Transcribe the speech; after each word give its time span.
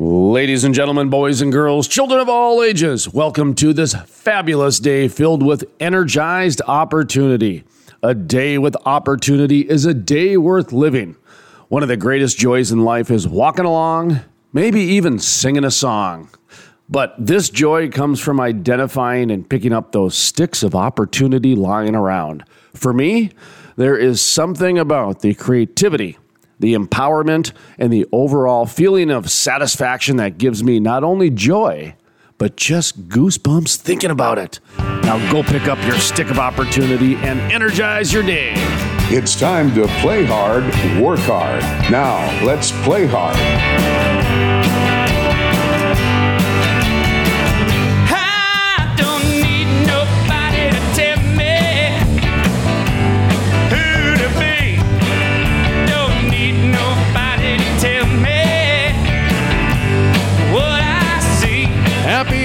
Ladies 0.00 0.62
and 0.62 0.76
gentlemen, 0.76 1.10
boys 1.10 1.40
and 1.40 1.50
girls, 1.50 1.88
children 1.88 2.20
of 2.20 2.28
all 2.28 2.62
ages, 2.62 3.12
welcome 3.12 3.52
to 3.56 3.72
this 3.72 3.96
fabulous 4.06 4.78
day 4.78 5.08
filled 5.08 5.44
with 5.44 5.68
energized 5.80 6.62
opportunity. 6.68 7.64
A 8.00 8.14
day 8.14 8.58
with 8.58 8.76
opportunity 8.86 9.62
is 9.62 9.86
a 9.86 9.94
day 9.94 10.36
worth 10.36 10.72
living. 10.72 11.16
One 11.66 11.82
of 11.82 11.88
the 11.88 11.96
greatest 11.96 12.38
joys 12.38 12.70
in 12.70 12.84
life 12.84 13.10
is 13.10 13.26
walking 13.26 13.64
along, 13.64 14.20
maybe 14.52 14.82
even 14.82 15.18
singing 15.18 15.64
a 15.64 15.70
song. 15.72 16.30
But 16.88 17.16
this 17.18 17.50
joy 17.50 17.90
comes 17.90 18.20
from 18.20 18.38
identifying 18.38 19.32
and 19.32 19.50
picking 19.50 19.72
up 19.72 19.90
those 19.90 20.16
sticks 20.16 20.62
of 20.62 20.76
opportunity 20.76 21.56
lying 21.56 21.96
around. 21.96 22.44
For 22.72 22.92
me, 22.92 23.32
there 23.74 23.96
is 23.96 24.22
something 24.22 24.78
about 24.78 25.22
the 25.22 25.34
creativity 25.34 26.18
the 26.58 26.74
empowerment, 26.74 27.52
and 27.78 27.92
the 27.92 28.06
overall 28.12 28.66
feeling 28.66 29.10
of 29.10 29.30
satisfaction 29.30 30.16
that 30.16 30.38
gives 30.38 30.62
me 30.62 30.80
not 30.80 31.04
only 31.04 31.30
joy, 31.30 31.94
but 32.38 32.56
just 32.56 33.08
goosebumps 33.08 33.76
thinking 33.76 34.10
about 34.10 34.38
it. 34.38 34.60
Now 34.78 35.18
go 35.32 35.42
pick 35.42 35.68
up 35.68 35.82
your 35.86 35.98
stick 35.98 36.30
of 36.30 36.38
opportunity 36.38 37.16
and 37.16 37.40
energize 37.52 38.12
your 38.12 38.22
day. 38.22 38.52
It's 39.10 39.38
time 39.38 39.74
to 39.74 39.86
play 40.00 40.24
hard, 40.24 40.64
work 41.02 41.20
hard. 41.20 41.62
Now, 41.90 42.44
let's 42.44 42.72
play 42.82 43.06
hard. 43.06 43.97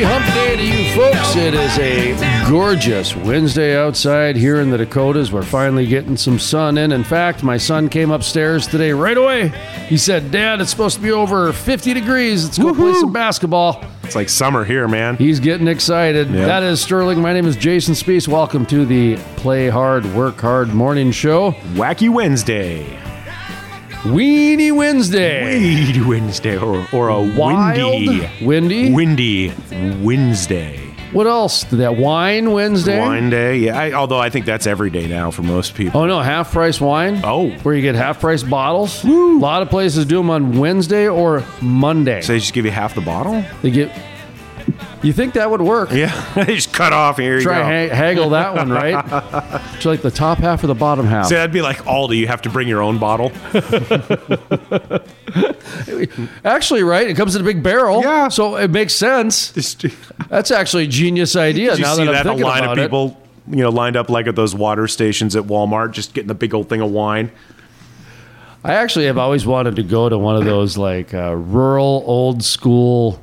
Happy 0.03 0.25
hump 0.25 0.35
day 0.35 0.57
to 0.57 0.63
you 0.65 0.95
folks. 0.95 1.35
It 1.37 1.53
is 1.53 1.77
a 1.79 2.49
gorgeous 2.49 3.15
Wednesday 3.15 3.77
outside 3.77 4.35
here 4.35 4.59
in 4.59 4.69
the 4.69 4.77
Dakotas. 4.77 5.31
We're 5.31 5.43
finally 5.43 5.85
getting 5.87 6.17
some 6.17 6.39
sun 6.39 6.77
in. 6.77 6.91
In 6.91 7.05
fact, 7.05 7.41
my 7.41 7.55
son 7.55 7.87
came 7.87 8.11
upstairs 8.11 8.67
today 8.67 8.91
right 8.91 9.15
away. 9.15 9.47
He 9.87 9.97
said, 9.97 10.29
Dad, 10.29 10.59
it's 10.59 10.71
supposed 10.71 10.97
to 10.97 11.01
be 11.01 11.13
over 11.13 11.53
50 11.53 11.93
degrees. 11.93 12.43
Let's 12.43 12.57
go 12.57 12.73
play 12.73 12.93
some 12.95 13.13
basketball. 13.13 13.81
It's 14.03 14.15
like 14.15 14.27
summer 14.27 14.65
here, 14.65 14.89
man. 14.89 15.15
He's 15.15 15.39
getting 15.39 15.69
excited. 15.69 16.29
Yeah. 16.29 16.47
That 16.47 16.63
is 16.63 16.81
Sterling. 16.81 17.21
My 17.21 17.31
name 17.31 17.45
is 17.45 17.55
Jason 17.55 17.93
Spiess. 17.93 18.27
Welcome 18.27 18.65
to 18.65 18.85
the 18.85 19.15
Play 19.37 19.69
Hard, 19.69 20.05
Work 20.13 20.41
Hard 20.41 20.73
morning 20.73 21.11
show. 21.11 21.51
Wacky 21.75 22.09
Wednesday. 22.09 22.99
Weenie 24.03 24.75
Wednesday. 24.75 25.45
Weedy 25.59 26.01
Wednesday 26.01 26.57
or, 26.57 26.85
or 26.91 27.07
a 27.07 27.21
Wild, 27.21 27.77
windy, 27.77 28.29
windy. 28.41 28.93
windy 28.93 29.53
Wednesday. 30.01 30.77
What 31.13 31.25
else? 31.25 31.63
That 31.65 31.95
wine 31.95 32.51
Wednesday? 32.51 32.99
Wine 32.99 33.29
day. 33.29 33.59
Yeah, 33.59 33.79
I, 33.79 33.93
although 33.93 34.17
I 34.19 34.29
think 34.29 34.45
that's 34.45 34.67
every 34.67 34.89
day 34.89 35.07
now 35.07 35.31
for 35.31 35.43
most 35.43 35.73
people. 35.75 36.01
Oh 36.01 36.05
no, 36.05 36.19
half 36.19 36.51
price 36.51 36.81
wine. 36.81 37.21
Oh. 37.23 37.51
where 37.63 37.75
you 37.75 37.81
get 37.81 37.95
half 37.95 38.19
price 38.19 38.43
bottles. 38.43 39.05
A 39.05 39.07
lot 39.07 39.61
of 39.61 39.69
places 39.69 40.05
do 40.05 40.17
them 40.17 40.29
on 40.29 40.59
Wednesday 40.59 41.07
or 41.07 41.45
Monday. 41.61 42.19
So 42.21 42.33
they 42.33 42.39
just 42.39 42.51
give 42.53 42.65
you 42.65 42.71
half 42.71 42.95
the 42.95 43.01
bottle? 43.01 43.41
They 43.61 43.71
get. 43.71 43.89
You 45.03 45.11
think 45.13 45.33
that 45.33 45.51
would 45.51 45.61
work? 45.61 45.91
Yeah, 45.91 46.33
just 46.47 46.71
cut 46.73 46.93
off. 46.93 47.17
Here 47.17 47.35
you 47.37 47.43
Try 47.43 47.59
go. 47.59 47.63
ha- 47.89 47.95
haggle 47.95 48.29
that 48.31 48.55
one, 48.55 48.69
right? 48.71 49.61
It's 49.75 49.85
like 49.85 50.01
the 50.01 50.11
top 50.11 50.37
half 50.37 50.63
or 50.63 50.67
the 50.67 50.75
bottom 50.75 51.05
half. 51.05 51.27
See, 51.27 51.35
that'd 51.35 51.51
be 51.51 51.61
like 51.61 51.77
Aldi. 51.79 52.17
You 52.17 52.27
have 52.27 52.41
to 52.43 52.49
bring 52.49 52.67
your 52.69 52.81
own 52.81 52.99
bottle. 52.99 53.31
Actually, 56.45 56.83
right? 56.83 57.07
It 57.07 57.15
comes 57.15 57.35
in 57.35 57.41
a 57.41 57.45
big 57.45 57.63
barrel. 57.63 58.01
Yeah. 58.01 58.27
So 58.29 58.55
it 58.55 58.71
makes 58.71 58.95
sense. 58.95 59.51
Just, 59.51 59.85
That's 60.29 60.51
actually 60.51 60.85
a 60.85 60.87
genius 60.87 61.35
idea. 61.35 61.75
you 61.75 61.81
now 61.81 61.95
see 61.95 62.05
that, 62.05 62.11
that? 62.11 62.19
I'm 62.21 62.27
A 62.27 62.29
thinking 62.31 62.45
line 62.45 62.63
about 62.63 62.77
of 62.77 62.83
it. 62.83 62.87
people, 62.87 63.21
you 63.49 63.57
know, 63.63 63.69
lined 63.69 63.95
up 63.97 64.09
like 64.09 64.27
at 64.27 64.35
those 64.35 64.55
water 64.55 64.87
stations 64.87 65.35
at 65.35 65.43
Walmart, 65.43 65.91
just 65.91 66.13
getting 66.13 66.27
the 66.27 66.35
big 66.35 66.53
old 66.53 66.69
thing 66.69 66.81
of 66.81 66.91
wine. 66.91 67.31
I 68.63 68.73
actually 68.75 69.05
have 69.07 69.17
always 69.17 69.45
wanted 69.45 69.75
to 69.75 69.83
go 69.83 70.07
to 70.07 70.17
one 70.17 70.37
of 70.37 70.45
those 70.45 70.77
like 70.77 71.13
uh, 71.13 71.35
rural 71.35 72.03
old 72.05 72.43
school 72.43 73.21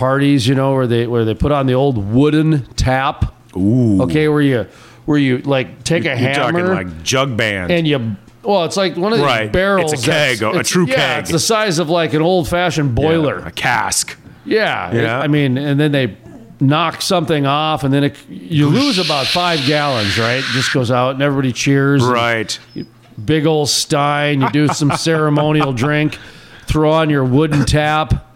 parties, 0.00 0.48
you 0.48 0.54
know, 0.54 0.72
where 0.72 0.86
they 0.86 1.06
where 1.06 1.26
they 1.26 1.34
put 1.34 1.52
on 1.52 1.66
the 1.66 1.74
old 1.74 1.98
wooden 1.98 2.64
tap. 2.74 3.34
Ooh. 3.54 4.00
Okay, 4.02 4.28
where 4.28 4.40
you 4.40 4.66
where 5.04 5.18
you 5.18 5.38
like 5.38 5.84
take 5.84 6.04
a 6.04 6.08
You're 6.08 6.16
hammer 6.16 6.34
talking 6.52 6.66
like 6.66 7.02
jug 7.02 7.36
band. 7.36 7.70
and 7.70 7.86
you 7.86 8.16
well, 8.42 8.64
it's 8.64 8.78
like 8.78 8.96
one 8.96 9.12
of 9.12 9.18
these 9.18 9.26
Right. 9.26 9.52
barrels. 9.52 9.92
It's 9.92 10.02
a 10.06 10.10
keg, 10.10 10.42
a 10.42 10.62
true 10.64 10.86
yeah, 10.86 10.94
keg. 10.94 11.20
It's 11.24 11.30
the 11.32 11.38
size 11.38 11.78
of 11.78 11.90
like 11.90 12.14
an 12.14 12.22
old 12.22 12.48
fashioned 12.48 12.88
Yeah, 12.90 12.94
boiler. 12.94 13.36
a 13.40 13.50
cask. 13.50 14.16
Yeah, 14.46 14.90
Yeah. 14.94 15.20
I 15.20 15.26
mean, 15.28 15.58
and 15.58 15.78
then 15.78 15.92
they 15.92 16.16
knock 16.60 17.02
something 17.02 17.44
off, 17.44 17.84
and 17.84 17.92
then 17.92 18.04
it, 18.04 18.16
you 18.30 18.68
lose 18.68 18.98
about 18.98 19.26
five 19.26 19.60
gallons. 19.66 20.18
Right, 20.18 20.42
just 20.54 20.72
goes 20.72 20.90
out, 20.90 21.10
and 21.14 21.22
everybody 21.22 21.52
cheers. 21.52 22.02
Right. 22.02 22.58
big 23.22 23.44
old 23.46 23.68
stein. 23.68 24.40
You 24.40 24.48
do 24.50 24.68
some 24.68 24.92
ceremonial 24.96 25.74
drink, 25.74 26.16
throw 26.66 26.90
on 26.90 27.10
your 27.10 27.24
wooden 27.24 27.66
tap. 27.66 28.28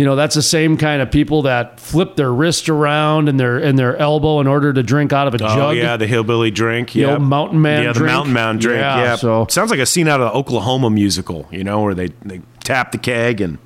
You 0.00 0.06
know, 0.06 0.16
that's 0.16 0.34
the 0.34 0.40
same 0.40 0.78
kind 0.78 1.02
of 1.02 1.10
people 1.10 1.42
that 1.42 1.78
flip 1.78 2.16
their 2.16 2.32
wrist 2.32 2.70
around 2.70 3.28
and 3.28 3.38
their 3.38 3.58
and 3.58 3.78
their 3.78 3.98
elbow 3.98 4.40
in 4.40 4.46
order 4.46 4.72
to 4.72 4.82
drink 4.82 5.12
out 5.12 5.28
of 5.28 5.34
a 5.34 5.38
jug. 5.38 5.50
Oh 5.50 5.56
jug. 5.74 5.76
yeah, 5.76 5.98
the 5.98 6.06
hillbilly 6.06 6.50
drink. 6.50 6.94
Yeah. 6.94 7.18
mountain 7.18 7.60
man 7.60 7.82
Yeah, 7.82 7.92
the 7.92 7.98
drink. 7.98 8.10
mountain 8.14 8.32
man 8.32 8.56
drink. 8.56 8.80
Yeah, 8.80 9.02
Yeah. 9.02 9.16
so- 9.16 9.46
sounds 9.50 9.70
like 9.70 9.78
a 9.78 9.84
scene 9.84 10.08
out 10.08 10.22
of 10.22 10.32
the 10.32 10.38
Oklahoma 10.38 10.88
musical. 10.88 11.46
You 11.50 11.64
know, 11.64 11.82
where 11.82 11.92
they 11.94 12.08
they 12.24 12.40
tap 12.64 12.92
the 12.92 12.96
keg 12.96 13.42
and 13.42 13.58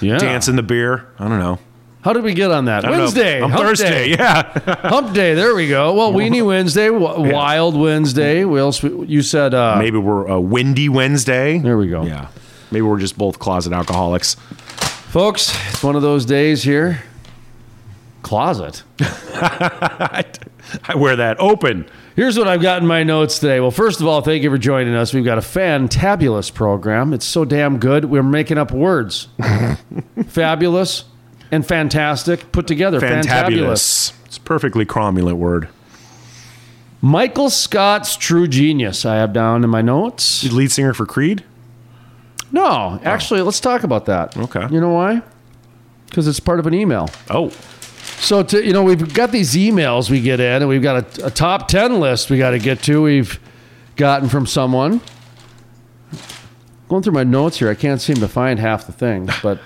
yeah. 0.00 0.18
dance 0.18 0.48
in 0.48 0.56
the 0.56 0.64
beer. 0.64 1.06
I 1.20 1.28
don't 1.28 1.38
know. 1.38 1.60
How 2.02 2.12
did 2.12 2.24
we 2.24 2.34
get 2.34 2.50
on 2.50 2.64
that? 2.64 2.84
I 2.84 2.88
don't 2.88 2.96
know. 2.98 3.04
Wednesday. 3.04 3.40
Hump 3.40 3.54
Thursday. 3.54 3.90
Day. 3.90 4.10
Yeah. 4.18 4.42
Hump 4.88 5.14
day. 5.14 5.34
There 5.34 5.54
we 5.54 5.68
go. 5.68 5.94
Well, 5.94 6.12
Weenie 6.18 6.44
Wednesday, 6.44 6.88
w- 6.88 7.32
Wild 7.32 7.76
Wednesday. 7.76 8.44
We 8.44 8.58
also, 8.58 9.02
you 9.04 9.22
said 9.22 9.54
uh, 9.54 9.76
Maybe 9.78 9.98
we're 9.98 10.26
a 10.26 10.40
windy 10.40 10.88
Wednesday. 10.88 11.58
There 11.60 11.78
we 11.78 11.86
go. 11.86 12.02
Yeah. 12.02 12.26
Maybe 12.72 12.82
we're 12.82 12.98
just 12.98 13.16
both 13.16 13.38
closet 13.38 13.72
alcoholics. 13.72 14.36
Folks, 15.14 15.56
it's 15.68 15.80
one 15.84 15.94
of 15.94 16.02
those 16.02 16.24
days 16.24 16.64
here. 16.64 17.00
Closet. 18.22 18.82
I 19.00 20.24
wear 20.96 21.14
that 21.14 21.36
open. 21.38 21.88
Here's 22.16 22.36
what 22.36 22.48
I've 22.48 22.60
got 22.60 22.82
in 22.82 22.88
my 22.88 23.04
notes 23.04 23.38
today. 23.38 23.60
Well, 23.60 23.70
first 23.70 24.00
of 24.00 24.08
all, 24.08 24.22
thank 24.22 24.42
you 24.42 24.50
for 24.50 24.58
joining 24.58 24.92
us. 24.92 25.14
We've 25.14 25.24
got 25.24 25.38
a 25.38 25.40
fantabulous 25.40 26.52
program. 26.52 27.12
It's 27.12 27.24
so 27.24 27.44
damn 27.44 27.78
good. 27.78 28.06
We're 28.06 28.24
making 28.24 28.58
up 28.58 28.72
words. 28.72 29.28
Fabulous 30.26 31.04
and 31.52 31.64
fantastic 31.64 32.50
put 32.50 32.66
together. 32.66 32.98
Fantabulous. 32.98 33.24
Fantabulous. 33.24 34.12
It's 34.24 34.36
a 34.38 34.40
perfectly 34.40 34.84
cromulent 34.84 35.36
word. 35.36 35.68
Michael 37.00 37.50
Scott's 37.50 38.16
true 38.16 38.48
genius. 38.48 39.04
I 39.04 39.14
have 39.14 39.32
down 39.32 39.62
in 39.62 39.70
my 39.70 39.80
notes. 39.80 40.42
Lead 40.50 40.72
singer 40.72 40.92
for 40.92 41.06
Creed. 41.06 41.44
No, 42.54 43.00
actually, 43.02 43.42
let's 43.42 43.58
talk 43.58 43.82
about 43.82 44.06
that. 44.06 44.36
Okay. 44.36 44.64
You 44.70 44.80
know 44.80 44.92
why? 44.92 45.22
Because 46.06 46.28
it's 46.28 46.38
part 46.38 46.60
of 46.60 46.66
an 46.68 46.72
email. 46.74 47.10
Oh, 47.28 47.50
So, 48.20 48.44
to, 48.44 48.64
you 48.64 48.72
know, 48.72 48.84
we've 48.84 49.12
got 49.12 49.32
these 49.32 49.54
emails 49.54 50.08
we 50.08 50.20
get 50.20 50.38
in, 50.38 50.62
and 50.62 50.68
we've 50.68 50.80
got 50.82 51.18
a, 51.18 51.26
a 51.26 51.30
top 51.30 51.66
10 51.66 51.98
list 51.98 52.30
we 52.30 52.38
got 52.38 52.50
to 52.50 52.60
get 52.60 52.80
to. 52.84 53.02
We've 53.02 53.40
gotten 53.96 54.28
from 54.28 54.46
someone. 54.46 55.00
Going 56.88 57.02
through 57.02 57.14
my 57.14 57.24
notes 57.24 57.58
here, 57.58 57.68
I 57.68 57.74
can't 57.74 58.00
seem 58.00 58.16
to 58.16 58.28
find 58.28 58.60
half 58.60 58.86
the 58.86 58.92
things. 58.92 59.32
But 59.42 59.58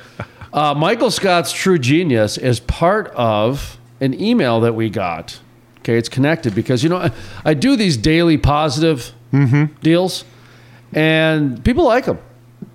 uh, 0.50 0.72
Michael 0.74 1.10
Scott's 1.10 1.52
True 1.52 1.78
Genius 1.78 2.38
is 2.38 2.58
part 2.58 3.08
of 3.08 3.78
an 4.00 4.18
email 4.18 4.60
that 4.60 4.74
we 4.74 4.88
got. 4.88 5.38
Okay, 5.80 5.98
it's 5.98 6.08
connected 6.08 6.54
because, 6.54 6.82
you 6.82 6.88
know, 6.88 6.96
I, 6.96 7.10
I 7.44 7.52
do 7.52 7.76
these 7.76 7.98
daily 7.98 8.38
positive 8.38 9.12
deals, 9.82 10.24
and 10.94 11.62
people 11.62 11.84
like 11.84 12.06
them. 12.06 12.18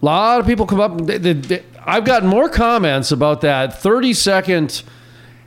A 0.03 0.05
lot 0.05 0.41
of 0.41 0.45
people 0.45 0.65
come 0.65 0.81
up. 0.81 0.99
They, 1.05 1.17
they, 1.17 1.31
they, 1.31 1.63
I've 1.85 2.03
gotten 2.03 2.27
more 2.27 2.49
comments 2.49 3.13
about 3.13 3.39
that 3.41 3.81
30 3.81 4.13
second, 4.13 4.83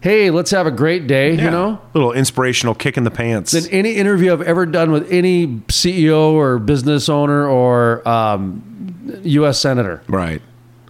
hey, 0.00 0.30
let's 0.30 0.50
have 0.50 0.66
a 0.66 0.70
great 0.70 1.06
day, 1.06 1.32
you 1.32 1.50
know, 1.50 1.78
little 1.92 2.12
inspirational 2.12 2.74
kick 2.74 2.96
in 2.96 3.04
the 3.04 3.10
pants. 3.10 3.52
than 3.52 3.66
any 3.70 3.96
interview 3.96 4.32
I've 4.32 4.40
ever 4.40 4.64
done 4.64 4.92
with 4.92 5.12
any 5.12 5.46
CEO 5.68 6.32
or 6.32 6.58
business 6.58 7.10
owner 7.10 7.46
or 7.46 8.06
um, 8.08 9.20
U.S. 9.24 9.60
senator. 9.60 10.02
right. 10.08 10.40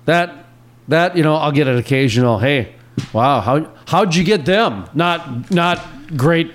That 0.05 0.47
that 0.87 1.17
you 1.17 1.25
know, 1.25 1.35
I'll 1.35 1.51
get 1.51 1.67
an 1.67 1.77
occasional, 1.77 2.39
hey, 2.39 2.73
wow, 3.13 3.41
how 3.41 3.69
how'd 3.89 4.15
you 4.15 4.23
get 4.23 4.45
them? 4.47 4.89
Not 4.95 5.51
not 5.51 5.85
great 6.17 6.53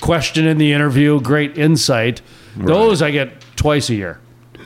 question 0.00 0.46
in 0.46 0.56
the 0.56 0.72
interview, 0.72 1.20
great 1.20 1.58
insight. 1.58 2.22
Those 2.56 3.02
I 3.02 3.10
get 3.10 3.42
twice 3.56 3.90
a 3.90 3.94
year. 3.94 4.18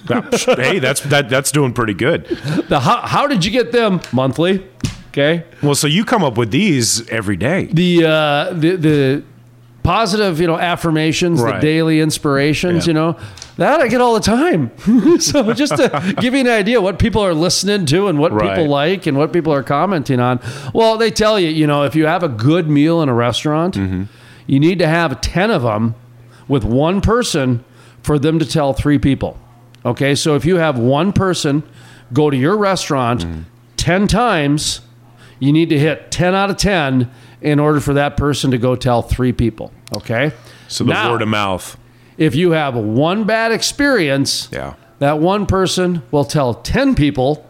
Hey, 0.09 0.79
that's 0.79 1.01
that 1.03 1.29
that's 1.29 1.51
doing 1.53 1.73
pretty 1.73 1.95
good. 1.95 2.25
The 2.69 2.81
how, 2.81 3.01
how 3.03 3.27
did 3.27 3.45
you 3.45 3.51
get 3.51 3.73
them 3.73 4.01
monthly? 4.13 4.67
Okay. 5.09 5.45
Well, 5.63 5.75
so 5.75 5.87
you 5.87 6.05
come 6.05 6.23
up 6.23 6.37
with 6.39 6.51
these 6.51 7.09
every 7.09 7.37
day. 7.37 7.67
the 7.73 8.05
uh, 8.07 8.53
the 8.53 8.77
the 8.77 9.23
positive, 9.83 10.41
you 10.41 10.47
know, 10.47 10.59
affirmations, 10.59 11.41
Right. 11.41 11.55
the 11.55 11.61
daily 11.67 12.01
inspirations, 12.01 12.87
Yeah. 12.87 12.91
you 12.91 12.95
know. 12.95 13.17
That 13.57 13.81
I 13.81 13.89
get 13.89 14.01
all 14.01 14.15
the 14.15 14.21
time. 14.21 14.71
so 15.21 15.53
just 15.53 15.77
to 15.77 16.15
give 16.19 16.33
you 16.35 16.41
an 16.41 16.49
idea 16.49 16.81
what 16.81 16.99
people 16.99 17.23
are 17.23 17.35
listening 17.35 17.85
to 17.87 18.09
and 18.09 18.19
what 18.19 18.33
Right. 18.33 18.51
people 18.51 18.69
like 18.71 19.07
and 19.07 19.19
what 19.19 19.33
people 19.33 19.53
are 19.53 19.63
commenting 19.63 20.19
on. 20.21 20.41
Well, 20.73 20.97
they 20.97 21.11
tell 21.11 21.39
you, 21.39 21.49
you 21.49 21.67
know, 21.67 21.83
if 21.85 21.95
you 21.95 22.07
have 22.07 22.23
a 22.23 22.29
good 22.29 22.71
meal 22.71 23.03
in 23.03 23.09
a 23.11 23.15
restaurant, 23.15 23.77
you 24.47 24.61
need 24.61 24.79
to 24.79 24.87
have 24.87 25.21
10 25.21 25.51
of 25.51 25.63
them 25.63 25.95
with 26.49 26.65
one 26.65 27.01
person 27.03 27.63
for 28.03 28.19
them 28.19 28.39
to 28.39 28.47
tell 28.47 28.73
three 28.73 28.99
people. 28.99 29.37
Okay, 29.85 30.15
so 30.15 30.35
if 30.35 30.45
you 30.45 30.57
have 30.57 30.79
one 30.79 31.13
person 31.13 31.63
go 32.13 32.29
to 32.31 32.37
your 32.37 32.57
restaurant 32.57 33.25
mm. 33.25 33.45
10 33.77 34.07
times, 34.09 34.81
you 35.39 35.53
need 35.53 35.71
to 35.71 35.79
hit 35.79 36.11
10 36.11 36.35
out 36.35 36.51
of 36.51 36.57
10 36.57 37.11
in 37.41 37.59
order 37.59 37.81
for 37.81 37.95
that 37.95 38.17
person 38.17 38.51
to 38.51 38.59
go 38.59 38.77
tell 38.77 39.01
three 39.01 39.33
people. 39.33 39.73
Okay? 39.97 40.33
So 40.69 40.85
the 40.85 40.93
Now- 40.93 41.13
word 41.13 41.23
of 41.23 41.29
mouth. 41.29 41.77
if 42.19 42.35
you 42.35 42.51
have 42.51 42.75
one 42.75 43.25
bad 43.25 43.53
experience, 43.53 44.49
Yeah. 44.53 44.75
that 44.99 45.19
one 45.19 45.47
person 45.47 46.03
will 46.11 46.25
tell 46.25 46.53
10 46.55 46.95
people, 46.95 47.47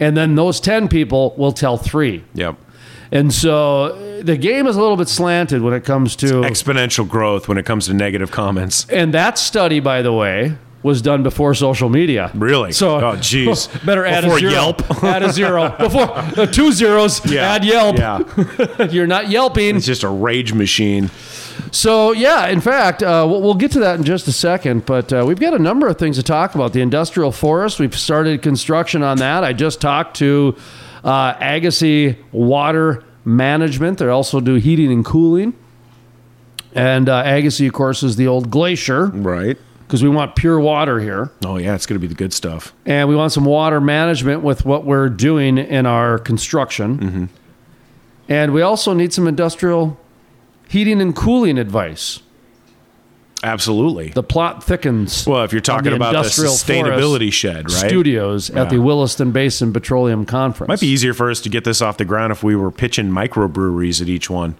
and 0.00 0.16
then 0.16 0.34
those 0.34 0.58
10 0.58 0.88
people 0.88 1.34
will 1.38 1.52
tell 1.52 1.76
three. 1.76 2.24
Yep. 2.34 2.56
And 3.12 3.32
so 3.32 3.96
the 4.22 4.36
game 4.36 4.66
is 4.66 4.76
a 4.76 4.80
little 4.80 4.96
bit 4.96 5.08
slanted 5.08 5.62
when 5.62 5.72
it 5.72 5.84
comes 5.84 6.16
to. 6.16 6.42
Exponential 6.42 7.08
growth 7.08 7.46
when 7.48 7.56
it 7.56 7.64
comes 7.64 7.86
to 7.86 7.94
negative 7.94 8.30
comments. 8.32 8.84
and 8.90 9.14
that 9.14 9.38
study, 9.38 9.80
by 9.80 10.02
the 10.02 10.12
way, 10.12 10.54
was 10.88 11.00
done 11.02 11.22
before 11.22 11.54
social 11.54 11.88
media. 11.88 12.30
Really? 12.34 12.72
So, 12.72 12.96
Oh, 12.96 13.00
jeez. 13.16 13.68
better 13.86 14.04
add 14.04 14.22
Before 14.24 14.36
a 14.38 14.40
zero. 14.40 14.52
Yelp. 14.52 14.90
add 15.04 15.22
a 15.22 15.32
zero. 15.32 15.68
Before 15.78 16.10
uh, 16.10 16.46
two 16.46 16.72
zeros, 16.72 17.24
add 17.32 17.64
Yelp. 17.64 17.96
Yeah. 17.96 18.86
You're 18.90 19.06
not 19.06 19.28
yelping. 19.28 19.76
It's 19.76 19.86
just 19.86 20.02
a 20.02 20.08
rage 20.08 20.52
machine. 20.52 21.10
So 21.70 22.12
yeah, 22.12 22.46
in 22.48 22.60
fact, 22.60 23.02
uh, 23.02 23.26
we'll, 23.28 23.42
we'll 23.42 23.54
get 23.54 23.72
to 23.72 23.80
that 23.80 23.98
in 23.98 24.04
just 24.04 24.26
a 24.28 24.32
second. 24.32 24.86
But 24.86 25.12
uh, 25.12 25.24
we've 25.26 25.38
got 25.40 25.54
a 25.54 25.58
number 25.58 25.86
of 25.88 25.98
things 25.98 26.16
to 26.16 26.22
talk 26.22 26.54
about. 26.54 26.72
The 26.72 26.80
industrial 26.80 27.30
forest. 27.32 27.78
We've 27.78 27.96
started 27.96 28.42
construction 28.42 29.02
on 29.02 29.18
that. 29.18 29.44
I 29.44 29.52
just 29.52 29.80
talked 29.80 30.16
to 30.18 30.56
uh, 31.04 31.34
Agassiz 31.40 32.16
Water 32.32 33.04
Management. 33.24 33.98
They 33.98 34.08
also 34.08 34.40
do 34.40 34.54
heating 34.54 34.90
and 34.92 35.04
cooling. 35.04 35.54
And 36.74 37.08
uh, 37.08 37.22
Agassiz, 37.26 37.66
of 37.66 37.72
course, 37.72 38.02
is 38.02 38.16
the 38.16 38.26
old 38.28 38.50
glacier 38.50 39.06
Right. 39.06 39.58
Because 39.88 40.02
we 40.02 40.08
want 40.10 40.36
pure 40.36 40.60
water 40.60 41.00
here, 41.00 41.30
Oh, 41.44 41.56
yeah. 41.56 41.74
It's 41.74 41.86
going 41.86 41.96
to 41.96 42.00
be 42.00 42.06
the 42.06 42.14
good 42.14 42.32
stuff. 42.34 42.74
and 42.86 43.08
we 43.08 43.16
want 43.16 43.32
some 43.32 43.44
water 43.46 43.80
management 43.80 44.42
with 44.42 44.64
what 44.66 44.84
we're 44.84 45.08
doing 45.08 45.56
in 45.58 45.86
our 45.86 46.18
construction. 46.18 46.98
Mm-hmm. 46.98 47.24
And 48.28 48.52
we 48.52 48.60
also 48.60 48.92
need 48.92 49.14
some 49.14 49.26
industrial 49.26 49.98
heating 50.68 51.00
and 51.00 51.16
cooling 51.16 51.56
advice. 51.58 52.20
Absolutely. 53.42 54.08
The 54.08 54.22
plot 54.22 54.64
thickens. 54.64 55.24
well, 55.26 55.44
if 55.44 55.52
you're 55.52 55.60
talking 55.60 55.90
the 55.90 55.96
about 55.96 56.12
the 56.12 56.18
Industrial 56.18 56.52
sustainability 56.52 57.32
shed, 57.32 57.70
right? 57.70 57.88
Studios 57.88 58.50
at 58.50 58.68
the 58.68 58.78
Williston 58.80 59.30
Basin 59.30 59.72
Petroleum 59.72 60.26
Conference. 60.26 60.68
Might 60.68 60.80
be 60.80 60.88
easier 60.88 61.14
for 61.14 61.30
us 61.30 61.40
to 61.42 61.48
get 61.48 61.62
this 61.64 61.80
off 61.80 61.96
the 61.98 62.04
ground 62.04 62.32
if 62.32 62.42
we 62.42 62.56
were 62.56 62.72
pitching 62.72 63.10
microbreweries 63.10 64.02
at 64.02 64.08
each 64.08 64.28
one. 64.28 64.56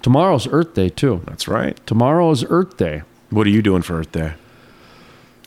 Tomorrow's 0.00 0.48
Earth 0.48 0.72
Day 0.74 0.88
too. 0.88 1.20
That's 1.26 1.46
right. 1.46 1.78
Tomorrow 1.86 2.30
is 2.30 2.44
Earth 2.48 2.76
Day. 2.78 3.02
What 3.28 3.46
are 3.46 3.50
you 3.50 3.60
doing 3.60 3.82
for 3.82 3.98
Earth 3.98 4.12
Day? 4.12 4.32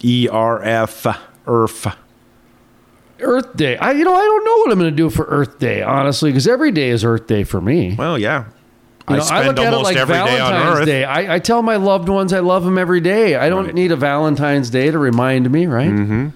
E 0.03 0.27
R 0.31 0.61
F 0.63 1.05
Earth. 1.47 1.87
Earth 3.21 3.55
Day. 3.57 3.75
I 3.77 3.91
you 3.91 4.05
know 4.05 4.13
I 4.15 4.21
don't 4.23 4.45
know 4.45 4.57
what 4.57 4.71
I'm 4.71 4.79
going 4.79 4.91
to 4.91 4.95
do 4.95 5.09
for 5.09 5.25
Earth 5.25 5.59
Day 5.59 5.81
honestly 5.81 6.29
because 6.31 6.47
every 6.47 6.71
day 6.71 6.89
is 6.89 7.03
Earth 7.03 7.27
Day 7.27 7.43
for 7.43 7.59
me. 7.59 7.95
Well, 7.97 8.17
yeah. 8.17 8.45
You 9.09 9.15
I 9.15 9.17
know, 9.17 9.23
spend 9.23 9.47
look 9.47 9.57
at 9.57 9.63
it 9.63 9.73
almost 9.73 9.83
like 9.85 9.97
every 9.97 10.13
day 10.15 10.39
on 10.39 10.51
Valentine's 10.51 10.79
Earth. 10.79 10.85
Day. 10.85 11.03
I, 11.03 11.35
I 11.35 11.39
tell 11.39 11.61
my 11.63 11.77
loved 11.77 12.09
ones 12.09 12.31
I 12.31 12.39
love 12.39 12.63
them 12.63 12.77
every 12.77 13.01
day. 13.01 13.35
I 13.35 13.49
don't 13.49 13.65
Right. 13.65 13.73
need 13.73 13.91
a 13.91 13.95
Valentine's 13.95 14.69
Day 14.69 14.91
to 14.91 14.99
remind 14.99 15.49
me, 15.51 15.65
right? 15.65 15.89
Mm-hmm. 15.89 16.27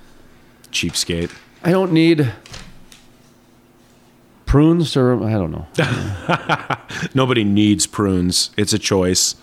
Cheapskate. 0.71 1.31
I 1.63 1.69
don't 1.71 1.91
need 1.93 2.33
prunes 4.45 4.91
to. 4.93 5.23
I 5.23 5.31
don't 5.33 5.51
know. 5.51 5.67
Nobody 7.13 7.43
needs 7.43 7.87
prunes. 7.87 8.49
It's 8.57 8.73
a 8.73 8.79
choice. 8.79 9.35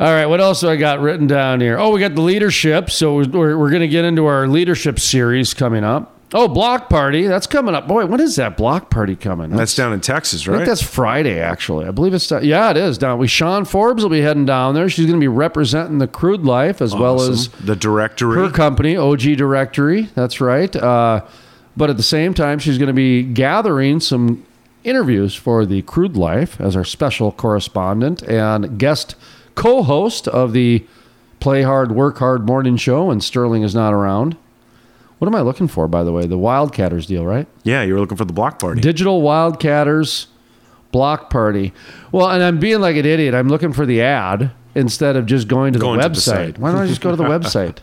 All 0.00 0.10
right, 0.10 0.24
what 0.24 0.40
else 0.40 0.62
do 0.62 0.70
I 0.70 0.76
got 0.76 1.00
written 1.00 1.26
down 1.26 1.60
here? 1.60 1.78
Oh, 1.78 1.90
we 1.90 2.00
got 2.00 2.14
the 2.14 2.22
leadership. 2.22 2.88
So 2.88 3.16
we're, 3.16 3.58
we're, 3.58 3.68
going 3.68 3.82
to 3.82 3.88
get 3.88 4.06
into 4.06 4.24
our 4.24 4.48
leadership 4.48 4.98
series 4.98 5.52
coming 5.52 5.84
up. 5.84 6.16
Oh, 6.32 6.48
block 6.48 6.88
party. 6.88 7.26
That's 7.26 7.46
coming 7.46 7.74
up. 7.74 7.86
Boy, 7.86 8.06
when 8.06 8.18
is 8.18 8.36
that 8.36 8.56
block 8.56 8.88
party 8.88 9.14
coming? 9.14 9.50
That's 9.50 9.74
down 9.74 9.92
in 9.92 10.00
Texas, 10.00 10.40
I 10.40 10.44
think 10.46 10.58
right? 10.60 10.66
that's 10.66 10.82
Friday, 10.82 11.38
actually. 11.38 11.84
I 11.86 11.90
believe 11.90 12.14
it's 12.14 12.26
down, 12.28 12.42
yeah, 12.46 12.70
it 12.70 12.78
is 12.78 12.96
down. 12.96 13.18
We 13.18 13.28
Sean 13.28 13.66
Forbes 13.66 14.02
will 14.02 14.08
be 14.08 14.22
heading 14.22 14.46
down 14.46 14.74
there. 14.74 14.88
She's 14.88 15.04
going 15.04 15.18
to 15.18 15.22
be 15.22 15.28
representing 15.28 15.98
the 15.98 16.08
crude 16.08 16.46
life 16.46 16.80
as 16.80 16.94
well 16.94 17.20
as 17.20 17.48
Awesome. 17.48 17.66
the 17.66 17.76
directory. 17.76 18.36
her 18.36 18.50
company, 18.50 18.96
OG 18.96 19.36
Directory. 19.36 20.08
That's 20.14 20.40
right. 20.40 20.74
Uh, 20.74 21.26
but 21.76 21.90
at 21.90 21.98
the 21.98 22.02
same 22.02 22.32
time, 22.32 22.58
she's 22.58 22.78
going 22.78 22.86
to 22.86 22.94
be 22.94 23.22
gathering 23.22 24.00
some 24.00 24.46
interviews 24.82 25.34
for 25.34 25.66
the 25.66 25.82
Crude 25.82 26.16
Life 26.16 26.58
as 26.58 26.74
our 26.74 26.84
special 26.84 27.32
correspondent 27.32 28.22
and 28.22 28.78
guest 28.78 29.14
co-host 29.60 30.26
of 30.28 30.52
the 30.52 30.84
Play 31.38 31.62
Hard, 31.62 31.92
Work 31.92 32.18
Hard 32.18 32.46
morning 32.46 32.76
show 32.76 33.10
and 33.10 33.22
Sterling 33.22 33.62
is 33.62 33.74
not 33.74 33.92
around. 33.92 34.36
What 35.18 35.28
am 35.28 35.34
I 35.34 35.42
looking 35.42 35.68
for, 35.68 35.86
by 35.86 36.02
the 36.02 36.12
way? 36.12 36.26
The 36.26 36.38
Wildcatters 36.38 37.06
deal, 37.06 37.26
right? 37.26 37.46
yeah, 37.62 37.82
you 37.82 37.92
were 37.94 38.00
looking 38.00 38.16
for 38.16 38.24
the 38.24 38.32
block 38.32 38.58
party. 38.58 38.80
Digital 38.80 39.20
Wildcatters 39.22 40.26
block 40.92 41.28
party. 41.30 41.72
Well, 42.10 42.30
and 42.30 42.42
I'm 42.42 42.58
being 42.58 42.80
like 42.80 42.96
an 42.96 43.04
idiot. 43.04 43.34
I'm 43.34 43.48
looking 43.48 43.72
for 43.74 43.84
the 43.84 44.00
ad 44.00 44.50
instead 44.74 45.16
of 45.16 45.26
just 45.26 45.46
going 45.46 45.74
to 45.74 45.78
the 45.78 45.84
Going 45.84 46.00
to 46.00 46.08
the 46.08 46.14
website. 46.14 46.58
Why 46.58 46.72
don't 46.72 46.80
I 46.80 46.86
just 46.86 47.00
go 47.02 47.10
to 47.10 47.16
the 47.16 47.24
website? 47.36 47.78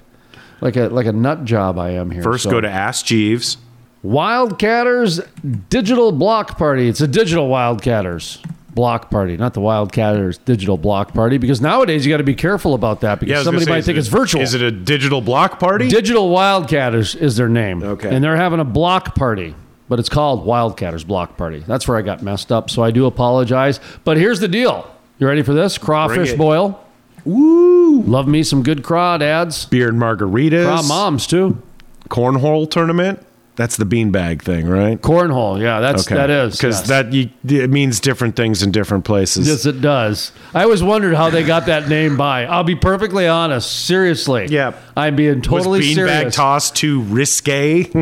Like 0.61 0.75
a 0.75 0.87
like 0.89 1.05
a 1.05 1.11
nut 1.11 1.45
job 1.45 1.77
I 1.77 1.91
am 1.91 2.09
here. 2.09 2.23
First, 2.23 2.45
So- 2.45 2.51
go 2.51 2.59
to 2.61 2.69
Ask 2.69 3.05
Jeeves. 3.05 3.57
Wildcatters 4.03 5.27
digital 5.69 6.11
block 6.11 6.57
party. 6.57 6.87
It's 6.87 7.01
a 7.01 7.07
digital 7.07 7.49
Wildcatters 7.49 8.43
block 8.77 9.09
party, 9.11 9.35
not 9.35 9.53
the 9.53 9.59
Wildcatters 9.59 10.37
digital 10.45 10.77
block 10.77 11.13
party. 11.13 11.37
Because 11.37 11.59
nowadays 11.59 12.05
you 12.05 12.13
got 12.13 12.17
to 12.17 12.23
be 12.23 12.35
careful 12.35 12.73
about 12.75 13.01
that 13.01 13.19
because 13.19 13.39
Yeah, 13.39 13.43
somebody 13.43 13.65
say, 13.65 13.71
might 13.71 13.83
think 13.83 13.97
it- 13.97 13.99
it's 13.99 14.07
virtual. 14.07 14.41
Is 14.41 14.53
it 14.53 14.61
a 14.61 14.71
digital 14.71 15.19
block 15.19 15.59
party? 15.59 15.89
Digital 15.89 16.29
Wildcatters 16.29 17.15
is 17.19 17.35
their 17.35 17.49
name. 17.49 17.81
Okay. 17.83 18.07
And 18.15 18.23
they're 18.23 18.37
having 18.37 18.59
a 18.59 18.63
block 18.63 19.15
party, 19.15 19.55
but 19.89 19.99
it's 19.99 20.09
called 20.09 20.45
Wildcatters 20.45 21.05
Block 21.05 21.35
Party. 21.37 21.63
That's 21.67 21.87
where 21.87 21.97
I 21.97 22.01
got 22.03 22.21
messed 22.21 22.51
up, 22.51 22.69
so 22.69 22.83
I 22.83 22.91
do 22.91 23.05
apologize. 23.07 23.79
But 24.03 24.17
here's 24.17 24.39
the 24.39 24.47
deal. 24.47 24.87
You 25.19 25.27
ready 25.27 25.41
for 25.41 25.53
this? 25.53 25.77
Crawfish 25.77 26.33
boil. 26.33 26.79
Woo! 27.25 28.03
Love 28.03 28.27
me 28.27 28.43
some 28.43 28.63
good 28.63 28.83
craw 28.83 29.17
dads. 29.17 29.65
Beer 29.65 29.89
and 29.89 29.99
margaritas. 29.99 30.63
Craw 30.65 30.83
moms 30.83 31.27
too. 31.27 31.61
Cornhole 32.09 32.69
tournament. 32.69 33.25
That's 33.57 33.75
the 33.75 33.85
beanbag 33.85 34.43
thing, 34.43 34.67
right? 34.67 35.01
Cornhole. 35.01 35.59
Yeah, 35.59 35.79
that's 35.79 36.05
that 36.05 36.29
is 36.29 36.55
because 36.55 36.87
yes. 36.87 36.89
that 36.89 37.11
you, 37.11 37.31
it 37.43 37.71
means 37.71 37.99
different 37.99 38.35
things 38.35 38.61
in 38.61 38.69
different 38.69 39.03
places. 39.03 39.47
Yes, 39.47 39.65
it 39.65 39.81
does. 39.81 40.31
I 40.53 40.61
always 40.61 40.83
wondered 40.83 41.15
how 41.15 41.31
they 41.31 41.43
got 41.43 41.65
that 41.65 41.89
name 41.89 42.17
by. 42.17 42.45
I'll 42.45 42.63
be 42.63 42.75
perfectly 42.75 43.27
honest. 43.27 43.87
Seriously. 43.87 44.45
Yeah. 44.49 44.73
I'm 44.95 45.15
being 45.15 45.41
totally 45.41 45.79
Was 45.79 45.87
beanbag 45.87 45.95
serious. 45.95 46.35
toss 46.35 46.69
too 46.69 47.01
risque? 47.01 47.85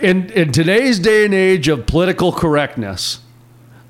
in 0.00 0.30
in 0.30 0.50
today's 0.50 0.98
day 0.98 1.26
and 1.26 1.34
age 1.34 1.68
of 1.68 1.84
political 1.84 2.32
correctness, 2.32 3.20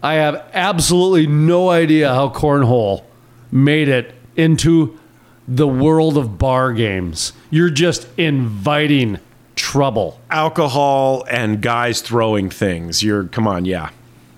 I 0.03 0.15
have 0.15 0.45
absolutely 0.53 1.29
no 1.29 1.71
idea 1.71 2.09
how 2.09 2.31
cornhole 2.31 3.05
made 3.53 3.89
it 3.89 4.13
into 4.35 4.99
the 5.47 5.69
world 5.69 6.17
of 6.17 6.39
bar 6.39 6.73
games. 6.73 7.33
You're 7.51 7.71
just 7.71 8.07
inviting 8.17 9.19
trouble. 9.57 10.21
Alcohol 10.31 11.25
and 11.31 11.61
guys 11.61 12.01
throwing 12.01 12.51
things. 12.51 13.03
You're 13.03 13.25
come 13.25 13.47
on, 13.47 13.65
yeah. 13.65 13.91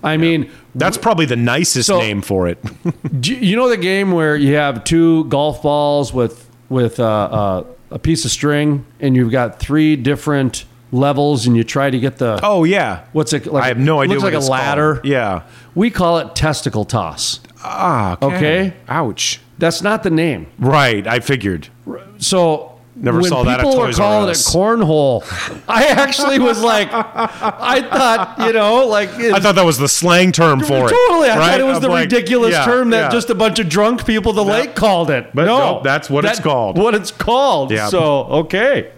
I 0.03 0.15
mean, 0.17 0.49
That's 0.75 0.97
probably 0.97 1.25
the 1.25 1.35
nicest 1.35 1.87
So- 1.87 1.99
name 1.99 2.21
for 2.21 2.47
it. 2.47 2.63
do 3.21 3.33
you 3.33 3.55
know 3.55 3.67
the 3.67 3.77
game 3.77 4.11
where 4.11 4.35
you 4.35 4.55
have 4.55 4.83
two 4.83 5.25
golf 5.25 5.61
balls 5.63 6.13
with 6.13 6.47
with 6.69 6.99
uh, 6.99 7.05
uh, 7.05 7.63
a 7.91 7.99
piece 7.99 8.25
of 8.25 8.31
string, 8.31 8.85
and 8.99 9.15
you've 9.15 9.31
got 9.31 9.59
three 9.59 9.95
different 9.95 10.65
levels, 10.91 11.47
and 11.47 11.57
you 11.57 11.63
try 11.63 11.89
to 11.89 11.99
get 11.99 12.17
the 12.17 12.39
oh 12.43 12.63
yeah. 12.63 13.05
what's 13.13 13.33
it 13.33 13.47
like? 13.47 13.63
I 13.63 13.67
have 13.67 13.79
no 13.79 14.01
idea. 14.01 14.13
Looks 14.13 14.23
like 14.23 14.33
a 14.33 14.37
it's 14.37 14.47
called. 14.47 14.59
ladder. 14.59 15.01
Yeah. 15.03 15.43
We 15.73 15.89
call 15.89 16.19
it 16.19 16.35
testicle 16.35 16.85
toss. 16.85 17.39
Ah. 17.63 18.17
Okay. 18.21 18.73
Ouch. 18.87 19.39
That's 19.57 19.81
not 19.81 20.03
the 20.03 20.11
name. 20.11 20.47
Right. 20.59 21.05
I 21.07 21.19
figured. 21.19 21.69
So 22.17 22.77
Never 22.99 23.19
when 23.19 23.29
saw 23.29 23.43
that 23.43 23.59
at 23.59 23.65
people 23.65 23.79
were 23.79 23.91
calling 23.91 24.29
it 24.29 24.37
cornhole, 24.37 25.23
I 25.67 25.85
actually 25.87 26.39
was 26.39 26.61
like, 26.63 26.89
I 26.91 27.81
thought, 27.81 28.35
you 28.39 28.53
know, 28.53 28.87
like 28.87 29.09
I 29.09 29.39
thought 29.39 29.55
that 29.55 29.65
was 29.65 29.77
the 29.77 29.87
slang 29.87 30.31
term 30.31 30.61
for 30.61 30.87
it. 30.87 30.89
totally. 30.89 31.29
I 31.29 31.37
right? 31.37 31.51
thought 31.51 31.59
it 31.59 31.63
was 31.63 31.75
I'm 31.77 31.81
the 31.83 31.89
like, 31.89 32.09
ridiculous 32.11 32.53
yeah, 32.53 32.65
term 32.65 32.89
that 32.89 33.03
yeah. 33.03 33.09
just 33.09 33.29
a 33.29 33.35
bunch 33.35 33.59
of 33.59 33.69
drunk 33.69 34.05
people 34.05 34.33
the 34.33 34.43
lake 34.43 34.75
called 34.75 35.11
it. 35.11 35.29
But 35.33 35.45
no, 35.45 35.73
nope, 35.73 35.83
that's 35.83 36.09
what 36.09 36.25
it's 36.25 36.39
called. 36.39 36.77
What 36.77 36.95
it's 36.95 37.11
called. 37.11 37.71
Yeah. 37.71 37.87
So 37.89 38.23
okay. 38.23 38.91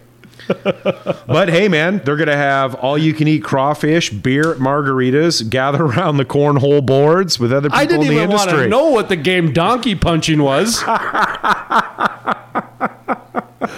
But 1.28 1.50
hey, 1.50 1.68
man, 1.68 2.02
they're 2.04 2.16
gonna 2.18 2.36
have 2.36 2.76
all 2.76 2.98
you 2.98 3.14
can 3.14 3.28
eat 3.28 3.44
crawfish, 3.44 4.10
beer, 4.10 4.56
margaritas. 4.56 5.48
Gather 5.50 5.84
around 5.84 6.18
the 6.18 6.26
cornhole 6.26 6.86
boards 6.86 7.40
with 7.40 7.54
other 7.54 7.70
people 7.70 7.80
I 7.80 7.86
didn't 7.86 8.02
in 8.04 8.08
the 8.08 8.14
even 8.16 8.30
want 8.30 8.42
industry. 8.42 8.64
to 8.66 8.70
know 8.70 8.90
what 8.90 9.10
the 9.10 9.16
game 9.16 9.54
donkey 9.54 9.96
punching 9.96 10.42
was. 10.42 10.84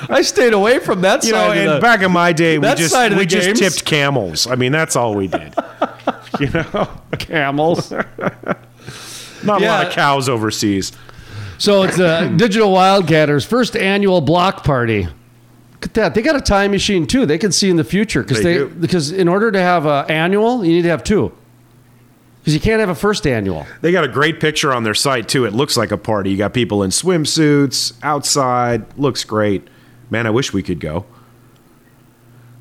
I 0.10 0.22
stayed 0.24 0.54
away 0.54 0.80
from 0.80 1.02
that 1.02 1.24
You 1.24 1.32
know, 1.32 1.52
and 1.52 1.70
the, 1.70 1.80
back 1.80 2.02
in 2.02 2.12
my 2.12 2.34
day, 2.34 2.58
we 2.58 2.68
just 2.76 2.96
we 3.18 3.26
just 3.26 3.48
games. 3.48 3.60
tipped 3.60 3.86
camels. 3.86 4.48
I 4.48 4.56
mean, 4.56 4.72
that's 4.72 4.96
all 4.96 5.16
we 5.16 5.28
did. 5.28 5.54
you 6.40 6.50
know, 6.50 6.90
camels. 7.18 7.92
not 9.44 9.62
a 9.62 9.66
lot 9.66 9.88
of 9.88 9.94
cows 9.94 10.30
overseas. 10.30 10.92
So 11.58 11.84
it's 11.84 11.98
the 11.98 12.34
Digital 12.38 12.72
Wildcatters' 12.72 13.46
first 13.46 13.76
annual 13.76 14.22
block 14.22 14.64
party. 14.64 15.08
Look 15.82 15.90
at 15.90 15.94
that. 15.96 16.14
They 16.14 16.22
got 16.22 16.36
a 16.36 16.42
time 16.42 16.70
machine 16.70 17.08
too. 17.08 17.26
They 17.26 17.40
can 17.40 17.52
see 17.52 17.68
in 17.68 17.76
the 17.76 17.84
future 17.84 18.22
because 18.22 18.44
They 18.44 18.60
they, 18.60 18.66
because 18.66 19.12
in 19.12 19.28
order 19.28 19.52
to 19.52 19.60
have 19.60 19.88
an 19.88 20.06
annual, 20.12 20.64
you 20.64 20.74
need 20.74 20.84
to 20.84 20.90
have 20.90 21.04
two. 21.04 21.32
Because 22.40 22.54
you 22.54 22.60
can't 22.60 22.80
have 22.80 22.90
a 22.90 22.96
first 22.96 23.26
annual. 23.26 23.66
They 23.82 23.92
got 23.92 24.04
a 24.04 24.08
great 24.08 24.40
picture 24.40 24.72
on 24.72 24.84
their 24.84 24.94
site 24.94 25.28
too. 25.28 25.46
It 25.46 25.54
looks 25.54 25.78
like 25.78 25.92
a 25.92 25.98
party. 25.98 26.30
You 26.30 26.38
got 26.38 26.54
people 26.54 26.84
in 26.84 26.92
swimsuits 26.92 27.94
outside. 28.04 28.96
Looks 28.96 29.24
great. 29.24 29.68
Man, 30.12 30.28
I 30.28 30.30
wish 30.30 30.54
we 30.54 30.62
could 30.62 30.80
go. 30.80 31.06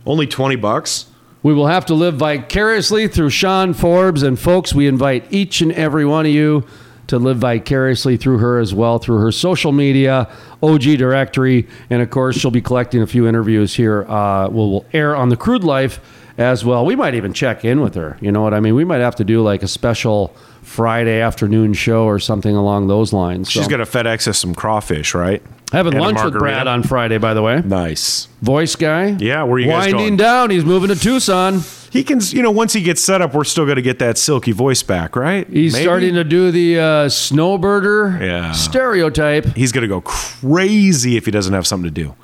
Only 0.07 0.27
twenty 0.27 0.57
bucks. 0.57 1.07
We 1.43 1.53
will 1.53 1.67
have 1.67 1.85
to 1.87 1.95
live 1.95 2.15
vicariously 2.15 3.07
through 3.07 3.31
Sean 3.31 3.75
Forbes. 3.75 4.23
And 4.23 4.39
folks, 4.39 4.75
we 4.75 4.87
invite 4.87 5.27
each 5.31 5.61
and 5.61 5.73
every 5.73 6.07
one 6.07 6.25
of 6.25 6.33
you 6.33 6.65
to 7.11 7.19
live 7.19 7.37
vicariously 7.39 8.17
through 8.17 8.39
her 8.39 8.59
as 8.59 8.75
well, 8.75 8.99
through 8.99 9.19
her 9.19 9.31
social 9.31 9.71
media, 9.73 10.29
OG 10.63 10.83
directory. 10.99 11.69
And 11.91 12.03
of 12.03 12.11
course, 12.11 12.37
she'll 12.37 12.51
be 12.51 12.61
collecting 12.63 13.03
a 13.03 13.07
few 13.07 13.29
interviews 13.29 13.75
here. 13.75 14.03
Uh, 14.11 14.49
we'll, 14.49 14.71
we'll 14.71 14.87
air 14.93 15.15
on 15.15 15.29
the 15.29 15.37
crude 15.37 15.63
life 15.63 16.01
as 16.39 16.65
well. 16.65 16.87
We 16.87 16.97
might 16.97 17.15
even 17.15 17.33
check 17.33 17.65
in 17.65 17.81
with 17.83 17.95
her. 17.95 18.17
You 18.21 18.33
know 18.33 18.43
what 18.43 18.55
I 18.55 18.61
mean? 18.61 18.75
We 18.75 18.85
might 18.85 19.01
have 19.01 19.17
to 19.17 19.25
do 19.25 19.43
like 19.43 19.63
a 19.63 19.69
special 19.69 20.35
Friday 20.63 21.21
afternoon 21.21 21.75
show 21.75 22.05
or 22.05 22.19
something 22.19 22.55
along 22.57 22.87
those 22.89 23.13
lines. 23.13 23.51
She's 23.51 23.65
So, 23.65 23.71
gonna 23.71 23.85
FedEx 23.85 24.29
us 24.29 24.39
some 24.39 24.55
crawfish, 24.55 25.15
right? 25.15 25.43
having 25.73 25.93
and 25.95 26.03
lunch 26.03 26.23
with. 26.25 26.35
Brad 26.35 26.67
on 26.67 26.83
Friday, 26.83 27.19
by 27.19 27.33
the 27.35 27.43
way. 27.43 27.63
Nice. 27.65 28.27
Voice 28.43 28.75
guy. 28.77 29.17
Yeah, 29.21 29.45
where 29.45 29.59
you 29.61 29.67
guys 29.67 29.93
Winding 29.93 29.97
going? 29.99 30.17
down. 30.17 30.51
He's 30.51 30.65
moving 30.65 30.89
to 30.89 30.97
Tucson. 30.97 31.61
He 31.91 32.05
can, 32.05 32.21
you 32.21 32.41
know, 32.43 32.51
once 32.53 32.73
he 32.73 32.83
gets 32.83 33.03
set 33.03 33.21
up, 33.21 33.35
we're 33.35 33.45
still 33.45 33.67
gonna 33.67 33.83
get 33.83 33.99
that 33.99 34.17
silky 34.17 34.53
voice 34.53 34.83
back, 34.83 35.17
right? 35.17 35.47
He's 35.49 35.73
Maybe? 35.73 35.83
starting 35.85 36.15
to 36.15 36.25
do 36.25 36.51
the 36.53 36.79
uh, 36.79 37.09
snowbirder 37.09 38.19
Yeah. 38.23 38.53
stereotype. 38.53 39.45
He's 39.57 39.73
gonna 39.73 39.89
go 39.89 40.01
crazy 40.01 41.17
if 41.17 41.25
he 41.27 41.31
doesn't 41.33 41.53
have 41.53 41.67
something 41.67 41.93
to 41.93 42.03
do. 42.03 42.15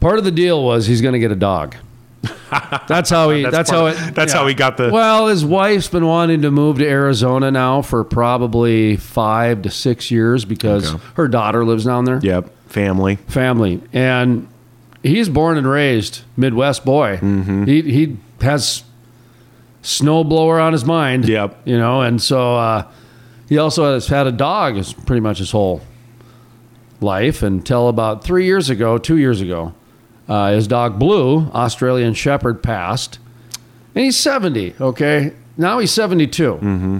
Part 0.00 0.18
of 0.18 0.24
the 0.24 0.30
deal 0.30 0.62
was 0.62 0.86
he's 0.86 1.00
going 1.02 1.14
to 1.14 1.18
get 1.18 1.32
a 1.32 1.36
dog. 1.36 1.74
That's 2.86 3.10
how 3.10 3.30
he. 3.30 3.42
that's, 3.42 3.52
That's 3.56 3.70
how 3.70 3.86
it. 3.86 4.14
that's 4.14 4.32
how 4.32 4.46
he 4.46 4.54
got 4.54 4.76
the- 4.76 4.90
Well, 4.90 5.26
his 5.28 5.44
wife's 5.44 5.88
been 5.88 6.06
wanting 6.06 6.42
to 6.42 6.50
move 6.52 6.78
to 6.78 6.86
Arizona 6.86 7.50
now 7.50 7.82
for 7.82 8.04
probably 8.04 8.96
five 8.96 9.62
to 9.62 9.70
six 9.70 10.10
years 10.12 10.44
because 10.44 10.94
Okay. 10.94 11.02
her 11.14 11.26
daughter 11.28 11.64
lives 11.64 11.84
down 11.86 12.04
there. 12.04 12.20
Yep, 12.22 12.50
family. 12.68 13.16
Family 13.28 13.80
and 13.92 14.46
he's 15.06 15.28
born 15.28 15.58
and 15.58 15.68
raised 15.68 16.22
Midwest 16.36 16.84
boy. 16.84 17.18
Mm-hmm. 17.18 17.64
He 17.64 17.82
he 17.82 18.16
has 18.40 18.84
snowblower 19.82 20.62
on 20.62 20.72
his 20.72 20.84
mind. 20.84 21.28
Yep. 21.28 21.62
You 21.64 21.78
know, 21.78 22.02
and 22.02 22.20
so 22.20 22.56
uh, 22.56 22.90
he 23.48 23.58
also 23.58 23.94
has 23.94 24.08
had 24.08 24.26
a 24.26 24.32
dog 24.32 24.76
his 24.76 24.92
pretty 24.92 25.20
much 25.20 25.38
his 25.38 25.52
whole 25.52 25.80
life 27.00 27.42
until 27.42 27.88
about 27.88 28.24
three 28.24 28.44
years 28.44 28.70
ago, 28.70 28.98
two 28.98 29.16
years 29.16 29.40
ago. 29.40 29.74
Uh, 30.28 30.52
his 30.52 30.66
dog 30.66 30.98
Blue, 30.98 31.48
Australian 31.52 32.14
Shepherd, 32.14 32.62
passed, 32.62 33.20
and 33.94 34.04
he's 34.04 34.16
seventy. 34.16 34.74
Okay, 34.80 35.32
now 35.56 35.78
he's 35.78 35.92
seventy-two. 35.92 36.54
Mm-hmm. 36.54 36.98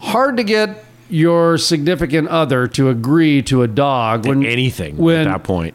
Hard 0.00 0.36
to 0.36 0.42
get 0.42 0.84
your 1.08 1.58
significant 1.58 2.28
other 2.28 2.66
to 2.68 2.88
agree 2.88 3.42
to 3.42 3.62
a 3.62 3.68
dog 3.68 4.26
when 4.26 4.44
Anything 4.44 4.96
when 4.96 5.28
at 5.28 5.32
that 5.32 5.42
point. 5.44 5.74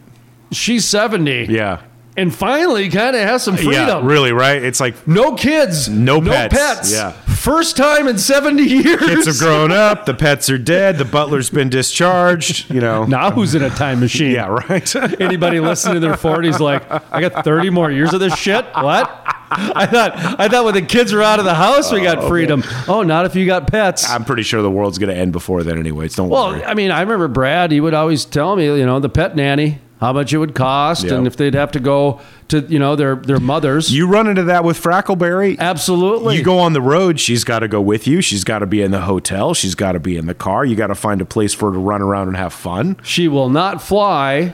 She's 0.52 0.86
seventy. 0.86 1.46
Yeah. 1.50 1.82
and 2.18 2.34
finally 2.34 2.90
kind 2.90 3.16
of 3.16 3.22
has 3.24 3.44
some 3.44 3.58
freedom. 3.58 3.74
Yeah, 3.74 4.02
really, 4.04 4.32
right? 4.32 4.64
It's 4.64 4.80
like 4.80 5.08
No 5.08 5.36
kids, 5.36 5.90
No 5.90 6.20
no 6.20 6.32
pets. 6.32 6.56
pets. 6.56 6.92
Yeah. 6.94 7.12
first 7.12 7.76
time 7.78 8.08
in 8.08 8.18
seventy 8.18 8.64
years. 8.84 9.00
kids 9.02 9.26
have 9.28 9.38
grown 9.38 9.72
up, 9.72 10.06
the 10.06 10.14
pets 10.14 10.50
are 10.50 10.58
dead, 10.58 10.98
the 10.98 11.04
butler's 11.06 11.50
been 11.50 11.70
discharged, 11.70 12.74
you 12.74 12.80
know. 12.80 13.06
Now 13.16 13.32
who's 13.32 13.54
in 13.56 13.64
a 13.64 13.70
time 13.70 14.00
machine? 14.00 14.32
Yeah, 14.32 14.48
right. 14.48 14.96
Anybody 15.22 15.60
listening 15.60 15.96
to 15.96 16.00
their 16.00 16.18
forties 16.18 16.60
like, 16.60 16.90
I 17.14 17.20
got 17.22 17.44
thirty 17.44 17.70
more 17.70 17.92
years 17.92 18.14
of 18.14 18.20
this 18.22 18.36
shit. 18.38 18.66
What? 18.74 19.24
I 19.58 19.86
thought 19.86 20.40
I 20.40 20.48
thought 20.50 20.66
when 20.66 20.74
the 20.74 20.82
kids 20.82 21.14
were 21.14 21.22
out 21.22 21.38
of 21.40 21.46
the 21.46 21.54
house 21.54 21.92
we 21.92 22.02
got 22.02 22.18
oh, 22.18 22.28
freedom. 22.28 22.64
Oh, 22.88 23.04
not 23.04 23.26
if 23.26 23.36
you 23.36 23.46
got 23.46 23.68
pets. 23.68 24.10
I'm 24.10 24.26
pretty 24.26 24.42
sure 24.44 24.62
the 24.62 24.72
world's 24.72 24.98
going 24.98 25.14
to 25.14 25.20
end 25.20 25.32
before 25.34 25.64
then 25.64 25.78
anyways. 25.78 26.16
Don't 26.16 26.30
well, 26.30 26.50
worry. 26.50 26.62
Well, 26.62 26.70
I 26.70 26.74
mean, 26.74 26.90
I 26.92 27.02
remember 27.02 27.28
Brad. 27.28 27.72
He 27.72 27.80
would 27.80 27.94
always 27.94 28.26
tell 28.26 28.56
me, 28.56 28.66
you 28.66 28.86
know, 28.86 29.00
the 29.00 29.08
pet 29.08 29.36
nanny, 29.36 29.80
how 30.02 30.12
much 30.14 30.34
it 30.34 30.38
would 30.38 30.54
cost, 30.56 31.06
Yeah. 31.06 31.14
and 31.16 31.26
if 31.28 31.38
they'd 31.38 31.54
have 31.54 31.72
to 31.72 31.80
go 31.80 32.20
to, 32.50 32.60
you 32.68 32.80
know, 32.80 32.96
their 32.96 33.16
their 33.16 33.40
mothers. 33.40 33.94
You 33.94 34.08
run 34.08 34.28
into 34.28 34.44
that 34.44 34.64
with 34.64 34.82
Frackleberry. 34.82 35.58
Absolutely. 35.58 36.38
You 36.38 36.44
go 36.44 36.60
on 36.60 36.74
the 36.74 36.82
road, 36.82 37.20
she's 37.20 37.44
got 37.44 37.60
to 37.60 37.68
go 37.68 37.80
with 37.82 38.06
you. 38.08 38.22
She's 38.22 38.44
got 38.44 38.60
to 38.60 38.66
be 38.66 38.82
in 38.82 38.92
the 38.92 39.02
hotel. 39.02 39.54
She's 39.54 39.74
got 39.76 39.94
to 39.94 40.00
be 40.00 40.18
in 40.18 40.26
the 40.28 40.34
car. 40.36 40.66
You 40.66 40.76
got 40.76 40.88
to 40.88 40.96
find 40.96 41.22
a 41.22 41.26
place 41.26 41.54
for 41.54 41.70
her 41.72 41.76
to 41.78 41.80
run 41.82 42.02
around 42.02 42.28
and 42.28 42.38
have 42.38 42.54
fun. 42.54 42.98
She 43.04 43.28
will 43.28 43.50
not 43.50 43.82
fly. 43.82 44.54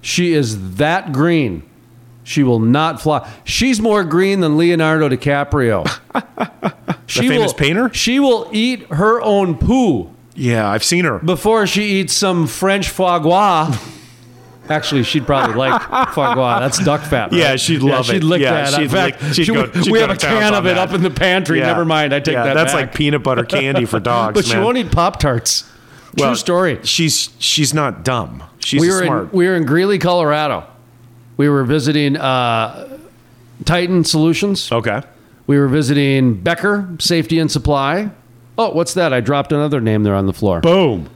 She 0.00 0.32
is 0.32 0.76
that 0.76 1.12
green. 1.12 1.64
She 2.22 2.42
will 2.44 2.60
not 2.60 3.00
fly. 3.02 3.28
She's 3.44 3.80
more 3.80 4.04
green 4.04 4.40
than 4.40 4.56
Leonardo 4.58 5.08
DiCaprio. 5.08 5.86
she 7.06 7.26
famous 7.28 7.52
will, 7.52 7.58
painter? 7.58 7.90
She 7.94 8.20
will 8.20 8.48
eat 8.52 8.86
her 8.90 9.20
own 9.22 9.56
poo 9.56 10.10
Yeah, 10.34 10.68
I've 10.68 10.84
seen 10.84 11.04
her. 11.06 11.18
before 11.20 11.66
she 11.66 11.84
eats 12.00 12.12
some 12.12 12.46
French 12.46 12.90
foie 12.90 13.18
gras. 13.18 13.76
Actually, 14.70 15.02
she'd 15.04 15.26
probably 15.26 15.56
like 15.56 15.80
foie 16.14 16.34
gras. 16.34 16.60
That's 16.60 16.82
duck 16.84 17.00
fat. 17.02 17.30
Right? 17.32 17.40
Yeah, 17.40 17.56
she'd 17.56 17.82
love 17.82 18.06
she'd 18.06 18.16
it. 18.16 18.22
lick 18.24 18.40
Yeah, 18.42 18.52
that. 18.70 18.74
she'd 18.74 18.82
In 18.82 18.88
fact, 18.88 19.22
lick- 19.22 19.32
she'd 19.34 19.44
she 19.46 19.52
go- 19.54 19.70
she'd 19.72 19.90
we 19.92 19.98
have 20.00 20.10
a 20.10 20.16
can 20.16 20.54
of 20.54 20.66
it 20.66 20.74
that. 20.74 20.88
up 20.88 20.94
in 20.94 21.02
the 21.02 21.10
pantry. 21.10 21.58
Yeah. 21.58 21.66
Never 21.66 21.84
mind. 21.84 22.12
I 22.14 22.20
take 22.20 22.34
Yeah, 22.34 22.44
that 22.44 22.54
That's 22.54 22.72
back. 22.72 22.86
like 22.86 22.94
peanut 22.94 23.22
butter 23.22 23.44
candy 23.44 23.84
for 23.86 23.98
dogs. 24.00 24.34
but 24.34 24.44
she 24.44 24.56
won't 24.58 24.76
eat 24.78 24.92
Pop 24.92 25.18
Tarts. 25.20 25.62
True 26.16 26.26
Well, 26.28 26.36
story. 26.36 26.80
She's 26.84 27.30
she's 27.38 27.72
not 27.72 28.04
dumb. 28.04 28.42
She's 28.58 28.80
we 28.80 28.88
were 28.90 29.04
smart. 29.04 29.22
in 29.32 29.38
we 29.38 29.46
were 29.46 29.56
in 29.56 29.64
Greeley, 29.64 29.98
Colorado. 29.98 30.64
We 31.36 31.48
were 31.48 31.64
visiting 31.64 32.16
uh, 32.16 32.98
Titan 33.64 34.04
Solutions. 34.04 34.70
okay. 34.72 35.02
We 35.46 35.58
were 35.58 35.68
visiting 35.68 36.34
Becker 36.34 36.88
Safety 36.98 37.38
and 37.38 37.50
Supply. 37.50 38.10
Oh, 38.58 38.70
what's 38.70 38.94
that? 38.94 39.12
I 39.14 39.20
dropped 39.20 39.52
another 39.52 39.80
name 39.80 40.02
there 40.02 40.14
on 40.14 40.26
the 40.26 40.32
floor. 40.34 40.60
Boom. 40.60 41.08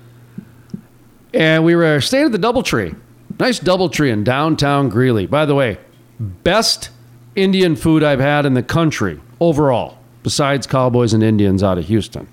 And 1.34 1.64
we 1.64 1.74
were 1.74 2.00
staying 2.00 2.26
at 2.26 2.32
the 2.32 2.38
DoubleTree. 2.38 2.94
Nice 3.38 3.58
DoubleTree 3.60 4.10
in 4.12 4.24
downtown 4.24 4.88
Greeley. 4.88 5.26
By 5.26 5.46
the 5.46 5.54
way, 5.54 5.78
best 6.18 6.90
Indian 7.34 7.76
food 7.76 8.02
I've 8.02 8.20
had 8.20 8.46
in 8.46 8.54
the 8.54 8.62
country 8.62 9.20
overall, 9.40 9.98
besides 10.22 10.66
Cowboys 10.66 11.12
and 11.12 11.22
Indians 11.22 11.62
out 11.62 11.78
of 11.78 11.86
Houston, 11.86 12.28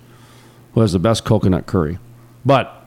who 0.73 0.81
has 0.81 0.93
the 0.93 0.99
best 0.99 1.25
coconut 1.25 1.65
curry. 1.65 1.97
But 2.45 2.85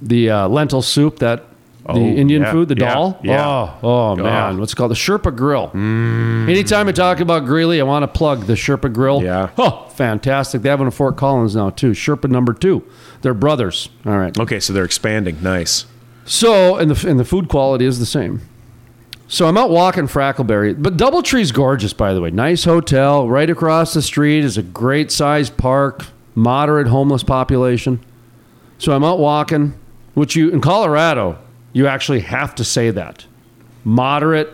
the 0.00 0.30
uh, 0.30 0.48
lentil 0.48 0.82
soup 0.82 1.18
that 1.20 1.44
the 1.84 1.92
Oh, 1.94 1.96
Indian 1.96 2.42
yeah, 2.42 2.52
food, 2.52 2.68
the 2.68 2.76
yeah, 2.78 2.94
doll. 2.94 3.18
yeah. 3.22 3.46
Oh, 3.46 3.78
oh 3.82 4.16
man, 4.16 4.58
what's 4.58 4.74
it 4.74 4.76
called? 4.76 4.90
The 4.90 4.94
Sherpa 4.94 5.34
Grill. 5.34 5.70
Anytime 5.74 6.86
I 6.86 6.92
talk 6.92 7.20
about 7.20 7.46
Greeley, 7.46 7.80
I 7.80 7.84
want 7.84 8.02
to 8.02 8.08
plug 8.08 8.44
the 8.44 8.52
Sherpa 8.54 8.92
Grill. 8.92 9.22
Yeah. 9.22 9.48
Oh, 9.56 9.88
fantastic. 9.94 10.60
They 10.60 10.68
have 10.68 10.80
one 10.80 10.88
in 10.88 10.90
Fort 10.92 11.16
Collins 11.16 11.56
now 11.56 11.70
too. 11.70 11.92
Sherpa 11.92 12.28
number 12.30 12.52
two. 12.52 12.84
They're 13.22 13.32
brothers. 13.32 13.88
All 14.04 14.18
right. 14.18 14.38
Okay, 14.38 14.60
so 14.60 14.74
they're 14.74 14.84
expanding. 14.84 15.42
Nice. 15.42 15.86
So, 16.28 16.76
and 16.76 16.90
the 16.90 17.08
and 17.08 17.18
the 17.18 17.24
food 17.24 17.48
quality 17.48 17.84
is 17.84 17.98
the 17.98 18.06
same. 18.06 18.42
So 19.26 19.46
I'm 19.46 19.58
out 19.58 19.70
walking 19.70 20.06
Frackleberry, 20.06 20.80
but 20.80 20.96
DoubleTree's 20.96 21.52
gorgeous, 21.52 21.92
by 21.92 22.14
the 22.14 22.20
way. 22.20 22.30
Nice 22.30 22.64
hotel 22.64 23.28
right 23.28 23.50
across 23.50 23.92
the 23.92 24.00
street 24.00 24.42
is 24.42 24.56
a 24.56 24.62
great 24.62 25.12
sized 25.12 25.56
park, 25.56 26.06
moderate 26.34 26.86
homeless 26.86 27.22
population. 27.22 28.00
So 28.78 28.92
I'm 28.92 29.04
out 29.04 29.18
walking, 29.18 29.74
which 30.14 30.34
you 30.34 30.50
in 30.50 30.60
Colorado 30.60 31.38
you 31.72 31.86
actually 31.86 32.20
have 32.20 32.54
to 32.56 32.64
say 32.64 32.90
that 32.90 33.26
moderate 33.84 34.52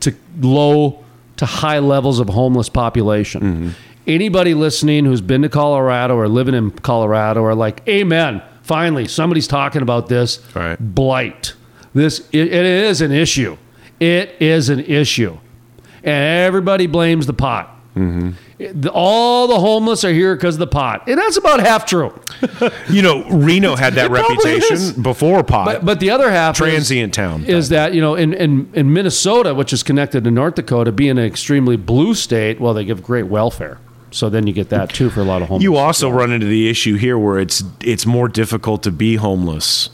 to 0.00 0.14
low 0.40 1.02
to 1.36 1.46
high 1.46 1.78
levels 1.78 2.20
of 2.20 2.28
homeless 2.28 2.68
population. 2.68 3.40
Mm-hmm. 3.40 3.68
Anybody 4.06 4.54
listening 4.54 5.04
who's 5.04 5.20
been 5.20 5.42
to 5.42 5.48
Colorado 5.48 6.16
or 6.16 6.28
living 6.28 6.54
in 6.54 6.70
Colorado 6.70 7.42
are 7.44 7.54
like, 7.54 7.86
Amen. 7.88 8.42
Finally, 8.62 9.08
somebody's 9.08 9.46
talking 9.48 9.82
about 9.82 10.08
this. 10.08 10.40
Right. 10.54 10.76
Blight. 10.78 11.54
This 11.94 12.20
it, 12.32 12.48
it 12.52 12.64
is 12.66 13.00
an 13.00 13.12
issue. 13.12 13.56
It 14.00 14.34
is 14.40 14.68
an 14.68 14.80
issue, 14.80 15.36
and 16.02 16.46
everybody 16.46 16.86
blames 16.86 17.26
the 17.26 17.32
pot. 17.34 17.68
Mm-hmm. 17.94 18.30
The- 18.80 18.90
all 18.92 19.46
the 19.48 19.58
homeless 19.60 20.02
are 20.04 20.12
here 20.12 20.34
because 20.34 20.54
of 20.54 20.60
the 20.60 20.66
pot, 20.66 21.06
and 21.08 21.18
that's 21.18 21.36
about 21.36 21.60
half 21.60 21.84
true. 21.86 22.18
You 22.88 23.02
know, 23.02 23.24
Reno 23.28 23.74
had 23.76 23.94
that 23.94 24.10
It 24.10 24.12
is. 24.12 24.20
reputation 24.20 25.02
before 25.02 25.42
pot. 25.44 25.64
But 25.66 25.84
but 25.84 26.00
the 26.00 26.10
other 26.10 26.30
half 26.30 26.54
is- 26.54 26.58
Transient 26.58 27.12
town. 27.14 27.44
is 27.44 27.68
that 27.68 27.92
you 27.94 28.00
know 28.00 28.14
in, 28.14 28.32
in 28.32 28.70
in 28.74 28.92
Minnesota, 28.92 29.54
which 29.54 29.72
is 29.72 29.82
connected 29.82 30.24
to 30.24 30.30
North 30.30 30.54
Dakota, 30.54 30.90
being 30.92 31.12
an 31.12 31.18
extremely 31.24 31.76
blue 31.76 32.14
state, 32.14 32.60
well, 32.60 32.72
they 32.74 32.84
give 32.84 33.02
great 33.02 33.26
welfare. 33.26 33.78
So 34.12 34.28
then 34.28 34.46
you 34.46 34.52
get 34.52 34.68
that 34.68 34.90
too 34.90 35.10
for 35.10 35.20
a 35.20 35.24
lot 35.24 35.42
of 35.42 35.48
homeless. 35.48 35.64
You 35.64 35.76
also 35.76 36.08
run 36.10 36.32
into 36.32 36.46
the 36.46 36.68
issue 36.68 36.96
here 36.96 37.18
where 37.18 37.38
it's 37.40 37.64
it's 37.80 38.06
more 38.06 38.28
difficult 38.28 38.82
to 38.84 38.90
be 38.90 39.16
homeless 39.16 39.88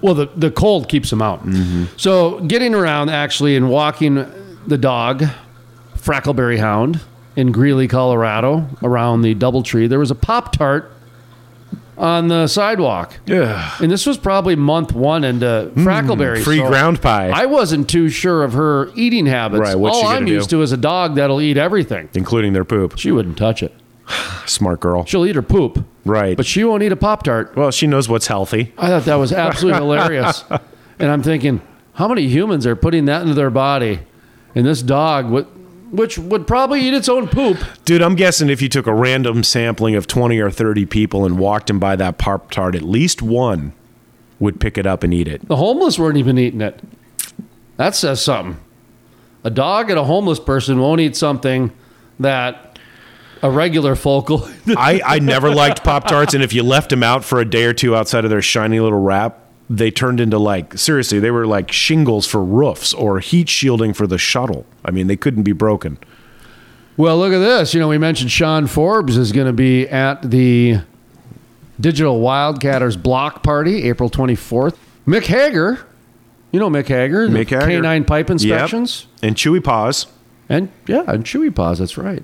Well, 0.00 0.14
the, 0.14 0.26
the 0.36 0.50
cold 0.50 0.88
keeps 0.88 1.10
them 1.10 1.22
out. 1.22 1.44
Mm-hmm. 1.44 1.84
So 1.96 2.40
getting 2.40 2.74
around 2.74 3.10
actually 3.10 3.56
and 3.56 3.70
walking 3.70 4.14
the 4.66 4.78
dog, 4.78 5.24
Frackleberry 5.96 6.58
Hound, 6.58 7.00
in 7.36 7.52
Greeley, 7.52 7.86
Colorado, 7.86 8.66
around 8.82 9.22
the 9.22 9.34
DoubleTree, 9.34 9.88
there 9.88 9.98
was 9.98 10.10
a 10.10 10.14
Pop 10.14 10.52
Tart 10.52 10.90
on 11.98 12.28
the 12.28 12.46
sidewalk. 12.46 13.18
Yeah. 13.26 13.74
And 13.80 13.90
this 13.90 14.06
was 14.06 14.18
probably 14.18 14.56
month 14.56 14.92
one 14.92 15.24
into 15.24 15.70
hmm. 15.74 15.86
Frackleberry. 15.86 16.42
free 16.42 16.60
ground 16.60 17.00
pie. 17.00 17.30
I 17.30 17.46
wasn't 17.46 17.88
too 17.88 18.08
sure 18.08 18.44
of 18.44 18.52
her 18.52 18.90
eating 18.94 19.26
habits. 19.26 19.60
Right, 19.60 19.76
what's 19.76 19.96
All 19.96 20.06
I'm 20.06 20.22
gonna 20.22 20.32
used 20.32 20.50
to 20.50 20.62
is 20.62 20.72
a 20.72 20.76
dog 20.76 21.16
that'll 21.16 21.40
eat 21.40 21.56
everything. 21.56 22.08
Including 22.14 22.52
their 22.52 22.64
poop. 22.64 22.98
She 22.98 23.10
wouldn't 23.10 23.38
touch 23.38 23.62
it. 23.62 23.74
Smart 24.46 24.80
girl. 24.80 25.04
She'll 25.04 25.26
eat 25.26 25.36
her 25.36 25.42
poop, 25.42 25.84
Right. 26.04 26.36
but 26.36 26.46
she 26.46 26.64
won't 26.64 26.82
eat 26.82 26.92
a 26.92 26.96
Pop 26.96 27.22
Tart. 27.22 27.56
well, 27.56 27.70
she 27.70 27.86
knows 27.86 28.08
what's 28.08 28.26
healthy. 28.26 28.72
I 28.78 28.88
thought 28.88 29.04
that 29.04 29.16
was 29.16 29.32
absolutely 29.32 29.80
hilarious. 29.80 30.44
And 30.98 31.10
I'm 31.10 31.22
thinking, 31.22 31.60
how 31.92 32.08
many 32.08 32.26
humans 32.26 32.66
are 32.66 32.74
putting 32.74 33.04
that 33.04 33.20
into 33.20 33.34
their 33.34 33.50
body? 33.50 34.00
And 34.54 34.64
this 34.64 34.80
dog, 34.80 35.28
would, 35.28 35.46
which 35.96 36.18
would 36.18 36.46
probably 36.46 36.80
eat 36.80 36.94
its 36.94 37.08
own 37.08 37.28
poop. 37.28 37.58
Dude, 37.84 38.02
I'm 38.02 38.14
guessing 38.14 38.48
if 38.48 38.62
you 38.62 38.68
took 38.68 38.86
a 38.86 38.94
random 38.94 39.42
sampling 39.42 39.94
of 39.94 40.06
20 40.06 40.38
or 40.38 40.50
30 40.50 40.86
people 40.86 41.24
and 41.24 41.38
walked 41.38 41.66
them 41.66 41.78
by 41.78 41.96
that 41.96 42.18
Pop 42.18 42.50
Tart, 42.50 42.74
at 42.74 42.82
least 42.82 43.22
one 43.22 43.72
would 44.38 44.60
pick 44.60 44.76
it 44.76 44.86
up 44.86 45.02
and 45.02 45.12
eat 45.14 45.28
it. 45.28 45.46
The 45.48 45.56
homeless 45.56 45.98
weren't 45.98 46.18
even 46.18 46.38
eating 46.38 46.60
it. 46.60 46.80
That 47.76 47.94
says 47.94 48.22
something. 48.22 48.62
A 49.44 49.50
dog 49.50 49.90
and 49.90 49.98
a 49.98 50.04
homeless 50.04 50.40
person 50.40 50.80
won't 50.80 51.00
eat 51.00 51.16
something 51.16 51.72
that 52.18 52.78
a 53.42 53.50
regular 53.50 53.94
focal. 53.94 54.48
I, 54.68 55.00
I 55.04 55.18
never 55.18 55.54
liked 55.54 55.84
Pop 55.84 56.06
Tarts, 56.08 56.34
and 56.34 56.42
if 56.42 56.52
you 56.52 56.62
left 56.62 56.90
them 56.90 57.02
out 57.02 57.24
for 57.24 57.40
a 57.40 57.44
day 57.44 57.64
or 57.64 57.72
two 57.72 57.94
outside 57.94 58.24
of 58.24 58.30
their 58.30 58.42
shiny 58.42 58.80
little 58.80 58.98
wrap, 58.98 59.45
they 59.68 59.90
turned 59.90 60.20
into 60.20 60.38
like, 60.38 60.78
seriously, 60.78 61.18
they 61.18 61.30
were 61.30 61.46
like 61.46 61.72
shingles 61.72 62.26
for 62.26 62.44
roofs 62.44 62.94
or 62.94 63.18
heat 63.20 63.48
shielding 63.48 63.92
for 63.92 64.06
the 64.06 64.18
shuttle. 64.18 64.64
I 64.84 64.90
mean, 64.90 65.06
they 65.08 65.16
couldn't 65.16 65.42
be 65.42 65.52
broken. 65.52 65.98
Well, 66.96 67.18
look 67.18 67.32
at 67.32 67.40
this. 67.40 67.74
You 67.74 67.80
know, 67.80 67.88
we 67.88 67.98
mentioned 67.98 68.30
Sean 68.30 68.66
Forbes 68.66 69.16
is 69.16 69.32
going 69.32 69.46
to 69.48 69.52
be 69.52 69.86
at 69.88 70.22
the 70.30 70.78
Digital 71.78 72.20
Wildcatters 72.20 73.00
block 73.02 73.42
party 73.42 73.82
April 73.84 74.08
24th. 74.08 74.76
Mick 75.06 75.24
Hager, 75.26 75.86
you 76.52 76.58
know 76.58 76.70
Mick 76.70 76.86
Hager, 76.86 77.28
Mick 77.28 77.48
Hager. 77.50 77.60
canine 77.66 78.04
pipe 78.04 78.26
Yep. 78.28 78.30
inspections. 78.30 79.06
And 79.22 79.36
Chewy 79.36 79.62
Paws. 79.62 80.06
And 80.48 80.70
yeah, 80.86 81.02
and 81.06 81.24
Chewy 81.24 81.54
Paws, 81.54 81.80
that's 81.80 81.98
right. 81.98 82.22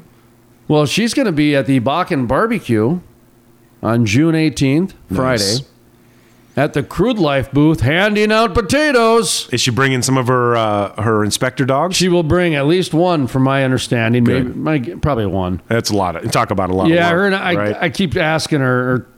Well, 0.69 0.87
she's 0.87 1.13
going 1.13 1.27
to 1.27 1.33
be 1.33 1.55
at 1.55 1.67
the 1.67 1.81
Bakken 1.81 2.27
Barbecue 2.27 3.01
on 3.83 4.07
June 4.07 4.35
18th, 4.35 4.93
Friday, 5.13 5.43
Nice. 5.45 5.63
At 6.57 6.75
the 6.75 6.83
Crude 6.83 7.19
Life 7.19 7.51
booth 7.53 7.81
handing 7.81 8.31
out 8.31 8.55
potatoes. 8.55 9.49
Is 9.53 9.61
she 9.61 9.71
bringing 9.71 10.03
some 10.03 10.19
of 10.19 10.29
her 10.29 10.57
uh, 10.57 11.03
her 11.03 11.25
inspector 11.25 11.65
dogs? 11.65 11.97
She 11.97 12.09
will 12.09 12.23
bring 12.23 12.55
at 12.55 12.67
least 12.67 12.93
one, 12.93 13.27
from 13.27 13.43
my 13.43 13.65
understanding. 13.65 14.25
Maybe, 14.25 14.49
my, 14.49 14.79
probably 15.01 15.27
one. 15.27 15.63
That's 15.69 15.91
a 15.91 15.97
lot 15.97 16.17
of 16.17 16.31
talk 16.31 16.51
about 16.51 16.71
a 16.71 16.75
lot. 16.75 16.89
Yeah, 16.89 17.11
her 17.11 17.27
and 17.27 17.35
I, 17.35 17.55
right? 17.55 17.77
I 17.79 17.91
keep 17.91 18.17
asking 18.17 18.61
her, 18.61 18.93
or 18.93 19.09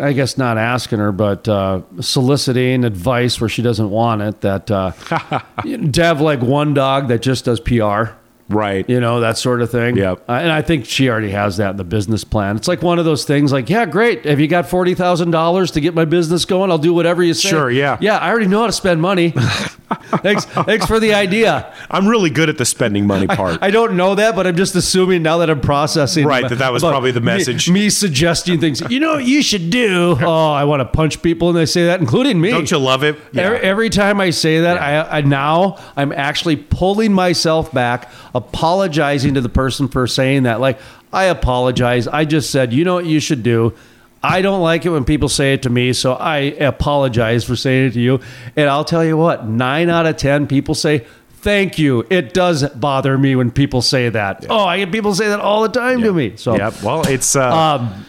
I 0.00 0.12
guess 0.12 0.36
not 0.36 0.58
asking 0.58 0.98
her, 0.98 1.12
but 1.12 1.48
uh, 1.48 1.82
soliciting 2.00 2.84
advice 2.84 3.40
where 3.40 3.48
she 3.48 3.62
doesn't 3.62 3.90
want 3.90 4.22
it. 4.22 4.40
That 4.40 4.70
uh, 4.70 4.90
to 5.62 6.02
have 6.02 6.20
like 6.20 6.40
one 6.40 6.74
dog 6.74 7.08
that 7.08 7.22
just 7.22 7.44
does 7.44 7.60
PR, 7.60 8.14
right. 8.54 8.88
you 8.88 9.00
know, 9.00 9.20
that 9.20 9.38
sort 9.38 9.62
of 9.62 9.70
thing. 9.70 9.96
Yep. 9.96 10.28
Uh, 10.28 10.32
and 10.32 10.52
I 10.52 10.62
think 10.62 10.86
she 10.86 11.08
already 11.08 11.30
has 11.30 11.56
that 11.58 11.70
in 11.72 11.76
the 11.76 11.84
business 11.84 12.24
plan. 12.24 12.56
It's 12.56 12.68
like 12.68 12.82
one 12.82 12.98
of 12.98 13.04
those 13.04 13.24
things. 13.24 13.52
Like, 13.52 13.68
yeah, 13.68 13.86
great. 13.86 14.24
Have 14.24 14.40
you 14.40 14.48
got 14.48 14.68
forty 14.68 14.94
thousand 14.94 15.30
dollars 15.30 15.70
to 15.72 15.80
get 15.80 15.94
my 15.94 16.04
business 16.04 16.44
going? 16.44 16.70
I'll 16.70 16.78
do 16.78 16.94
whatever 16.94 17.22
you 17.22 17.34
say. 17.34 17.50
Sure, 17.50 17.70
yeah. 17.70 17.98
Yeah, 18.00 18.18
I 18.18 18.30
already 18.30 18.46
know 18.46 18.60
how 18.60 18.66
to 18.66 18.72
spend 18.72 19.00
money. 19.00 19.34
thanks, 20.22 20.44
thanks 20.44 20.86
for 20.86 21.00
the 21.00 21.14
idea. 21.14 21.72
I'm 21.90 22.06
really 22.06 22.30
good 22.30 22.48
at 22.48 22.58
the 22.58 22.64
spending 22.64 23.06
money 23.06 23.26
part. 23.26 23.58
I 23.62 23.70
don't 23.70 23.96
know 23.96 24.14
that, 24.14 24.34
but 24.34 24.46
I'm 24.46 24.56
just 24.56 24.74
assuming 24.74 25.22
now 25.22 25.38
that 25.38 25.50
I'm 25.50 25.60
processing. 25.60 26.26
Right, 26.26 26.48
that 26.48 26.56
that 26.56 26.72
was 26.72 26.82
probably 26.82 27.10
the 27.10 27.20
message. 27.20 27.70
Me, 27.70 27.90
suggesting 27.90 28.60
things. 28.60 28.80
You 28.90 29.00
know 29.00 29.14
what 29.14 29.24
you 29.24 29.42
should 29.42 29.70
do? 29.70 30.18
Oh, 30.24 30.52
I 30.52 30.64
want 30.64 30.80
to 30.80 30.86
punch 30.86 31.22
people, 31.22 31.50
and 31.50 31.58
they 31.58 31.66
say 31.66 31.86
that, 31.86 32.00
including 32.00 32.40
me. 32.40 32.50
Don't 32.50 32.70
you 32.70 32.78
love 32.78 33.04
it? 33.04 33.16
Every, 33.36 33.58
every 33.58 33.90
time 33.90 34.20
I 34.20 34.30
say 34.30 34.60
that, 34.60 34.80
I, 34.80 35.18
I 35.18 35.20
now 35.20 35.76
I'm 35.96 36.12
actually 36.12 36.56
pulling 36.56 37.12
myself 37.12 37.70
back, 37.72 38.10
apologizing 38.48 39.34
to 39.34 39.40
the 39.40 39.48
person 39.48 39.88
for 39.88 40.06
saying 40.06 40.44
that. 40.44 40.60
Like, 40.60 40.78
I 41.12 41.24
apologize. 41.24 42.08
I 42.08 42.24
just 42.24 42.50
said, 42.50 42.72
you 42.72 42.84
know 42.84 42.94
what 42.94 43.06
you 43.06 43.20
should 43.20 43.42
do. 43.42 43.74
I 44.22 44.40
don't 44.40 44.62
like 44.62 44.86
it 44.86 44.90
when 44.90 45.04
people 45.04 45.28
say 45.28 45.52
it 45.52 45.62
to 45.64 45.70
me, 45.70 45.92
so 45.92 46.14
I 46.14 46.38
apologize 46.38 47.44
for 47.44 47.56
saying 47.56 47.88
it 47.88 47.90
to 47.92 48.00
you. 48.00 48.20
And 48.56 48.70
I'll 48.70 48.84
tell 48.84 49.04
you 49.04 49.16
what, 49.18 49.46
nine 49.46 49.90
out 49.90 50.06
of 50.06 50.16
ten 50.16 50.46
people 50.46 50.74
say. 50.74 51.06
Thank 51.42 51.78
you. 51.78 52.06
It 52.08 52.32
does 52.32 52.66
bother 52.70 53.18
me 53.18 53.36
when 53.36 53.50
people 53.50 53.82
say 53.82 54.08
that. 54.08 54.46
Oh, 54.48 54.64
I 54.64 54.78
get 54.78 54.90
people 54.90 55.14
say 55.14 55.28
that 55.28 55.40
all 55.40 55.60
the 55.60 55.68
time 55.68 56.00
to 56.00 56.10
me. 56.10 56.36
So, 56.36 56.56
Yep. 56.56 56.82
Well, 56.82 57.06
it's 57.06 57.36
uh, 57.36 57.54
um, 57.54 58.06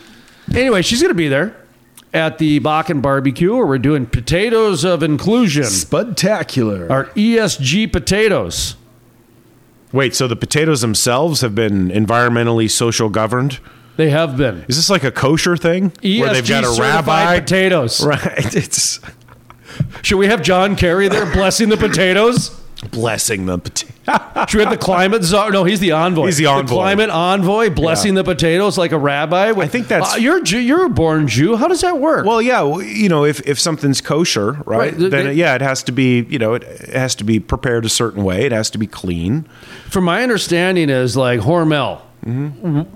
anyway, 0.54 0.82
she's 0.84 1.02
going 1.02 1.10
to 1.12 1.16
be 1.16 1.28
there 1.28 1.54
at 2.14 2.38
the 2.38 2.62
Bakken 2.62 3.02
Barbecue 3.02 3.54
where 3.54 3.66
we're 3.66 3.78
doing 3.78 4.06
potatoes 4.06 4.86
of 4.86 5.04
inclusion, 5.04 5.64
Spudtacular. 5.66 6.90
our 6.90 7.06
ESG 7.08 7.92
potatoes. 7.92 8.78
Wait. 9.96 10.14
So 10.16 10.28
the 10.28 10.36
potatoes 10.36 10.82
themselves 10.82 11.42
have 11.42 11.56
been 11.56 11.90
environmentally 11.90 12.70
social 12.70 13.10
governed. 13.10 13.60
They 13.98 14.10
have 14.10 14.36
been 14.38 14.66
Is 14.68 14.76
this 14.76 14.90
like 14.90 15.04
a 15.06 15.12
kosher 15.12 15.56
thing 15.56 15.92
ESG 15.92 16.20
where 16.20 16.34
they've 16.34 16.48
got 16.48 16.66
a 16.66 16.82
rabbi? 16.82 17.40
potatoes. 17.40 18.06
Right. 18.06 18.54
It's 18.56 19.00
Should 20.02 20.18
we 20.18 20.28
have 20.28 20.42
John 20.42 20.76
Kerry 20.76 21.08
there 21.08 21.26
blessing 21.34 21.70
the 21.70 21.78
potatoes? 21.78 22.52
Blessing 22.92 23.46
the 23.46 23.58
potato. 23.58 23.94
Should 24.48 24.58
we 24.60 24.64
have 24.64 24.72
the 24.72 24.78
climate 24.78 25.24
czar? 25.24 25.52
No, 25.52 25.64
he's 25.64 25.80
the 25.80 25.94
envoy. 25.94 26.28
He's 26.28 26.38
the 26.38 26.46
envoy. 26.46 26.76
climate 26.76 27.10
envoy 27.10 27.70
blessing 27.70 28.14
the 28.14 28.24
potatoes 28.24 28.78
like 28.78 28.92
a 28.92 28.98
rabbi. 29.00 29.50
I 29.52 29.68
think 29.68 29.88
that's- 29.88 30.14
uh, 30.14 30.18
you're 30.18 30.38
a 30.38 30.44
Jew, 30.44 30.60
you're 30.60 30.86
a 30.86 30.90
born 30.90 31.28
Jew. 31.28 31.56
How 31.56 31.68
does 31.68 31.82
that 31.82 32.00
work? 32.00 32.26
Well, 32.26 32.42
yeah, 32.42 32.78
you 32.80 33.10
know, 33.10 33.26
if, 33.26 33.40
if 33.48 33.60
something's 33.60 34.02
kosher, 34.02 34.54
right, 34.66 34.92
Right, 34.94 34.98
then 34.98 35.10
the- 35.28 35.34
yeah, 35.34 35.56
it 35.56 35.62
has 35.62 35.82
to 35.84 35.92
be, 35.92 36.22
you 36.30 36.38
know, 36.38 36.54
it, 36.54 36.64
it 36.64 36.90
has 36.90 37.16
to 37.16 37.24
be 37.24 37.40
prepared 37.40 37.86
a 37.86 37.90
certain 37.90 38.24
way. 38.24 38.46
It 38.46 38.52
has 38.52 38.70
to 38.72 38.78
be 38.78 38.88
clean. 38.88 39.48
From 39.90 40.04
my 40.04 40.22
understanding, 40.22 40.90
is 40.90 41.16
like 41.18 41.40
Hormel 41.40 42.02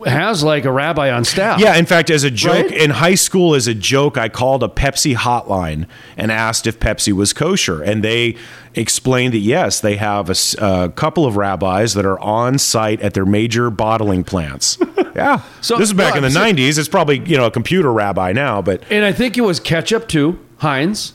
has 0.06 0.44
like 0.44 0.66
a 0.66 0.72
rabbi 0.72 1.12
on 1.12 1.24
staff. 1.24 1.60
Yeah, 1.60 1.76
in 1.76 1.86
fact, 1.86 2.10
as 2.10 2.24
a 2.24 2.32
joke 2.32 2.68
Right? 2.70 2.72
in 2.72 2.90
high 2.90 3.16
school, 3.16 3.54
as 3.56 3.68
a 3.68 3.74
joke, 3.76 4.18
I 4.18 4.28
called 4.30 4.64
a 4.64 4.68
Pepsi 4.68 5.16
hotline 5.16 5.86
and 6.18 6.32
asked 6.32 6.66
if 6.68 6.80
Pepsi 6.80 7.14
was 7.14 7.32
kosher, 7.34 7.82
and 7.84 8.04
they 8.04 8.36
explained 8.76 9.34
that 9.34 9.40
yes, 9.40 9.80
they 9.82 9.98
have 9.98 10.30
a 10.60 10.90
couple 10.96 11.26
of 11.26 11.38
rabbis 11.38 11.94
that 11.94 12.06
are 12.06 12.20
on 12.20 12.58
site 12.58 13.02
at 13.02 13.14
their 13.14 13.26
major 13.26 13.70
bottling 13.70 14.24
plants. 14.24 14.78
yeah, 15.16 15.42
So- 15.62 15.78
this 15.78 15.90
is 15.90 15.94
back 15.94 16.16
in 16.16 16.24
the 16.24 16.32
so- 16.32 16.40
'90s. 16.40 16.78
It's 16.80 16.90
probably 16.90 17.20
you 17.26 17.38
know 17.38 17.46
a 17.46 17.52
computer 17.52 17.92
rabbi 17.94 18.32
now, 18.32 18.62
but 18.62 18.84
And 18.90 19.06
I 19.06 19.12
think 19.12 19.38
it 19.38 19.42
was 19.42 19.60
ketchup 19.60 20.08
too, 20.08 20.40
Heinz. 20.58 21.14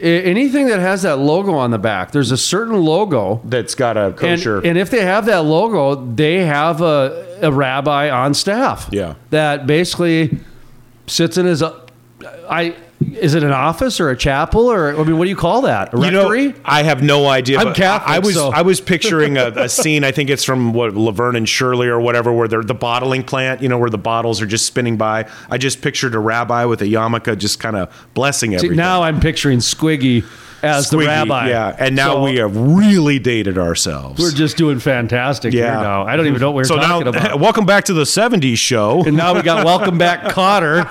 Anything 0.00 0.68
that 0.68 0.80
has 0.80 1.02
that 1.02 1.18
logo 1.18 1.52
on 1.54 1.70
the 1.70 1.78
back, 1.78 2.10
there's 2.12 2.30
a 2.30 2.36
certain 2.36 2.80
logo. 2.82 3.40
that's 3.44 3.74
got 3.74 3.96
a 3.98 4.06
And, 4.06 4.16
kosher. 4.16 4.58
and 4.64 4.78
if 4.78 4.90
they 4.90 5.02
have 5.04 5.26
that 5.26 5.44
logo, 5.44 5.94
they 6.14 6.44
have 6.46 6.80
a, 6.80 7.38
a 7.42 7.52
rabbi 7.52 8.08
on 8.10 8.32
staff. 8.34 8.88
Yeah. 8.90 9.14
That 9.30 9.66
basically 9.66 10.38
sits 11.06 11.36
in 11.36 11.44
his. 11.46 11.62
I 11.62 12.74
is 13.00 13.34
it 13.34 13.42
an 13.42 13.50
office 13.50 13.98
or 13.98 14.10
a 14.10 14.16
chapel 14.16 14.70
or 14.70 14.94
I 14.94 15.02
mean, 15.04 15.16
what 15.16 15.24
do 15.24 15.30
you 15.30 15.36
call 15.36 15.62
that? 15.62 15.94
A 15.94 16.00
You 16.00 16.10
know. 16.10 16.52
I 16.64 16.82
have 16.82 17.02
no 17.02 17.26
idea. 17.26 17.58
I'm 17.58 17.72
Catholic, 17.72 18.10
I, 18.10 18.16
I 18.16 18.18
was 18.18 18.34
so- 18.34 18.50
I 18.50 18.62
was 18.62 18.80
picturing 18.80 19.38
a, 19.38 19.48
a 19.56 19.68
scene. 19.70 20.04
I 20.04 20.12
think 20.12 20.28
it's 20.28 20.44
from 20.44 20.72
what 20.74 20.94
Laverne 20.94 21.36
and 21.36 21.48
Shirley 21.48 21.88
or 21.88 21.98
whatever, 21.98 22.32
where 22.32 22.46
they're 22.46 22.62
the 22.62 22.74
bottling 22.74 23.22
plant. 23.22 23.62
You 23.62 23.68
know, 23.68 23.78
where 23.78 23.90
the 23.90 23.98
bottles 23.98 24.42
are 24.42 24.46
just 24.46 24.66
spinning 24.66 24.96
by. 24.98 25.28
I 25.48 25.56
just 25.56 25.80
pictured 25.80 26.14
a 26.14 26.18
rabbi 26.18 26.66
with 26.66 26.82
a 26.82 26.86
yarmulke, 26.86 27.38
just 27.38 27.58
kind 27.58 27.76
of 27.76 28.08
blessing 28.12 28.50
See, 28.50 28.56
everything. 28.56 28.76
now 28.76 29.02
I'm 29.02 29.18
picturing 29.18 29.60
Squiggy 29.60 30.24
as 30.62 30.90
the 30.90 30.98
rabbi. 30.98 31.48
yeah. 31.48 31.74
And 31.78 31.96
now 31.96 32.12
So 32.14 32.22
we 32.24 32.36
have 32.36 32.54
really 32.54 33.18
dated 33.18 33.56
ourselves. 33.56 34.20
We're 34.20 34.30
just 34.30 34.58
doing 34.58 34.78
fantastic 34.78 35.54
here 35.54 35.64
yeah. 35.64 35.80
now. 35.80 36.06
I 36.06 36.16
don't 36.16 36.26
even 36.26 36.38
know 36.40 36.50
what 36.50 36.56
we're 36.56 36.64
so 36.64 36.76
talking 36.76 37.10
now, 37.10 37.18
about. 37.18 37.40
welcome 37.40 37.64
back 37.64 37.84
to 37.86 37.94
the 37.94 38.02
'70s 38.02 38.58
show. 38.58 39.02
And 39.06 39.16
now 39.16 39.34
we 39.34 39.40
got 39.40 39.64
Welcome 39.64 39.96
Back 39.96 40.20
Kotter 40.34 40.84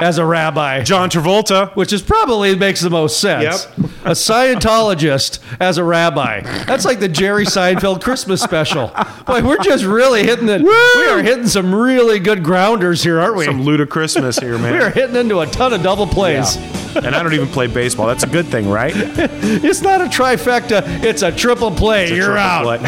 as 0.00 0.18
a 0.18 0.24
rabbi. 0.24 0.82
John 0.82 1.08
Travolta. 1.10 1.74
which 1.76 1.92
is 1.92 2.02
probably 2.02 2.54
makes 2.56 2.80
the 2.80 2.90
most 2.90 3.20
sense. 3.20 3.66
Yep. 3.78 3.90
A 4.04 4.10
Scientologist 4.10 5.38
as 5.60 5.78
a 5.78 5.84
rabbi. 5.84 6.40
That's 6.64 6.84
like 6.84 7.00
the 7.00 7.08
Jerry 7.08 7.46
Seinfeld 7.46 8.02
Christmas 8.02 8.42
special. 8.42 8.92
Boy, 9.26 9.42
we're 9.42 9.62
just 9.62 9.84
really 9.84 10.24
hitting 10.24 10.46
the. 10.46 10.58
We 10.62 11.06
are 11.06 11.22
hitting 11.22 11.46
some 11.46 11.74
really 11.74 12.18
good 12.18 12.42
grounders 12.44 13.02
here, 13.02 13.20
aren't 13.20 13.36
we? 13.36 13.44
Some 13.46 13.62
ludicrousness 13.62 14.38
here, 14.38 14.58
man. 14.58 14.72
we 14.78 14.78
are 14.78 14.90
hitting 14.90 15.16
into 15.16 15.40
a 15.40 15.46
ton 15.46 15.72
of 15.72 15.82
double 15.82 16.06
plays. 16.06 16.56
and 16.96 17.14
I 17.14 17.22
don't 17.22 17.32
even 17.34 17.48
play 17.48 17.66
baseball. 17.66 18.06
That's 18.06 18.24
a 18.24 18.28
good 18.28 18.46
thing, 18.46 18.68
right? 18.70 18.92
It's 19.64 19.80
not 19.82 20.00
a 20.00 20.04
trifecta; 20.04 20.82
it's 21.02 21.22
a 21.22 21.32
triple 21.32 21.70
play. 21.70 22.14
You're 22.14 22.36
out. 22.36 22.80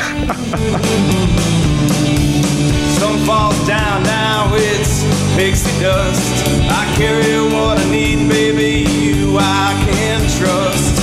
Sun 2.99 3.19
falls 3.27 3.67
down 3.67 4.03
now, 4.03 4.51
it's 4.55 5.03
pixie 5.37 5.81
dust. 5.81 6.47
I 6.63 6.91
carry 6.97 7.53
what 7.53 7.79
I 7.79 7.91
need, 7.91 8.27
baby. 8.27 8.91
You 8.91 9.37
I 9.39 9.75
can 9.87 10.21
trust. 10.39 10.96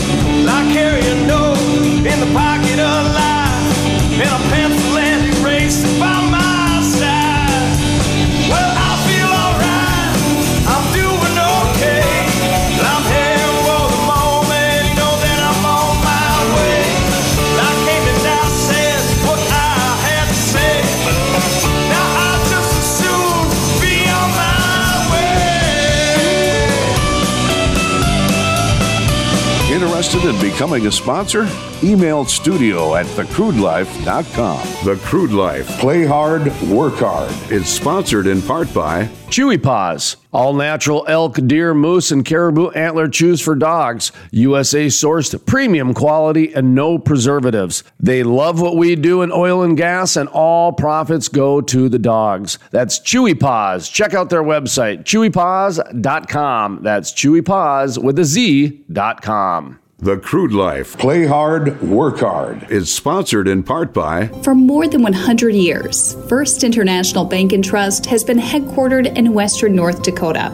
Interested 30.03 30.35
in 30.35 30.51
becoming 30.51 30.85
a 30.85 30.91
sponsor? 30.91 31.47
Email 31.81 32.25
studio 32.25 32.95
at 32.95 33.05
thecrudelife.com. 33.05 34.85
The 34.85 35.01
Crude 35.01 35.31
Life. 35.31 35.65
Play 35.79 36.05
hard, 36.05 36.47
work 36.63 36.95
hard. 36.95 37.31
It's 37.49 37.69
sponsored 37.69 38.27
in 38.27 38.41
part 38.41 38.73
by 38.73 39.05
Chewy 39.27 39.63
Paws, 39.63 40.17
all 40.33 40.53
natural 40.55 41.05
elk, 41.07 41.39
deer, 41.47 41.73
moose, 41.73 42.11
and 42.11 42.25
caribou 42.25 42.71
antler 42.71 43.07
chews 43.07 43.39
for 43.39 43.55
dogs. 43.55 44.11
USA 44.31 44.87
sourced, 44.87 45.45
premium 45.45 45.93
quality, 45.93 46.53
and 46.53 46.75
no 46.75 46.99
preservatives. 46.99 47.85
They 47.97 48.23
love 48.23 48.59
what 48.59 48.75
we 48.75 48.97
do 48.97 49.21
in 49.21 49.31
oil 49.31 49.63
and 49.63 49.77
gas, 49.77 50.17
and 50.17 50.27
all 50.27 50.73
profits 50.73 51.29
go 51.29 51.61
to 51.61 51.87
the 51.87 51.97
dogs. 51.97 52.59
That's 52.71 52.99
Chewy 52.99 53.39
Paws. 53.39 53.87
Check 53.87 54.13
out 54.13 54.29
their 54.29 54.43
website, 54.43 55.05
chewypawz.com. 55.05 56.79
That's 56.83 57.13
Chewy 57.13 57.45
Paws 57.45 57.97
with 57.97 58.19
a 58.19 58.25
Z.com. 58.25 59.79
The 60.03 60.17
Crude 60.17 60.51
Life. 60.51 60.97
Play 60.97 61.25
hard, 61.25 61.81
work 61.81 62.19
hard. 62.19 62.69
Is 62.69 62.91
sponsored 62.91 63.47
in 63.47 63.63
part 63.63 63.93
by 63.93 64.27
For 64.43 64.53
more 64.53 64.85
than 64.85 65.01
100 65.01 65.55
years, 65.55 66.17
First 66.27 66.65
International 66.65 67.23
Bank 67.23 67.53
and 67.53 67.63
Trust 67.63 68.05
has 68.07 68.21
been 68.21 68.37
headquartered 68.37 69.15
in 69.15 69.33
western 69.33 69.77
North 69.77 70.03
Dakota, 70.03 70.49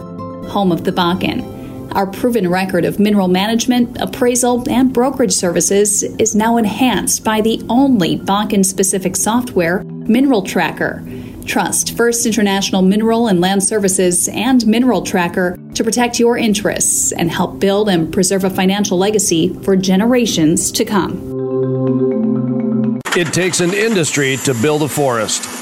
home 0.49 0.71
of 0.71 0.83
the 0.83 0.91
Bakken. 0.91 1.95
Our 1.95 2.05
proven 2.05 2.47
record 2.47 2.85
of 2.85 2.99
mineral 2.99 3.27
management, 3.27 3.99
appraisal, 3.99 4.69
and 4.69 4.93
brokerage 4.93 5.33
services 5.33 6.03
is 6.03 6.35
now 6.35 6.57
enhanced 6.57 7.23
by 7.23 7.41
the 7.41 7.59
only 7.69 8.19
Bakken 8.19 8.63
specific 8.63 9.15
software, 9.15 9.83
Mineral 9.83 10.43
Tracker. 10.43 11.03
Trust 11.47 11.97
First 11.97 12.27
International 12.27 12.83
Mineral 12.83 13.27
and 13.27 13.41
Land 13.41 13.63
Services 13.63 14.27
and 14.27 14.67
Mineral 14.67 15.01
Tracker 15.01 15.57
to 15.79 15.83
protect 15.85 16.19
your 16.19 16.37
interests 16.37 17.13
and 17.13 17.31
help 17.31 17.57
build 17.57 17.87
and 17.87 18.11
preserve 18.11 18.43
a 18.43 18.49
financial 18.49 18.97
legacy 18.97 19.47
for 19.63 19.77
generations 19.77 20.73
to 20.73 20.83
come. 20.83 22.99
It 23.15 23.33
takes 23.33 23.61
an 23.61 23.73
industry 23.73 24.35
to 24.43 24.53
build 24.53 24.83
a 24.83 24.89
forest. 24.89 25.58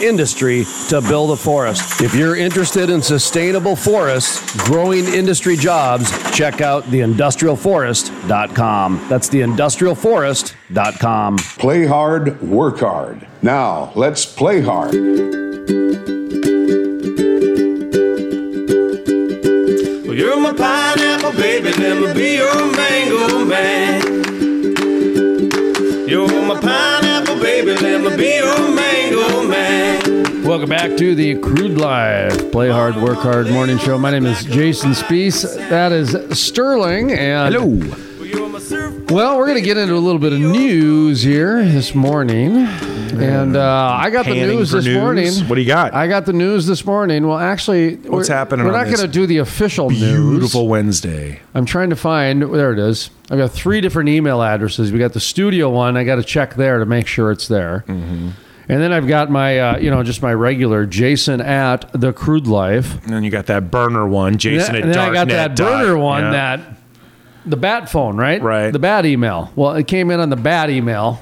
industry 0.00 0.64
to 0.88 1.00
build 1.00 1.32
a 1.32 1.36
forest. 1.36 2.00
If 2.00 2.14
you're 2.14 2.36
interested 2.36 2.90
in 2.90 3.02
sustainable 3.02 3.74
forests, 3.76 4.56
growing 4.64 5.04
industry 5.06 5.56
jobs, 5.56 6.10
check 6.36 6.60
out 6.60 6.84
theindustrialforest.com. 6.84 9.06
That's 9.08 9.28
theindustrialforest.com. 9.28 11.36
Play 11.36 11.86
hard, 11.86 12.40
work 12.42 12.78
hard. 12.80 13.26
Now, 13.42 13.92
let's 13.94 14.24
play 14.24 14.60
hard. 14.60 14.94
Well, 20.12 20.14
you're 20.14 20.40
my 20.40 20.52
pineapple 20.52 21.32
baby, 21.32 21.72
let 21.72 21.98
me 21.98 22.14
be 22.14 22.36
your 22.36 22.72
mango 22.72 23.44
man. 23.44 24.00
You're 26.08 26.46
my 26.46 26.60
pineapple 26.60 26.91
baby, 27.64 27.80
let 27.80 28.02
me 28.02 28.16
be 28.16 28.34
your 28.36 28.74
mango 28.74 29.48
man. 29.48 30.44
Welcome 30.44 30.68
back 30.68 30.96
to 30.96 31.14
the 31.14 31.38
Crude 31.38 31.78
Life 31.78 32.50
Play 32.50 32.70
Hard, 32.70 32.96
Work 32.96 33.18
Hard 33.18 33.48
morning 33.50 33.78
show. 33.78 33.96
My 33.98 34.10
name 34.10 34.26
is 34.26 34.44
Jason 34.44 34.90
Spiess. 34.90 35.56
That 35.68 35.92
is 35.92 36.16
Sterling. 36.38 37.12
And 37.12 37.54
Hello. 37.54 38.11
Well, 38.70 38.80
you're 38.80 38.90
my 38.90 38.98
surf 38.98 39.10
Well, 39.10 39.38
we're 39.38 39.46
going 39.46 39.58
to 39.58 39.64
get 39.64 39.76
into 39.76 39.94
a 39.94 39.96
little 39.96 40.20
bit 40.20 40.32
of 40.32 40.40
news 40.40 41.22
here 41.22 41.64
this 41.64 41.94
morning. 41.94 42.66
And 43.12 43.56
uh, 43.56 43.98
I 44.00 44.08
got 44.10 44.24
the 44.24 44.34
news 44.34 44.70
for 44.70 44.76
this 44.76 44.86
news? 44.86 44.96
morning. 44.96 45.32
What 45.48 45.56
do 45.56 45.60
you 45.60 45.66
got? 45.66 45.92
I 45.92 46.06
got 46.06 46.24
the 46.24 46.32
news 46.32 46.66
this 46.66 46.84
morning. 46.86 47.26
Well, 47.26 47.38
actually, 47.38 47.96
What's 47.96 48.28
we're, 48.28 48.34
happening 48.34 48.64
We're 48.64 48.72
not 48.72 48.86
going 48.86 48.98
to 48.98 49.08
do 49.08 49.26
the 49.26 49.38
official 49.38 49.90
news. 49.90 50.00
Beautiful 50.00 50.66
Wednesday. 50.66 51.40
I'm 51.54 51.66
trying 51.66 51.90
to 51.90 51.96
find 51.96 52.42
there 52.42 52.72
it 52.72 52.78
is. 52.78 53.10
I've 53.30 53.38
got 53.38 53.50
three 53.50 53.80
different 53.80 54.08
email 54.08 54.42
addresses. 54.42 54.92
We 54.92 54.98
got 54.98 55.12
the 55.12 55.20
studio 55.20 55.68
one. 55.68 55.96
I 55.96 56.04
got 56.04 56.16
to 56.16 56.24
check 56.24 56.54
there 56.54 56.78
to 56.78 56.86
make 56.86 57.06
sure 57.06 57.30
it's 57.30 57.48
there. 57.48 57.84
Mm-hmm. 57.86 58.30
And 58.68 58.80
then 58.80 58.92
I've 58.92 59.08
got 59.08 59.30
my, 59.30 59.58
uh, 59.58 59.78
you 59.78 59.90
know, 59.90 60.02
just 60.02 60.22
my 60.22 60.32
regular 60.32 60.86
Jason 60.86 61.40
at 61.40 61.90
the 61.92 62.12
Crude 62.12 62.46
Life. 62.46 63.02
And 63.04 63.12
then 63.12 63.24
you 63.24 63.30
got 63.30 63.46
that 63.46 63.70
burner 63.70 64.06
one, 64.06 64.38
Jason 64.38 64.76
and 64.76 64.84
at 64.84 64.92
then 64.94 64.98
I 64.98 65.12
got 65.12 65.28
that 65.28 65.56
dot- 65.56 65.80
burner 65.80 65.98
one 65.98 66.22
yeah. 66.22 66.30
that 66.30 66.81
the 67.44 67.56
bat 67.56 67.90
phone, 67.90 68.16
right? 68.16 68.40
Right. 68.40 68.70
The 68.70 68.78
bat 68.78 69.04
email. 69.06 69.52
Well, 69.56 69.74
it 69.74 69.86
came 69.86 70.10
in 70.10 70.20
on 70.20 70.30
the 70.30 70.36
bat 70.36 70.70
email 70.70 71.20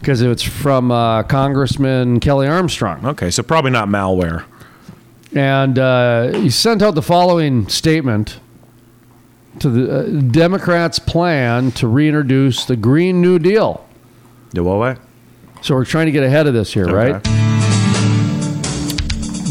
because 0.00 0.20
it's 0.20 0.42
from 0.42 0.90
uh, 0.90 1.22
Congressman 1.24 2.20
Kelly 2.20 2.46
Armstrong. 2.46 3.06
Okay, 3.06 3.30
so 3.30 3.42
probably 3.42 3.70
not 3.70 3.88
malware. 3.88 4.44
And 5.34 5.78
uh, 5.78 6.32
he 6.32 6.50
sent 6.50 6.82
out 6.82 6.94
the 6.94 7.02
following 7.02 7.68
statement 7.68 8.38
to 9.58 9.68
the 9.68 9.98
uh, 9.98 10.20
Democrats' 10.30 10.98
plan 10.98 11.72
to 11.72 11.88
reintroduce 11.88 12.64
the 12.64 12.76
Green 12.76 13.20
New 13.20 13.38
Deal. 13.38 13.86
Do 14.52 14.64
what? 14.64 14.98
So 15.62 15.74
we're 15.74 15.84
trying 15.84 16.06
to 16.06 16.12
get 16.12 16.22
ahead 16.22 16.46
of 16.46 16.54
this 16.54 16.72
here, 16.72 16.86
right? 16.86 17.43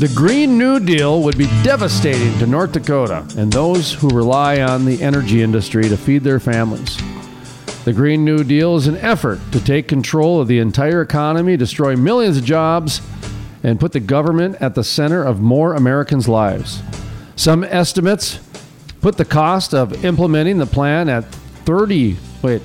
The 0.04 0.14
Green 0.14 0.58
New 0.58 0.82
Deal 0.82 1.24
would 1.24 1.38
be 1.38 1.48
devastating 1.64 2.38
to 2.40 2.46
North 2.46 2.74
Dakota 2.74 3.26
and 3.38 3.50
those 3.50 3.94
who 3.94 4.10
rely 4.10 4.60
on 4.60 4.84
the 4.84 5.02
energy 5.02 5.42
industry 5.42 5.84
to 5.84 5.96
feed 5.96 6.24
their 6.24 6.42
families. 6.42 7.02
The 7.86 7.94
Green 7.94 8.26
New 8.26 8.44
Deal 8.44 8.76
is 8.76 8.88
an 8.88 8.98
effort 8.98 9.40
to 9.54 9.64
take 9.64 9.88
control 9.88 10.42
of 10.42 10.50
the 10.50 10.60
entire 10.60 11.02
economy, 11.02 11.56
destroy 11.56 11.96
millions 11.96 12.36
of 12.36 12.44
jobs, 12.44 13.00
and 13.64 13.80
put 13.80 13.94
the 13.94 14.02
government 14.02 14.58
at 14.60 14.76
the 14.76 14.84
center 14.84 15.24
of 15.24 15.40
more 15.40 15.74
Americans' 15.74 16.28
lives. 16.28 16.82
Some 17.38 17.64
estimates 17.64 18.42
put 19.00 19.16
the 19.16 19.24
cost 19.24 19.74
of 19.74 20.04
implementing 20.04 20.58
the 20.58 20.66
plan 20.66 21.08
at 21.08 21.24
30, 21.64 22.18
wait, 22.42 22.62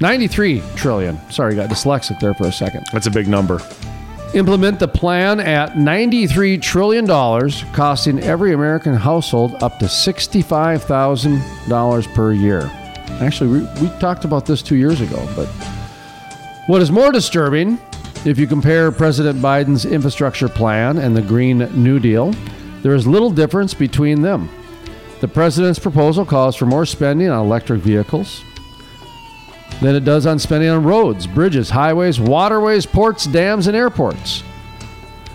93 0.00 0.62
trillion. 0.76 1.18
Sorry, 1.30 1.54
got 1.54 1.70
dyslexic 1.70 2.20
there 2.20 2.34
for 2.34 2.44
a 2.44 2.52
second 2.52 2.84
That's 2.92 3.06
a 3.06 3.10
big 3.10 3.26
number. 3.26 3.58
Implement 4.34 4.78
the 4.78 4.88
plan 4.88 5.40
at 5.40 5.72
$93 5.72 6.62
trillion, 6.62 7.06
costing 7.72 8.20
every 8.20 8.52
American 8.52 8.94
household 8.94 9.62
up 9.62 9.78
to 9.78 9.86
$65,000 9.86 12.14
per 12.14 12.32
year. 12.32 12.70
Actually, 13.20 13.60
we, 13.60 13.66
we 13.80 13.88
talked 13.98 14.24
about 14.24 14.46
this 14.46 14.62
two 14.62 14.76
years 14.76 15.00
ago, 15.00 15.28
but 15.36 15.46
what 16.66 16.80
is 16.80 16.90
more 16.90 17.12
disturbing, 17.12 17.78
if 18.24 18.38
you 18.38 18.46
compare 18.46 18.90
President 18.92 19.40
Biden's 19.40 19.84
infrastructure 19.84 20.48
plan 20.48 20.98
and 20.98 21.16
the 21.16 21.22
Green 21.22 21.58
New 21.82 21.98
Deal, 21.98 22.32
there 22.82 22.94
is 22.94 23.06
little 23.06 23.30
difference 23.30 23.74
between 23.74 24.22
them. 24.22 24.48
The 25.20 25.28
president's 25.28 25.78
proposal 25.78 26.24
calls 26.24 26.56
for 26.56 26.66
more 26.66 26.86
spending 26.86 27.28
on 27.28 27.44
electric 27.44 27.80
vehicles, 27.80 28.42
than 29.82 29.96
it 29.96 30.04
does 30.04 30.26
on 30.26 30.38
spending 30.38 30.70
on 30.70 30.84
roads, 30.84 31.26
bridges, 31.26 31.68
highways, 31.68 32.20
waterways, 32.20 32.86
ports, 32.86 33.26
dams, 33.26 33.66
and 33.66 33.76
airports. 33.76 34.44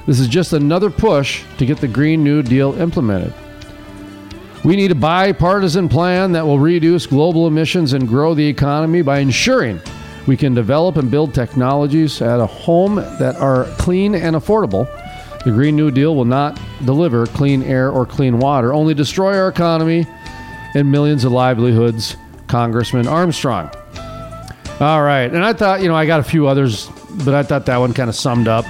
This 0.05 0.19
is 0.21 0.27
just 0.29 0.53
another 0.53 0.89
push 0.89 1.43
to 1.57 1.65
get 1.65 1.79
the 1.79 1.87
Green 1.87 2.23
New 2.23 2.41
Deal 2.41 2.79
implemented. 2.79 3.33
We 4.63 4.77
need 4.77 4.91
a 4.91 4.95
bipartisan 4.95 5.89
plan 5.89 6.31
that 6.31 6.45
will 6.45 6.59
reduce 6.59 7.05
global 7.05 7.45
emissions 7.45 7.91
and 7.91 8.07
grow 8.07 8.33
the 8.33 8.47
economy 8.47 9.01
by 9.01 9.19
ensuring 9.19 9.81
we 10.27 10.37
can 10.37 10.53
develop 10.53 10.97
and 10.97 11.11
build 11.11 11.33
technologies 11.33 12.21
at 12.21 12.39
a 12.39 12.45
home 12.45 12.95
that 12.95 13.35
are 13.37 13.65
clean 13.77 14.15
and 14.15 14.35
affordable. 14.35 14.85
The 15.43 15.51
Green 15.51 15.75
New 15.75 15.91
Deal 15.91 16.15
will 16.15 16.25
not 16.25 16.59
deliver 16.85 17.25
clean 17.27 17.63
air 17.63 17.89
or 17.91 18.05
clean 18.05 18.39
water, 18.39 18.73
only 18.73 18.93
destroy 18.93 19.37
our 19.37 19.47
economy 19.47 20.05
and 20.73 20.91
millions 20.91 21.23
of 21.23 21.31
livelihoods. 21.31 22.17
Congressman 22.47 23.07
Armstrong. 23.07 23.69
All 24.79 25.01
right. 25.01 25.25
And 25.33 25.43
I 25.43 25.53
thought, 25.53 25.81
you 25.81 25.87
know, 25.87 25.95
I 25.95 26.05
got 26.05 26.19
a 26.19 26.23
few 26.23 26.47
others, 26.47 26.87
but 27.25 27.33
I 27.33 27.43
thought 27.43 27.65
that 27.65 27.77
one 27.77 27.93
kind 27.93 28.09
of 28.09 28.15
summed 28.15 28.47
up 28.47 28.65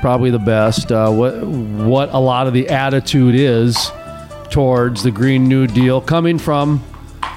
probably 0.00 0.30
the 0.30 0.38
best 0.38 0.90
uh, 0.90 1.10
what, 1.10 1.42
what 1.46 2.08
a 2.12 2.18
lot 2.18 2.46
of 2.46 2.52
the 2.52 2.68
attitude 2.68 3.34
is 3.34 3.90
towards 4.50 5.02
the 5.02 5.10
Green 5.10 5.48
New 5.48 5.66
Deal 5.66 6.00
coming 6.00 6.38
from 6.38 6.82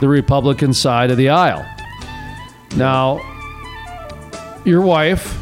the 0.02 0.08
Republican 0.08 0.74
side 0.74 1.12
of 1.12 1.18
the 1.18 1.30
aisle. 1.30 1.66
Now, 2.76 3.20
your 4.66 4.82
wife, 4.82 5.40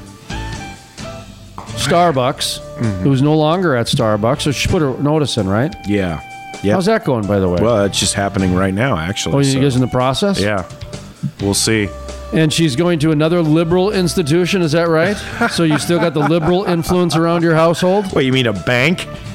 Starbucks, 1.78 2.60
who's 3.02 3.22
no 3.22 3.36
longer 3.38 3.76
at 3.76 3.88
Starbucks, 3.88 4.42
so 4.42 4.52
she 4.52 4.68
put 4.68 4.82
a 4.82 5.02
notice 5.02 5.38
in, 5.38 5.48
right? 5.48 5.74
Yeah. 5.88 6.28
Yeah. 6.64 6.74
How's 6.74 6.86
that 6.86 7.06
going, 7.06 7.26
by 7.26 7.40
the 7.40 7.50
way? 7.50 7.60
Well, 7.62 7.86
it's 7.86 8.00
just 8.00 8.14
happening 8.14 8.54
right 8.54 8.74
now, 8.74 8.98
actually. 8.98 9.36
oh, 9.36 9.40
you 9.40 9.46
so- 9.46 9.62
guys 9.62 9.76
in 9.76 9.82
the 9.82 9.88
process? 9.88 10.40
Yeah. 10.40 10.70
We'll 11.40 11.54
see. 11.54 11.88
And 12.34 12.52
she's 12.52 12.78
going 12.78 13.00
to 13.00 13.12
another 13.12 13.42
liberal 13.42 13.92
institution, 13.92 14.62
is 14.62 14.72
that 14.72 14.88
right? 14.88 15.18
so 15.52 15.64
you 15.64 15.78
still 15.80 16.00
got 16.00 16.14
the 16.14 16.28
liberal 16.28 16.64
influence 16.64 17.16
around 17.16 17.44
your 17.44 17.56
household? 17.56 18.14
Wait, 18.14 18.26
you 18.26 18.32
mean 18.32 18.48
a 18.48 18.54
bank? 18.54 19.00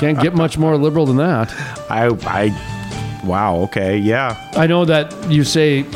Can't 0.00 0.20
get 0.20 0.34
much 0.34 0.58
more 0.58 0.76
liberal 0.76 1.06
than 1.06 1.16
that. 1.16 1.50
I, 1.90 2.08
I, 2.26 3.24
wow. 3.24 3.56
Okay, 3.62 3.96
yeah. 3.96 4.50
I 4.54 4.66
know 4.66 4.84
that 4.84 5.30
you 5.30 5.44
say 5.44 5.86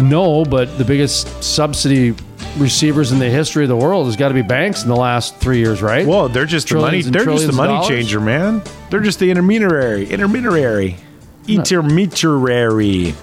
no, 0.00 0.44
but 0.44 0.76
the 0.76 0.84
biggest 0.84 1.42
subsidy 1.42 2.14
receivers 2.58 3.10
in 3.10 3.18
the 3.18 3.28
history 3.30 3.64
of 3.64 3.68
the 3.68 3.76
world 3.76 4.06
has 4.06 4.16
got 4.16 4.28
to 4.28 4.34
be 4.34 4.42
banks 4.42 4.82
in 4.82 4.88
the 4.88 4.96
last 4.96 5.36
three 5.36 5.58
years, 5.58 5.82
right? 5.82 6.06
Well, 6.06 6.28
they're 6.28 6.46
just 6.46 6.68
the 6.68 6.76
money. 6.76 7.02
They're 7.02 7.24
just 7.24 7.46
the 7.46 7.52
money 7.52 7.86
changer, 7.88 8.20
man. 8.20 8.62
They're 8.90 9.00
just 9.00 9.18
the 9.18 9.30
intermediary. 9.30 10.08
Intermediary. 10.10 10.96
Intermediary. 11.48 13.14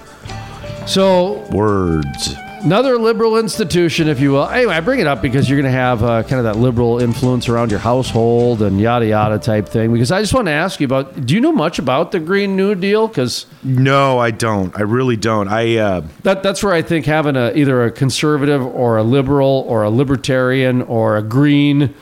So 0.86 1.38
Words. 1.50 2.34
another 2.64 2.98
liberal 2.98 3.38
institution, 3.38 4.08
if 4.08 4.20
you 4.20 4.32
will. 4.32 4.48
Anyway, 4.48 4.74
I 4.74 4.80
bring 4.80 5.00
it 5.00 5.06
up 5.06 5.22
because 5.22 5.48
you're 5.48 5.60
going 5.60 5.72
to 5.72 5.78
have 5.78 6.02
uh, 6.02 6.22
kind 6.22 6.34
of 6.38 6.44
that 6.44 6.56
liberal 6.60 7.00
influence 7.00 7.48
around 7.48 7.70
your 7.70 7.80
household 7.80 8.62
and 8.62 8.80
yada 8.80 9.06
yada 9.06 9.38
type 9.38 9.68
thing. 9.68 9.92
Because 9.92 10.10
I 10.10 10.20
just 10.20 10.34
want 10.34 10.46
to 10.46 10.52
ask 10.52 10.80
you 10.80 10.84
about. 10.86 11.24
Do 11.26 11.34
you 11.34 11.40
know 11.40 11.52
much 11.52 11.78
about 11.78 12.12
the 12.12 12.20
Green 12.20 12.56
New 12.56 12.74
Deal? 12.74 13.08
Because 13.08 13.46
No, 13.62 14.18
I 14.18 14.30
don't. 14.30 14.76
I 14.76 14.82
really 14.82 15.16
don't. 15.16 15.48
I. 15.48 15.76
Uh, 15.76 16.06
that 16.22 16.42
that's 16.42 16.62
where 16.62 16.72
I 16.72 16.82
think 16.82 17.06
having 17.06 17.36
a 17.36 17.52
either 17.54 17.84
a 17.84 17.90
conservative 17.90 18.64
or 18.64 18.96
a 18.98 19.02
liberal 19.02 19.64
or 19.68 19.82
a 19.82 19.90
libertarian 19.90 20.82
or 20.82 21.16
a 21.16 21.22
green, 21.22 21.94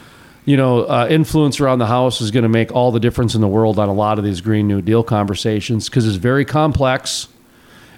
you 0.45 0.57
know, 0.57 0.85
uh, 0.85 1.07
influence 1.09 1.61
around 1.61 1.79
the 1.79 1.87
house 1.87 2.21
is 2.21 2.31
going 2.31 2.45
to 2.45 2.49
make 2.49 2.73
all 2.73 2.93
the 2.93 3.01
difference 3.01 3.35
in 3.35 3.41
the 3.41 3.49
world 3.49 3.79
on 3.79 3.89
a 3.89 3.95
lot 3.95 4.19
of 4.19 4.25
these 4.25 4.41
Green 4.41 4.67
New 4.69 4.81
Deal 4.83 5.03
conversations 5.03 5.89
because 5.89 6.07
it's 6.07 6.17
very 6.17 6.45
complex 6.45 7.29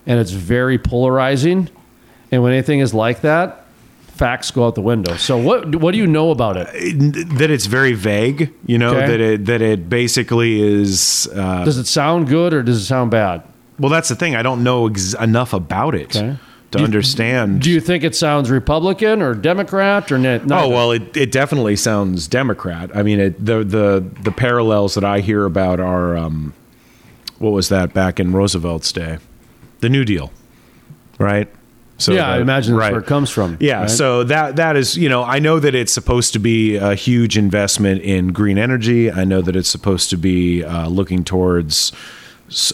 and 0.06 0.18
it's 0.20 0.30
very 0.32 0.78
polarizing. 0.78 1.68
And 2.30 2.42
when 2.42 2.52
anything 2.52 2.80
is 2.80 2.94
like 2.94 3.20
that, 3.22 3.66
facts 4.08 4.50
go 4.50 4.66
out 4.66 4.74
the 4.74 4.80
window. 4.82 5.16
So 5.16 5.36
what 5.36 5.76
what 5.76 5.92
do 5.92 5.98
you 5.98 6.06
know 6.06 6.30
about 6.30 6.56
it? 6.56 6.66
that 7.38 7.50
it's 7.50 7.66
very 7.66 7.92
vague. 7.92 8.52
You 8.66 8.78
know 8.78 8.90
Okay. 8.96 9.06
that 9.06 9.20
it 9.20 9.46
that 9.46 9.62
it 9.62 9.88
basically 9.88 10.60
is. 10.62 11.28
Uh, 11.34 11.64
Does 11.64 11.78
it 11.78 11.86
sound 11.86 12.28
good 12.28 12.54
or 12.54 12.62
does 12.62 12.78
it 12.78 12.84
sound 12.84 13.10
bad? 13.10 13.42
well, 13.78 13.90
that's 13.90 14.08
the 14.08 14.14
thing. 14.14 14.36
I 14.36 14.42
don't 14.42 14.62
know 14.62 14.86
ex- 14.88 15.14
enough 15.14 15.52
about 15.52 15.94
it 15.94 16.14
Okay. 16.16 16.36
to 16.36 16.38
Do 16.70 16.78
you- 16.78 16.84
understand. 16.84 17.60
Do 17.62 17.70
you 17.70 17.80
think 17.80 18.04
it 18.04 18.14
sounds 18.14 18.48
Republican 18.50 19.20
or 19.22 19.34
Democrat 19.34 20.12
or 20.12 20.18
ne- 20.18 20.40
Oh 20.50 20.68
well, 20.68 20.92
it, 20.92 21.16
it 21.16 21.32
definitely 21.32 21.76
sounds 21.76 22.28
Democrat. 22.28 22.90
I 22.94 23.02
mean, 23.02 23.18
it, 23.20 23.44
the 23.44 23.64
the 23.64 24.04
the 24.22 24.30
parallels 24.32 24.94
that 24.94 25.04
I 25.04 25.20
hear 25.20 25.44
about 25.46 25.80
are 25.80 26.16
um, 26.16 26.52
what 27.38 27.50
was 27.52 27.68
that 27.70 27.92
back 27.92 28.20
in 28.20 28.32
Roosevelt's 28.32 28.92
day, 28.92 29.18
the 29.82 29.90
New 29.90 30.06
Deal, 30.06 30.32
right? 31.18 31.48
So 31.98 32.12
yeah, 32.12 32.28
I 32.28 32.40
imagine 32.40 32.74
that's 32.74 32.80
right. 32.80 32.92
where 32.92 33.00
it 33.02 33.06
comes 33.06 33.30
from. 33.30 33.58
Yeah, 33.60 33.82
right? 33.82 33.90
so 33.90 34.24
that 34.24 34.56
that 34.56 34.76
is 34.76 34.96
you 34.96 35.08
know 35.08 35.22
I 35.22 35.38
know 35.38 35.60
that 35.60 35.74
it's 35.74 35.92
supposed 35.92 36.32
to 36.32 36.38
be 36.38 36.76
a 36.76 36.94
huge 36.94 37.36
investment 37.36 38.02
in 38.02 38.28
green 38.32 38.58
energy. 38.58 39.12
I 39.12 39.24
know 39.24 39.42
that 39.42 39.54
it's 39.54 39.68
supposed 39.68 40.10
to 40.10 40.16
be 40.16 40.64
uh, 40.64 40.88
looking 40.88 41.22
towards 41.22 41.92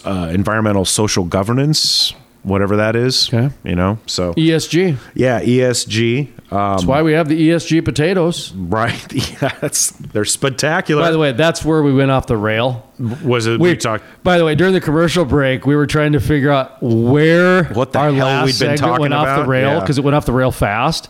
uh, 0.05 0.31
environmental 0.33 0.85
social 0.85 1.25
governance, 1.25 2.15
whatever 2.49 2.77
that 2.77 2.97
is. 2.97 3.29
Okay. 3.33 3.51
you 3.65 3.75
know. 3.77 3.99
So 4.07 4.35
ESG. 4.35 4.97
yeah, 5.15 5.41
ESG. 5.41 6.29
Um, 6.51 6.77
That's 6.77 6.85
why 6.87 7.03
we 7.03 7.13
have 7.13 7.29
the 7.29 7.51
ESG 7.51 7.85
potatoes. 7.85 8.53
right. 8.55 8.95
Yeah, 9.43 9.55
that's 9.61 9.91
they're 9.91 10.25
spectacular. 10.25 11.03
By 11.03 11.11
the 11.11 11.19
way, 11.19 11.33
that's 11.33 11.65
where 11.65 11.83
we 11.83 11.93
went 11.93 12.11
off 12.11 12.27
the 12.27 12.37
rail. 12.39 12.89
was 13.23 13.47
it 13.47 13.61
we, 13.61 13.77
talked? 13.77 14.03
By 14.25 14.39
the 14.39 14.45
way, 14.45 14.55
during 14.55 14.73
the 14.73 14.81
commercial 14.81 15.25
break, 15.27 15.67
we 15.67 15.77
were 15.77 15.87
trying 15.87 16.13
to 16.13 16.21
figure 16.21 16.51
out 16.51 16.83
where 16.83 17.65
What 17.65 17.93
the 17.93 17.99
our 17.99 18.13
hell 18.13 18.27
last 18.27 18.47
we'd 18.47 18.51
been 18.53 18.77
segment 18.77 18.79
talking 18.81 19.01
went 19.03 19.15
off 19.15 19.27
the 19.27 19.35
about? 19.43 19.49
rail 19.49 19.69
Yeah. 19.75 19.81
because 19.81 19.99
it 19.99 20.05
went 20.05 20.15
off 20.17 20.25
the 20.27 20.33
rail 20.33 20.51
fast. 20.51 21.09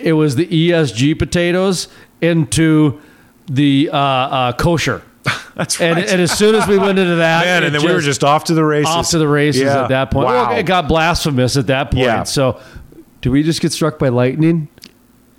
It 0.00 0.14
was 0.14 0.34
the 0.34 0.46
ESG 0.46 1.16
potatoes 1.18 1.86
into 2.20 3.00
the 3.46 3.88
uh, 3.92 3.96
uh, 3.96 4.52
kosher, 4.54 5.02
That's 5.56 5.80
and, 5.80 5.96
right. 5.96 6.08
and 6.08 6.20
as 6.20 6.32
soon 6.36 6.54
as 6.54 6.66
we 6.66 6.78
went 6.78 6.98
into 6.98 7.16
that, 7.16 7.44
Man, 7.44 7.64
and 7.64 7.74
then 7.74 7.84
we 7.84 7.92
were 7.92 8.00
just 8.00 8.24
off 8.24 8.44
to 8.44 8.54
the 8.54 8.64
races. 8.64 8.88
off 8.94 9.10
to 9.10 9.18
the 9.18 9.28
races 9.28 9.62
Yeah. 9.62 9.82
at 9.82 9.88
that 9.88 10.10
point. 10.10 10.26
Wow. 10.26 10.48
Well, 10.50 10.58
it 10.58 10.64
got 10.64 10.88
blasphemous 10.88 11.56
at 11.56 11.66
that 11.66 11.90
point. 11.90 12.04
Yeah. 12.04 12.22
So, 12.24 12.60
do 13.20 13.30
we 13.30 13.42
just 13.42 13.60
get 13.60 13.72
struck 13.72 13.98
by 13.98 14.08
lightning? 14.08 14.68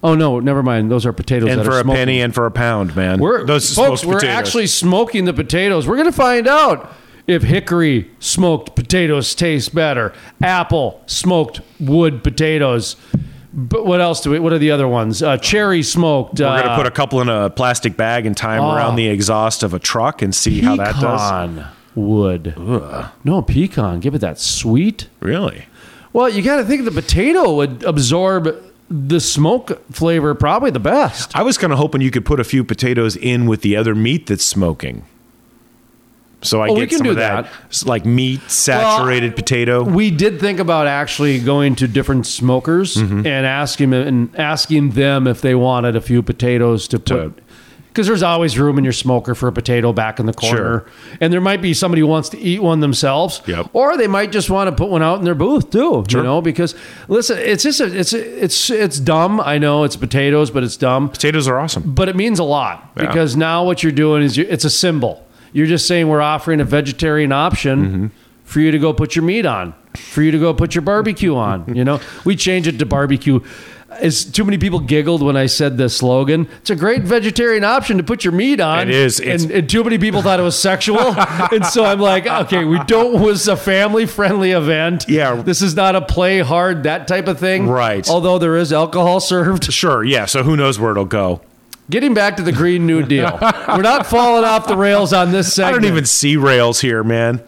Oh 0.04 0.16
no, 0.16 0.40
never 0.40 0.62
mind. 0.62 0.92
Those 0.92 1.06
are 1.06 1.14
potatoes. 1.14 1.50
and 1.50 1.64
for 1.64 1.72
a 1.72 1.82
smoking. 1.82 1.96
penny 1.98 2.22
and 2.22 2.34
for 2.36 2.46
a 2.46 2.52
pound, 2.52 2.96
man. 2.96 3.20
We're 3.20 3.46
Those 3.46 3.74
folks, 3.74 4.04
we're 4.06 4.16
potatoes. 4.16 4.36
actually 4.38 4.68
smoking 4.68 5.26
the 5.26 5.34
potatoes. 5.34 5.88
We're 5.88 5.96
going 5.96 6.10
to 6.10 6.16
find 6.16 6.48
out 6.48 6.92
if 7.26 7.42
hickory 7.44 8.12
smoked 8.20 8.76
potatoes 8.76 9.34
taste 9.34 9.74
better. 9.74 10.14
Apple 10.42 11.02
smoked 11.06 11.62
wood 11.80 12.22
potatoes. 12.24 12.98
But 13.56 13.86
what 13.86 14.02
else 14.02 14.22
do 14.22 14.32
we? 14.32 14.40
What 14.40 14.52
are 14.52 14.58
the 14.58 14.72
other 14.72 14.88
ones? 14.88 15.22
Uh, 15.22 15.38
cherry 15.38 15.84
smoked. 15.84 16.40
We're 16.40 16.48
uh, 16.48 16.62
gonna 16.64 16.76
put 16.76 16.88
a 16.88 16.92
couple 16.92 17.22
in 17.22 17.30
a 17.30 17.50
plastic 17.52 17.96
bag 17.96 18.26
and 18.26 18.36
tie 18.36 18.56
them 18.56 18.66
Oh. 18.66 18.76
around 18.76 18.96
the 18.96 19.08
exhaust 19.08 19.62
of 19.62 19.74
a 19.76 19.80
truck 19.80 20.22
and 20.24 20.34
see 20.34 20.62
how 20.62 20.76
that 20.78 20.96
does. 21.00 21.22
pecan 21.22 21.66
wood. 21.96 22.56
No 23.24 23.42
pecan. 23.44 24.00
Give 24.00 24.16
it 24.16 24.20
that 24.22 24.40
sweet. 24.40 25.08
Really? 25.20 25.66
Well, 26.14 26.30
you 26.30 26.42
got 26.42 26.58
to 26.58 26.66
think 26.66 26.86
the 26.86 26.92
potato 26.92 27.54
would 27.56 27.84
absorb 27.84 28.56
the 28.90 29.20
smoke 29.20 29.82
flavor 29.92 30.34
probably 30.36 30.70
the 30.72 30.80
best. 30.80 31.36
I 31.36 31.42
was 31.44 31.58
kind 31.58 31.72
of 31.74 31.80
hoping 31.80 32.02
you 32.02 32.12
could 32.12 32.26
put 32.26 32.40
a 32.40 32.44
few 32.44 32.64
potatoes 32.64 33.16
in 33.16 33.46
with 33.48 33.62
the 33.62 33.76
other 33.76 33.94
meat 33.96 34.28
that's 34.28 34.44
smoking. 34.44 35.06
So 36.44 36.62
I 36.62 36.70
Oh, 36.70 36.74
we 36.74 36.86
get 36.86 36.98
some 36.98 37.08
of 37.08 37.16
that, 37.18 37.46
that. 37.72 37.86
like 37.88 38.06
meat 38.06 38.42
saturated 38.50 39.36
potato. 39.36 39.84
We 39.84 40.12
did 40.12 40.40
think 40.40 40.60
about 40.60 40.88
actually 40.88 41.40
going 41.40 41.76
to 41.76 41.88
different 41.88 42.26
smokers 42.28 42.96
Mm-hmm. 42.98 43.26
and 43.26 43.46
asking 43.46 43.94
and 43.94 44.30
asking 44.38 44.92
them 44.92 45.28
if 45.28 45.42
they 45.42 45.56
wanted 45.56 45.96
a 45.96 46.02
few 46.02 46.22
potatoes 46.22 46.88
to 46.90 47.00
To- 47.00 47.14
put. 47.16 47.40
Because 47.88 48.08
there's 48.08 48.24
always 48.24 48.58
room 48.58 48.80
in 48.80 48.84
your 48.84 48.92
smoker 48.94 49.36
for 49.36 49.48
a 49.48 49.52
potato 49.52 49.94
back 49.94 50.20
in 50.20 50.26
the 50.26 50.34
corner, 50.34 50.58
Sure. 50.80 50.86
and 51.22 51.32
there 51.32 51.40
might 51.40 51.62
be 51.62 51.76
somebody 51.76 52.00
who 52.02 52.08
wants 52.08 52.28
to 52.30 52.40
eat 52.40 52.60
one 52.60 52.80
themselves, 52.80 53.40
Yep. 53.46 53.70
or 53.74 53.98
they 53.98 54.08
might 54.08 54.32
just 54.32 54.50
want 54.50 54.68
to 54.68 54.76
put 54.76 54.90
one 54.90 55.04
out 55.04 55.20
in 55.20 55.26
their 55.26 55.36
booth 55.36 55.70
too. 55.70 56.04
Sure. 56.10 56.22
You 56.22 56.26
know, 56.26 56.42
because 56.42 56.74
listen, 57.08 57.38
it's 57.38 57.62
just 57.62 57.80
a, 57.82 57.96
it's 57.96 58.12
a, 58.14 58.44
it's 58.44 58.72
it's 58.72 59.00
dumb. 59.00 59.40
I 59.40 59.60
know 59.60 59.84
it's 59.84 59.96
potatoes, 59.96 60.50
but 60.50 60.64
it's 60.64 60.76
dumb 60.76 61.08
potatoes 61.10 61.48
are 61.48 61.60
awesome. 61.60 61.84
but 61.94 62.10
it 62.10 62.16
means 62.16 62.40
a 62.40 62.44
lot 62.44 62.92
Yeah. 62.98 63.06
because 63.06 63.36
now 63.38 63.64
what 63.64 63.84
you're 63.84 63.92
doing 63.92 64.24
is 64.24 64.38
you, 64.38 64.48
it's 64.50 64.66
a 64.66 64.72
symbol. 64.72 65.24
You're 65.54 65.68
just 65.68 65.88
saying 65.88 66.08
we're 66.08 66.22
offering 66.22 66.60
a 66.60 66.66
vegetarian 66.66 67.32
option 67.32 67.86
Mm-hmm. 67.86 68.08
for 68.44 68.60
you 68.60 68.72
to 68.72 68.80
go 68.80 68.92
put 68.94 69.16
your 69.16 69.24
meat 69.24 69.46
on, 69.46 69.74
for 69.96 70.22
you 70.22 70.32
to 70.32 70.40
go 70.40 70.54
put 70.54 70.76
your 70.76 70.82
barbecue 70.82 71.36
on. 71.36 71.66
You 71.76 71.84
know, 71.86 72.00
we 72.26 72.36
change 72.36 72.68
it 72.68 72.78
to 72.80 72.86
barbecue. 72.86 73.40
Is 74.02 74.26
too 74.26 74.44
many 74.44 74.58
people 74.58 74.80
giggled 74.80 75.22
when 75.22 75.38
I 75.38 75.46
said 75.46 75.78
the 75.78 75.88
slogan. 75.88 76.48
It's 76.62 76.72
a 76.72 76.76
great 76.76 77.04
vegetarian 77.04 77.64
option 77.64 77.98
to 77.98 78.04
put 78.04 78.24
your 78.24 78.34
meat 78.34 78.60
on. 78.60 78.80
It 78.80 78.90
is. 78.90 79.20
It's- 79.20 79.44
and, 79.44 79.52
and 79.52 79.70
too 79.70 79.84
many 79.84 80.00
people 80.00 80.24
thought 80.24 80.40
it 80.40 80.44
was 80.44 80.58
sexual, 80.58 81.00
and 81.52 81.64
so 81.64 81.86
I'm 81.86 82.00
like, 82.00 82.26
okay, 82.26 82.66
we 82.66 82.80
don't. 82.86 83.22
Was 83.22 83.48
a 83.48 83.56
family 83.56 84.08
friendly 84.08 84.50
event. 84.50 85.06
Yeah. 85.08 85.36
this 85.44 85.62
is 85.62 85.76
not 85.76 85.96
a 85.96 86.02
play 86.02 86.40
hard 86.40 86.84
that 86.84 87.08
type 87.08 87.28
of 87.28 87.38
thing. 87.40 87.68
Right. 87.68 88.10
Although 88.10 88.40
there 88.40 88.58
is 88.58 88.74
alcohol 88.74 89.20
served. 89.20 89.72
Sure, 89.72 90.04
yeah. 90.04 90.26
So 90.26 90.42
who 90.42 90.58
knows 90.58 90.80
where 90.80 90.90
it'll 90.90 91.06
go? 91.06 91.42
Getting 91.90 92.14
back 92.14 92.38
to 92.38 92.44
the 92.44 92.52
Green 92.52 92.86
New 92.88 93.04
Deal, 93.08 93.38
we're 93.42 93.82
not 93.82 94.06
falling 94.06 94.44
off 94.46 94.68
the 94.68 94.78
rails 94.78 95.12
on 95.14 95.32
this 95.32 95.54
segment. 95.54 95.76
I 95.78 95.80
don't 95.82 95.92
even 95.92 96.06
see 96.06 96.38
rails 96.38 96.80
here, 96.82 97.04
man. 97.04 97.42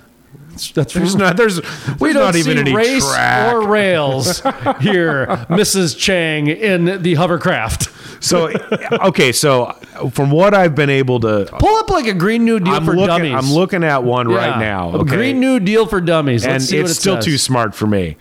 That's 0.74 0.94
There's 0.94 1.16
not. 1.18 1.36
There's. 1.36 1.60
we 2.00 2.14
don't 2.14 2.24
not 2.24 2.36
even 2.38 2.54
see 2.56 2.60
any 2.62 2.74
race 2.74 3.06
track. 3.06 3.54
or 3.54 3.68
rails 3.68 4.40
here, 4.80 5.26
Mrs. 5.50 5.98
Chang 5.98 6.48
in 6.48 7.02
the 7.02 7.16
hovercraft. 7.16 7.90
So 8.24 8.50
okay, 8.92 9.34
so 9.34 9.74
from 10.12 10.32
what 10.32 10.54
I've 10.54 10.74
been 10.74 10.90
able 10.90 11.20
to, 11.20 11.50
Pull 11.60 11.76
up 11.76 11.90
like 11.90 12.08
a 12.08 12.14
Green 12.14 12.46
New 12.46 12.60
Deal 12.62 12.74
I'm 12.74 12.86
for 12.86 12.96
looking. 12.96 13.08
dummies. 13.08 13.34
I'm 13.34 13.52
looking 13.54 13.84
at 13.84 14.04
one 14.06 14.30
right 14.30 14.52
Yeah. 14.52 14.60
now. 14.60 14.90
A 14.92 14.98
okay? 15.00 15.16
Green 15.18 15.40
New 15.42 15.60
Deal 15.60 15.86
for 15.88 16.00
dummies. 16.00 16.44
Let's 16.46 16.54
and 16.54 16.64
see 16.64 16.78
what 16.78 16.84
it's 16.90 16.92
it 16.92 17.02
still 17.02 17.16
says. 17.18 17.26
too 17.26 17.38
smart 17.38 17.76
for 17.76 17.88
me. 17.88 18.16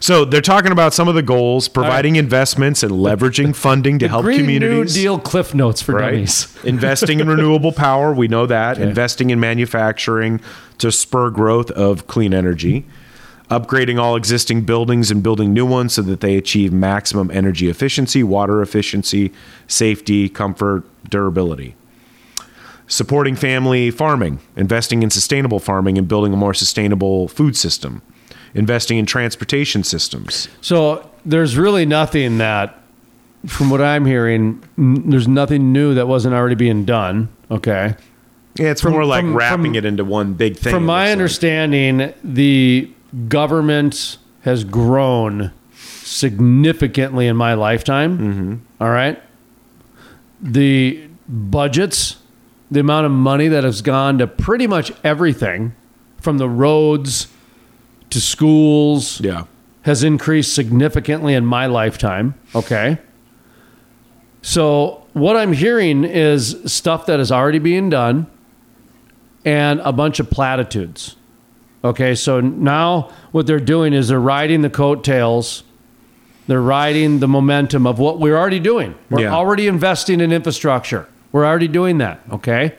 So 0.00 0.24
they're 0.24 0.40
talking 0.40 0.72
about 0.72 0.94
some 0.94 1.08
of 1.08 1.14
the 1.14 1.22
goals, 1.22 1.68
providing 1.68 2.16
investments 2.16 2.82
and 2.82 2.92
leveraging 2.92 3.54
funding 3.54 3.98
to 4.00 4.08
help 4.08 4.24
Green 4.24 4.40
communities. 4.40 4.96
New 4.96 5.02
Deal 5.02 5.18
cliff 5.18 5.54
notes 5.54 5.82
for 5.82 5.92
right? 5.92 6.10
dummies. 6.10 6.56
Investing 6.64 7.20
in 7.20 7.28
renewable 7.28 7.72
power, 7.72 8.12
we 8.12 8.28
know 8.28 8.46
that. 8.46 8.78
Investing 8.78 9.30
in 9.30 9.40
manufacturing 9.40 10.40
to 10.78 10.90
spur 10.90 11.30
growth 11.30 11.70
of 11.72 12.06
clean 12.06 12.34
energy. 12.34 12.84
Upgrading 13.50 14.00
all 14.00 14.16
existing 14.16 14.62
buildings 14.62 15.10
and 15.10 15.22
building 15.22 15.52
new 15.52 15.66
ones 15.66 15.94
so 15.94 16.02
that 16.02 16.20
they 16.20 16.36
achieve 16.36 16.72
maximum 16.72 17.30
energy 17.30 17.68
efficiency, 17.68 18.22
water 18.22 18.62
efficiency, 18.62 19.32
safety, 19.68 20.30
comfort, 20.30 20.84
durability. 21.08 21.76
Supporting 22.86 23.36
family 23.36 23.90
farming, 23.90 24.40
investing 24.56 25.02
in 25.02 25.10
sustainable 25.10 25.58
farming 25.58 25.98
and 25.98 26.08
building 26.08 26.32
a 26.32 26.36
more 26.36 26.54
sustainable 26.54 27.28
food 27.28 27.56
system. 27.56 28.02
Investing 28.54 28.98
in 28.98 29.06
transportation 29.06 29.82
systems. 29.82 30.48
So 30.60 31.10
there's 31.26 31.56
really 31.56 31.84
nothing 31.86 32.38
that, 32.38 32.78
from 33.46 33.68
what 33.68 33.80
I'm 33.80 34.06
hearing, 34.06 34.62
n- 34.78 35.10
there's 35.10 35.26
nothing 35.26 35.72
new 35.72 35.94
that 35.94 36.06
wasn't 36.06 36.34
already 36.34 36.54
being 36.54 36.84
done. 36.84 37.28
Okay. 37.50 37.94
Yeah, 38.56 38.70
it's 38.70 38.80
From- 38.80 38.92
more 38.92 39.04
like 39.04 39.24
from- 39.24 39.34
wrapping 39.36 39.64
from- 39.72 39.74
it 39.74 39.84
into 39.84 40.04
one 40.04 40.34
big 40.34 40.56
thing. 40.56 40.72
From 40.72 40.86
my 40.86 41.00
looks 41.02 41.08
like. 41.08 41.12
understanding, 41.12 42.12
the 42.22 42.90
government 43.28 44.18
has 44.42 44.62
grown 44.62 45.50
significantly 46.04 47.26
in 47.26 47.36
my 47.36 47.54
lifetime. 47.54 48.18
Mm-hmm. 48.18 48.54
All 48.82 48.90
right. 48.90 49.20
The 50.40 51.00
budgets, 51.28 52.16
the 52.70 52.80
amount 52.80 53.06
of 53.06 53.12
money 53.12 53.48
that 53.48 53.64
has 53.64 53.82
gone 53.82 54.18
to 54.18 54.26
pretty 54.26 54.66
much 54.66 54.92
everything 55.02 55.74
from 56.20 56.38
the 56.38 56.48
roads 56.48 57.26
to 58.14 58.20
schools 58.20 59.20
Yeah. 59.20 59.42
has 59.82 60.04
increased 60.04 60.54
significantly 60.54 61.34
in 61.34 61.44
my 61.44 61.66
lifetime. 61.66 62.34
Okay. 62.54 62.98
So, 64.40 65.02
what 65.14 65.36
I'm 65.36 65.52
hearing 65.52 66.04
is 66.04 66.56
stuff 66.66 67.06
that 67.06 67.18
is 67.18 67.32
already 67.32 67.58
being 67.58 67.90
done 67.90 68.26
and 69.44 69.80
a 69.80 69.92
bunch 69.92 70.20
of 70.20 70.30
platitudes. 70.30 71.16
Okay. 71.82 72.14
So, 72.14 72.40
now 72.40 73.10
what 73.32 73.48
they're 73.48 73.58
doing 73.58 73.92
is 73.92 74.06
they're 74.08 74.20
riding 74.20 74.62
the 74.62 74.70
coattails, 74.70 75.64
they're 76.46 76.62
riding 76.62 77.18
the 77.18 77.26
momentum 77.28 77.84
of 77.84 77.98
what 77.98 78.20
we're 78.20 78.36
already 78.36 78.60
doing. 78.60 78.94
We're 79.10 79.22
Yeah. 79.22 79.34
already 79.34 79.66
investing 79.66 80.20
in 80.20 80.30
infrastructure. 80.30 81.06
We're 81.32 81.44
already 81.46 81.68
doing 81.68 81.98
that. 81.98 82.20
Okay. 82.32 82.74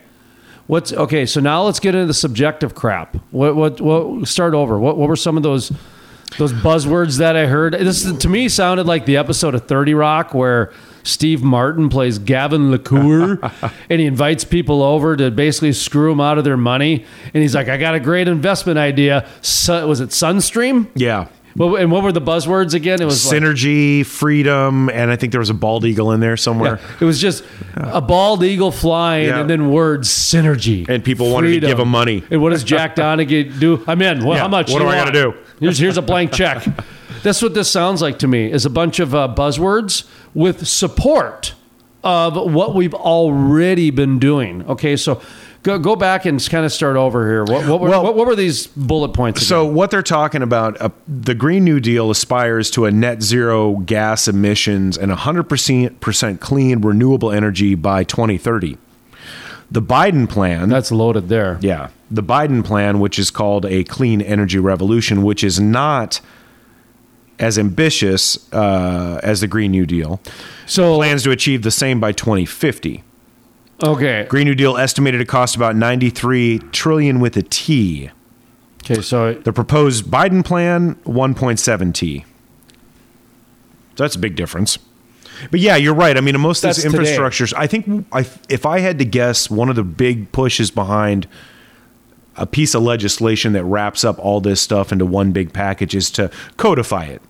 What's 0.67 0.91
okay? 0.91 1.25
So 1.25 1.39
now 1.39 1.63
let's 1.63 1.80
get 1.80 1.93
into 1.93 2.08
the 2.08 2.13
subjective 2.13 2.73
crap. 2.73 3.15
What 3.32 3.56
what 3.56 3.82
what? 3.82 4.28
Start 4.28 4.54
over. 4.54 4.80
What 4.80 4.97
what 4.97 5.08
were 5.08 5.15
some 5.15 5.38
of 5.38 5.43
those 5.43 5.71
those 6.38 6.54
buzzwords 6.54 7.19
that 7.19 7.36
I 7.36 7.45
heard? 7.45 7.73
This 7.73 8.12
to 8.12 8.30
me 8.30 8.49
sounded 8.49 8.88
like 8.88 9.06
the 9.06 9.17
episode 9.17 9.54
of 9.54 9.67
Thirty 9.67 9.93
Rock 9.93 10.34
where 10.34 10.73
Steve 11.04 11.43
Martin 11.43 11.88
plays 11.88 12.17
Gavin 12.17 12.71
LaCour, 12.71 13.39
and 13.89 13.99
he 14.01 14.08
invites 14.08 14.43
people 14.43 14.82
over 14.82 15.15
to 15.15 15.30
basically 15.30 15.71
screw 15.71 16.10
them 16.10 16.19
out 16.19 16.39
of 16.39 16.43
their 16.43 16.58
money. 16.58 17.06
And 17.34 17.43
he's 17.43 17.54
like, 17.54 17.69
"I 17.69 17.78
got 17.78 17.93
a 17.93 17.99
great 17.99 18.28
investment 18.28 18.80
idea. 18.80 19.30
Sun, 19.41 19.88
was 19.88 19.99
it 19.99 20.10
Sunstream? 20.10 20.88
Yeah. 20.95 21.28
Well, 21.58 21.78
and 21.78 21.89
what 21.89 22.04
were 22.04 22.12
the 22.12 22.22
buzzwords 22.22 22.74
again? 22.74 23.02
It 23.02 23.06
was 23.06 23.26
like, 23.32 23.41
Synergy, 23.41 24.06
freedom, 24.06 24.89
and 24.89 25.10
I 25.10 25.15
think 25.15 25.32
there 25.32 25.39
was 25.39 25.50
a 25.50 25.54
bald 25.54 25.86
eagle 25.86 26.12
in 26.12 26.20
there 26.20 26.36
somewhere. 26.36 26.80
Yeah, 26.82 26.98
it 27.00 27.06
was 27.06 27.22
just 27.22 27.46
a 27.76 28.02
bald 28.02 28.44
eagle 28.44 28.72
flying 28.72 29.28
Yeah. 29.28 29.39
and 29.39 29.50
then 29.50 29.72
words 29.72 30.10
synergy. 30.10 30.88
And 30.89 31.04
people 31.04 31.32
wanted 31.32 31.62
to 31.62 31.68
give 31.68 31.80
him 31.80 31.88
money. 31.88 32.24
And 32.30 32.41
what 32.41 32.50
does 32.50 32.63
Jack 32.65 32.96
Donaghy 32.98 33.58
do? 33.58 33.84
I'm 33.88 34.02
in. 34.02 34.26
Well, 34.26 34.36
Yeah, 34.36 34.41
how 34.41 34.48
much? 34.50 34.70
what 34.70 34.80
do 34.80 34.88
I 34.88 34.96
gotta 34.96 35.12
do? 35.13 35.34
Here's 35.62 35.78
here's 35.78 35.98
a 35.98 36.02
blank 36.02 36.34
check. 36.34 36.65
That's 37.24 37.41
what 37.41 37.54
this 37.54 37.72
sounds 37.72 38.02
like 38.02 38.20
to 38.20 38.28
me. 38.28 38.52
Is 38.52 38.65
a 38.65 38.70
bunch 38.70 39.00
of 39.00 39.15
uh, 39.15 39.34
buzzwords 39.36 40.08
with 40.34 40.68
support 40.68 41.54
of 42.04 42.36
what 42.54 42.76
we've 42.76 42.94
already 42.94 43.89
been 43.89 44.20
doing. 44.20 44.63
Okay, 44.68 44.96
so 44.96 45.22
go 45.65 45.78
go 45.80 45.95
back 45.95 46.25
and 46.25 46.39
kind 46.49 46.63
of 46.65 46.71
start 46.71 46.95
over 46.95 47.28
here. 47.28 47.43
What 47.43 47.67
what 47.67 47.82
were, 47.82 47.89
Well- 47.89 48.04
what, 48.04 48.15
what 48.15 48.28
were 48.28 48.36
these 48.36 48.67
bullet 48.67 49.10
points? 49.13 49.41
again? 49.41 49.47
So 49.47 49.65
what 49.65 49.91
they're 49.91 50.01
talking 50.04 50.41
about, 50.41 50.80
uh, 50.80 50.89
the 51.08 51.34
Green 51.36 51.63
New 51.65 51.80
Deal 51.80 52.10
aspires 52.12 52.69
to 52.71 52.86
a 52.86 52.91
net 52.91 53.21
zero 53.23 53.78
gas 53.78 54.28
emissions 54.28 54.97
and 54.97 55.12
100% 55.12 56.39
clean 56.39 56.82
renewable 56.82 57.32
energy 57.32 57.75
by 57.75 58.04
2030. 58.04 58.78
The 59.71 59.82
Biden 59.82 60.30
plan, 60.30 60.69
that's 60.69 60.91
loaded 60.91 61.28
there. 61.28 61.58
yeah, 61.60 61.89
the 62.12 62.21
Biden 62.23 62.63
plan, 62.63 62.99
which 62.99 63.17
is 63.17 63.32
called 63.32 63.65
a 63.65 63.84
clean 63.84 64.21
energy 64.21 64.60
revolution, 64.60 65.23
which 65.23 65.43
is 65.43 65.60
not 65.60 66.21
as 67.39 67.58
ambitious 67.58 68.47
uh, 68.54 69.19
as 69.23 69.41
the 69.41 69.47
Green 69.47 69.71
New 69.71 69.86
Deal, 69.88 70.21
So 70.67 70.95
plans 70.97 71.23
to 71.23 71.32
achieve 71.32 71.63
the 71.63 71.71
same 71.71 71.99
by 71.99 72.12
2050. 72.13 73.04
Okay, 73.86 74.26
Green 74.30 74.45
New 74.48 74.56
Deal 74.56 74.78
estimated 74.78 75.19
to 75.19 75.26
cost 75.26 75.56
about 75.56 75.76
93 75.76 76.60
trillion 76.71 77.19
with 77.19 77.38
a 77.38 77.41
T. 77.41 78.10
okay. 78.84 79.02
So 79.02 79.34
The 79.34 79.54
proposed 79.54 80.06
Biden 80.06 80.43
plan, 80.43 80.95
1.7 81.06 81.93
T. 81.93 82.26
So 83.95 84.04
that's 84.04 84.15
a 84.15 84.19
big 84.19 84.36
difference. 84.36 84.78
But 85.52 85.60
yeah, 85.60 85.76
you're 85.76 85.93
right. 85.93 86.17
I 86.17 86.21
mean, 86.21 86.39
most 86.39 86.63
of 86.63 86.69
these 86.76 86.84
That's 86.84 86.93
today. 86.95 87.15
infrastructures, 87.17 87.54
I 87.56 87.67
think 87.67 88.08
I, 88.12 88.26
if 88.50 88.65
I 88.65 88.80
had 88.80 89.00
to 89.00 89.06
guess, 89.06 89.50
one 89.50 89.69
of 89.69 89.76
the 89.76 89.84
big 89.84 90.32
pushes 90.32 90.71
behind 90.71 91.28
a 92.38 92.45
piece 92.45 92.74
of 92.74 92.84
legislation 92.84 93.54
that 93.54 93.63
wraps 93.63 94.04
up 94.04 94.19
all 94.19 94.41
this 94.41 94.62
stuff 94.62 94.91
into 94.91 95.06
one 95.06 95.32
big 95.32 95.54
package 95.54 95.95
is 95.95 96.10
to 96.12 96.30
codify 96.58 97.06
it. 97.06 97.21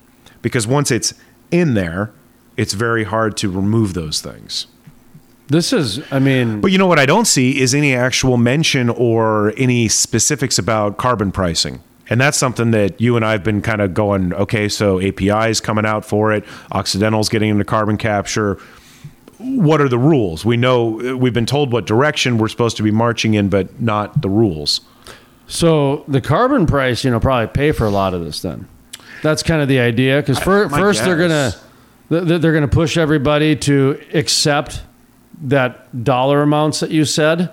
Because 0.42 0.68
once 0.68 0.92
it's 0.92 1.14
in 1.52 1.74
there, 1.74 2.12
it's 2.58 2.74
very 2.74 3.04
hard 3.04 3.38
to 3.38 3.50
remove 3.50 3.94
those 3.94 4.22
things. 4.22 4.68
This 5.48 5.74
is. 5.74 6.02
I 6.12 6.20
mean, 6.20 6.62
But 6.62 6.72
you 6.72 6.78
know 6.78 6.88
what 6.88 7.00
I 7.00 7.06
don't 7.06 7.26
see 7.26 7.60
is 7.60 7.74
any 7.74 7.94
actual 7.94 8.38
mention 8.38 8.90
or 8.90 9.54
any 9.58 9.88
specifics 9.88 10.58
about 10.58 10.98
carbon 10.98 11.32
pricing. 11.32 11.82
And 12.10 12.22
that's 12.22 12.38
something 12.38 12.72
that 12.72 13.02
you 13.02 13.16
and 13.16 13.26
I 13.26 13.32
have 13.32 13.44
been 13.44 13.62
kind 13.62 13.82
of 13.82 13.94
going, 13.94 14.34
okay, 14.34 14.70
so 14.70 15.00
API 15.02 15.50
is 15.50 15.60
coming 15.60 15.86
out 15.86 16.06
for 16.06 16.32
it, 16.32 16.46
Occidental's 16.72 17.30
getting 17.30 17.50
into 17.50 17.66
carbon 17.66 17.98
capture. 17.98 18.60
What 19.40 19.82
are 19.82 19.90
the 19.90 19.98
rules? 19.98 20.46
We 20.46 20.56
know 20.56 21.18
we've 21.18 21.34
been 21.34 21.48
told 21.48 21.74
what 21.74 21.86
direction 21.86 22.38
we're 22.38 22.48
supposed 22.48 22.78
to 22.78 22.84
be 22.84 22.92
marching 22.92 23.34
in, 23.34 23.50
but 23.50 23.82
not 23.82 24.22
the 24.22 24.30
rules. 24.30 24.82
So 25.48 26.06
the 26.08 26.22
carbon 26.22 26.66
price, 26.66 27.04
you 27.04 27.12
know, 27.12 27.20
probably 27.20 27.48
pay 27.48 27.72
for 27.72 27.86
a 27.86 27.90
lot 27.90 28.14
of 28.14 28.24
this. 28.24 28.42
Then 28.42 28.68
that's 29.22 29.44
kind 29.44 29.62
of 29.62 29.68
the 29.68 29.80
idea. 29.80 30.22
Because 30.22 30.40
first 30.40 31.04
they're 31.04 31.18
gonna 31.18 31.54
they're 32.10 32.54
gonna 32.54 32.68
push 32.68 32.98
everybody 32.98 33.56
to 33.58 34.02
accept 34.14 34.82
that 35.44 36.04
dollar 36.04 36.42
amounts 36.42 36.80
that 36.80 36.92
you 36.92 37.06
said, 37.06 37.52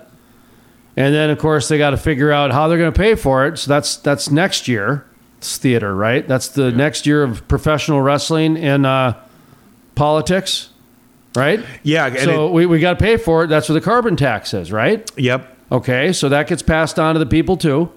and 0.95 1.13
then 1.13 1.29
of 1.29 1.37
course 1.39 1.67
they 1.67 1.77
got 1.77 1.91
to 1.91 1.97
figure 1.97 2.31
out 2.31 2.51
how 2.51 2.67
they're 2.67 2.77
gonna 2.77 2.91
pay 2.91 3.15
for 3.15 3.45
it. 3.45 3.57
So 3.57 3.69
that's 3.69 3.97
that's 3.97 4.29
next 4.29 4.67
year. 4.67 5.05
It's 5.37 5.57
theater, 5.57 5.93
right? 5.93 6.25
That's 6.25 6.47
the 6.47 6.71
next 6.71 7.05
year 7.05 7.21
of 7.21 7.45
professional 7.49 8.01
wrestling 8.01 8.55
and 8.57 8.85
uh, 8.85 9.15
politics, 9.95 10.69
right? 11.35 11.63
Yeah, 11.83 12.15
So 12.15 12.49
we, 12.49 12.65
we 12.65 12.79
got 12.79 12.97
to 12.97 13.03
pay 13.03 13.17
for 13.17 13.43
it. 13.43 13.47
That's 13.47 13.67
what 13.67 13.75
the 13.75 13.81
carbon 13.81 14.15
tax 14.15 14.53
is, 14.53 14.71
right? 14.71 15.09
Yep. 15.17 15.49
Okay, 15.69 16.13
so 16.13 16.29
that 16.29 16.47
gets 16.47 16.61
passed 16.61 16.97
on 16.97 17.15
to 17.15 17.19
the 17.19 17.25
people 17.25 17.57
too. 17.57 17.91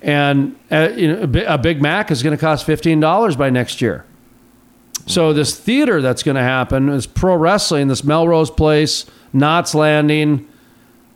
And 0.00 0.54
uh, 0.70 0.90
you 0.94 1.08
know, 1.12 1.44
a 1.46 1.58
Big 1.58 1.82
Mac 1.82 2.10
is 2.10 2.22
going 2.22 2.36
to 2.36 2.40
cost 2.40 2.66
fifteen 2.66 3.00
dollars 3.00 3.34
by 3.36 3.50
next 3.50 3.80
year. 3.80 4.04
So 5.06 5.32
this 5.32 5.58
theater 5.58 6.00
that's 6.00 6.22
going 6.22 6.36
to 6.36 6.42
happen 6.42 6.88
is 6.88 7.06
pro 7.06 7.36
wrestling. 7.36 7.88
This 7.88 8.04
Melrose 8.04 8.50
Place, 8.50 9.06
Knots 9.32 9.74
Landing, 9.74 10.48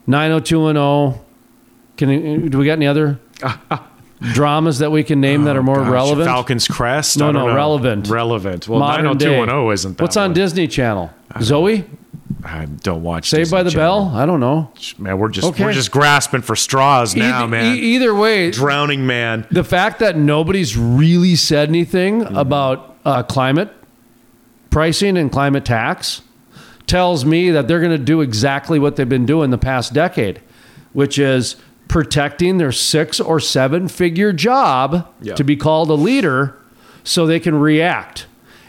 nine 0.07 0.31
hundred 0.31 0.47
two 0.47 0.67
and 0.67 0.77
zero. 0.77 1.25
Can 1.97 2.49
do 2.49 2.59
we 2.59 2.67
got 2.67 2.75
any 2.75 2.87
other 2.87 3.19
dramas 4.21 4.79
that 4.81 4.91
we 4.93 5.03
can 5.05 5.21
name 5.21 5.45
that 5.45 5.57
are 5.57 5.63
more 5.63 5.81
Oh, 5.81 5.85
Gosh, 5.85 5.93
relevant? 5.93 6.27
Falcon's 6.29 6.69
Crest? 6.69 7.19
No, 7.19 7.31
no, 7.31 7.47
know. 7.49 7.55
relevant. 7.55 8.09
Relevant. 8.09 8.69
Well, 8.69 8.81
Modern 8.81 9.05
90210 9.07 9.67
day. 9.67 9.73
isn't 9.75 9.97
that 9.99 10.03
What's 10.03 10.17
on 10.17 10.31
one. 10.31 10.33
Disney 10.35 10.69
Channel? 10.69 11.11
Zoe, 11.41 11.85
I 12.45 12.67
don't 12.67 13.03
watch 13.03 13.29
Saved 13.31 13.45
Disney 13.45 13.57
by 13.59 13.63
the 13.65 13.71
Channel. 13.71 14.05
Bell. 14.11 14.17
I 14.17 14.27
don't 14.27 14.41
know. 14.41 14.71
Man, 14.99 15.19
we're 15.19 15.29
just 15.29 15.47
Okay. 15.49 15.65
we're 15.65 15.73
just 15.73 15.91
grasping 15.91 16.43
for 16.43 16.55
straws 16.57 17.15
now, 17.17 17.39
Either- 17.41 17.49
man. 17.49 17.77
e- 17.77 17.81
either 17.81 18.15
way, 18.15 18.51
Drowning 18.51 19.07
man. 19.07 19.47
the 19.51 19.65
fact 19.65 19.99
that 20.01 20.17
nobody's 20.17 20.77
really 20.77 21.35
said 21.37 21.69
anything 21.69 22.21
Mm-hmm. 22.23 22.37
about 22.37 22.97
uh, 23.05 23.23
climate 23.23 23.73
pricing 24.79 25.17
and 25.17 25.33
climate 25.33 25.65
tax 25.65 26.23
tells 26.87 27.25
me 27.25 27.51
that 27.51 27.67
they're 27.67 27.81
going 27.81 27.91
to 27.91 27.99
do 27.99 28.21
exactly 28.21 28.79
what 28.79 28.95
they've 28.95 29.09
been 29.09 29.27
doing 29.27 29.51
the 29.51 29.59
past 29.59 29.93
decade, 29.93 30.41
which 30.93 31.19
is 31.19 31.57
protecting 31.89 32.59
their 32.59 32.71
six 32.71 33.19
or 33.19 33.41
seven 33.41 33.89
figure 33.89 34.33
job 34.33 35.09
Yeah. 35.21 35.35
to 35.35 35.43
be 35.43 35.57
called 35.57 35.91
a 35.91 35.95
leader 35.95 36.57
so 37.03 37.27
they 37.27 37.41
can 37.41 37.57
react. 37.59 38.27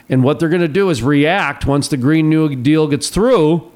And 0.10 0.24
what 0.24 0.40
they're 0.40 0.50
going 0.50 0.64
to 0.64 0.68
do 0.68 0.90
is 0.90 1.04
react 1.04 1.68
once 1.68 1.88
the 1.88 1.96
Green 1.98 2.28
New 2.28 2.56
Deal 2.56 2.88
gets 2.88 3.10
through. 3.10 3.72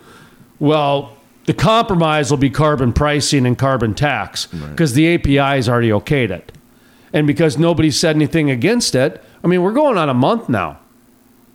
Well, 0.59 1.15
the 1.45 1.53
compromise 1.53 2.31
will 2.31 2.39
be 2.39 2.49
carbon 2.49 2.93
pricing 2.93 3.45
and 3.45 3.55
carbon 3.55 3.93
tax 3.93 4.47
because 4.47 4.93
the 4.95 5.13
API 5.13 5.37
has 5.37 5.69
already 5.69 5.89
okayed 5.89 6.31
it. 6.31 6.51
And 7.13 7.27
because 7.27 7.59
nobody 7.59 7.91
said 7.91 8.15
anything 8.15 8.49
against 8.49 8.95
it, 8.95 9.23
I 9.43 9.47
mean, 9.47 9.61
we're 9.61 9.71
going 9.71 9.99
on 9.99 10.09
a 10.09 10.15
month 10.15 10.49
now. 10.49 10.79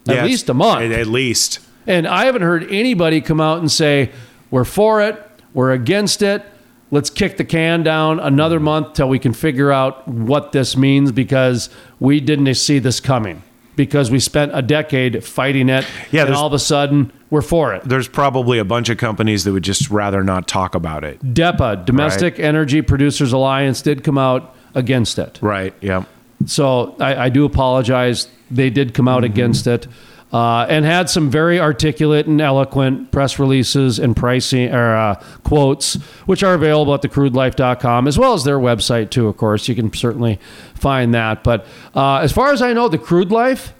At 0.08 0.24
least 0.24 0.48
a 0.48 0.54
month. 0.54 0.92
At, 0.92 1.06
least. 1.06 1.60
And 1.86 2.06
I 2.06 2.26
haven't 2.26 2.42
heard 2.42 2.64
anybody 2.70 3.20
come 3.20 3.40
out 3.40 3.58
and 3.58 3.70
say, 3.70 4.10
we're 4.50 4.64
for 4.64 5.02
it, 5.02 5.20
we're 5.54 5.72
against 5.72 6.22
it, 6.22 6.44
let's 6.90 7.10
kick 7.10 7.36
the 7.36 7.44
can 7.44 7.82
down 7.82 8.20
another 8.20 8.60
month 8.60 8.94
till 8.94 9.08
we 9.08 9.18
can 9.18 9.32
figure 9.32 9.72
out 9.72 10.06
what 10.08 10.52
this 10.52 10.76
means 10.76 11.12
because 11.12 11.70
we 12.00 12.20
didn't 12.20 12.52
see 12.54 12.78
this 12.78 13.00
coming. 13.00 13.42
Because 13.76 14.10
we 14.10 14.18
spent 14.18 14.50
a 14.54 14.62
decade 14.62 15.22
fighting 15.24 15.68
it, 15.68 15.86
Yeah, 16.10 16.26
and 16.26 16.34
all 16.34 16.46
of 16.46 16.52
a 16.52 16.58
sudden 16.58 17.12
we're 17.30 17.42
for 17.42 17.74
it. 17.74 17.84
There's 17.84 18.08
probably 18.08 18.58
a 18.58 18.64
bunch 18.64 18.88
of 18.88 18.98
companies 18.98 19.44
that 19.44 19.52
would 19.52 19.62
just 19.62 19.88
rather 19.90 20.24
not 20.24 20.48
talk 20.48 20.74
about 20.74 21.04
it. 21.04 21.20
DEPA, 21.22 21.84
Domestic 21.84 22.40
Energy 22.40 22.82
Producers 22.82 23.32
Alliance, 23.32 23.80
did 23.82 24.02
come 24.02 24.18
out 24.18 24.56
against 24.74 25.18
it. 25.18 25.38
Right. 25.40 25.74
Yeah. 25.80 26.04
So 26.46 26.96
I, 26.98 27.26
I 27.26 27.28
do 27.28 27.44
apologize. 27.44 28.28
They 28.50 28.70
did 28.70 28.94
come 28.94 29.08
out 29.08 29.24
against 29.24 29.66
it. 29.66 29.86
Uh, 30.30 30.66
and 30.68 30.84
had 30.84 31.08
some 31.08 31.30
very 31.30 31.58
articulate 31.58 32.26
and 32.26 32.38
eloquent 32.38 33.10
press 33.10 33.38
releases 33.38 33.98
and 33.98 34.14
pricing 34.14 34.70
or 34.74 34.94
uh, 34.94 35.14
quotes, 35.42 35.94
which 36.26 36.42
are 36.42 36.52
available 36.52 36.92
at 36.92 37.00
thecrudelife.com 37.00 38.06
as 38.06 38.18
well 38.18 38.34
as 38.34 38.44
their 38.44 38.58
website 38.58 39.08
too. 39.08 39.26
Of 39.26 39.38
course, 39.38 39.68
you 39.68 39.74
can 39.74 39.90
certainly 39.90 40.38
find 40.74 41.14
that. 41.14 41.42
But 41.42 41.64
uh, 41.94 42.16
as 42.16 42.30
far 42.30 42.52
as 42.52 42.60
I 42.60 42.74
know, 42.74 42.88
the 42.88 42.98
Crude 42.98 43.30
Life 43.32 43.72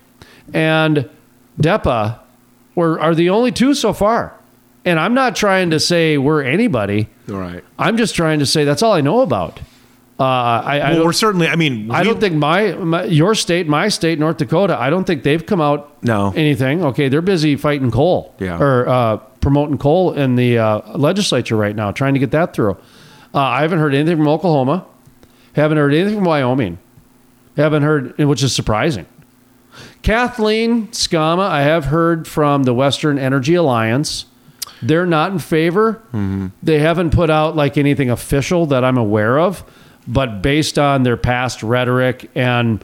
and 0.55 1.11
DEPA 1.61 2.19
were 2.75 2.99
are 2.99 3.14
the 3.14 3.29
only 3.29 3.53
two 3.53 3.75
so 3.75 3.93
far. 3.93 4.35
And 4.85 4.99
I'm 4.99 5.12
not 5.12 5.37
trying 5.37 5.69
to 5.71 5.81
say 5.81 6.16
we're 6.16 6.43
anybody. 6.43 7.11
All 7.29 7.37
right. 7.37 7.62
I'm 7.79 7.99
just 7.99 8.14
trying 8.14 8.39
to 8.39 8.47
say 8.47 8.64
that's 8.64 8.83
all 8.83 8.95
I 8.95 9.03
know 9.03 9.21
about. 9.21 9.61
Uh, 10.21 10.25
I, 10.25 10.81
I 10.81 10.91
Well, 10.95 11.05
we're 11.05 11.12
certainly. 11.12 11.47
I 11.47 11.55
mean, 11.57 11.91
I 11.93 12.01
we- 12.01 12.09
don't 12.09 12.19
think 12.21 12.35
my, 12.35 12.73
my 12.73 13.05
your 13.05 13.35
state, 13.37 13.69
my 13.69 13.89
state, 13.89 14.19
North 14.19 14.39
Dakota. 14.39 14.77
I 14.81 14.91
don't 14.91 15.05
think 15.05 15.23
they've 15.23 15.45
come 15.47 15.61
out 15.61 16.03
No. 16.03 16.33
anything. 16.35 16.83
Okay, 16.85 17.09
they're 17.09 17.23
busy 17.23 17.55
fighting 17.57 17.91
coal 17.93 18.35
Yeah. 18.41 18.59
or 18.61 18.89
uh, 18.89 19.16
promoting 19.41 19.79
coal 19.79 20.12
in 20.14 20.35
the 20.35 20.59
uh, 20.59 20.99
legislature 20.99 21.57
right 21.57 21.77
now, 21.77 21.93
trying 21.93 22.14
to 22.14 22.21
get 22.21 22.33
that 22.33 22.53
through. 22.53 22.73
Uh, 23.33 23.39
I 23.39 23.62
haven't 23.62 23.79
heard 23.79 23.95
anything 23.95 24.16
from 24.16 24.27
Oklahoma. 24.29 24.87
Haven't 25.53 25.79
heard 25.79 25.95
anything 25.95 26.16
from 26.16 26.25
Wyoming. 26.25 26.79
Haven't 27.57 27.83
heard, 27.85 28.19
which 28.19 28.43
is 28.43 28.53
surprising. 28.55 29.07
Kathleen 30.03 30.89
Sgamma, 30.89 31.41
I 31.49 31.62
have 31.62 31.87
heard 31.87 32.27
from 32.27 32.64
the 32.64 32.75
Western 32.75 33.19
Energy 33.19 33.55
Alliance. 33.55 34.27
They're 34.83 35.07
not 35.07 35.33
in 35.33 35.39
favor. 35.39 36.03
They 36.62 36.79
haven't 36.79 37.11
put 37.11 37.31
out 37.31 37.57
like 37.57 37.77
anything 37.77 38.11
official 38.11 38.66
that 38.66 38.85
I'm 38.85 38.97
aware 38.97 39.39
of, 39.39 39.64
but 40.09 40.41
based 40.41 40.79
on 40.79 41.03
their 41.03 41.19
past 41.19 41.63
rhetoric 41.63 42.31
and 42.35 42.83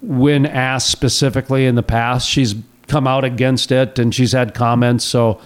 when 0.00 0.46
asked 0.46 0.90
specifically 0.90 1.66
in 1.66 1.74
the 1.74 1.82
past, 1.82 2.28
she's 2.28 2.54
come 2.86 3.06
out 3.06 3.24
against 3.24 3.72
it 3.72 3.98
and 3.98 4.14
she's 4.14 4.32
had 4.32 4.54
comments. 4.54 5.04
So 5.04 5.40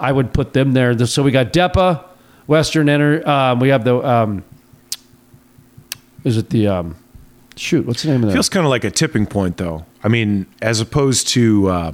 I 0.00 0.10
would 0.10 0.32
put 0.32 0.54
them 0.54 0.72
there. 0.72 0.98
So 1.06 1.22
we 1.22 1.30
got 1.30 1.52
DEPA, 1.52 2.04
Western 2.46 2.88
Energy. 2.88 3.22
Um, 3.24 3.60
we 3.60 3.68
have 3.68 3.84
the, 3.84 3.96
um, 3.96 4.44
is 6.24 6.38
it 6.38 6.50
the, 6.50 6.68
um, 6.68 6.96
shoot, 7.54 7.86
what's 7.86 8.02
the 8.02 8.08
name 8.08 8.22
of 8.22 8.28
that? 8.28 8.34
feels 8.34 8.48
kind 8.48 8.64
of 8.64 8.70
like 8.70 8.84
a 8.84 8.90
tipping 8.90 9.26
point, 9.26 9.58
though. 9.58 9.84
I 10.02 10.08
mean, 10.08 10.46
as 10.60 10.80
opposed 10.80 11.28
to 11.28 11.68
uh, 11.68 11.92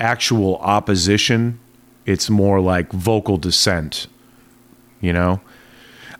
actual 0.00 0.56
opposition, 0.58 1.58
it's 2.06 2.30
more 2.30 2.60
like 2.60 2.92
vocal 2.92 3.36
dissent. 3.36 4.06
You 5.00 5.12
know, 5.12 5.40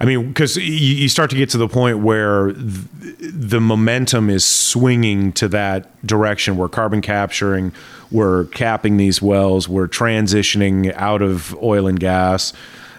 I 0.02 0.04
mean, 0.04 0.26
because 0.26 0.56
you, 0.56 0.64
you 0.64 1.08
start 1.08 1.30
to 1.30 1.36
get 1.36 1.50
to 1.50 1.58
the 1.58 1.68
point 1.68 2.00
where 2.00 2.52
th- 2.52 3.16
the 3.20 3.60
momentum 3.60 4.30
is 4.30 4.44
swinging 4.44 5.32
to 5.34 5.46
that 5.48 6.04
direction, 6.04 6.56
where 6.56 6.68
carbon 6.68 7.00
capturing, 7.00 7.70
we're 8.10 8.46
capping 8.46 8.96
these 8.96 9.22
wells, 9.22 9.68
we're 9.68 9.86
transitioning 9.86 10.92
out 10.96 11.22
of 11.22 11.56
oil 11.62 11.86
and 11.86 12.00
gas. 12.00 12.52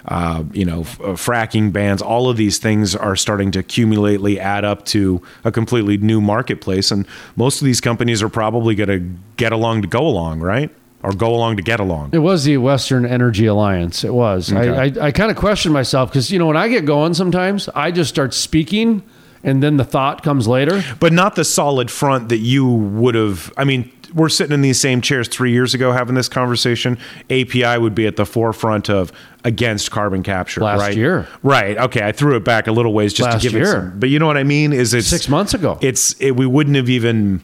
Uh, 0.06 0.43
you 0.54 0.64
know, 0.64 0.82
f- 0.82 0.99
uh, 1.01 1.08
fracking 1.08 1.74
bans, 1.74 2.01
all 2.01 2.30
of 2.30 2.38
these 2.38 2.58
things 2.58 2.95
are 2.95 3.18
starting 3.18 3.51
to 3.51 3.64
cumulately 3.64 4.39
add 4.39 4.64
up 4.64 4.86
to 4.86 5.22
a 5.43 5.51
completely 5.51 5.97
new 5.97 6.22
marketplace. 6.22 6.89
And 6.89 7.06
most 7.36 7.62
of 7.62 7.66
these 7.66 7.82
companies 7.82 8.22
are 8.24 8.30
probably 8.30 8.76
going 8.76 8.89
to 8.89 9.20
get 9.36 9.51
along 9.51 9.82
to 9.82 9.88
go 9.89 10.06
along, 10.08 10.39
right? 10.39 10.70
Or 11.04 11.12
go 11.12 11.36
along 11.36 11.58
to 11.58 11.62
get 11.62 11.82
along. 11.82 12.12
It 12.14 12.20
was 12.20 12.45
the 12.45 12.56
Western 12.58 13.06
Energy 13.06 13.45
Alliance. 13.45 14.06
It 14.06 14.14
was. 14.14 14.54
I, 14.54 14.68
Okay. 14.68 15.01
I, 15.01 15.08
I 15.08 15.12
kind 15.12 15.30
of 15.30 15.36
question 15.36 15.74
myself 15.74 16.10
because, 16.10 16.32
you 16.32 16.39
know, 16.39 16.47
when 16.47 16.56
I 16.56 16.70
get 16.70 16.86
going 16.86 17.14
sometimes, 17.14 17.68
I 17.76 17.91
just 17.91 18.10
start 18.10 18.34
speaking 18.34 19.04
and 19.43 19.62
then 19.62 19.76
the 19.76 19.84
thought 19.84 20.24
comes 20.24 20.47
later. 20.47 20.82
but 21.01 21.12
not 21.12 21.36
the 21.36 21.43
solid 21.43 21.91
front 21.91 22.30
that 22.30 22.38
you 22.38 22.66
would 22.66 23.16
have. 23.16 23.51
I 23.58 23.66
mean, 23.66 23.91
we're 24.14 24.30
sitting 24.30 24.54
in 24.54 24.62
these 24.62 24.80
same 24.80 25.01
chairs 25.01 25.28
three 25.28 25.51
years 25.51 25.74
ago 25.74 25.91
having 25.91 26.16
this 26.16 26.30
conversation. 26.30 26.97
API 27.30 27.78
would 27.78 27.93
be 27.95 28.08
at 28.08 28.16
the 28.16 28.26
forefront 28.26 28.89
of 28.89 29.12
against 29.43 29.91
carbon 29.91 30.24
capture. 30.24 30.62
Last 30.62 30.80
right? 30.80 30.95
year. 30.95 31.28
right? 31.41 31.78
Okay, 31.78 32.01
I 32.08 32.14
threw 32.14 32.38
it 32.38 32.45
back 32.45 32.68
a 32.68 32.72
little 32.72 32.93
ways 32.93 33.12
just 33.14 33.30
Last 33.30 33.41
to 33.41 33.49
give 33.49 33.54
year. 33.54 33.64
it 33.64 33.72
some. 33.72 33.99
But 33.99 34.10
you 34.10 34.20
know 34.20 34.28
what 34.28 34.38
I 34.38 34.43
mean? 34.43 34.72
Is 34.72 34.93
it 34.93 35.04
Six 35.04 35.28
months 35.28 35.54
ago. 35.54 35.78
It's 35.82 36.14
it, 36.22 36.32
we 36.38 36.45
wouldn't 36.45 36.78
have 36.78 36.89
even. 36.89 37.41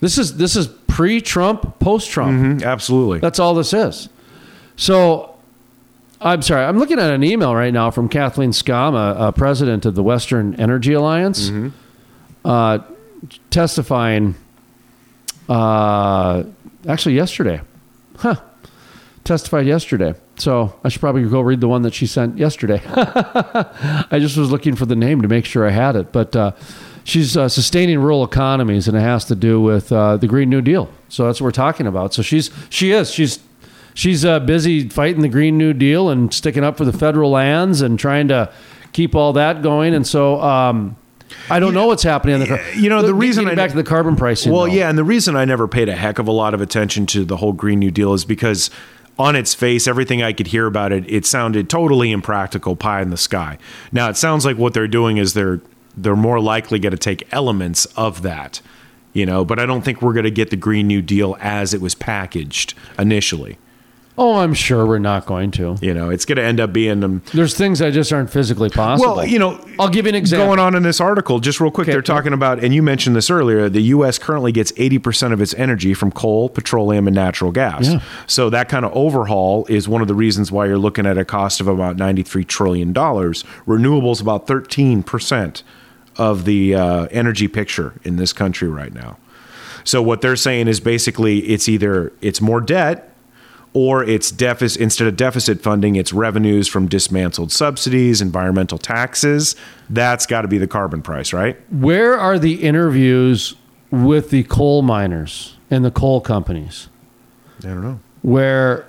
This 0.00 0.18
is 0.18 0.36
this 0.36 0.56
is 0.56 0.68
pre-Trump, 0.86 1.78
post-Trump. 1.78 2.62
Absolutely. 2.62 3.18
That's 3.20 3.38
all 3.38 3.54
this 3.54 3.72
is. 3.72 4.08
So, 4.76 5.34
I'm 6.20 6.42
sorry. 6.42 6.64
I'm 6.64 6.78
looking 6.78 6.98
at 6.98 7.10
an 7.10 7.24
email 7.24 7.54
right 7.54 7.72
now 7.72 7.90
from 7.90 8.08
Kathleen 8.08 8.50
Sgamma, 8.50 9.34
president 9.36 9.86
of 9.86 9.94
the 9.94 10.02
Western 10.02 10.54
Energy 10.56 10.92
Alliance, 10.92 11.50
uh, 12.44 12.78
testifying. 13.50 14.34
Uh, 15.48 16.44
actually, 16.86 17.14
yesterday, 17.14 17.60
huh? 18.18 18.36
Testified 19.24 19.66
yesterday. 19.66 20.14
So 20.36 20.74
I 20.84 20.88
should 20.88 21.00
probably 21.00 21.24
go 21.28 21.40
read 21.40 21.60
the 21.60 21.68
one 21.68 21.82
that 21.82 21.94
she 21.94 22.06
sent 22.06 22.38
yesterday. 22.38 22.80
I 22.86 24.18
just 24.20 24.36
was 24.36 24.50
looking 24.50 24.76
for 24.76 24.86
the 24.86 24.94
name 24.96 25.22
to 25.22 25.28
make 25.28 25.44
sure 25.44 25.66
I 25.66 25.70
had 25.70 25.96
it, 25.96 26.12
but 26.12 26.34
uh, 26.36 26.52
she's 27.08 27.36
uh, 27.36 27.48
sustaining 27.48 27.98
rural 28.00 28.22
economies, 28.22 28.86
and 28.86 28.96
it 28.96 29.00
has 29.00 29.24
to 29.26 29.34
do 29.34 29.60
with 29.60 29.90
uh, 29.90 30.16
the 30.18 30.26
Green 30.26 30.50
New 30.50 30.60
Deal. 30.60 30.90
So 31.08 31.24
that's 31.26 31.40
what 31.40 31.46
we're 31.46 31.50
talking 31.52 31.86
about. 31.86 32.12
So 32.14 32.22
she's 32.22 32.50
she 32.70 32.92
is 32.92 33.10
she's 33.10 33.40
she's 33.94 34.24
uh, 34.24 34.40
busy 34.40 34.88
fighting 34.88 35.22
the 35.22 35.28
Green 35.28 35.56
New 35.58 35.72
Deal 35.72 36.10
and 36.10 36.32
sticking 36.32 36.62
up 36.64 36.76
for 36.76 36.84
the 36.84 36.92
federal 36.92 37.30
lands 37.30 37.80
and 37.80 37.98
trying 37.98 38.28
to 38.28 38.52
keep 38.92 39.14
all 39.14 39.32
that 39.32 39.62
going. 39.62 39.94
And 39.94 40.06
so 40.06 40.40
um, 40.40 40.96
I 41.50 41.58
don't 41.60 41.74
know 41.74 41.86
what's 41.86 42.02
happening. 42.02 42.34
On 42.34 42.40
the, 42.40 42.46
car- 42.46 42.60
you 42.76 42.88
know, 42.88 42.98
the 43.02 43.08
Getting 43.08 43.18
reason 43.18 43.48
I- 43.48 43.54
back 43.54 43.70
to 43.70 43.76
the 43.76 43.84
carbon 43.84 44.14
pricing. 44.16 44.52
Well, 44.52 44.62
though. 44.62 44.66
yeah, 44.72 44.88
and 44.88 44.96
the 44.98 45.04
reason 45.04 45.34
I 45.36 45.44
never 45.44 45.66
paid 45.66 45.88
a 45.88 45.96
heck 45.96 46.18
of 46.18 46.28
a 46.28 46.32
lot 46.32 46.54
of 46.54 46.60
attention 46.60 47.06
to 47.06 47.24
the 47.24 47.38
whole 47.38 47.52
Green 47.52 47.78
New 47.78 47.90
Deal 47.90 48.12
is 48.14 48.24
because 48.24 48.70
on 49.18 49.34
its 49.34 49.52
face, 49.52 49.88
everything 49.88 50.22
I 50.22 50.32
could 50.32 50.46
hear 50.48 50.66
about 50.66 50.92
it, 50.92 51.04
it 51.10 51.26
sounded 51.26 51.68
totally 51.68 52.12
impractical, 52.12 52.76
pie 52.76 53.02
in 53.02 53.10
the 53.10 53.16
sky. 53.16 53.58
Now 53.90 54.08
it 54.10 54.16
sounds 54.16 54.44
like 54.44 54.56
what 54.58 54.74
they're 54.74 54.86
doing 54.86 55.16
is 55.16 55.34
they're 55.34 55.60
they're 56.02 56.16
more 56.16 56.40
likely 56.40 56.78
going 56.78 56.92
to 56.92 56.96
take 56.98 57.26
elements 57.32 57.84
of 57.96 58.22
that, 58.22 58.60
you 59.12 59.26
know. 59.26 59.44
But 59.44 59.58
I 59.58 59.66
don't 59.66 59.82
think 59.82 60.02
we're 60.02 60.12
going 60.14 60.24
to 60.24 60.30
get 60.30 60.50
the 60.50 60.56
Green 60.56 60.86
New 60.86 61.02
Deal 61.02 61.36
as 61.40 61.74
it 61.74 61.80
was 61.80 61.94
packaged 61.94 62.74
initially. 62.98 63.58
Oh, 64.20 64.38
I'm 64.40 64.52
sure 64.52 64.84
we're 64.84 64.98
not 64.98 65.26
going 65.26 65.52
to. 65.52 65.76
You 65.80 65.94
know, 65.94 66.10
it's 66.10 66.24
going 66.24 66.38
to 66.38 66.42
end 66.42 66.58
up 66.58 66.72
being 66.72 67.04
um, 67.04 67.22
There's 67.32 67.54
things 67.56 67.78
that 67.78 67.92
just 67.92 68.12
aren't 68.12 68.30
physically 68.30 68.68
possible. 68.68 69.14
Well, 69.14 69.24
you 69.24 69.38
know, 69.38 69.64
I'll 69.78 69.88
give 69.88 70.06
you 70.06 70.08
an 70.08 70.16
example. 70.16 70.48
Going 70.48 70.58
on 70.58 70.74
in 70.74 70.82
this 70.82 71.00
article, 71.00 71.38
just 71.38 71.60
real 71.60 71.70
quick, 71.70 71.84
Okay. 71.86 71.92
they're 71.92 72.02
talking 72.02 72.32
about, 72.32 72.58
and 72.58 72.74
you 72.74 72.82
mentioned 72.82 73.14
this 73.14 73.30
earlier. 73.30 73.68
The 73.68 73.80
U.S. 73.94 74.18
currently 74.18 74.50
gets 74.50 74.72
eighty 74.76 74.98
percent 74.98 75.32
of 75.32 75.40
its 75.40 75.54
energy 75.54 75.94
from 75.94 76.10
coal, 76.10 76.48
petroleum, 76.48 77.06
and 77.06 77.14
natural 77.14 77.52
gas. 77.52 77.86
Yeah. 77.92 78.00
So 78.26 78.50
that 78.50 78.68
kind 78.68 78.84
of 78.84 78.90
overhaul 78.92 79.66
is 79.68 79.86
one 79.88 80.02
of 80.02 80.08
the 80.08 80.16
reasons 80.16 80.50
why 80.50 80.66
you're 80.66 80.78
looking 80.78 81.06
at 81.06 81.16
a 81.16 81.24
cost 81.24 81.60
of 81.60 81.68
about 81.68 81.94
ninety-three 81.96 82.44
trillion 82.44 82.92
dollars. 82.92 83.44
Renewables 83.68 84.20
about 84.20 84.48
thirteen 84.48 85.04
percent 85.04 85.62
of 86.18 86.44
the 86.44 86.74
uh, 86.74 87.06
energy 87.10 87.48
picture 87.48 87.94
in 88.04 88.16
this 88.16 88.32
country 88.32 88.68
right 88.68 88.92
now. 88.92 89.16
So 89.84 90.02
what 90.02 90.20
they're 90.20 90.36
saying 90.36 90.68
is 90.68 90.80
basically 90.80 91.38
it's 91.48 91.68
either 91.68 92.12
it's 92.20 92.40
more 92.40 92.60
debt 92.60 93.14
or 93.72 94.02
it's 94.02 94.30
deficit 94.30 94.80
instead 94.80 95.06
of 95.06 95.16
deficit 95.16 95.62
funding 95.62 95.94
it's 95.96 96.12
revenues 96.12 96.66
from 96.66 96.88
dismantled 96.88 97.52
subsidies 97.52 98.20
environmental 98.22 98.78
taxes 98.78 99.54
that's 99.90 100.24
got 100.24 100.40
to 100.42 100.48
be 100.48 100.56
the 100.56 100.66
carbon 100.66 101.02
price 101.02 101.34
right 101.34 101.58
Where 101.70 102.18
are 102.18 102.38
the 102.38 102.62
interviews 102.62 103.54
with 103.90 104.30
the 104.30 104.42
coal 104.44 104.80
miners 104.82 105.56
and 105.70 105.84
the 105.84 105.90
coal 105.90 106.20
companies? 106.22 106.88
i 107.60 107.68
don't 107.68 107.82
know 107.82 108.00
Where 108.22 108.86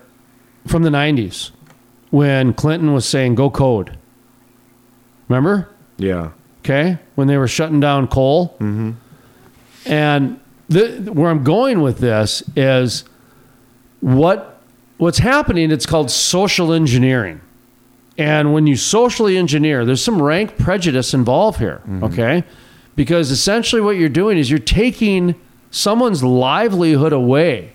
from 0.65 0.83
the 0.83 0.89
90s 0.89 1.51
when 2.09 2.53
Clinton 2.53 2.93
was 2.93 3.05
saying 3.05 3.35
go 3.35 3.49
code. 3.49 3.97
Remember? 5.27 5.69
yeah 5.97 6.31
Okay? 6.59 6.97
When 7.15 7.27
they 7.27 7.37
were 7.37 7.47
shutting 7.47 7.79
down 7.79 8.07
coal. 8.07 8.55
Mm-hmm. 8.59 8.91
And 9.85 10.39
the, 10.67 11.11
where 11.13 11.31
I'm 11.31 11.43
going 11.43 11.81
with 11.81 11.99
this 11.99 12.43
is 12.55 13.03
what 14.01 14.61
what's 14.97 15.19
happening, 15.19 15.71
it's 15.71 15.85
called 15.85 16.11
social 16.11 16.73
engineering. 16.73 17.41
And 18.17 18.53
when 18.53 18.67
you 18.67 18.75
socially 18.75 19.37
engineer, 19.37 19.85
there's 19.85 20.03
some 20.03 20.21
rank 20.21 20.57
prejudice 20.57 21.13
involved 21.13 21.57
here, 21.57 21.81
okay? 22.03 22.43
Because 22.97 23.31
essentially 23.31 23.81
what 23.81 23.95
you're 23.95 24.09
doing 24.09 24.37
is 24.37 24.49
you're 24.49 24.59
taking 24.59 25.35
someone's 25.71 26.21
livelihood 26.21 27.13
away 27.13 27.71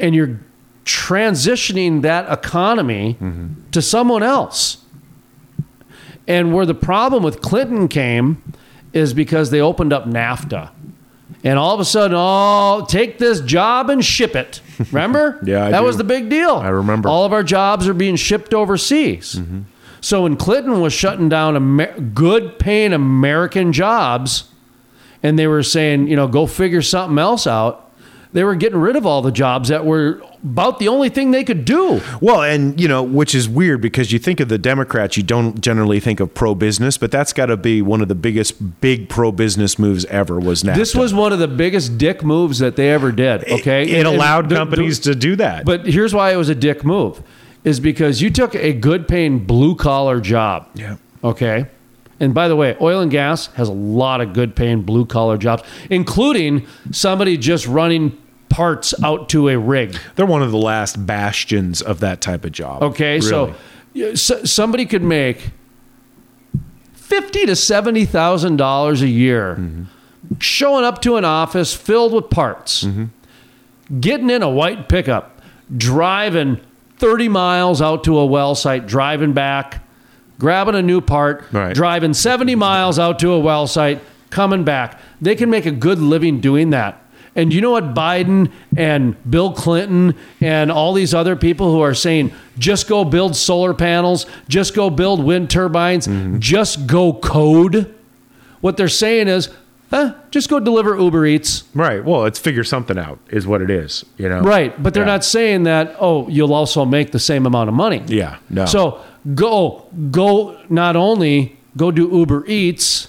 and 0.00 0.16
you're 0.16 0.40
transitioning 0.84 2.02
that 2.02 2.28
economy 2.28 3.16
to 3.70 3.80
someone 3.80 4.24
else. 4.24 4.79
And 6.30 6.54
where 6.54 6.64
the 6.66 6.74
problem 6.74 7.22
with 7.22 7.40
Clinton 7.40 7.88
came 7.88 8.42
is 8.92 9.12
because 9.14 9.50
they 9.50 9.60
opened 9.60 9.92
up 9.92 10.04
NAFTA. 10.04 10.70
And 11.42 11.58
all 11.58 11.74
of 11.74 11.80
a 11.80 11.84
sudden, 11.84 12.16
oh, 12.18 12.86
take 12.88 13.18
this 13.18 13.40
job 13.40 13.88
and 13.90 14.04
ship 14.04 14.36
it. 14.36 14.60
Remember? 14.92 15.40
Yeah, 15.44 15.66
I 15.66 15.70
that 15.70 15.80
do. 15.80 15.84
was 15.86 15.96
the 15.96 16.04
big 16.04 16.28
deal. 16.28 16.56
I 16.56 16.68
remember. 16.68 17.08
All 17.08 17.24
of 17.24 17.32
our 17.32 17.42
jobs 17.42 17.88
are 17.88 17.94
being 17.94 18.16
shipped 18.16 18.52
overseas. 18.54 19.36
Mm-hmm. 19.36 19.62
So 20.00 20.22
when 20.22 20.36
Clinton 20.36 20.80
was 20.80 20.92
shutting 20.92 21.28
down 21.28 21.56
Amer- 21.56 21.98
good 22.00 22.58
paying 22.58 22.92
American 22.92 23.72
jobs, 23.72 24.44
and 25.22 25.38
they 25.38 25.46
were 25.46 25.62
saying, 25.62 26.08
you 26.08 26.16
know, 26.16 26.28
go 26.28 26.46
figure 26.46 26.82
something 26.82 27.18
else 27.18 27.46
out, 27.46 27.89
they 28.32 28.44
were 28.44 28.54
getting 28.54 28.78
rid 28.78 28.94
of 28.96 29.04
all 29.04 29.22
the 29.22 29.32
jobs 29.32 29.68
that 29.70 29.84
were 29.84 30.22
about 30.44 30.78
the 30.78 30.88
only 30.88 31.08
thing 31.08 31.32
they 31.32 31.42
could 31.44 31.64
do. 31.64 32.00
Well, 32.20 32.42
and 32.42 32.80
you 32.80 32.86
know, 32.88 33.02
which 33.02 33.34
is 33.34 33.48
weird 33.48 33.80
because 33.80 34.12
you 34.12 34.18
think 34.18 34.40
of 34.40 34.48
the 34.48 34.56
Democrats, 34.58 35.16
you 35.16 35.22
don't 35.22 35.60
generally 35.60 36.00
think 36.00 36.20
of 36.20 36.32
pro 36.32 36.54
business, 36.54 36.96
but 36.96 37.10
that's 37.10 37.32
got 37.32 37.46
to 37.46 37.56
be 37.56 37.82
one 37.82 38.00
of 38.00 38.08
the 38.08 38.14
biggest 38.14 38.80
big 38.80 39.08
pro 39.08 39.32
business 39.32 39.78
moves 39.78 40.04
ever. 40.06 40.38
Was 40.38 40.62
NAFTA. 40.62 40.76
This 40.76 40.94
was 40.94 41.12
one 41.12 41.32
of 41.32 41.38
the 41.40 41.48
biggest 41.48 41.98
dick 41.98 42.22
moves 42.22 42.58
that 42.60 42.76
they 42.76 42.90
ever 42.90 43.10
did. 43.12 43.44
Okay, 43.50 43.82
It, 43.82 43.88
And- 43.98 44.06
and 44.06 44.16
allowed 44.16 44.44
the- 44.48 44.54
the- 44.54 44.60
companies 44.60 44.98
to 45.00 45.14
do 45.14 45.36
that. 45.36 45.64
But 45.64 45.86
here's 45.86 46.14
why 46.14 46.32
it 46.32 46.36
was 46.36 46.48
a 46.48 46.54
dick 46.54 46.84
move, 46.84 47.22
is 47.64 47.80
because 47.80 48.22
you 48.22 48.30
took 48.30 48.54
a 48.54 48.72
good 48.72 49.08
paying 49.08 49.40
blue 49.40 49.74
collar 49.74 50.20
job. 50.20 50.66
Yeah. 50.74 50.96
Okay. 51.22 51.66
And 52.20 52.34
by 52.34 52.48
the 52.48 52.56
way, 52.56 52.76
oil 52.80 53.00
and 53.00 53.10
gas 53.10 53.46
has 53.54 53.68
a 53.68 53.72
lot 53.72 54.20
of 54.20 54.34
good 54.34 54.54
paying 54.54 54.82
blue 54.82 55.06
collar 55.06 55.38
jobs, 55.38 55.62
including 55.88 56.66
somebody 56.92 57.38
just 57.38 57.66
running 57.66 58.16
parts 58.50 58.92
out 59.02 59.28
to 59.30 59.48
a 59.48 59.58
rig. 59.58 59.96
they're 60.16 60.26
one 60.26 60.42
of 60.42 60.50
the 60.50 60.58
last 60.58 61.06
bastions 61.06 61.80
of 61.80 62.00
that 62.00 62.20
type 62.20 62.44
of 62.44 62.52
job. 62.52 62.82
Okay, 62.82 63.20
Really. 63.20 63.54
so, 63.94 64.14
so 64.14 64.44
somebody 64.44 64.84
could 64.84 65.02
make 65.02 65.50
fifty 66.92 67.46
to 67.46 67.56
seventy 67.56 68.04
thousand 68.04 68.56
dollars 68.56 69.02
a 69.02 69.08
year, 69.08 69.56
mm-hmm. 69.58 69.84
showing 70.40 70.84
up 70.84 71.00
to 71.02 71.16
an 71.16 71.24
office 71.24 71.74
filled 71.74 72.12
with 72.12 72.28
parts, 72.28 72.84
mm-hmm. 72.84 73.98
getting 74.00 74.30
in 74.30 74.42
a 74.42 74.50
white 74.50 74.88
pickup, 74.88 75.40
driving 75.76 76.60
thirty 76.98 77.28
miles 77.28 77.80
out 77.80 78.04
to 78.04 78.18
a 78.18 78.26
well 78.26 78.54
site, 78.54 78.86
driving 78.86 79.32
back, 79.32 79.82
grabbing 80.40 80.74
a 80.74 80.82
new 80.82 81.00
part, 81.00 81.44
Right. 81.52 81.72
driving 81.74 82.14
seventy 82.14 82.56
miles 82.56 82.98
out 82.98 83.20
to 83.20 83.30
a 83.32 83.38
well 83.38 83.68
site, 83.68 84.00
coming 84.30 84.64
back. 84.64 84.98
They 85.20 85.36
can 85.36 85.50
make 85.50 85.66
a 85.66 85.70
good 85.70 86.00
living 86.00 86.40
doing 86.40 86.70
that. 86.70 86.96
And 87.36 87.52
you 87.54 87.60
know 87.60 87.70
what 87.70 87.94
Biden 87.94 88.50
and 88.76 89.14
Bill 89.30 89.52
Clinton 89.52 90.14
and 90.40 90.72
all 90.72 90.92
these 90.92 91.14
other 91.14 91.36
people 91.36 91.70
who 91.70 91.80
are 91.80 91.94
saying, 91.94 92.32
just 92.58 92.88
go 92.88 93.04
build 93.04 93.36
solar 93.36 93.72
panels, 93.72 94.26
just 94.48 94.74
go 94.74 94.90
build 94.90 95.22
wind 95.22 95.48
turbines, 95.48 96.08
just 96.40 96.88
go 96.88 97.12
code? 97.12 97.94
What 98.60 98.76
they're 98.76 98.88
saying 98.88 99.28
is, 99.28 99.48
eh, 99.92 100.10
just 100.32 100.50
go 100.50 100.58
deliver 100.58 100.98
Uber 100.98 101.24
Eats. 101.24 101.64
right. 101.72 102.04
Well, 102.04 102.24
it's 102.24 102.38
figure 102.38 102.64
something 102.64 102.98
out, 102.98 103.18
is 103.30 103.46
what 103.46 103.62
it 103.62 103.70
is. 103.70 104.04
You 104.18 104.28
know. 104.28 104.40
Right. 104.40 104.80
But 104.82 104.92
they're 104.94 105.04
Yeah. 105.04 105.12
not 105.12 105.24
saying 105.24 105.62
that, 105.64 105.94
oh, 106.00 106.28
you'll 106.28 106.52
also 106.54 106.84
make 106.84 107.12
the 107.12 107.18
same 107.20 107.46
amount 107.46 107.68
of 107.68 107.74
money. 107.76 108.02
Yeah. 108.08 108.36
No. 108.50 108.66
So 108.66 108.98
go, 109.34 109.86
go, 110.10 110.58
not 110.68 110.96
only 110.96 111.58
go 111.76 111.90
do 111.90 112.08
Uber 112.10 112.46
Eats, 112.46 113.08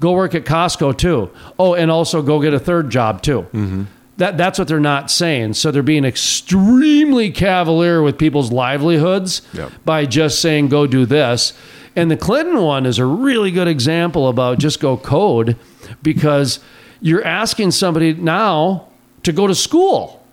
go 0.00 0.12
work 0.12 0.34
at 0.34 0.44
Costco 0.44 0.96
too. 0.96 1.30
Oh, 1.58 1.74
and 1.74 1.90
also 1.90 2.22
go 2.22 2.40
get 2.40 2.54
a 2.54 2.58
third 2.58 2.90
job 2.90 3.22
too. 3.22 3.42
Mm-hmm. 3.52 3.84
That, 4.18 4.36
that's 4.36 4.58
what 4.58 4.68
they're 4.68 4.78
not 4.80 5.10
saying. 5.10 5.54
So 5.54 5.70
they're 5.70 5.82
being 5.82 6.04
extremely 6.04 7.30
cavalier 7.30 8.02
with 8.02 8.18
people's 8.18 8.52
livelihoods 8.52 9.42
Yep. 9.54 9.72
by 9.84 10.06
just 10.06 10.40
saying, 10.40 10.68
go 10.68 10.86
do 10.86 11.06
this. 11.06 11.54
And 11.96 12.10
the 12.10 12.16
Clinton 12.16 12.62
one 12.62 12.86
is 12.86 12.98
a 12.98 13.04
really 13.06 13.50
good 13.50 13.68
example 13.68 14.28
about 14.28 14.58
just 14.58 14.80
go 14.80 14.96
code 14.96 15.56
because 16.02 16.60
you're 17.00 17.24
asking 17.24 17.72
somebody 17.72 18.14
now 18.14 18.88
to 19.24 19.32
go 19.32 19.46
to 19.46 19.54
school. 19.54 20.24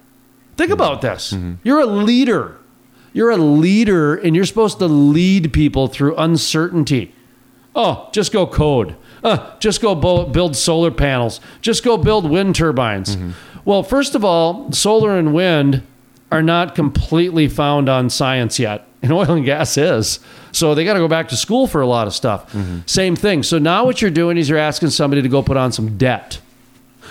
Think 0.56 0.72
about 0.72 1.02
this. 1.02 1.34
You're 1.64 1.80
a 1.80 1.86
leader. 1.86 2.58
You're 3.14 3.32
a 3.32 3.38
leader 3.38 4.16
and 4.16 4.36
you're 4.36 4.46
supposed 4.46 4.80
to 4.80 4.86
lead 4.88 5.52
people 5.54 5.88
through 5.88 6.16
uncertainty. 6.16 7.14
Oh, 7.76 8.10
just 8.12 8.32
go 8.32 8.46
code. 8.48 8.96
Uh, 9.24 9.56
just 9.60 9.82
go 9.82 9.96
bo- 9.96 10.26
build 10.26 10.56
solar 10.56 10.92
panels. 10.92 11.40
Just 11.62 11.84
go 11.84 11.98
build 11.98 12.30
wind 12.30 12.56
turbines. 12.56 13.18
Well, 13.66 13.84
first 13.84 14.16
of 14.16 14.24
all, 14.26 14.72
solar 14.72 15.18
and 15.18 15.34
wind 15.34 15.84
are 16.32 16.42
not 16.44 16.76
completely 16.76 17.48
found 17.48 17.90
on 17.90 18.10
science 18.10 18.60
yet, 18.60 18.88
and 19.02 19.12
oil 19.12 19.32
and 19.34 19.46
gas 19.46 19.78
is. 19.78 20.20
So 20.52 20.74
they 20.76 20.84
got 20.86 20.94
to 20.94 21.00
go 21.00 21.08
back 21.08 21.28
to 21.30 21.36
school 21.38 21.68
for 21.68 21.82
a 21.82 21.88
lot 21.88 22.08
of 22.08 22.14
stuff. 22.14 22.56
Same 22.88 23.16
thing. 23.16 23.44
So 23.44 23.58
now 23.60 23.86
what 23.86 24.02
you're 24.02 24.12
doing 24.12 24.38
is 24.38 24.50
you're 24.50 24.58
asking 24.58 24.90
somebody 24.92 25.22
to 25.22 25.30
go 25.30 25.42
put 25.44 25.58
on 25.58 25.72
some 25.72 25.98
debt. 25.98 26.40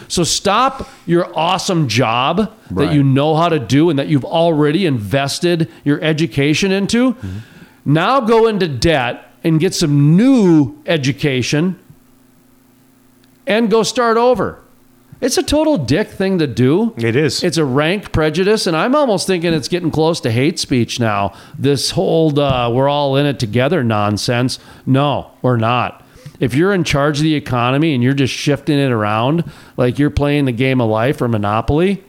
So 0.07 0.25
stop 0.25 0.89
your 1.07 1.37
awesome 1.37 1.89
job 1.89 2.55
that 2.71 2.93
you 2.95 3.03
know 3.03 3.35
how 3.35 3.49
to 3.49 3.59
do 3.59 3.91
and 3.91 3.99
that 3.99 4.09
you've 4.09 4.25
already 4.25 4.87
invested 4.87 5.71
your 5.85 6.01
education 6.03 6.71
into. 6.73 7.17
Now 7.85 8.21
go 8.21 8.47
into 8.47 8.69
debt 8.69 9.33
and 9.45 9.59
get 9.59 9.75
some 9.75 10.17
new 10.17 10.77
education 10.87 11.79
and 13.47 13.71
go 13.71 13.83
start 13.83 14.17
over. 14.17 14.63
It's 15.21 15.37
a 15.37 15.43
total 15.43 15.79
dick 15.79 16.09
thing 16.09 16.39
to 16.39 16.47
do. 16.47 16.95
It 16.97 17.17
is. 17.17 17.43
It's 17.43 17.57
a 17.57 17.65
rank 17.65 18.13
prejudice, 18.13 18.69
and 18.69 18.77
I'm 18.77 18.95
almost 18.95 19.27
thinking 19.27 19.53
it's 19.53 19.67
getting 19.67 19.91
close 19.91 20.21
to 20.21 20.31
hate 20.31 20.61
speech 20.61 21.01
now. 21.01 21.35
This 21.59 21.91
whole 21.91 22.39
uh, 22.39 22.71
we're 22.71 22.89
all 22.89 23.17
in 23.17 23.27
it 23.27 23.41
together 23.41 23.83
nonsense. 23.83 24.61
No, 24.87 25.33
we're 25.43 25.57
not. 25.57 26.05
If 26.41 26.55
you're 26.55 26.73
in 26.73 26.85
charge 26.85 27.19
of 27.19 27.25
the 27.25 27.35
economy 27.35 27.95
and 27.95 28.03
you're 28.03 28.15
just 28.15 28.33
shifting 28.33 28.79
it 28.79 28.93
around 28.93 29.51
like 29.77 29.99
you're 29.99 30.11
playing 30.11 30.45
the 30.45 30.53
game 30.53 30.81
of 30.81 30.89
life 30.89 31.21
or 31.21 31.29
Monopoly, 31.29 32.05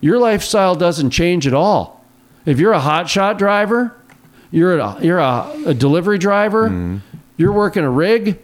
your 0.00 0.18
lifestyle 0.18 0.74
doesn't 0.74 1.10
change 1.10 1.46
at 1.46 1.54
all. 1.54 2.04
If 2.46 2.58
you're 2.58 2.72
a 2.72 2.80
hotshot 2.80 3.38
driver, 3.38 3.94
you're 4.50 4.78
a, 4.78 4.98
you're 5.00 5.18
a, 5.18 5.52
a 5.66 5.74
delivery 5.74 6.18
driver, 6.18 7.00
you're 7.36 7.52
working 7.52 7.84
a 7.84 7.90
rig, 7.90 8.40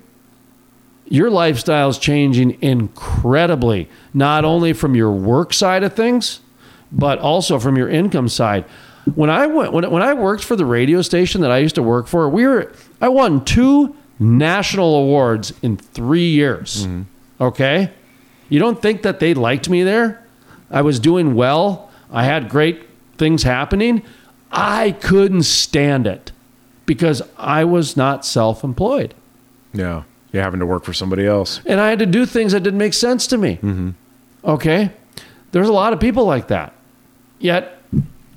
your 1.08 1.30
lifestyle 1.30 1.88
is 1.88 1.98
changing 1.98 2.60
incredibly, 2.62 3.88
not 4.12 4.44
only 4.44 4.72
from 4.72 4.94
your 4.94 5.12
work 5.12 5.52
side 5.52 5.82
of 5.82 5.94
things, 5.94 6.40
but 6.92 7.18
also 7.18 7.58
from 7.58 7.76
your 7.76 7.88
income 7.88 8.28
side. 8.28 8.64
When 9.14 9.30
I 9.30 9.46
went, 9.46 9.72
when, 9.72 9.88
when 9.90 10.02
I 10.02 10.14
worked 10.14 10.44
for 10.44 10.56
the 10.56 10.64
radio 10.66 11.00
station 11.02 11.40
that 11.42 11.50
I 11.50 11.58
used 11.58 11.76
to 11.76 11.82
work 11.82 12.06
for, 12.06 12.28
we 12.28 12.46
were 12.46 12.72
I 13.00 13.08
won 13.08 13.44
two 13.44 13.94
national 14.18 14.94
awards 14.96 15.52
in 15.62 15.76
three 15.76 16.30
years. 16.30 16.86
Mm-hmm. 16.86 17.02
Okay, 17.42 17.92
you 18.48 18.58
don't 18.58 18.80
think 18.80 19.02
that 19.02 19.20
they 19.20 19.34
liked 19.34 19.68
me 19.68 19.82
there? 19.82 20.24
I 20.70 20.82
was 20.82 20.98
doing 20.98 21.34
well. 21.34 21.90
I 22.10 22.24
had 22.24 22.48
great 22.48 22.82
things 23.18 23.42
happening. 23.42 24.02
I 24.50 24.92
couldn't 24.92 25.42
stand 25.42 26.06
it 26.06 26.32
because 26.86 27.20
I 27.36 27.64
was 27.64 27.96
not 27.96 28.24
self-employed 28.24 29.14
yeah. 29.76 30.02
You're 30.32 30.42
having 30.42 30.60
to 30.60 30.66
work 30.66 30.84
for 30.84 30.92
somebody 30.92 31.26
else. 31.26 31.60
and 31.66 31.80
I 31.80 31.88
had 31.88 31.98
to 32.00 32.06
do 32.06 32.26
things 32.26 32.52
that 32.52 32.60
didn't 32.62 32.78
make 32.78 32.94
sense 32.94 33.26
to 33.28 33.38
me. 33.38 33.56
Mm-hmm. 33.56 33.90
Okay, 34.44 34.90
there's 35.52 35.68
a 35.68 35.72
lot 35.72 35.92
of 35.92 36.00
people 36.00 36.24
like 36.24 36.48
that. 36.48 36.72
Yet 37.38 37.75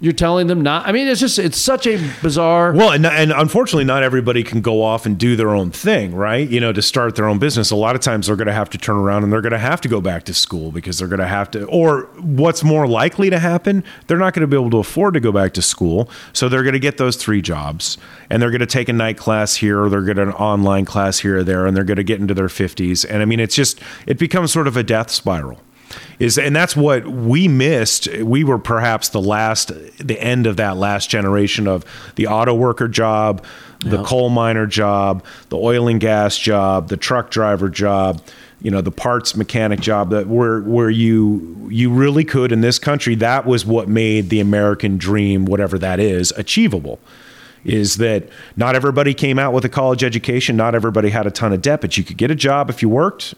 you're 0.02 0.14
telling 0.14 0.48
them 0.48 0.62
not. 0.62 0.88
I 0.88 0.94
mean, 0.94 1.08
it's 1.08 1.20
just 1.20 1.38
it's 1.38 1.58
such 1.58 1.86
a 1.86 1.98
bizarre. 2.22 2.72
Well, 2.72 2.92
and, 2.92 3.06
and 3.06 3.34
unfortunately, 3.34 3.84
not 3.84 4.02
everybody 4.02 4.44
can 4.44 4.62
go 4.62 4.82
off 4.82 5.06
and 5.06 5.18
do 5.18 5.36
their 5.36 5.50
own 5.50 5.72
thing, 5.72 6.16
right? 6.16 6.48
You 6.48 6.62
know, 6.62 6.72
to 6.72 6.82
start 6.82 7.16
their 7.18 7.26
own 7.26 7.38
business. 7.38 7.70
A 7.70 7.76
lot 7.76 7.96
of 7.96 8.02
times 8.02 8.28
they're 8.28 8.38
going 8.38 8.48
to 8.48 8.54
have 8.54 8.70
to 8.70 8.78
turn 8.78 8.96
around 8.96 9.24
and 9.24 9.34
they're 9.34 9.42
going 9.42 9.52
to 9.52 9.58
have 9.58 9.82
to 9.82 9.90
go 9.90 10.00
back 10.00 10.24
to 10.26 10.34
school 10.34 10.72
because 10.72 11.00
they're 11.00 11.10
going 11.10 11.20
to 11.20 11.28
have 11.28 11.52
to, 11.52 11.66
or 11.66 12.04
what's 12.22 12.64
more 12.64 12.88
likely 12.88 13.30
to 13.30 13.40
happen, 13.40 13.84
they're 14.08 14.18
not 14.18 14.34
going 14.34 14.42
to 14.42 14.48
be 14.48 14.56
able 14.56 14.72
to 14.72 14.78
afford 14.78 15.16
to 15.16 15.20
go 15.20 15.34
back 15.34 15.54
to 15.54 15.62
school. 15.62 16.10
So 16.32 16.48
they're 16.48 16.64
going 16.64 16.74
to 16.74 16.80
get 16.80 16.98
those 16.98 17.18
three 17.18 17.42
jobs 17.42 17.98
and 18.30 18.42
they're 18.42 18.52
going 18.52 18.60
to 18.62 18.66
take 18.66 18.88
a 18.88 18.94
night 18.94 19.18
class 19.18 19.56
here 19.56 19.82
or 19.84 19.90
they're 19.90 20.02
going 20.02 20.18
to 20.18 20.24
an 20.24 20.32
online 20.32 20.86
class 20.86 21.20
here 21.20 21.40
or 21.40 21.44
there 21.44 21.66
and 21.66 21.76
they're 21.76 21.84
going 21.84 21.98
to 21.98 22.04
get 22.04 22.22
into 22.22 22.34
their 22.34 22.48
50s. 22.48 23.06
And 23.10 23.22
I 23.22 23.26
mean, 23.26 23.42
it's 23.42 23.56
just, 23.56 23.82
it 24.08 24.18
becomes 24.18 24.54
sort 24.54 24.68
of 24.68 24.78
a 24.78 24.84
death 24.84 25.10
spiral 25.12 25.60
is 26.20 26.38
and 26.38 26.56
that's 26.56 26.76
what 26.76 27.08
we 27.08 27.48
missed. 27.48 28.08
We 28.18 28.44
were 28.44 28.60
perhaps 28.60 29.10
the 29.10 29.22
last 29.22 29.72
the 29.98 30.20
end 30.20 30.48
of 30.48 30.58
that 30.58 30.78
last 30.78 31.10
generation 31.10 31.68
of 31.68 31.86
the 32.16 32.28
auto 32.28 32.54
worker 32.54 32.88
job 32.88 33.46
the 33.80 34.04
coal 34.04 34.30
miner 34.30 34.66
job 34.66 35.24
the 35.50 35.58
oil 35.58 35.88
and 35.88 36.02
gas 36.02 36.38
job 36.38 36.90
the 36.90 36.98
truck 36.98 37.32
driver 37.32 37.70
job 37.70 38.22
you 38.62 38.70
know 38.70 38.82
the 38.82 38.92
parts 38.92 39.36
mechanic 39.36 39.80
job 39.80 40.10
that 40.10 40.28
where 40.28 40.62
where 40.62 40.90
you 40.90 41.68
you 41.72 41.90
really 41.90 42.26
could 42.26 42.52
in 42.52 42.62
this 42.62 42.78
country 42.78 43.16
that 43.16 43.46
was 43.46 43.66
what 43.66 43.88
made 43.88 44.30
the 44.30 44.40
american 44.40 44.98
dream 44.98 45.46
whatever 45.46 45.78
that 45.78 46.00
is 46.00 46.32
achievable. 46.32 47.00
Is 47.66 47.98
that 47.98 48.30
not 48.56 48.74
everybody 48.76 49.14
came 49.14 49.38
out 49.38 49.52
with 49.52 49.66
a 49.66 49.70
college 49.70 50.02
education 50.04 50.56
not 50.56 50.76
everybody 50.76 51.10
had 51.10 51.28
a 51.28 51.32
ton 51.32 51.52
of 51.52 51.62
debt 51.62 51.82
but 51.82 51.98
you 51.98 52.04
could 52.04 52.18
get 52.18 52.32
a 52.32 52.36
job 52.36 52.70
if 52.70 52.82
you 52.82 52.88
worked 52.88 53.34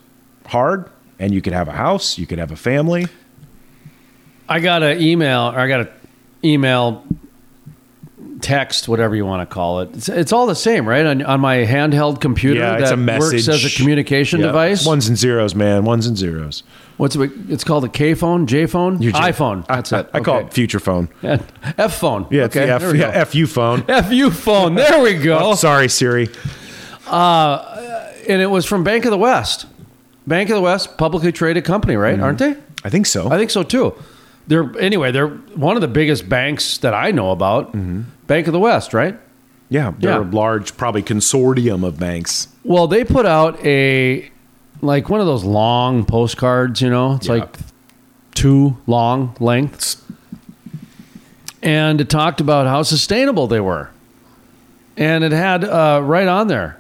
hard 0.48 0.90
and 1.22 1.34
you 1.34 1.42
could 1.42 1.54
have 1.54 1.68
a 1.68 1.72
house, 1.72 2.18
you 2.18 2.26
could 2.26 2.40
have 2.40 2.52
a 2.52 2.56
family. 2.56 3.06
I 4.50 4.60
got 4.60 4.82
an 4.84 5.00
email, 5.00 5.52
or 5.54 5.60
I 5.60 5.68
got 5.68 5.82
an 5.82 5.90
email, 6.44 7.04
text, 8.42 8.88
whatever 8.88 9.16
you 9.16 9.24
want 9.26 9.48
to 9.48 9.54
call 9.54 9.82
it. 9.82 9.90
It's, 9.96 10.10
it's 10.10 10.34
all 10.34 10.48
the 10.48 10.56
same, 10.56 10.90
right? 10.90 11.06
On, 11.06 11.22
on 11.22 11.40
my 11.40 11.58
handheld 11.58 12.20
computer 12.20 12.60
Yeah, 12.60 12.72
that 12.72 12.82
it's 12.82 12.92
a 12.92 12.98
message. 12.98 13.48
works 13.48 13.48
as 13.48 13.64
a 13.64 13.70
communication 13.78 14.40
Yeah. 14.40 14.48
device. 14.48 14.84
Ones 14.86 15.08
and 15.08 15.16
zeros, 15.18 15.54
man. 15.54 15.86
Ones 15.86 16.08
and 16.08 16.18
zeros. 16.18 16.64
What's 16.98 17.16
it? 17.16 17.32
It's 17.50 17.64
called 17.64 17.86
a 17.86 17.90
K 17.90 18.16
phone, 18.16 18.48
J 18.48 18.66
phone, 18.66 18.98
iPhone. 19.00 19.66
That's 19.68 19.94
I, 19.94 20.00
it. 20.02 20.10
I 20.14 20.20
call 20.22 20.38
Okay. 20.38 20.48
it 20.48 20.54
future 20.54 20.80
phone. 20.80 21.08
F 21.24 22.00
phone. 22.00 22.26
Yeah, 22.32 22.46
it's 22.46 22.56
okay, 22.58 22.70
F, 22.70 22.82
there 22.82 22.92
we 22.94 23.00
yeah, 23.00 23.14
go. 23.14 23.26
FU 23.26 23.46
phone. 23.48 23.84
FU 24.04 24.32
phone. 24.32 24.74
There 24.76 25.02
we 25.02 25.14
go. 25.20 25.38
Oh, 25.40 25.56
sorry, 25.68 25.88
Siri. 25.88 26.30
Uh, 27.08 28.12
and 28.28 28.42
it 28.42 28.48
was 28.50 28.66
from 28.66 28.84
Bank 28.84 29.06
of 29.06 29.12
the 29.12 29.18
West. 29.18 29.66
Bank 30.28 30.50
of 30.50 30.56
the 30.56 30.62
West, 30.62 30.98
publicly 30.98 31.32
traded 31.32 31.66
company, 31.66 31.96
right? 31.96 32.20
Aren't 32.20 32.40
they? 32.40 32.56
I 32.84 32.90
think 32.90 33.06
so. 33.06 33.30
I 33.32 33.38
think 33.38 33.50
so 33.52 33.64
too. 33.64 33.94
they're 34.48 34.72
anyway. 34.80 35.12
They're 35.12 35.28
one 35.30 35.76
of 35.78 35.82
the 35.82 35.88
biggest 35.88 36.28
banks 36.30 36.78
that 36.80 36.94
I 36.94 37.12
know 37.12 37.32
about. 37.32 37.72
Bank 38.28 38.48
of 38.48 38.54
the 38.54 38.60
West, 38.60 38.94
right? 38.94 39.18
Yeah, 39.70 39.94
they're 40.00 40.12
Yeah. 40.22 40.30
a 40.30 40.30
large, 40.30 40.76
probably 40.78 41.02
consortium 41.04 41.86
of 41.86 41.98
banks. 42.00 42.48
Well, 42.64 42.88
they 42.88 43.04
put 43.04 43.26
out 43.26 43.64
a 43.66 44.30
like 44.82 45.10
one 45.10 45.22
of 45.22 45.28
those 45.28 45.44
long 45.44 46.06
postcards. 46.06 46.82
You 46.82 46.90
know, 46.90 47.14
it's 47.16 47.28
Yeah. 47.28 47.34
like 47.36 47.56
two 48.34 48.78
long 48.88 49.36
lengths, 49.40 49.98
and 51.62 52.02
it 52.02 52.10
talked 52.10 52.42
about 52.42 52.68
how 52.68 52.84
sustainable 52.84 53.48
they 53.48 53.60
were, 53.60 53.90
and 54.98 55.24
it 55.24 55.32
had 55.32 55.64
uh, 55.64 56.02
right 56.04 56.28
on 56.28 56.48
there 56.48 56.78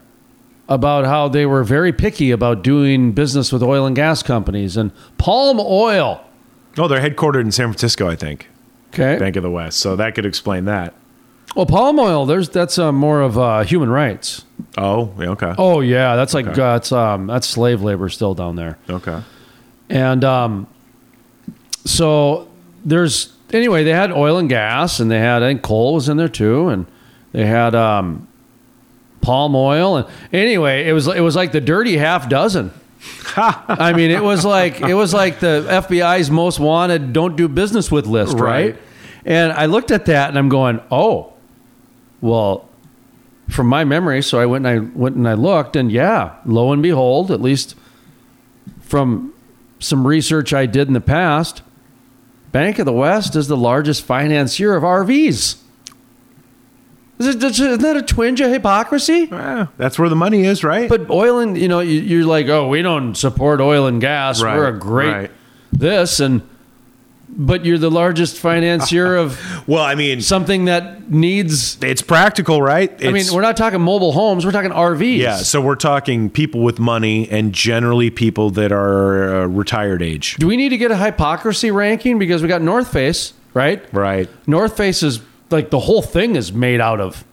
about 0.72 1.04
how 1.06 1.28
they 1.28 1.46
were 1.46 1.64
very 1.66 1.92
picky 1.92 2.32
about 2.32 2.64
doing 2.64 3.12
business 3.12 3.52
with 3.52 3.62
oil 3.62 3.86
and 3.86 3.94
gas 3.96 4.24
companies 4.24 4.78
and 4.78 4.92
palm 5.18 5.60
oil. 5.60 6.24
Oh, 6.78 6.88
they're 6.88 7.02
headquartered 7.02 7.42
in 7.42 7.52
San 7.52 7.68
Francisco, 7.68 8.08
I 8.08 8.16
think. 8.16 8.48
Okay. 8.94 9.18
Bank 9.20 9.36
of 9.36 9.44
the 9.44 9.52
West. 9.52 9.80
So 9.80 9.98
that 9.98 10.16
could 10.16 10.26
explain 10.26 10.64
that. 10.66 10.94
Well, 11.58 11.66
palm 11.66 12.00
oil. 12.00 12.26
There's 12.26 12.48
that's 12.48 12.78
uh, 12.80 12.94
more 12.94 13.20
of 13.22 13.38
uh, 13.38 13.64
human 13.64 13.90
rights. 13.90 14.46
Oh, 14.78 15.14
yeah, 15.20 15.28
okay. 15.32 15.54
Oh 15.58 15.82
yeah, 15.82 16.16
that's 16.16 16.34
like 16.34 16.48
Okay. 16.48 16.62
uh, 16.62 16.78
it's 16.78 16.94
um, 16.94 17.28
that's 17.28 17.46
slave 17.48 17.82
labor 17.82 18.08
still 18.08 18.34
down 18.34 18.56
there. 18.56 18.78
Okay. 18.90 19.22
And 19.90 20.24
um, 20.24 20.68
so 21.84 22.48
there's 22.86 23.34
anyway, 23.52 23.84
they 23.84 23.92
had 23.92 24.12
oil 24.14 24.38
and 24.38 24.48
gas, 24.48 25.02
and 25.02 25.12
they 25.12 25.20
had 25.20 25.44
I 25.44 25.50
think 25.50 25.62
coal 25.62 25.96
was 25.96 26.08
in 26.08 26.16
there 26.16 26.30
too, 26.30 26.70
and 26.70 26.86
they 27.34 27.46
had 27.46 27.76
um, 27.76 28.28
palm 29.22 29.56
oil, 29.56 29.98
and 29.98 30.08
anyway, 30.34 30.88
it 30.88 30.94
was 30.94 31.08
it 31.08 31.22
was 31.22 31.36
like 31.36 31.52
the 31.52 31.62
dirty 31.62 31.98
half 31.98 32.30
dozen. 32.30 32.72
I 33.36 33.94
mean, 33.96 34.12
it 34.12 34.24
was 34.24 34.46
like 34.46 34.82
it 34.82 34.94
was 34.94 35.14
like 35.14 35.40
the 35.40 35.66
FBI's 35.70 36.30
most 36.30 36.60
wanted 36.60 37.14
don't 37.14 37.36
do 37.36 37.48
business 37.48 37.92
with 37.92 38.06
list, 38.06 38.38
right? 38.38 38.74
Right. 38.74 38.82
And 39.26 39.52
I 39.52 39.66
looked 39.68 39.92
at 39.92 40.06
that 40.06 40.30
and 40.30 40.38
I'm 40.38 40.50
going, 40.50 40.82
oh, 40.90 41.34
well, 42.22 42.68
from 43.50 43.68
my 43.68 43.84
memory, 43.84 44.22
so 44.22 44.40
I 44.40 44.46
went 44.46 44.66
and 44.66 44.76
I 44.76 44.98
went 44.98 45.16
and 45.16 45.28
I 45.28 45.34
looked, 45.34 45.76
and 45.76 45.92
yeah, 45.92 46.36
lo 46.46 46.72
and 46.72 46.82
behold, 46.82 47.32
at 47.32 47.42
least 47.42 47.76
from 48.82 49.34
some 49.80 50.06
research 50.06 50.54
I 50.54 50.66
did 50.66 50.88
in 50.88 50.94
the 50.94 51.02
past, 51.02 51.62
Bank 52.52 52.80
of 52.80 52.86
the 52.86 52.94
West 52.94 53.36
is 53.36 53.48
the 53.48 53.58
largest 53.58 54.04
financier 54.04 54.76
of 54.76 54.84
RVs. 54.84 55.61
Is 57.26 57.36
it, 57.36 57.44
isn't 57.44 57.82
that 57.82 57.98
a 57.98 58.02
twinge 58.02 58.42
of 58.42 58.52
hypocrisy? 58.52 59.30
Eh, 59.32 59.66
that's 59.78 59.98
where 60.00 60.10
the 60.10 60.16
money 60.16 60.44
is, 60.46 60.64
right? 60.64 60.90
But 60.90 61.10
oil 61.10 61.40
and 61.40 61.58
you 61.58 61.68
know 61.68 61.80
you- 61.80 62.02
you're 62.02 62.26
like, 62.26 62.48
oh, 62.48 62.68
we 62.68 62.82
don't 62.82 63.16
support 63.16 63.62
oil 63.62 63.86
and 63.88 64.02
gas. 64.02 64.42
Right, 64.42 64.58
We're 64.58 64.68
a 64.68 64.78
great 64.80 65.12
right. 65.12 65.32
this 65.72 66.20
and, 66.20 66.42
but 67.34 67.64
you're 67.64 67.78
the 67.78 67.90
largest 67.90 68.38
financier 68.40 69.16
of 69.24 69.40
well, 69.68 69.84
I 69.84 69.96
mean, 69.96 70.20
something 70.22 70.66
that 70.66 71.10
needs. 71.10 71.82
it's 71.82 72.02
practical, 72.02 72.62
right? 72.62 72.92
I 73.06 73.12
mean, 73.12 73.26
we're 73.32 73.42
not 73.42 73.56
talking 73.56 73.80
mobile 73.80 74.12
homes. 74.12 74.46
We're 74.46 74.52
talking 74.52 74.72
RVs. 74.72 75.18
yeah. 75.18 75.38
So 75.38 75.62
we're 75.62 75.76
talking 75.78 76.30
people 76.30 76.62
with 76.62 76.78
money 76.80 77.30
and 77.30 77.54
generally 77.54 78.10
people 78.10 78.50
that 78.52 78.72
are 78.74 79.44
uh, 79.44 79.46
retired 79.48 80.02
age. 80.02 80.36
Do 80.38 80.48
we 80.48 80.58
need 80.58 80.70
to 80.70 80.78
get 80.78 80.92
a 80.92 80.98
hypocrisy 80.98 81.72
ranking 81.72 82.20
because 82.20 82.42
we 82.42 82.50
got 82.50 82.62
North 82.62 82.92
Face, 82.92 83.32
right? 83.54 83.82
Right. 83.94 84.28
North 84.46 84.76
Face 84.76 85.02
is 85.02 85.22
like 85.52 85.70
the 85.70 85.80
whole 85.80 86.02
thing 86.02 86.36
is 86.36 86.54
made 86.54 86.82
out 86.82 87.00
of 87.00 87.24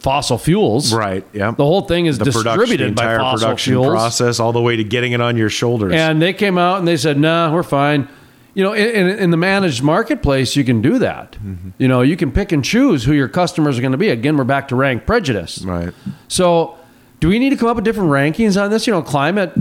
fossil 0.00 0.38
fuels. 0.38 0.92
Right. 0.92 1.24
Yeah. 1.32 1.52
The 1.52 1.64
whole 1.64 1.82
thing 1.82 2.06
is 2.06 2.18
the 2.18 2.24
distributed 2.24 2.94
by 2.94 3.04
entire 3.04 3.18
fossil 3.18 3.38
production 3.38 3.72
fuels. 3.74 3.88
process, 3.88 4.40
all 4.40 4.52
the 4.52 4.60
way 4.60 4.76
to 4.76 4.84
getting 4.84 5.12
it 5.12 5.20
on 5.20 5.36
your 5.36 5.48
shoulders. 5.48 5.92
And 5.94 6.20
they 6.20 6.32
came 6.32 6.58
out 6.58 6.78
and 6.78 6.88
they 6.88 6.96
said, 6.96 7.18
"Nah, 7.18 7.52
we're 7.52 7.62
fine." 7.62 8.08
You 8.54 8.62
know, 8.62 8.74
in, 8.74 9.08
in, 9.08 9.18
in 9.18 9.30
the 9.30 9.38
managed 9.38 9.82
marketplace, 9.82 10.56
you 10.56 10.64
can 10.64 10.82
do 10.82 10.98
that. 10.98 11.32
Mm-hmm. 11.32 11.70
You 11.78 11.88
know, 11.88 12.02
you 12.02 12.18
can 12.18 12.30
pick 12.30 12.52
and 12.52 12.62
choose 12.62 13.02
who 13.02 13.14
your 13.14 13.28
customers 13.28 13.78
are 13.78 13.80
going 13.80 13.92
to 13.92 13.98
be. 13.98 14.10
Again, 14.10 14.36
we're 14.36 14.44
back 14.44 14.68
to 14.68 14.76
rank 14.76 15.06
prejudice. 15.06 15.62
right. 15.62 15.94
So, 16.28 16.76
do 17.20 17.28
we 17.28 17.38
need 17.38 17.50
to 17.50 17.56
come 17.56 17.68
up 17.68 17.76
with 17.76 17.84
different 17.86 18.10
rankings 18.10 18.62
on 18.62 18.70
this? 18.70 18.86
You 18.86 18.92
know, 18.92 19.00
climate 19.00 19.52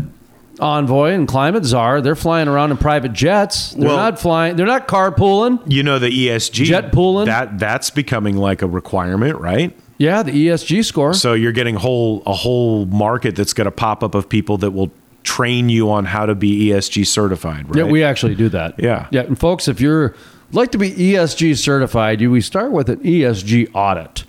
envoy 0.61 1.11
and 1.11 1.27
climate 1.27 1.65
czar, 1.65 2.01
they're 2.01 2.15
flying 2.15 2.47
around 2.47 2.71
in 2.71 2.77
private 2.77 3.13
jets. 3.13 3.71
They're 3.71 3.87
Well- 3.87 3.97
not 3.97 4.19
flying. 4.19 4.55
They're 4.55 4.65
not 4.65 4.87
carpooling. 4.87 5.59
You 5.67 5.83
know 5.83 5.99
the 5.99 6.09
ESG 6.09 6.65
Jet 6.65 6.91
pooling? 6.91 7.25
that 7.25 7.57
that's 7.59 7.89
becoming 7.89 8.37
like 8.37 8.61
a 8.61 8.67
requirement, 8.67 9.39
right? 9.39 9.75
Yeah, 9.97 10.23
the 10.23 10.31
ESG 10.31 10.83
score. 10.83 11.13
So 11.13 11.33
you're 11.33 11.51
getting 11.51 11.75
whole 11.75 12.23
a 12.25 12.33
whole 12.33 12.85
market 12.87 13.35
that's 13.35 13.53
going 13.53 13.65
to 13.65 13.71
pop 13.71 14.03
up 14.03 14.15
of 14.15 14.29
people 14.29 14.57
that 14.59 14.71
will 14.71 14.91
train 15.23 15.69
you 15.69 15.91
on 15.91 16.05
how 16.05 16.25
to 16.25 16.33
be 16.33 16.69
ESG 16.69 17.05
certified, 17.05 17.65
right? 17.67 17.77
Yeah, 17.85 17.91
we 17.91 18.03
actually 18.03 18.33
do 18.33 18.49
that. 18.49 18.73
Yeah. 18.79 19.05
Yeah. 19.11 19.21
And 19.21 19.37
folks, 19.37 19.67
if 19.67 19.79
you're 19.79 20.15
like 20.51 20.71
to 20.71 20.79
be 20.79 20.89
ESG 20.91 21.55
certified, 21.55 22.19
you 22.21 22.31
we 22.31 22.41
start 22.41 22.71
with 22.71 22.89
an 22.89 22.99
ESG 23.03 23.67
audit. 23.73 24.23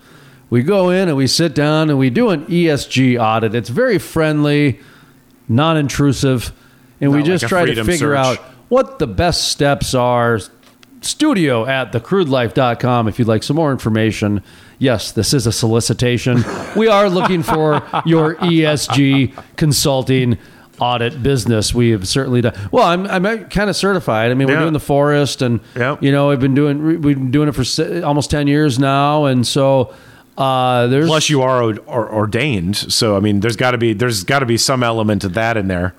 We 0.51 0.63
go 0.63 0.91
in 0.91 1.09
and 1.09 1.17
we 1.17 1.27
sit 1.27 1.55
down 1.55 1.89
and 1.89 1.99
we 1.99 2.11
do 2.11 2.29
an 2.29 2.45
ESG 2.45 3.19
audit. 3.19 3.55
It's 3.55 3.71
very 3.71 3.99
friendly, 3.99 4.79
non-intrusive, 5.49 6.53
and 7.01 7.13
we 7.13 7.23
just 7.23 7.43
like 7.45 7.49
try 7.49 7.65
to 7.67 7.75
figure 7.85 8.15
search. 8.17 8.17
out 8.17 8.39
what 8.69 8.99
the 8.99 9.07
best 9.07 9.49
steps 9.49 9.95
are. 9.95 10.41
Studio 11.01 11.67
at 11.67 11.91
thecrudelife.com 11.93 13.09
if 13.09 13.19
you'd 13.19 13.27
like 13.27 13.43
some 13.43 13.57
more 13.57 13.73
information. 13.73 14.41
Yes, 14.79 15.11
this 15.11 15.35
is 15.35 15.49
a 15.49 15.53
solicitation. 15.53 16.45
we 16.77 16.87
are 16.87 17.11
looking 17.11 17.43
for 17.43 17.83
your 18.07 18.37
ESG 18.37 19.35
consulting 19.57 20.39
audit 20.79 21.21
business. 21.21 21.75
We 21.75 21.91
have 21.91 22.07
certainly 22.07 22.41
done. 22.41 22.55
Well, 22.71 22.85
I'm 22.87 23.07
I'm 23.09 23.49
kind 23.49 23.69
of 23.69 23.75
certified. 23.75 24.31
I 24.31 24.35
mean, 24.35 24.47
we're 24.47 24.55
Yeah. 24.55 24.61
doing 24.61 24.73
the 24.75 24.79
forest, 24.81 25.43
and 25.43 25.59
Yep. 25.77 26.05
you 26.05 26.13
know, 26.13 26.29
we've 26.29 26.39
been 26.41 26.55
doing 26.55 26.85
we've 27.01 27.01
been 27.19 27.33
doing 27.33 27.49
it 27.49 27.53
for 27.57 28.05
almost 28.05 28.31
ten 28.31 28.47
years 28.47 28.79
now, 28.79 29.25
and 29.25 29.45
so 29.45 29.93
uh, 30.37 30.87
there's 30.87 31.07
Plus, 31.07 31.29
you 31.29 31.43
are 31.43 31.63
or, 31.63 31.79
or, 31.81 32.13
ordained, 32.13 32.77
so 32.77 33.17
I 33.17 33.21
mean, 33.21 33.41
there's 33.41 33.57
got 33.57 33.73
to 33.73 33.79
be 33.79 33.93
there's 33.93 34.25
got 34.25 34.39
to 34.39 34.47
be 34.47 34.57
some 34.57 34.83
element 34.83 35.25
of 35.25 35.35
that 35.35 35.57
in 35.57 35.69
there. 35.69 35.95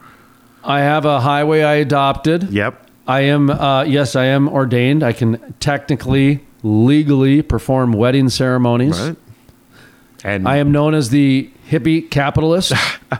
I 0.64 0.80
have 0.80 1.06
a 1.06 1.20
highway 1.20 1.62
I 1.62 1.76
adopted. 1.76 2.52
Yep. 2.52 2.90
I 3.06 3.22
am 3.22 3.50
uh, 3.50 3.84
yes, 3.84 4.16
I 4.16 4.26
am 4.26 4.50
ordained. 4.50 5.04
I 5.04 5.14
can 5.14 5.54
technically, 5.60 6.44
legally 6.64 7.42
perform 7.42 7.94
wedding 7.94 8.30
ceremonies. 8.30 9.00
Right. 9.00 9.18
And 10.24 10.48
I 10.48 10.58
am 10.58 10.72
known 10.72 10.96
as 10.96 11.10
the 11.10 11.52
hippie 11.70 12.10
capitalist. 12.10 12.74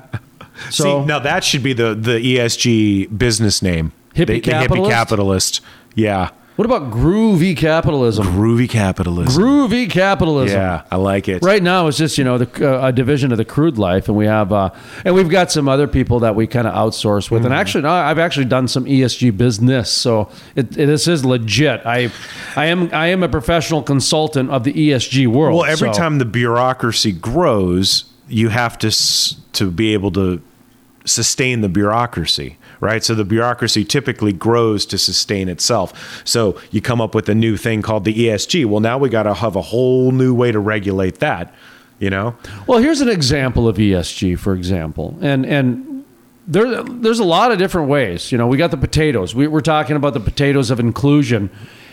so 0.72 1.02
see 1.02 1.06
now 1.06 1.20
that 1.20 1.44
should 1.44 1.64
be 1.64 1.74
the 1.74 1.94
the 1.94 2.38
ESG 2.38 3.16
business 3.16 3.62
name. 3.62 3.92
Hippie 4.16 4.42
the, 4.44 4.52
the 4.52 4.52
hippie 4.52 4.90
capitalist. 4.90 5.62
Yeah. 5.96 6.30
What 6.56 6.66
about 6.66 6.92
groovy 6.92 7.58
capitalism? 7.58 8.28
Groovy 8.28 8.70
capitalism. 8.70 9.42
Groovy 9.42 9.90
capitalism. 9.90 10.58
Yeah, 10.60 10.84
I 10.92 10.98
like 10.98 11.28
it. 11.28 11.42
Right 11.44 11.64
now, 11.64 11.88
it's 11.88 11.98
just 11.98 12.18
you 12.18 12.24
know 12.24 12.38
the, 12.38 12.70
uh, 12.80 12.88
a 12.88 12.92
division 12.92 13.32
of 13.32 13.38
the 13.38 13.46
crude 13.46 13.78
life, 13.78 14.08
and 14.08 14.16
we 14.16 14.26
have 14.26 14.52
uh, 14.54 14.70
and 15.04 15.16
we've 15.16 15.30
got 15.30 15.52
some 15.52 15.68
other 15.68 15.88
people 15.88 16.20
that 16.20 16.36
we 16.36 16.46
kind 16.48 16.68
of 16.68 16.74
outsource 16.74 17.32
with. 17.32 17.40
Mm-hmm. 17.42 17.46
And 17.46 17.54
actually, 17.54 17.82
no, 17.84 17.90
I've 17.90 18.20
actually 18.20 18.46
done 18.46 18.68
some 18.68 18.86
ESG 18.86 19.36
business, 19.38 19.90
so 19.90 20.30
it, 20.56 20.78
it, 20.78 20.86
this 20.86 21.08
is 21.08 21.26
legit. 21.26 21.86
I 21.86 22.12
I 22.56 22.66
am 22.66 22.90
I 22.94 23.08
am 23.08 23.24
a 23.24 23.30
professional 23.30 23.82
consultant 23.82 24.50
of 24.52 24.64
the 24.64 24.74
ESG 24.74 25.28
world. 25.28 25.60
Well, 25.60 25.66
every 25.72 25.92
so- 25.94 25.98
time 26.00 26.20
the 26.20 26.26
bureaucracy 26.26 27.12
grows, 27.12 28.06
you 28.28 28.50
have 28.50 28.78
to 28.80 28.88
s- 28.88 29.36
to 29.54 29.72
be 29.72 29.94
able 29.94 30.12
to 30.12 30.42
sustain 31.06 31.62
the 31.62 31.70
bureaucracy, 31.70 32.58
right? 32.80 33.04
So 33.04 33.16
the 33.16 33.26
bureaucracy 33.26 33.84
typically 33.84 34.34
grows 34.34 34.86
to 34.88 34.98
sustain 34.98 35.50
itself. 35.50 36.22
So 36.26 36.60
you 36.72 36.82
come 36.82 37.02
up 37.02 37.14
with 37.14 37.28
a 37.30 37.36
new 37.36 37.58
thing 37.58 37.82
called 37.82 38.06
the 38.06 38.14
ESG. 38.14 38.66
Well, 38.66 38.80
now 38.80 38.98
we 38.98 39.10
got 39.10 39.24
to 39.24 39.34
have 39.34 39.56
a 39.56 39.62
whole 39.62 40.12
new 40.12 40.34
way 40.34 40.52
to 40.52 40.60
regulate 40.60 41.20
that, 41.20 41.54
you 42.00 42.10
know? 42.10 42.36
Well, 42.68 42.80
here's 42.80 43.02
an 43.02 43.10
example 43.10 43.68
of 43.68 43.78
ESG, 43.78 44.40
for 44.40 44.54
example, 44.54 45.18
and 45.22 45.46
and 45.46 45.94
there 46.48 46.84
there's 46.84 47.20
a 47.20 47.24
lot 47.24 47.52
of 47.52 47.58
different 47.58 47.90
ways. 47.90 48.32
You 48.32 48.38
know, 48.38 48.48
we 48.48 48.58
got 48.58 48.72
the 48.72 48.78
potatoes. 48.78 49.34
We, 49.34 49.48
we're 49.48 49.62
talking 49.62 49.96
about 49.96 50.14
the 50.14 50.20
potatoes 50.20 50.72
of 50.72 50.80
inclusion, 50.80 51.50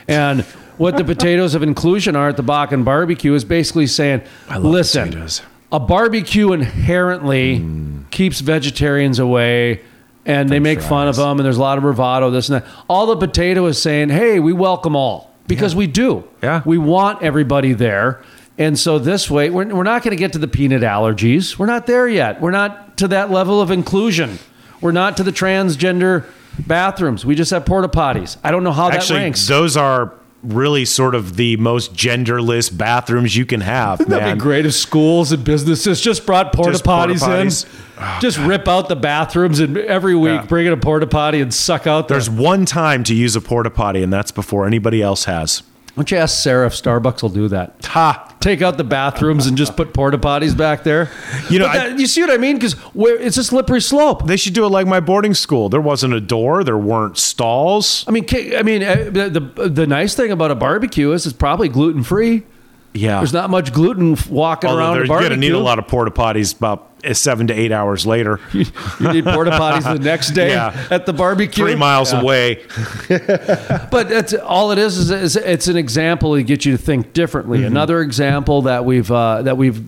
and 0.08 0.42
what 0.76 0.96
the 0.96 1.04
potatoes 1.14 1.54
of 1.54 1.62
inclusion 1.62 2.16
are 2.16 2.28
at 2.28 2.36
the 2.36 2.42
Bach 2.42 2.72
and 2.72 2.84
barbecue 2.84 3.34
is 3.34 3.44
basically 3.44 3.86
saying, 3.86 4.22
listen, 4.58 5.10
potatoes. 5.10 5.42
A 5.72 5.80
barbecue 5.80 6.52
inherently 6.52 7.64
keeps 8.10 8.40
vegetarians 8.40 9.18
away. 9.18 9.82
And 10.26 10.50
they 10.50 10.60
make 10.60 10.82
fun 10.82 11.08
of 11.08 11.16
them, 11.16 11.38
and 11.38 11.46
there's 11.46 11.56
a 11.56 11.60
lot 11.62 11.78
of 11.78 11.82
bravado, 11.82 12.30
this 12.30 12.50
and 12.50 12.60
that. 12.60 12.68
All 12.88 13.06
the 13.06 13.16
potato 13.16 13.64
is 13.66 13.80
saying, 13.80 14.10
"Hey, 14.10 14.38
we 14.38 14.52
welcome 14.52 14.94
all," 14.94 15.34
because 15.46 15.74
we 15.74 15.86
do. 15.86 16.24
Yeah. 16.42 16.60
we 16.66 16.76
want 16.76 17.22
everybody 17.22 17.72
there. 17.72 18.20
And 18.58 18.78
so 18.78 18.98
this 18.98 19.30
way, 19.30 19.48
we're, 19.48 19.74
we're 19.74 19.82
not 19.82 20.02
going 20.02 20.10
to 20.10 20.16
get 20.20 20.34
to 20.34 20.38
the 20.38 20.46
peanut 20.46 20.82
allergies. 20.82 21.58
We're 21.58 21.66
not 21.66 21.86
there 21.86 22.06
yet. 22.06 22.38
We're 22.42 22.50
not 22.50 22.98
to 22.98 23.08
that 23.08 23.30
level 23.30 23.62
of 23.62 23.70
inclusion. 23.70 24.38
We're 24.82 24.92
not 24.92 25.16
to 25.16 25.22
the 25.22 25.32
transgender 25.32 26.26
bathrooms. 26.66 27.24
We 27.24 27.34
just 27.34 27.50
have 27.52 27.64
porta 27.64 27.88
potties. 27.88 28.36
I 28.44 28.50
don't 28.50 28.62
know 28.62 28.72
how 28.72 28.90
Actually, 28.90 29.20
that 29.20 29.24
ranks. 29.24 29.48
those 29.48 29.78
are 29.78 30.12
really 30.42 30.84
sort 30.84 31.14
of 31.14 31.36
the 31.36 31.56
most 31.58 31.92
genderless 31.94 32.76
bathrooms 32.76 33.36
you 33.36 33.44
can 33.44 33.60
have. 33.60 33.98
That'd 33.98 34.10
man. 34.10 34.36
be 34.36 34.40
great 34.40 34.64
if 34.66 34.72
schools 34.74 35.32
and 35.32 35.44
businesses 35.44 36.00
just 36.00 36.24
brought 36.24 36.52
porta 36.52 36.78
potties 36.78 37.26
in. 37.66 37.68
just 38.20 38.38
rip 38.38 38.66
out 38.66 38.88
the 38.88 38.96
bathrooms 38.96 39.60
and 39.60 39.76
every 39.76 40.14
week 40.14 40.40
Yeah. 40.40 40.46
bring 40.46 40.66
in 40.66 40.72
a 40.72 40.76
porta 40.78 41.06
potty 41.06 41.40
and 41.42 41.52
suck 41.52 41.86
out. 41.86 42.08
The, 42.08 42.14
There's 42.14 42.30
one 42.30 42.64
time 42.64 43.04
to 43.04 43.14
use 43.14 43.36
a 43.36 43.40
porta 43.42 43.70
potty, 43.70 44.02
and 44.02 44.10
that's 44.12 44.30
before 44.30 44.66
anybody 44.66 45.02
else 45.02 45.24
has. 45.24 45.62
Why 45.94 46.02
don't 46.02 46.10
you 46.12 46.18
ask 46.18 46.42
Sarah 46.42 46.66
if 46.66 46.72
Starbucks 46.72 47.22
will 47.22 47.30
do 47.30 47.48
that? 47.48 47.74
Ha! 47.86 48.26
Take 48.40 48.62
out 48.62 48.78
the 48.78 48.84
bathrooms 48.84 49.46
and 49.46 49.56
just 49.58 49.76
put 49.76 49.92
porta 49.92 50.16
potties 50.16 50.56
back 50.56 50.82
there. 50.82 51.10
You 51.50 51.58
know, 51.58 51.66
But 51.66 51.76
I- 51.76 51.86
you 51.96 52.06
see 52.06 52.20
what 52.22 52.30
I 52.30 52.36
mean? 52.38 52.56
Because 52.56 52.74
it's 52.94 53.36
a 53.36 53.44
slippery 53.44 53.80
slope. 53.82 54.26
They 54.26 54.36
should 54.38 54.54
do 54.54 54.64
it 54.64 54.68
like 54.68 54.86
my 54.86 55.00
boarding 55.00 55.34
school. 55.34 55.68
There 55.68 55.80
wasn't 55.80 56.14
a 56.14 56.20
door. 56.20 56.64
There 56.64 56.78
weren't 56.78 57.18
stalls. 57.18 58.04
I 58.08 58.12
mean, 58.12 58.24
I 58.56 58.62
mean, 58.62 58.82
uh, 58.82 59.08
the, 59.10 59.50
the 59.56 59.68
the 59.68 59.86
nice 59.86 60.14
thing 60.14 60.30
about 60.30 60.50
a 60.50 60.54
barbecue 60.54 61.12
is 61.12 61.26
it's 61.26 61.36
probably 61.36 61.68
gluten 61.68 62.02
free. 62.02 62.44
Yeah. 62.92 63.18
There's 63.18 63.32
not 63.32 63.50
much 63.50 63.72
gluten 63.72 64.16
walking 64.28 64.68
Although 64.68 64.80
around 64.82 64.96
they're 64.98 65.06
going 65.06 65.30
to 65.30 65.36
need 65.36 65.52
a 65.52 65.58
lot 65.58 65.78
of 65.78 65.86
porta 65.86 66.10
potties 66.10 66.56
about 66.56 66.88
uh, 67.04 67.14
seven 67.14 67.46
to 67.46 67.54
eight 67.54 67.70
hours 67.70 68.04
later, 68.04 68.40
you 68.52 68.64
need 69.00 69.24
porta 69.24 69.52
potties 69.52 69.84
the 69.84 70.00
next 70.00 70.32
day 70.32 70.50
Yeah. 70.54 70.88
at 70.90 71.06
the 71.06 71.12
barbecue. 71.12 71.64
three 71.64 71.76
miles 71.76 72.12
Yeah. 72.12 72.20
away. 72.20 72.62
But 73.08 74.08
that's 74.08 74.34
all 74.34 74.72
it 74.72 74.78
is, 74.78 74.98
is. 74.98 75.10
Is 75.10 75.36
it's 75.36 75.68
an 75.68 75.76
example 75.76 76.34
to 76.34 76.42
get 76.42 76.64
you 76.64 76.72
to 76.72 76.78
think 76.82 77.12
differently. 77.12 77.58
Mm-hmm. 77.58 77.66
Another 77.68 78.00
example 78.00 78.62
that 78.62 78.84
we've 78.84 79.10
uh, 79.10 79.42
that 79.42 79.56
we've 79.56 79.82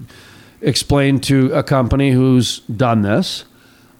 explained 0.61 1.23
to 1.25 1.53
a 1.55 1.63
company 1.63 2.13
who's 2.13 2.61
done 2.61 3.03
this. 3.03 3.45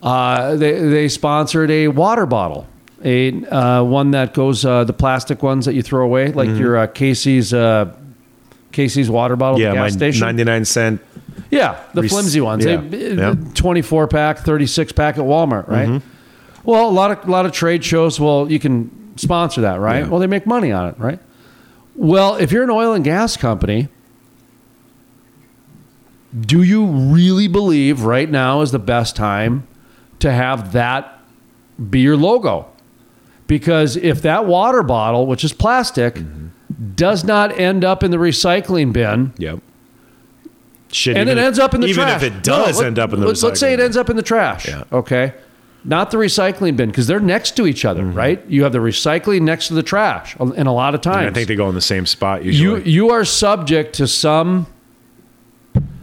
Uh, 0.03 0.55
they 0.57 0.79
they 0.81 1.09
sponsored 1.09 1.71
a 1.71 1.89
water 1.89 2.27
bottle, 2.27 2.67
a 3.05 3.33
uh, 3.47 3.83
one 3.85 4.13
that 4.13 4.35
goes 4.35 4.65
uh, 4.65 4.85
the 4.85 4.93
plastic 4.93 5.43
ones 5.43 5.65
that 5.67 5.75
you 5.75 5.83
throw 5.83 6.05
away, 6.05 6.33
like 6.33 6.49
your 6.51 6.77
uh, 6.77 6.87
Casey's 6.89 7.53
uh, 7.55 7.95
Casey's 8.73 9.11
water 9.11 9.37
bottle 9.37 9.59
at. 9.59 9.63
Yeah, 9.63 9.71
the 9.71 9.77
my 9.77 9.87
gas 9.87 9.93
station. 9.95 10.21
99 10.27 10.65
cent. 10.65 11.01
Yeah, 11.51 11.83
the 11.95 12.03
flimsy 12.09 12.41
ones. 12.41 12.65
yeah, 12.65 12.77
They- 12.77 13.15
yeah. 13.15 13.35
24 13.55 14.09
pack, 14.09 14.39
36 14.39 14.93
pack 14.93 15.17
at 15.19 15.25
Walmart, 15.25 15.69
right? 15.69 15.89
Mm-hmm. 15.89 16.09
Well, 16.65 16.89
a 16.89 16.91
lot 16.91 17.11
of 17.11 17.29
a 17.29 17.31
lot 17.31 17.45
of 17.47 17.53
trade 17.53 17.85
shows, 17.85 18.19
well, 18.21 18.51
you 18.51 18.59
can 18.59 18.91
sponsor 19.17 19.61
that, 19.63 19.81
right? 19.81 20.05
Yeah. 20.05 20.09
Well, 20.09 20.21
they 20.21 20.27
make 20.27 20.47
money 20.47 20.73
on 20.73 20.89
it, 20.89 20.95
right? 20.99 21.19
Well, 21.95 22.37
if 22.37 22.53
you're 22.53 22.63
an 22.65 22.71
oil 22.71 22.93
and 22.95 23.05
gas 23.05 23.37
company, 23.37 23.89
do 26.39 26.63
you 26.63 26.87
really 26.87 27.49
believe 27.49 28.03
right 28.03 28.31
now 28.31 28.63
is 28.63 28.71
the 28.73 28.79
best 28.79 29.17
time 29.17 29.67
to 30.21 30.33
have 30.33 30.73
that 30.73 31.21
be 31.91 32.01
your 32.01 32.17
logo? 32.17 32.67
Because 33.47 33.97
if 33.97 34.23
that 34.23 34.47
water 34.47 34.83
bottle, 34.83 35.27
which 35.27 35.45
is 35.45 35.53
plastic, 35.53 36.15
Mm-hmm. 36.15 36.39
Does 36.95 37.25
not 37.25 37.59
end 37.59 37.85
up 37.85 38.03
in 38.03 38.11
the 38.11 38.17
recycling 38.17 38.93
bin, 38.93 39.33
Yep. 39.39 39.61
Shit, 40.91 41.17
and 41.17 41.29
it 41.29 41.39
ends 41.39 41.59
up 41.59 41.75
in 41.75 41.81
the 41.81 41.87
even 41.87 42.05
trash. 42.05 42.23
Even 42.23 42.33
if 42.33 42.39
it 42.39 42.45
does 42.45 42.75
No, 42.75 42.81
let- 42.81 42.87
end 42.87 42.99
up 42.99 43.13
in 43.15 43.21
the 43.21 43.27
let's, 43.27 43.43
let's 43.43 43.59
say 43.59 43.73
it 43.73 43.81
ends 43.81 43.97
up 43.97 44.11
in 44.11 44.17
the 44.17 44.23
trash. 44.23 44.69
Yeah. 44.69 44.85
Okay. 44.93 45.33
Not 45.85 46.11
the 46.11 46.19
recycling 46.19 46.77
bin 46.77 46.91
because 46.91 47.07
they're 47.07 47.19
next 47.19 47.57
to 47.57 47.67
each 47.67 47.85
other, 47.85 48.03
mm-hmm. 48.03 48.17
right? 48.17 48.45
You 48.47 48.63
have 48.65 48.73
the 48.73 48.79
recycling 48.79 49.43
next 49.43 49.69
to 49.69 49.75
the 49.75 49.83
trash, 49.83 50.37
uh, 50.39 50.53
and 50.53 50.69
a 50.69 50.73
lot 50.73 50.95
of 50.95 51.01
times 51.01 51.31
I 51.31 51.33
think 51.33 51.49
they 51.49 51.57
go 51.57 51.69
in 51.69 51.75
the 51.75 51.81
same 51.81 52.07
spot 52.07 52.45
you 52.45 52.53
usually. 52.53 52.91
you 52.91 53.11
are 53.11 53.25
subject 53.25 53.95
to 53.97 54.07
some 54.07 54.67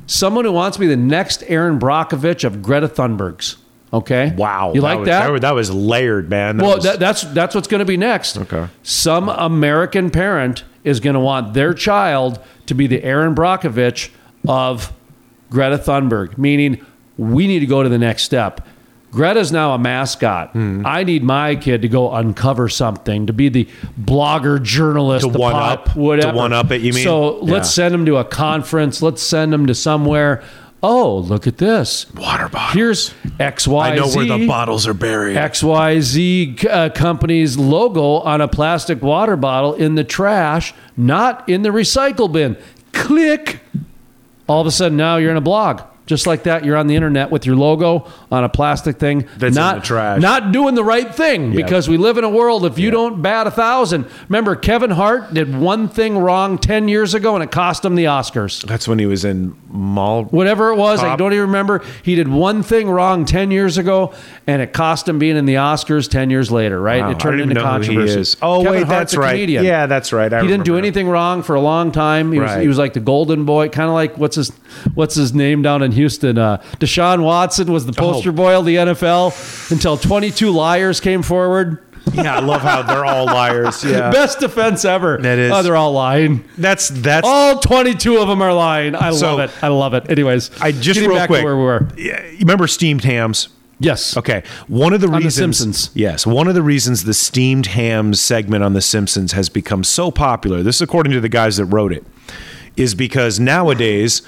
someone 0.08 0.44
who 0.44 0.52
wants 0.52 0.76
to 0.78 0.82
be 0.82 0.88
the 0.88 0.98
next 0.98 1.44
Erin 1.48 1.80
Brockovich 1.80 2.44
of 2.44 2.62
Greta 2.62 2.88
Thunberg's. 2.88 3.58
Okay. 3.92 4.34
wow. 4.36 4.74
You 4.74 4.82
like 4.82 5.00
was, 5.00 5.08
that? 5.08 5.42
That 5.42 5.56
was 5.56 5.72
layered, 5.72 6.30
man. 6.30 6.58
That 6.58 6.64
well, 6.64 6.76
was- 6.76 6.84
that, 6.84 7.00
that's 7.00 7.22
that's 7.22 7.56
what's 7.56 7.68
going 7.68 7.80
to 7.80 7.86
be 7.86 7.98
next. 7.98 8.38
Okay. 8.38 8.68
Some 8.84 9.30
American 9.30 10.10
parent 10.10 10.64
is 10.84 11.00
going 11.00 11.14
to 11.16 11.20
want 11.20 11.54
their 11.54 11.74
child 11.74 12.40
to 12.68 12.74
be 12.74 12.88
the 12.88 13.04
Erin 13.04 13.36
Brockovich 13.36 14.10
of 14.48 14.94
Greta 15.50 15.78
Thunberg, 15.78 16.38
meaning 16.38 16.86
we 17.18 17.48
need 17.48 17.60
to 17.60 17.66
go 17.66 17.84
to 17.84 17.90
the 17.90 17.98
next 17.98 18.24
step. 18.24 18.66
Greta's 19.12 19.52
now 19.52 19.74
a 19.74 19.80
mascot. 19.80 20.52
Hmm. 20.52 20.84
I 20.86 21.04
need 21.04 21.24
my 21.24 21.56
kid 21.56 21.82
to 21.82 21.88
go 21.90 22.14
uncover 22.14 22.70
something, 22.70 23.26
to 23.26 23.34
be 23.34 23.50
the 23.50 23.68
blogger, 24.00 24.62
journalist, 24.62 25.24
To 25.24 25.30
one 25.38 25.52
pop, 25.54 25.88
up- 25.90 25.94
to 25.96 26.32
one 26.32 26.54
up 26.54 26.70
it, 26.72 26.82
you 26.82 26.94
mean? 26.94 27.04
So 27.04 27.40
let's 27.40 27.74
send 27.74 27.94
him 27.96 28.06
to 28.06 28.18
a 28.18 28.24
conference. 28.24 29.02
Let's 29.02 29.24
send 29.24 29.52
him 29.52 29.66
to 29.66 29.74
somewhere. 29.74 30.44
Oh, 30.82 31.18
look 31.18 31.46
at 31.46 31.58
this. 31.58 32.10
water 32.14 32.48
bottle. 32.48 32.74
Here's 32.74 33.14
X 33.40 33.68
Y 33.68 33.90
Z. 33.90 33.92
I 33.94 33.96
know 33.98 34.08
where 34.16 34.38
the 34.38 34.48
bottles 34.48 34.88
are 34.88 34.94
buried. 34.94 35.36
XYZ 35.36 36.66
uh, 36.66 36.90
company's 36.92 37.58
logo 37.58 38.20
on 38.20 38.40
a 38.40 38.48
plastic 38.48 39.02
water 39.02 39.36
bottle 39.36 39.74
in 39.74 39.96
the 39.96 40.06
trash, 40.06 40.74
not 40.96 41.48
in 41.50 41.64
the 41.64 41.70
recycle 41.70 42.32
bin. 42.32 42.58
Click. 42.94 43.60
All 44.48 44.62
of 44.62 44.68
a 44.68 44.72
sudden, 44.72 44.98
now 44.98 45.18
you're 45.18 45.32
in 45.32 45.38
a 45.38 45.42
blog. 45.42 45.82
Just 46.10 46.26
like 46.26 46.42
that, 46.44 46.66
you're 46.66 46.76
on 46.76 46.88
the 46.88 46.96
internet 46.96 47.30
with 47.30 47.46
your 47.46 47.56
logo 47.56 48.08
on 48.32 48.44
a 48.44 48.50
plastic 48.50 48.98
thing. 48.98 49.28
That's 49.38 49.56
in 49.56 49.62
not, 49.62 49.76
the 49.76 49.82
trash. 49.82 50.20
Not 50.20 50.52
doing 50.52 50.74
the 50.74 50.84
right 50.84 51.14
thing 51.14 51.52
Yeah. 51.54 51.58
because 51.64 51.88
we 51.88 51.98
live 51.98 52.18
in 52.18 52.24
a 52.24 52.30
world, 52.30 52.66
if 52.66 52.80
you 52.80 52.90
don't 52.90 53.22
bat 53.22 53.46
a 53.46 53.52
thousand. 53.52 54.06
Remember, 54.28 54.56
Kevin 54.56 54.90
Hart 54.90 55.36
did 55.36 55.56
one 55.56 55.88
thing 55.88 56.18
wrong 56.18 56.58
10 56.58 56.88
years 56.88 57.14
ago 57.14 57.36
and 57.36 57.44
it 57.44 57.52
cost 57.52 57.86
him 57.86 57.94
the 57.94 58.06
Oscars 58.06 58.66
That's 58.66 58.88
when 58.88 58.98
he 58.98 59.06
was 59.06 59.24
in 59.24 59.56
mall. 59.70 60.24
whatever 60.24 60.72
it 60.72 60.78
was. 60.78 61.00
I 61.04 61.16
don't 61.16 61.32
even 61.32 61.46
remember. 61.46 61.84
He 62.02 62.16
did 62.16 62.28
one 62.28 62.64
thing 62.64 62.90
wrong 62.90 63.24
10 63.26 63.52
years 63.52 63.78
ago, 63.78 64.12
and 64.48 64.64
it 64.64 64.74
cost 64.74 65.08
him 65.08 65.20
being 65.20 65.38
in 65.38 65.46
the 65.46 65.54
Oscars 65.56 66.10
10 66.10 66.32
years 66.32 66.52
later, 66.52 66.82
right? 66.82 67.02
Wow, 67.04 67.12
it 67.12 67.20
turned 67.20 67.40
into 67.40 67.54
know 67.54 67.62
who 67.62 67.68
he 67.82 67.88
controversy. 67.88 68.38
Oh, 68.42 68.64
Kevin 68.64 68.72
wait, 68.72 68.78
Hart's 68.88 68.90
that's 68.90 69.14
a 69.14 69.20
right. 69.20 69.32
comedian. 69.34 69.64
Yeah, 69.64 69.86
that's 69.86 70.12
right. 70.12 70.34
I 70.34 70.42
he 70.42 70.48
didn't 70.48 70.66
do 70.66 70.76
anything 70.76 71.08
wrong 71.08 71.44
for 71.44 71.54
a 71.56 71.62
long 71.62 71.92
time. 71.92 72.32
He, 72.32 72.40
was, 72.40 72.50
Right. 72.50 72.62
he 72.64 72.68
was 72.68 72.80
like 72.80 72.94
the 72.94 73.00
golden 73.00 73.46
boy, 73.46 73.70
kind 73.70 73.88
of 73.90 73.94
like 73.94 74.18
what's 74.18 74.38
his 74.38 74.52
what's 74.96 75.14
his 75.14 75.36
name 75.36 75.62
down 75.62 75.84
in 75.84 75.92
Houston? 76.00 76.38
Uh, 76.38 76.58
Deshaun 76.80 77.24
Watson 77.24 77.72
was 77.72 77.86
the 77.86 77.94
poster 77.94 78.30
Oh. 78.30 78.34
boy 78.34 78.58
of 78.58 78.66
the 78.66 78.76
NFL 78.78 79.72
until 79.72 79.98
22 79.98 80.50
liars 80.52 81.00
came 81.00 81.22
forward. 81.22 81.84
Yeah, 82.14 82.38
I 82.38 82.40
love 82.40 82.62
how 82.62 82.82
they're 82.82 83.06
all 83.06 83.26
liars. 83.26 83.84
Yeah, 83.90 84.10
Best 84.10 84.40
defense 84.40 84.84
ever. 84.86 85.20
That 85.22 85.38
is. 85.38 85.52
Oh, 85.52 85.62
they're 85.62 85.76
all 85.76 85.92
lying. 85.92 86.44
that's 86.58 86.88
that's. 86.90 87.28
All 87.28 87.60
22 87.60 88.18
of 88.18 88.28
them 88.28 88.42
are 88.42 88.54
lying. 88.54 88.96
I 88.96 89.12
So- 89.12 89.36
love 89.36 89.50
it. 89.52 89.64
I 89.64 89.68
love 89.68 89.94
it. 89.94 90.10
Anyways, 90.10 90.50
I 90.60 90.72
just 90.72 91.00
real 91.00 91.14
back 91.14 91.28
quick. 91.28 91.42
to 91.42 91.46
where 91.46 91.58
we 91.58 91.64
were. 91.64 91.88
Yeah, 91.98 92.20
remember 92.40 92.66
steamed 92.68 93.04
hams? 93.04 93.50
Yes. 93.82 94.18
Okay, 94.18 94.44
one 94.68 94.92
of 94.94 95.02
the 95.02 95.08
On 95.08 95.14
The 95.14 95.18
reasons. 95.20 95.58
Simpsons. 95.58 95.90
Yes, 95.94 96.26
one 96.26 96.48
of 96.48 96.56
the 96.56 96.62
reasons 96.64 97.04
the 97.06 97.14
steamed 97.14 97.68
hams 97.68 98.20
segment 98.20 98.64
on 98.64 98.74
The 98.74 98.82
Simpsons 98.82 99.32
has 99.34 99.48
become 99.50 99.84
so 99.84 100.10
popular. 100.12 100.64
This 100.64 100.78
is 100.78 100.82
according 100.82 101.14
to 101.14 101.22
the 101.22 101.30
guys 101.30 101.58
that 101.58 101.66
wrote 101.66 101.94
it, 101.94 102.04
is 102.76 102.94
because 102.96 103.40
nowadays 103.40 104.22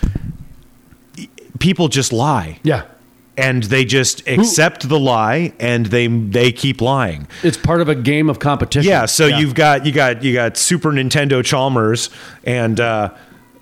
people 1.62 1.88
just 1.88 2.12
lie. 2.12 2.60
Yeah. 2.64 2.84
and 3.38 3.64
they 3.64 3.86
just 3.86 4.28
accept 4.28 4.90
the 4.90 5.00
lie 5.00 5.54
and 5.60 5.86
they 5.86 6.08
they 6.08 6.52
keep 6.52 6.82
lying. 6.82 7.28
It's 7.44 7.58
part 7.58 7.80
of 7.82 7.88
a 7.88 7.96
game 7.96 8.30
of 8.30 8.40
competition. 8.40 8.90
Yeah, 8.90 9.06
so 9.06 9.26
you've 9.26 9.56
got 9.56 9.86
you 9.86 9.94
got 9.94 10.22
you 10.22 10.34
got 10.34 10.58
Super 10.58 10.92
Nintendo 10.92 11.44
Chalmers 11.44 12.10
and 12.44 12.78
uh, 12.80 13.14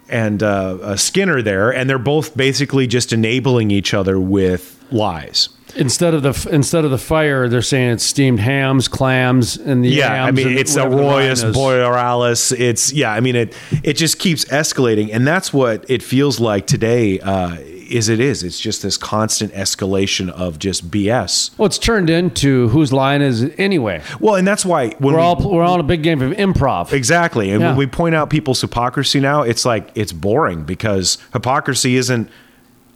and 0.10 0.42
uh, 0.42 0.48
uh, 0.82 0.96
Skinner 0.96 1.44
there, 1.44 1.72
and 1.72 1.88
they're 1.88 2.00
both 2.00 2.36
basically 2.36 2.88
just 2.88 3.14
enabling 3.14 3.70
each 3.70 3.94
other 3.94 4.20
with 4.20 4.76
lies. 4.92 5.50
instead 5.76 6.16
of 6.16 6.24
the 6.24 6.50
instead 6.52 6.84
of 6.84 6.90
the 6.90 6.98
fire, 6.98 7.48
they're 7.48 7.62
saying 7.62 7.92
it's 7.92 8.04
steamed 8.04 8.40
hams, 8.40 8.88
clams, 8.88 9.56
and 9.56 9.86
the 9.86 9.90
Yeah, 9.90 10.26
I 10.26 10.32
mean 10.32 10.58
it's 10.58 10.76
whatever 10.76 10.96
the 10.96 11.02
Arroyus 11.04 11.44
line. 11.44 11.54
Borealis. 11.54 12.52
It's 12.52 12.92
yeah, 12.92 13.14
I 13.14 13.20
mean 13.20 13.36
it 13.36 13.54
it 13.84 13.94
just 13.94 14.18
keeps 14.18 14.46
escalating, 14.46 15.14
and 15.14 15.28
that's 15.28 15.54
what 15.54 15.86
it 15.88 16.02
feels 16.02 16.40
like 16.40 16.66
today. 16.66 17.20
Uh, 17.20 17.58
is 17.90 18.10
it 18.10 18.20
is 18.20 18.44
it's 18.44 18.60
just 18.60 18.82
this 18.82 18.98
constant 18.98 19.52
escalation 19.54 20.30
of 20.30 20.60
just 20.60 20.90
BS. 20.92 21.58
Well, 21.58 21.66
it's 21.66 21.78
turned 21.78 22.10
into 22.10 22.70
whose 22.70 22.94
line 22.94 23.22
is 23.22 23.44
it 23.44 23.56
anyway. 23.60 24.02
Well, 24.20 24.36
and 24.36 24.48
that's 24.48 24.66
why 24.66 24.90
when 25.00 25.14
We're 25.14 25.20
we, 25.20 25.26
all 25.26 25.52
we're 25.52 25.64
all 25.64 25.76
in 25.76 25.80
a 25.82 25.84
big 25.84 26.04
game 26.04 26.22
of 26.22 26.32
improv. 26.34 26.94
Exactly. 26.94 27.50
And 27.52 27.62
Yeah. 27.62 27.70
when 27.70 27.78
we 27.78 27.88
point 27.88 28.16
out 28.16 28.30
people's 28.30 28.62
hypocrisy 28.62 29.20
now, 29.20 29.42
it's 29.44 29.66
like 29.66 29.90
it's 29.96 30.12
boring 30.14 30.64
because 30.64 31.18
hypocrisy 31.34 31.96
isn't 31.98 32.30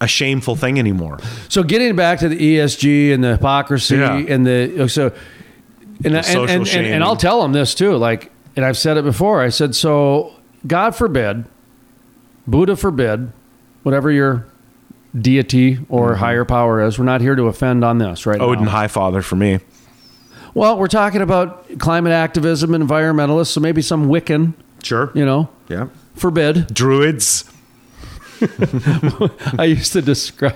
a 0.01 0.07
shameful 0.07 0.55
thing 0.55 0.77
anymore. 0.79 1.19
So 1.49 1.63
getting 1.63 1.95
back 1.95 2.19
to 2.19 2.29
the 2.29 2.37
ESG 2.57 3.13
and 3.13 3.23
the 3.23 3.31
hypocrisy 3.31 3.97
Yeah. 3.97 4.15
and 4.17 4.45
the 4.45 4.75
oh, 4.79 4.87
so 4.87 5.11
and 6.03 6.15
and, 6.15 6.25
and, 6.25 6.67
and, 6.67 6.85
and 6.85 7.03
I'll 7.03 7.15
tell 7.15 7.41
them 7.41 7.53
this 7.53 7.73
too. 7.73 7.95
Like, 7.95 8.31
and 8.55 8.65
I've 8.65 8.77
said 8.77 8.97
it 8.97 9.03
before. 9.03 9.41
I 9.41 9.49
said 9.49 9.75
so. 9.75 10.33
God 10.67 10.95
forbid, 10.95 11.45
Buddha 12.47 12.75
forbid, 12.75 13.31
whatever 13.83 14.11
your 14.11 14.45
deity 15.19 15.79
or 15.89 16.15
higher 16.15 16.45
power 16.45 16.81
is. 16.81 16.97
We're 16.97 17.05
not 17.05 17.21
here 17.21 17.35
to 17.35 17.43
offend 17.43 17.83
on 17.83 17.97
this, 17.97 18.25
right? 18.25 18.39
Mm-hmm. 18.39 18.49
Odin 18.49 18.65
now. 18.65 18.71
Highfather 18.71 19.23
for 19.23 19.35
me. 19.35 19.59
Well, 20.53 20.77
we're 20.77 20.87
talking 20.87 21.21
about 21.21 21.79
climate 21.79 22.13
activism 22.13 22.73
and 22.73 22.87
environmentalists, 22.87 23.47
so 23.47 23.59
maybe 23.59 23.81
some 23.81 24.07
Wiccan, 24.07 24.53
Sure. 24.83 25.11
you 25.15 25.25
know, 25.25 25.49
Yeah. 25.67 25.87
forbid. 26.15 26.73
Druids. 26.73 27.45
I 29.57 29.65
used 29.65 29.93
to 29.93 30.01
describe. 30.01 30.55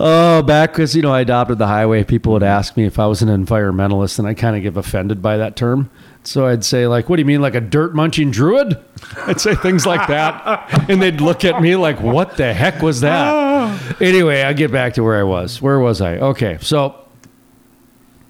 Oh, 0.00 0.42
back 0.42 0.72
because 0.72 0.94
you 0.94 1.00
know 1.02 1.12
I 1.12 1.20
adopted 1.22 1.58
the 1.58 1.66
highway. 1.68 2.04
People 2.04 2.32
would 2.32 2.42
ask 2.42 2.76
me 2.76 2.84
if 2.84 2.98
I 2.98 3.06
was 3.06 3.22
an 3.22 3.28
environmentalist, 3.28 4.18
and 4.18 4.28
I 4.28 4.34
kind 4.34 4.56
of 4.56 4.62
get 4.62 4.76
offended 4.76 5.22
by 5.22 5.36
that 5.38 5.56
term. 5.56 5.90
So 6.24 6.46
I'd 6.46 6.64
say, 6.64 6.86
like, 6.86 7.08
what 7.08 7.16
do 7.16 7.22
you 7.22 7.26
mean, 7.26 7.40
like 7.40 7.54
a 7.54 7.60
dirt 7.60 7.94
munching 7.94 8.30
druid? 8.30 8.78
I'd 9.26 9.40
say 9.40 9.54
things 9.54 9.86
like 9.86 10.08
that. 10.08 10.88
And 10.90 11.00
they'd 11.00 11.20
look 11.20 11.44
at 11.44 11.62
me 11.62 11.76
like, 11.76 12.00
what 12.00 12.36
the 12.36 12.52
heck 12.52 12.82
was 12.82 13.00
that? 13.00 14.00
Anyway, 14.00 14.42
I 14.42 14.52
get 14.52 14.70
back 14.70 14.94
to 14.94 15.02
where 15.02 15.18
I 15.18 15.22
was. 15.22 15.62
Where 15.62 15.78
was 15.78 16.00
I? 16.02 16.16
Okay. 16.16 16.58
So 16.60 17.08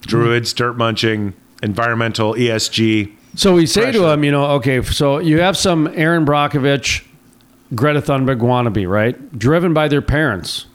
Druids, 0.03 0.53
dirt 0.53 0.77
munching, 0.77 1.35
environmental, 1.63 2.35
ESG. 2.35 3.15
So 3.35 3.55
we 3.55 3.67
say 3.67 3.93
to 3.93 3.99
Pressure. 3.99 4.15
him, 4.15 4.25
you 4.25 4.31
know, 4.31 4.45
okay, 4.53 4.83
so 4.83 5.19
you 5.19 5.41
have 5.41 5.57
some 5.57 5.89
Erin 5.95 6.25
Brockovich, 6.25 7.05
Greta 7.75 8.01
Thunberg 8.01 8.41
wannabe, 8.41 8.89
right? 8.89 9.39
Driven 9.39 9.75
by 9.75 9.89
their 9.89 10.01
parents 10.03 10.67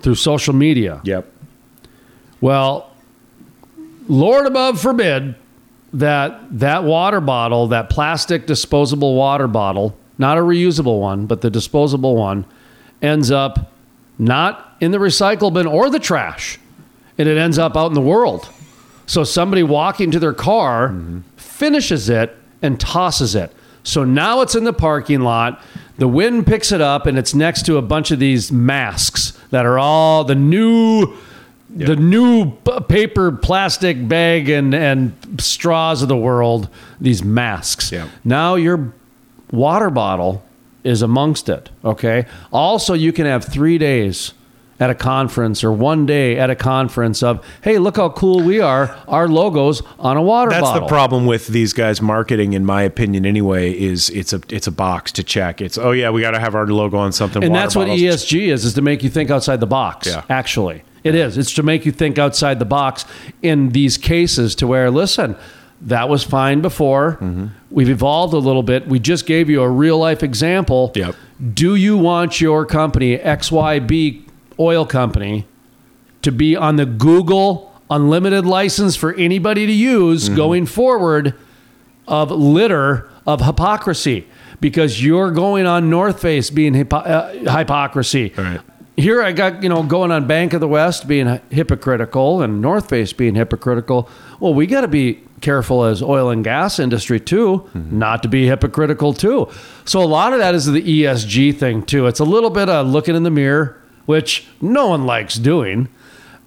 through 0.00 0.14
social 0.14 0.54
media. 0.54 1.00
Yep. 1.04 1.30
Well, 2.40 2.90
Lord 4.08 4.46
above 4.46 4.80
forbid 4.80 5.34
that 5.96 6.58
that 6.58 6.84
water 6.84 7.20
bottle, 7.20 7.68
that 7.68 7.88
plastic 7.88 8.46
disposable 8.46 9.14
water 9.14 9.48
bottle, 9.48 9.96
not 10.18 10.36
a 10.36 10.40
reusable 10.40 11.00
one, 11.00 11.26
but 11.26 11.40
the 11.40 11.50
disposable 11.50 12.16
one, 12.16 12.44
ends 13.00 13.30
up 13.30 13.72
not 14.18 14.76
in 14.80 14.90
the 14.90 14.98
recycle 14.98 15.52
bin 15.52 15.66
or 15.66 15.88
the 15.90 15.98
trash, 15.98 16.58
and 17.18 17.28
it 17.28 17.38
ends 17.38 17.58
up 17.58 17.76
out 17.76 17.86
in 17.86 17.94
the 17.94 18.00
world. 18.00 18.48
So 19.06 19.24
somebody 19.24 19.62
walking 19.62 20.10
to 20.10 20.18
their 20.18 20.34
car 20.34 20.94
finishes 21.36 22.08
it 22.08 22.36
and 22.60 22.78
tosses 22.78 23.34
it. 23.34 23.52
So 23.82 24.04
now 24.04 24.40
it's 24.40 24.54
in 24.54 24.64
the 24.64 24.72
parking 24.72 25.20
lot. 25.20 25.62
The 25.96 26.08
wind 26.08 26.46
picks 26.46 26.72
it 26.72 26.80
up 26.80 27.06
and 27.06 27.16
it's 27.16 27.34
next 27.34 27.64
to 27.66 27.76
a 27.76 27.82
bunch 27.82 28.10
of 28.10 28.18
these 28.18 28.50
masks 28.50 29.38
that 29.50 29.64
are 29.64 29.78
all 29.78 30.24
the 30.24 30.34
new 30.34 31.16
the 31.76 31.96
new 31.96 32.52
paper 32.88 33.32
plastic 33.32 34.08
bag 34.08 34.48
and 34.48 34.74
and 34.74 35.14
straws 35.38 36.02
of 36.02 36.08
the 36.08 36.16
world, 36.16 36.68
these 37.00 37.22
masks. 37.22 37.92
Now 38.24 38.54
your 38.54 38.92
water 39.50 39.90
bottle 39.90 40.42
is 40.84 41.02
amongst 41.02 41.48
it, 41.48 41.70
okay? 41.84 42.26
Also 42.52 42.94
you 42.94 43.12
can 43.12 43.26
have 43.26 43.44
3 43.44 43.78
days 43.78 44.32
at 44.78 44.90
a 44.90 44.94
conference 44.94 45.64
or 45.64 45.72
one 45.72 46.04
day 46.04 46.38
at 46.38 46.50
a 46.50 46.54
conference 46.54 47.22
of, 47.22 47.42
hey, 47.62 47.78
look 47.78 47.96
how 47.96 48.10
cool 48.10 48.42
we 48.42 48.60
are. 48.60 48.94
Our 49.08 49.26
logos 49.26 49.82
on 49.98 50.18
a 50.18 50.22
water 50.22 50.50
That's 50.50 50.62
bottle. 50.62 50.82
the 50.82 50.86
problem 50.86 51.24
with 51.24 51.46
these 51.46 51.72
guys 51.72 52.02
marketing, 52.02 52.52
in 52.52 52.66
my 52.66 52.82
opinion. 52.82 53.24
Anyway, 53.24 53.72
is 53.72 54.10
it's 54.10 54.34
a 54.34 54.40
it's 54.50 54.66
a 54.66 54.70
box 54.70 55.12
to 55.12 55.22
check. 55.22 55.62
It's 55.62 55.78
oh 55.78 55.92
yeah, 55.92 56.10
we 56.10 56.20
got 56.20 56.32
to 56.32 56.40
have 56.40 56.54
our 56.54 56.66
logo 56.66 56.98
on 56.98 57.12
something. 57.12 57.42
And 57.42 57.54
that's 57.54 57.74
what. 57.74 57.88
ESG 57.88 58.48
is, 58.48 58.66
is 58.66 58.74
to 58.74 58.82
make 58.82 59.02
you 59.02 59.08
think 59.08 59.30
outside 59.30 59.60
the 59.60 59.66
box. 59.66 60.08
Yeah. 60.08 60.24
Actually, 60.28 60.82
it 61.06 61.14
is. 61.14 61.38
It's 61.38 61.52
to 61.54 61.62
make 61.62 61.86
you 61.86 61.92
think 61.92 62.18
outside 62.18 62.58
the 62.58 62.64
box 62.64 63.04
in 63.42 63.70
these 63.70 63.96
cases 63.96 64.54
to 64.56 64.66
where, 64.66 64.90
listen, 64.90 65.36
that 65.82 66.08
was 66.08 66.22
fine 66.24 66.60
before. 66.62 67.12
Mm-hmm. 67.20 67.46
We've 67.70 67.88
evolved 67.90 68.32
a 68.34 68.38
little 68.38 68.62
bit. 68.62 68.86
We 68.88 68.98
just 68.98 69.26
gave 69.26 69.48
you 69.50 69.62
a 69.62 69.68
real 69.68 69.98
life 69.98 70.22
example. 70.22 70.92
Yep. 70.94 71.14
Do 71.54 71.74
you 71.74 71.96
want 71.98 72.40
your 72.40 72.64
company, 72.64 73.18
XYB 73.18 74.26
Oil 74.58 74.86
Company, 74.86 75.46
to 76.22 76.32
be 76.32 76.56
on 76.56 76.76
the 76.76 76.86
Google 76.86 77.72
unlimited 77.90 78.46
license 78.46 78.96
for 78.96 79.14
anybody 79.14 79.66
to 79.66 79.72
use 79.72 80.26
Mm-hmm. 80.26 80.36
going 80.36 80.66
forward 80.66 81.34
of 82.08 82.30
litter 82.30 83.08
of 83.26 83.40
hypocrisy 83.42 84.26
because 84.60 85.04
you're 85.04 85.30
going 85.30 85.66
on 85.66 85.90
North 85.90 86.20
Face 86.22 86.48
being 86.50 86.72
hypo- 86.74 86.96
uh, 86.96 87.32
hypocrisy. 87.58 88.32
Right. 88.36 88.60
Here 88.96 89.22
I 89.22 89.32
got, 89.32 89.62
you 89.62 89.68
know, 89.68 89.82
going 89.82 90.10
on 90.10 90.26
Bank 90.26 90.54
of 90.54 90.60
the 90.60 90.68
West 90.68 91.06
being 91.06 91.40
hypocritical 91.50 92.40
and 92.40 92.62
North 92.62 92.88
Face 92.88 93.12
being 93.12 93.34
hypocritical. 93.34 94.08
Well, 94.40 94.54
we 94.54 94.66
got 94.66 94.80
to 94.82 94.88
be 94.88 95.22
careful 95.42 95.84
as 95.84 96.02
oil 96.02 96.30
and 96.30 96.42
gas 96.42 96.78
industry 96.78 97.20
too, 97.20 97.68
mm-hmm. 97.74 97.98
not 97.98 98.22
to 98.22 98.28
be 98.28 98.46
hypocritical 98.46 99.12
too. 99.12 99.50
So 99.84 100.02
a 100.02 100.06
lot 100.06 100.32
of 100.32 100.38
that 100.38 100.54
is 100.54 100.64
the 100.64 100.82
ESG 100.82 101.58
thing 101.58 101.82
too. 101.82 102.06
It's 102.06 102.20
a 102.20 102.24
little 102.24 102.48
bit 102.48 102.70
of 102.70 102.86
looking 102.86 103.14
in 103.14 103.22
the 103.22 103.30
mirror, 103.30 103.80
which 104.06 104.46
no 104.62 104.88
one 104.88 105.04
likes 105.04 105.34
doing. 105.34 105.88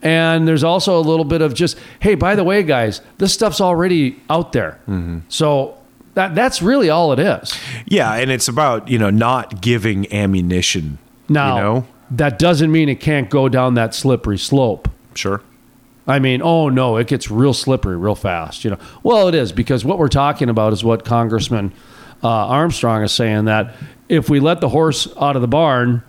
And 0.02 0.48
there's 0.48 0.64
also 0.64 0.98
a 0.98 1.02
little 1.02 1.26
bit 1.26 1.42
of 1.42 1.54
just, 1.54 1.78
hey, 2.00 2.16
by 2.16 2.36
the 2.36 2.44
way, 2.44 2.64
guys, 2.64 3.02
this 3.18 3.34
stuff's 3.34 3.62
already 3.62 4.20
out 4.30 4.54
there. 4.54 4.80
Mm-hmm. 4.88 5.20
So 5.28 5.78
that 6.14 6.36
that's 6.36 6.62
really 6.62 6.90
all 6.90 7.14
it 7.14 7.20
is. 7.20 7.58
Yeah, 7.86 8.14
and 8.14 8.32
it's 8.32 8.48
about 8.48 8.88
you 8.88 8.98
know 8.98 9.10
not 9.10 9.62
giving 9.62 10.12
ammunition. 10.12 10.98
Now, 11.28 11.56
you 11.56 11.62
know, 11.62 11.88
that 12.12 12.40
doesn't 12.40 12.72
mean 12.72 12.90
it 12.90 13.00
can't 13.00 13.30
go 13.30 13.50
down 13.50 13.76
that 13.76 13.94
slippery 13.94 14.38
slope. 14.38 14.90
sure. 15.16 15.42
I 16.08 16.18
mean, 16.18 16.42
oh 16.42 16.70
no, 16.70 16.98
it 16.98 17.06
gets 17.06 17.30
real 17.30 17.54
slippery 17.54 17.96
real 17.96 18.16
fast. 18.16 18.64
You 18.64 18.72
know, 18.72 18.80
well, 19.04 19.28
it 19.28 19.36
is 19.36 19.52
because 19.52 19.86
what 19.86 20.00
we're 20.00 20.08
talking 20.08 20.50
about 20.50 20.74
is 20.74 20.84
what 20.84 21.06
Congressman 21.06 21.72
uh, 22.24 22.28
Armstrong 22.28 23.04
is 23.04 23.12
saying 23.12 23.46
that 23.46 23.76
if 24.08 24.28
we 24.28 24.40
let 24.40 24.60
the 24.60 24.70
horse 24.70 25.08
out 25.22 25.36
of 25.36 25.44
the 25.44 25.48
barn, 25.48 26.02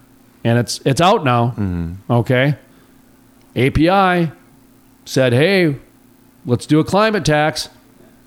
and 0.43 0.59
it's 0.59 0.81
it's 0.87 1.03
out 1.03 1.23
now, 1.23 1.55
okay. 2.09 2.57
API 3.55 4.33
said, 5.05 5.35
"Hey, 5.35 5.77
let's 6.47 6.65
do 6.65 6.81
a 6.81 6.85
climate 6.85 7.27
tax." 7.27 7.69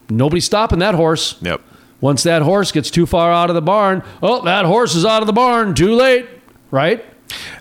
Nobody's 0.09 0.45
stopping 0.45 0.77
that 0.79 0.93
horse. 0.93 1.37
Yep. 1.41 1.61
Once 2.01 2.21
that 2.23 2.43
horse 2.43 2.71
gets 2.71 2.91
too 2.91 3.07
far 3.07 3.31
out 3.31 3.49
of 3.49 3.55
the 3.55 3.61
barn, 3.61 4.03
oh, 4.21 4.43
that 4.43 4.65
horse 4.65 4.93
is 4.93 5.05
out 5.05 5.23
of 5.23 5.27
the 5.27 5.33
barn. 5.33 5.73
Too 5.73 5.95
late, 5.95 6.27
right? 6.69 7.03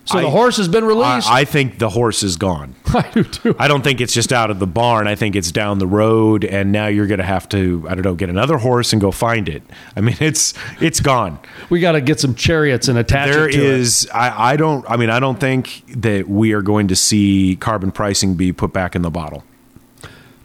So 0.04 0.20
the 0.20 0.30
horse 0.30 0.56
has 0.56 0.68
been 0.68 0.84
released. 0.84 1.28
I, 1.30 1.40
I 1.40 1.44
think 1.44 1.78
the 1.78 1.88
horse 1.90 2.22
is 2.22 2.36
gone. 2.36 2.74
I 2.94 3.08
do 3.12 3.22
too. 3.24 3.54
I 3.58 3.68
don't 3.68 3.82
think 3.82 4.00
it's 4.00 4.12
just 4.12 4.32
out 4.32 4.50
of 4.50 4.58
the 4.58 4.66
barn. 4.66 5.06
I 5.06 5.14
think 5.14 5.36
it's 5.36 5.50
down 5.52 5.78
the 5.78 5.86
road, 5.86 6.44
and 6.44 6.72
now 6.72 6.88
you're 6.88 7.06
going 7.06 7.18
to 7.18 7.24
have 7.24 7.48
to, 7.50 7.86
I 7.88 7.94
don't 7.94 8.04
know, 8.04 8.14
get 8.14 8.28
another 8.28 8.58
horse 8.58 8.92
and 8.92 9.00
go 9.00 9.10
find 9.10 9.48
it. 9.48 9.62
I 9.96 10.00
mean, 10.00 10.16
it's 10.20 10.54
it's 10.80 11.00
gone. 11.00 11.38
We 11.70 11.80
got 11.80 11.92
to 11.92 12.00
get 12.00 12.20
some 12.20 12.34
chariots 12.34 12.88
and 12.88 12.98
attach 12.98 13.30
There 13.30 13.48
it 13.48 13.52
to 13.52 13.58
it. 13.58 13.64
is, 13.64 14.08
I, 14.12 14.52
I 14.52 14.56
don't, 14.56 14.84
I 14.90 14.96
mean, 14.96 15.10
I 15.10 15.20
don't 15.20 15.38
think 15.40 15.84
that 16.00 16.28
we 16.28 16.52
are 16.52 16.62
going 16.62 16.88
to 16.88 16.96
see 16.96 17.56
carbon 17.60 17.92
pricing 17.92 18.34
be 18.34 18.52
put 18.52 18.72
back 18.72 18.94
in 18.96 19.02
the 19.02 19.10
bottle. 19.10 19.44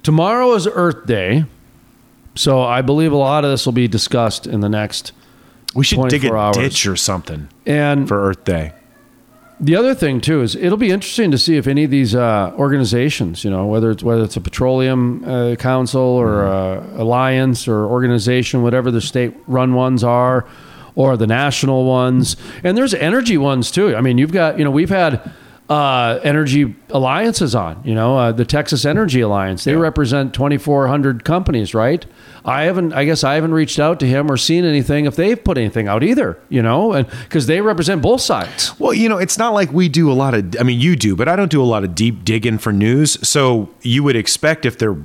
Tomorrow 0.04 0.54
is 0.54 0.68
Earth 0.68 1.06
Day, 1.06 1.46
so 2.36 2.62
I 2.62 2.82
believe 2.82 3.12
a 3.12 3.18
lot 3.18 3.44
of 3.44 3.52
this 3.52 3.66
will 3.66 3.74
be 3.74 3.88
discussed 3.88 4.48
in 4.48 4.62
the 4.62 4.70
next. 4.70 5.12
We 5.76 5.84
should 5.84 6.08
dig 6.10 6.24
a 6.24 6.30
24 6.30 6.38
hours. 6.38 6.58
ditch 6.58 6.88
or 6.88 6.96
something 6.96 7.50
And 7.66 8.08
for 8.08 8.30
Earth 8.30 8.46
Day. 8.46 8.72
The 9.60 9.76
other 9.76 9.96
thing 9.96 10.22
too 10.22 10.42
is 10.42 10.56
it'll 10.56 10.78
be 10.78 10.92
interesting 10.92 11.32
to 11.32 11.38
see 11.38 11.58
if 11.58 11.68
any 11.68 11.84
of 11.84 11.92
these 11.92 12.14
uh, 12.14 12.54
organizations, 12.58 13.44
you 13.44 13.50
know, 13.50 13.66
whether 13.66 13.92
it's 13.92 14.04
whether 14.04 14.24
it's 14.24 14.38
a 14.38 14.42
petroleum 14.42 15.24
uh, 15.26 15.56
council 15.56 16.02
or 16.02 16.28
Mm-hmm. 16.28 17.00
uh, 17.00 17.04
alliance 17.04 17.68
or 17.68 17.86
organization, 17.86 18.62
whatever 18.62 18.92
the 18.92 19.02
state-run 19.02 19.74
ones 19.74 20.04
are, 20.04 20.46
or 20.96 21.18
the 21.18 21.28
national 21.28 21.86
ones, 21.86 22.36
and 22.64 22.78
there's 22.78 22.94
energy 22.94 23.38
ones 23.38 23.72
too. 23.72 23.96
I 23.96 24.02
mean, 24.02 24.18
you've 24.18 24.32
got 24.32 24.58
you 24.58 24.64
know 24.64 24.72
we've 24.72 24.90
had. 24.90 25.32
Uh, 25.70 26.18
energy 26.24 26.74
alliances 26.92 27.54
on, 27.54 27.82
you 27.84 27.94
know, 27.94 28.18
uh, 28.18 28.32
the 28.32 28.46
Texas 28.46 28.86
Energy 28.86 29.20
Alliance. 29.20 29.66
They 29.66 29.76
represent 29.76 30.34
2,400 30.34 31.26
companies, 31.26 31.74
right? 31.74 32.06
I 32.46 32.64
haven't, 32.64 32.94
I 32.94 33.04
guess 33.04 33.26
I 33.26 33.36
haven't 33.36 33.54
reached 33.54 33.78
out 33.78 34.00
to 34.00 34.08
him 34.08 34.32
or 34.32 34.38
seen 34.38 34.64
anything 34.64 35.06
if 35.06 35.18
they've 35.18 35.44
put 35.44 35.58
anything 35.58 35.90
out 35.90 36.04
either, 36.04 36.40
you 36.48 36.62
know, 36.62 36.94
and 36.94 37.06
because 37.24 37.48
they 37.48 37.60
represent 37.60 38.02
both 38.02 38.22
sides. 38.22 38.80
Well, 38.80 38.94
you 38.94 39.10
know, 39.10 39.18
it's 39.18 39.38
not 39.38 39.54
like 39.54 39.74
we 39.74 39.90
do 39.90 40.10
a 40.10 40.14
lot 40.14 40.34
of, 40.34 40.56
I 40.58 40.64
mean, 40.64 40.80
you 40.80 40.96
do, 40.96 41.18
but 41.18 41.28
I 41.28 41.36
don't 41.36 41.52
do 41.52 41.62
a 41.62 41.66
lot 41.66 41.84
of 41.84 41.94
deep 41.94 42.24
digging 42.24 42.60
for 42.60 42.72
news. 42.72 43.18
So 43.28 43.70
you 43.82 44.04
would 44.04 44.16
expect 44.16 44.66
if 44.66 44.78
they're 44.78 44.96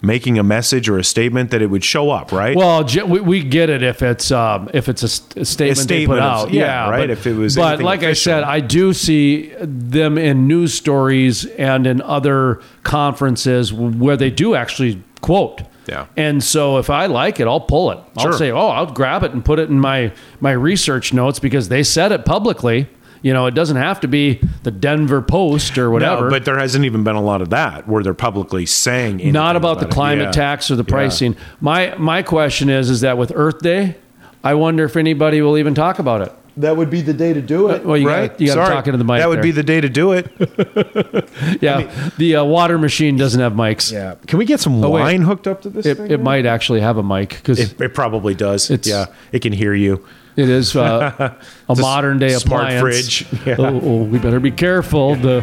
making 0.00 0.38
a 0.38 0.42
message 0.44 0.88
or 0.88 0.96
a 0.98 1.04
statement 1.04 1.50
that 1.50 1.60
it 1.60 1.66
would 1.66 1.82
show 1.84 2.10
up, 2.10 2.30
right? 2.30 2.56
Well, 2.56 2.84
we, 3.06 3.20
we 3.20 3.42
get 3.42 3.68
it 3.68 3.82
if 3.82 4.00
it's 4.02 4.30
um, 4.30 4.70
if 4.72 4.88
it's 4.88 5.02
a, 5.02 5.08
st- 5.08 5.36
a 5.38 5.44
statement, 5.44 5.88
they 5.88 6.06
put 6.06 6.18
of- 6.18 6.22
out, 6.24 6.52
yeah, 6.52 6.62
yeah, 6.86 6.90
right, 6.90 6.98
But, 7.00 7.10
if 7.10 7.26
it 7.26 7.34
was 7.34 7.56
but 7.56 7.82
like 7.82 8.02
I 8.04 8.12
said, 8.12 8.44
I 8.44 8.60
do 8.60 8.92
see 8.92 9.52
them 9.60 10.16
in 10.16 10.46
news 10.46 10.74
stories 10.74 11.46
and 11.46 11.86
in 11.86 12.00
other 12.02 12.60
conferences 12.84 13.72
where 13.72 14.16
they 14.16 14.30
do 14.30 14.54
actually 14.54 15.02
quote. 15.20 15.62
Yeah. 15.88 16.06
And 16.18 16.44
so 16.44 16.76
if 16.76 16.90
I 16.90 17.06
like 17.06 17.40
it, 17.40 17.46
I'll 17.46 17.60
pull 17.60 17.90
it. 17.92 17.98
I'll 18.18 18.24
Sure. 18.24 18.32
say, 18.34 18.50
oh, 18.50 18.68
I'll 18.68 18.92
grab 18.92 19.22
it 19.24 19.32
and 19.32 19.42
put 19.42 19.58
it 19.58 19.70
in 19.70 19.80
my 19.80 20.12
my 20.40 20.52
research 20.52 21.12
notes 21.14 21.38
because 21.38 21.70
they 21.70 21.82
said 21.82 22.12
it 22.12 22.24
publicly. 22.26 22.88
You 23.22 23.32
know, 23.32 23.46
it 23.46 23.54
doesn't 23.54 23.76
have 23.76 24.00
to 24.00 24.08
be 24.08 24.40
the 24.62 24.70
Denver 24.70 25.20
Post 25.22 25.76
or 25.78 25.90
whatever. 25.90 26.24
No, 26.24 26.30
but 26.30 26.44
there 26.44 26.58
hasn't 26.58 26.84
even 26.84 27.02
been 27.04 27.16
a 27.16 27.22
lot 27.22 27.42
of 27.42 27.50
that 27.50 27.88
where 27.88 28.02
they're 28.02 28.14
publicly 28.14 28.64
saying 28.66 29.14
anything 29.14 29.32
not 29.32 29.56
about, 29.56 29.80
the 29.80 29.86
it. 29.86 29.92
climate 29.92 30.26
Yeah. 30.26 30.30
tax 30.32 30.70
or 30.70 30.76
the 30.76 30.84
Yeah. 30.86 30.92
pricing. 30.92 31.36
My 31.60 31.94
my 31.98 32.22
question 32.22 32.68
is 32.70 32.90
is 32.90 33.00
that 33.00 33.18
with 33.18 33.32
Earth 33.34 33.58
Day, 33.60 33.96
I 34.44 34.54
wonder 34.54 34.84
if 34.84 34.96
anybody 34.96 35.42
will 35.42 35.58
even 35.58 35.74
talk 35.74 35.98
about 35.98 36.20
it. 36.22 36.32
That 36.58 36.76
would 36.76 36.90
be 36.90 37.02
the 37.02 37.12
day 37.12 37.32
to 37.32 37.40
do 37.40 37.68
it, 37.70 37.84
well, 37.84 37.96
you 37.96 38.08
right? 38.08 38.30
gotta- 38.32 38.44
you 38.44 38.52
gotta 38.52 38.72
talk 38.72 38.86
into 38.88 38.98
the 38.98 39.04
mic 39.04 39.20
That 39.20 39.28
would 39.28 39.36
there. 39.36 39.42
be 39.44 39.50
the 39.52 39.62
day 39.62 39.80
to 39.80 39.88
do 39.88 40.10
it. 40.12 40.26
Yeah, 41.60 41.88
the 42.18 42.36
uh, 42.36 42.44
water 42.44 42.78
machine 42.78 43.16
doesn't 43.16 43.40
have 43.40 43.52
mics. 43.52 43.92
yeah. 43.92 44.14
Can 44.26 44.38
we 44.38 44.44
get 44.44 44.60
some 44.60 44.82
Oh, 44.84 44.90
wait. 44.90 45.02
line 45.02 45.22
hooked 45.22 45.46
up 45.46 45.62
to 45.62 45.70
this 45.70 45.86
It, 45.86 45.96
thing? 45.96 46.10
it 46.10 46.20
might 46.20 46.46
actually 46.46 46.80
have 46.80 46.96
a 46.98 47.02
mic 47.02 47.30
because 47.30 47.58
It, 47.60 47.80
it 47.80 47.94
probably 47.94 48.34
does. 48.34 48.70
It's- 48.70 48.88
yeah. 48.88 49.06
It 49.32 49.40
can 49.40 49.52
hear 49.52 49.72
you. 49.74 50.04
It 50.38 50.48
is 50.48 50.76
uh, 50.76 51.34
a 51.68 51.74
modern 51.76 52.18
day 52.18 52.30
smart 52.30 52.72
appliance. 52.72 53.22
fridge. 53.22 53.26
Yeah. 53.46 53.56
Oh, 53.58 53.80
oh, 53.82 54.02
we 54.04 54.18
better 54.18 54.40
be 54.40 54.50
careful. 54.50 55.14
The 55.16 55.40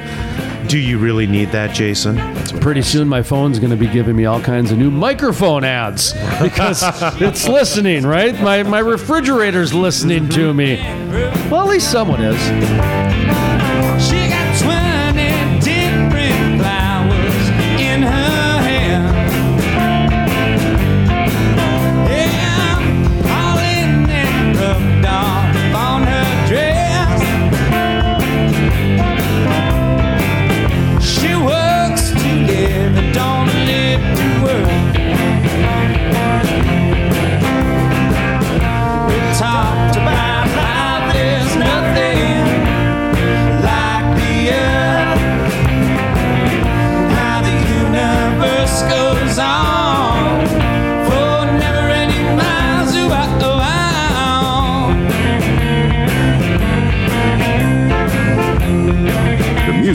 Do 0.67 0.77
you 0.77 0.97
really 0.99 1.27
need 1.27 1.51
that, 1.51 1.73
Jason? 1.75 2.17
Pretty 2.61 2.81
soon, 2.81 3.07
my 3.07 3.21
phone's 3.21 3.59
going 3.59 3.71
to 3.71 3.77
be 3.77 3.87
giving 3.87 4.15
me 4.15 4.25
all 4.25 4.39
kinds 4.41 4.71
of 4.71 4.77
new 4.77 4.89
microphone 4.91 5.63
ads 5.63 6.13
because 6.41 6.81
it's 7.21 7.47
listening, 7.47 8.05
right? 8.05 8.39
My, 8.41 8.63
my 8.63 8.79
refrigerator's 8.79 9.73
listening 9.73 10.29
to 10.29 10.53
me. 10.53 10.77
Well, 11.49 11.61
at 11.61 11.67
least 11.67 11.91
someone 11.91 12.21
is. 12.21 13.54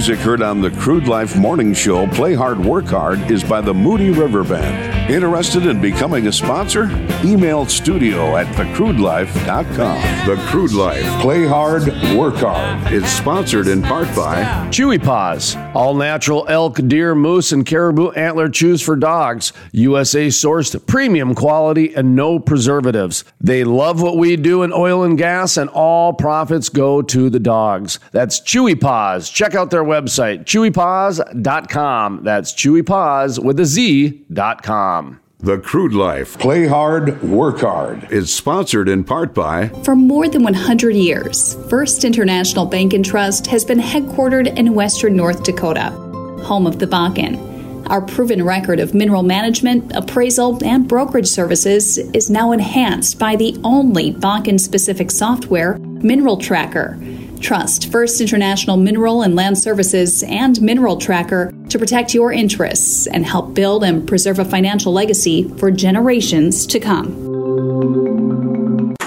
Music 0.00 0.18
heard 0.20 0.40
on 0.40 0.62
the 0.62 0.70
Crude 0.70 1.06
Life 1.06 1.36
Morning 1.36 1.74
Show, 1.74 2.06
Play 2.06 2.32
Hard, 2.32 2.58
Work 2.58 2.86
Hard, 2.86 3.30
is 3.30 3.44
by 3.44 3.60
the 3.60 3.74
Moody 3.74 4.08
River 4.08 4.42
Band. 4.42 5.12
Interested 5.12 5.66
in 5.66 5.78
becoming 5.78 6.26
a 6.26 6.32
sponsor? 6.32 6.84
Email 7.22 7.66
studio 7.66 8.34
at 8.38 8.46
thecrudelife.com. 8.56 10.26
The 10.26 10.42
Crude 10.46 10.72
Life, 10.72 11.04
Play 11.20 11.44
Hard, 11.44 11.88
Work 12.16 12.36
Hard, 12.36 12.90
is 12.90 13.04
sponsored 13.12 13.66
in 13.68 13.82
part 13.82 14.06
by 14.16 14.42
Chewy 14.70 14.98
Paws, 14.98 15.54
all 15.74 15.94
natural 15.94 16.46
elk, 16.48 16.76
deer, 16.88 17.14
moose, 17.14 17.52
and 17.52 17.64
caribou 17.64 18.10
antler 18.10 18.48
chews 18.48 18.82
for 18.82 18.96
dogs. 18.96 19.52
USA 19.72 20.26
sourced, 20.28 20.86
premium 20.86 21.34
quality, 21.34 21.94
and 21.94 22.16
no 22.16 22.38
preservatives. 22.38 23.24
They 23.40 23.64
love 23.64 24.02
what 24.02 24.16
we 24.16 24.36
do 24.36 24.62
in 24.62 24.72
oil 24.72 25.04
and 25.04 25.16
gas, 25.16 25.56
and 25.56 25.70
all 25.70 26.12
profits 26.12 26.68
go 26.68 27.02
to 27.02 27.30
the 27.30 27.40
dogs. 27.40 27.98
That's 28.12 28.40
Chewy 28.40 28.80
Paws. 28.80 29.30
Check 29.30 29.54
out 29.54 29.70
their 29.70 29.84
website, 29.84 30.44
chewypawz.com. 30.44 32.24
That's 32.24 32.52
Chewy 32.52 32.84
Paws 32.84 33.38
with 33.38 33.60
a 33.60 33.64
Z.com. 33.64 35.20
The 35.42 35.56
Crude 35.56 35.94
Life, 35.94 36.38
Play 36.38 36.66
Hard, 36.66 37.22
Work 37.22 37.60
Hard, 37.60 38.12
is 38.12 38.30
sponsored 38.30 38.90
in 38.90 39.04
part 39.04 39.32
by 39.32 39.68
For 39.84 39.96
more 39.96 40.28
than 40.28 40.42
100 40.42 40.94
years, 40.94 41.54
First 41.70 42.04
International 42.04 42.66
Bank 42.66 42.92
and 42.92 43.02
Trust 43.02 43.46
has 43.46 43.64
been 43.64 43.78
headquartered 43.78 44.54
in 44.58 44.74
western 44.74 45.16
North 45.16 45.42
Dakota, 45.42 45.92
home 46.44 46.66
of 46.66 46.78
the 46.78 46.86
Bakken. 46.86 47.88
Our 47.88 48.02
proven 48.02 48.44
record 48.44 48.80
of 48.80 48.92
mineral 48.92 49.22
management, 49.22 49.96
appraisal, 49.96 50.62
and 50.62 50.86
brokerage 50.86 51.28
services 51.28 51.96
is 51.96 52.28
now 52.28 52.52
enhanced 52.52 53.18
by 53.18 53.34
the 53.34 53.58
only 53.64 54.12
Bakken 54.12 54.60
specific 54.60 55.10
software, 55.10 55.78
Mineral 55.78 56.36
Tracker. 56.36 56.98
Trust 57.40 57.90
First 57.90 58.20
International 58.20 58.76
Mineral 58.76 59.22
and 59.22 59.34
Land 59.34 59.58
Services 59.58 60.22
and 60.22 60.60
Mineral 60.60 60.96
Tracker 60.96 61.52
to 61.68 61.78
protect 61.78 62.14
your 62.14 62.32
interests 62.32 63.06
and 63.06 63.24
help 63.24 63.54
build 63.54 63.82
and 63.82 64.06
preserve 64.06 64.38
a 64.38 64.44
financial 64.44 64.92
legacy 64.92 65.48
for 65.56 65.70
generations 65.70 66.66
to 66.66 66.78
come. 66.78 68.29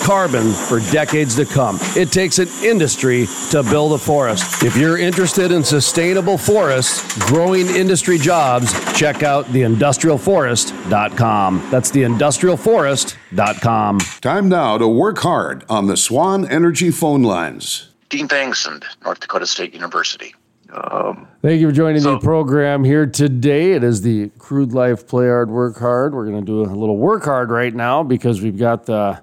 carbon 0.00 0.52
for 0.52 0.80
decades 0.90 1.34
to 1.36 1.44
come. 1.44 1.78
It 1.96 2.10
takes 2.12 2.38
an 2.38 2.48
industry 2.62 3.26
to 3.50 3.62
build 3.62 3.92
a 3.92 3.98
forest. 3.98 4.62
If 4.62 4.76
you're 4.76 4.98
interested 4.98 5.52
in 5.52 5.62
sustainable 5.64 6.38
forests, 6.38 7.02
growing 7.28 7.66
industry 7.68 8.18
jobs, 8.18 8.72
check 8.98 9.22
out 9.22 9.44
theindustrialforest.com. 9.46 11.68
That's 11.70 11.90
theindustrialforest.com. 11.90 13.98
Time 14.20 14.48
now 14.48 14.78
to 14.78 14.88
work 14.88 15.18
hard 15.18 15.64
on 15.68 15.86
the 15.86 15.96
Swan 15.96 16.48
Energy 16.50 16.90
phone 16.90 17.22
lines. 17.22 17.90
Dean 18.08 18.26
Bangsund, 18.28 18.84
North 19.04 19.20
Dakota 19.20 19.46
State 19.46 19.72
University. 19.74 20.34
Um, 20.72 21.26
Thank 21.42 21.60
you 21.60 21.68
for 21.68 21.72
joining 21.74 22.00
So- 22.02 22.12
the 22.14 22.20
program 22.20 22.84
here 22.84 23.04
today. 23.06 23.72
It 23.72 23.82
is 23.84 24.02
the 24.02 24.30
Crude 24.38 24.72
Life 24.72 25.06
Play 25.08 25.26
Hard, 25.26 25.50
Work 25.50 25.78
Hard. 25.78 26.14
We're 26.14 26.26
going 26.26 26.38
to 26.40 26.46
do 26.46 26.62
a 26.62 26.70
little 26.74 26.96
work 26.96 27.24
hard 27.24 27.50
right 27.50 27.74
now 27.74 28.02
because 28.04 28.40
we've 28.40 28.58
got 28.58 28.86
the, 28.86 29.20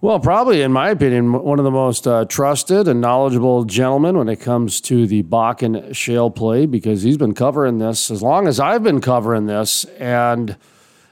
well, 0.00 0.20
probably 0.20 0.62
in 0.62 0.72
my 0.72 0.90
opinion, 0.90 1.32
one 1.32 1.58
of 1.58 1.64
the 1.64 1.70
most 1.70 2.06
uh, 2.06 2.24
trusted 2.24 2.86
and 2.86 3.00
knowledgeable 3.00 3.64
gentlemen 3.64 4.16
when 4.16 4.28
it 4.28 4.36
comes 4.36 4.80
to 4.82 5.06
the 5.06 5.24
Bakken 5.24 5.94
shale 5.94 6.30
play 6.30 6.66
because 6.66 7.02
he's 7.02 7.16
been 7.16 7.34
covering 7.34 7.78
this 7.78 8.10
as 8.10 8.22
long 8.22 8.46
as 8.46 8.60
I've 8.60 8.84
been 8.84 9.00
covering 9.00 9.46
this. 9.46 9.84
And 9.98 10.56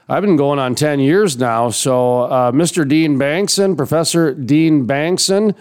I've 0.07 0.21
been 0.21 0.37
going 0.37 0.57
on 0.57 0.73
10 0.73 1.01
years 1.01 1.37
now. 1.37 1.69
So, 1.69 2.21
uh, 2.21 2.51
Mr. 2.53 2.87
Dean 2.87 3.19
Bangsund, 3.19 3.75
Professor 3.75 4.33
Dean 4.33 4.87
Bangsund 4.87 5.53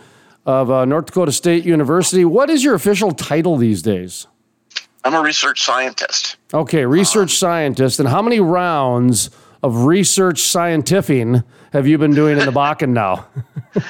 of 0.44 0.70
uh, 0.70 0.84
North 0.84 1.06
Dakota 1.06 1.32
State 1.32 1.64
University, 1.64 2.24
what 2.24 2.48
is 2.48 2.62
your 2.62 2.74
official 2.74 3.10
title 3.10 3.56
these 3.56 3.82
days? 3.82 4.28
I'm 5.04 5.14
a 5.14 5.20
research 5.20 5.62
scientist. 5.62 6.36
Okay, 6.54 6.86
research 6.86 7.36
scientist. 7.36 7.98
And 7.98 8.08
how 8.08 8.22
many 8.22 8.38
rounds 8.38 9.30
of 9.62 9.84
research 9.84 10.42
scientific 10.42 11.42
have 11.76 11.86
you 11.86 11.98
been 11.98 12.14
doing 12.14 12.38
in 12.38 12.46
the 12.46 12.52
Bakken 12.52 12.90
now? 12.90 13.26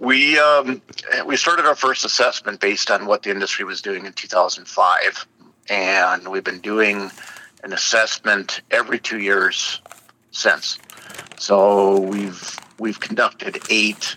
We 0.00 0.38
um, 0.40 0.82
we 1.24 1.36
started 1.36 1.66
our 1.66 1.76
first 1.76 2.04
assessment 2.04 2.60
based 2.60 2.90
on 2.90 3.06
what 3.06 3.22
the 3.22 3.30
industry 3.30 3.64
was 3.64 3.80
doing 3.80 4.06
in 4.06 4.12
2005, 4.12 5.26
and 5.70 6.28
we've 6.28 6.42
been 6.42 6.60
doing 6.60 7.12
an 7.62 7.72
assessment 7.72 8.60
every 8.72 8.98
two 8.98 9.20
years 9.20 9.80
since. 10.32 10.80
So 11.38 12.00
we've 12.00 12.58
we've 12.78 12.98
conducted 12.98 13.62
eight 13.70 14.16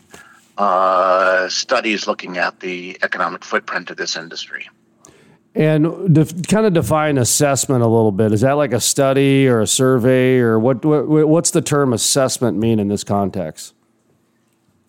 uh, 0.58 1.48
studies 1.48 2.08
looking 2.08 2.39
at 2.39 2.60
the 2.60 2.98
economic 3.04 3.45
footprint 3.45 3.91
of 3.91 3.98
this 3.98 4.18
industry. 4.18 4.68
And 5.58 6.16
kind 6.47 6.68
of 6.68 6.74
define 6.74 7.18
assessment 7.18 7.82
a 7.82 7.88
little 7.88 8.12
bit. 8.12 8.32
Is 8.32 8.41
that 8.41 8.53
like 8.53 8.74
a 8.74 8.80
study 8.80 9.47
or 9.47 9.60
a 9.60 9.66
survey, 9.66 10.38
or 10.38 10.60
what, 10.60 10.86
what? 10.86 11.08
What's 11.28 11.49
the 11.49 11.64
term 11.64 11.93
assessment 11.93 12.60
mean 12.60 12.80
in 12.80 12.89
this 12.89 13.03
context? 13.03 13.74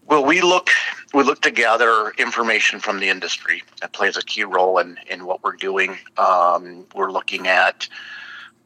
Well, 0.04 0.26
we 0.26 0.42
look 0.42 0.68
we 1.14 1.22
look 1.22 1.40
to 1.42 1.50
gather 1.50 2.10
information 2.18 2.80
from 2.80 3.00
the 3.00 3.08
industry. 3.08 3.62
That 3.80 3.94
plays 3.94 4.18
a 4.18 4.22
key 4.22 4.44
role 4.44 4.76
in 4.76 4.98
in 5.08 5.24
what 5.24 5.42
we're 5.42 5.56
doing. 5.56 5.96
Um, 6.18 6.84
we're 6.94 7.12
looking 7.12 7.46
at 7.46 7.88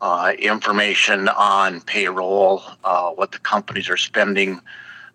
uh, 0.00 0.32
information 0.40 1.28
on 1.28 1.82
payroll, 1.82 2.64
uh, 2.82 3.10
what 3.10 3.30
the 3.30 3.38
companies 3.38 3.88
are 3.88 3.96
spending 3.96 4.60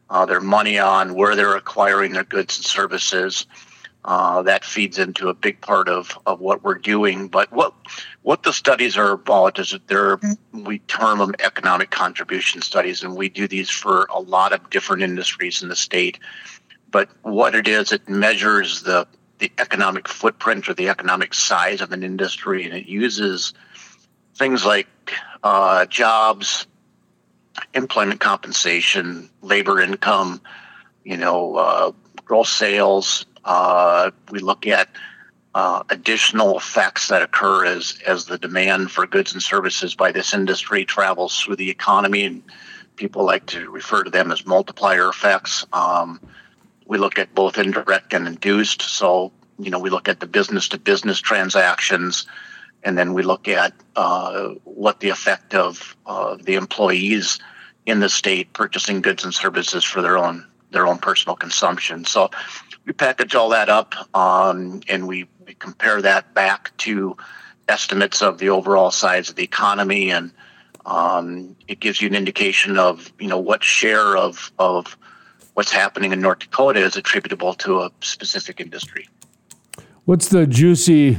uh, 0.09 0.25
their 0.25 0.39
money 0.39 0.79
on, 0.79 1.15
where 1.15 1.35
they're 1.35 1.57
acquiring 1.57 2.13
their 2.13 2.23
goods 2.23 2.57
and 2.57 2.65
services. 2.65 3.45
Uh, 4.05 4.41
that 4.41 4.63
feeds 4.63 4.99
into 4.99 5.27
a 5.27 5.33
big 5.33 5.59
part 5.59 5.89
of, 5.89 6.17
of 6.25 6.39
what 6.39 6.63
we're 6.63 6.77
doing. 6.77 7.27
But 7.27 7.51
what 7.51 7.73
what 8.21 8.43
the 8.43 8.53
studies 8.53 8.95
are 8.97 9.11
about 9.11 9.59
is 9.59 9.71
that 9.71 9.87
they're 9.87 10.19
we 10.53 10.79
term 10.79 11.19
them 11.19 11.35
economic 11.43 11.89
contribution 11.89 12.61
studies, 12.61 13.03
and 13.03 13.17
we 13.17 13.27
do 13.27 13.47
these 13.47 13.69
for 13.69 14.07
a 14.09 14.19
lot 14.19 14.53
of 14.53 14.69
different 14.69 15.03
industries 15.03 15.61
in 15.61 15.67
the 15.67 15.75
state. 15.75 16.19
But 16.89 17.09
what 17.23 17.53
it 17.53 17.67
is, 17.67 17.91
it 17.91 18.07
measures 18.07 18.83
the 18.83 19.07
the 19.39 19.51
economic 19.57 20.07
footprint 20.07 20.69
or 20.69 20.73
the 20.73 20.89
economic 20.89 21.33
size 21.33 21.81
of 21.81 21.91
an 21.91 22.03
industry, 22.03 22.63
and 22.63 22.73
it 22.73 22.87
uses 22.87 23.53
things 24.35 24.65
like 24.65 24.87
uh, 25.43 25.85
jobs, 25.85 26.67
employment 27.73 28.19
compensation, 28.19 29.29
labor 29.41 29.81
income, 29.81 30.41
you 31.03 31.17
know, 31.17 31.55
uh, 31.55 31.91
gross 32.23 32.49
sales. 32.49 33.25
Uh, 33.47 34.11
we 34.29 34.39
look 34.39 34.67
at 34.67 34.89
uh, 35.55 35.81
additional 35.89 36.57
effects 36.57 37.07
that 37.07 37.23
occur 37.23 37.65
as 37.65 37.97
as 38.05 38.25
the 38.25 38.37
demand 38.37 38.91
for 38.91 39.07
goods 39.07 39.33
and 39.33 39.41
services 39.41 39.95
by 39.95 40.11
this 40.11 40.33
industry 40.33 40.85
travels 40.85 41.39
through 41.39 41.55
the 41.55 41.69
economy, 41.69 42.25
and 42.25 42.43
people 42.97 43.25
like 43.25 43.45
to 43.47 43.69
refer 43.71 44.03
to 44.03 44.11
them 44.11 44.31
as 44.31 44.45
multiplier 44.45 45.09
effects. 45.09 45.65
Um, 45.73 46.19
we 46.85 46.97
look 46.97 47.17
at 47.17 47.33
both 47.33 47.57
indirect 47.57 48.13
and 48.13 48.27
induced. 48.27 48.81
So 48.81 49.31
you 49.57 49.71
know, 49.71 49.79
we 49.79 49.89
look 49.89 50.07
at 50.07 50.19
the 50.19 50.27
business 50.27 50.67
to 50.69 50.77
business 50.77 51.19
transactions, 51.19 52.27
and 52.83 52.97
then 52.97 53.13
we 53.13 53.23
look 53.23 53.47
at 53.47 53.73
uh, 53.95 54.49
what 54.65 54.99
the 54.99 55.09
effect 55.09 55.55
of 55.55 55.95
uh, 56.05 56.37
the 56.39 56.55
employees 56.55 57.39
in 57.85 58.01
the 58.01 58.09
state 58.09 58.51
purchasing 58.53 59.01
goods 59.01 59.23
and 59.23 59.33
services 59.33 59.83
for 59.83 60.01
their 60.01 60.17
own 60.17 60.45
their 60.71 60.85
own 60.85 60.97
personal 60.97 61.35
consumption. 61.35 62.05
So 62.05 62.29
we 62.87 62.93
package 62.93 63.35
all 63.35 63.49
that 63.49 63.69
up 63.69 63.93
um, 64.15 64.81
and 64.87 65.07
we, 65.07 65.27
we 65.45 65.53
compare 65.53 66.01
that 66.01 66.33
back 66.33 66.75
to 66.77 67.15
estimates 67.67 68.21
of 68.21 68.37
the 68.39 68.49
overall 68.49 68.89
size 68.89 69.29
of 69.29 69.35
the 69.35 69.43
economy 69.43 70.09
and 70.09 70.31
um, 70.85 71.55
it 71.67 71.81
gives 71.81 72.01
you 72.01 72.07
an 72.07 72.15
indication 72.15 72.79
of 72.79 73.11
you 73.19 73.27
know 73.27 73.37
what 73.37 73.61
share 73.61 74.15
of 74.15 74.53
of 74.57 74.97
what's 75.53 75.71
happening 75.71 76.13
in 76.13 76.21
North 76.21 76.39
Dakota 76.39 76.79
is 76.79 76.95
attributable 76.95 77.53
to 77.55 77.81
a 77.81 77.91
specific 77.99 78.61
industry. 78.61 79.09
What's 80.05 80.29
the 80.29 80.47
juicy 80.47 81.17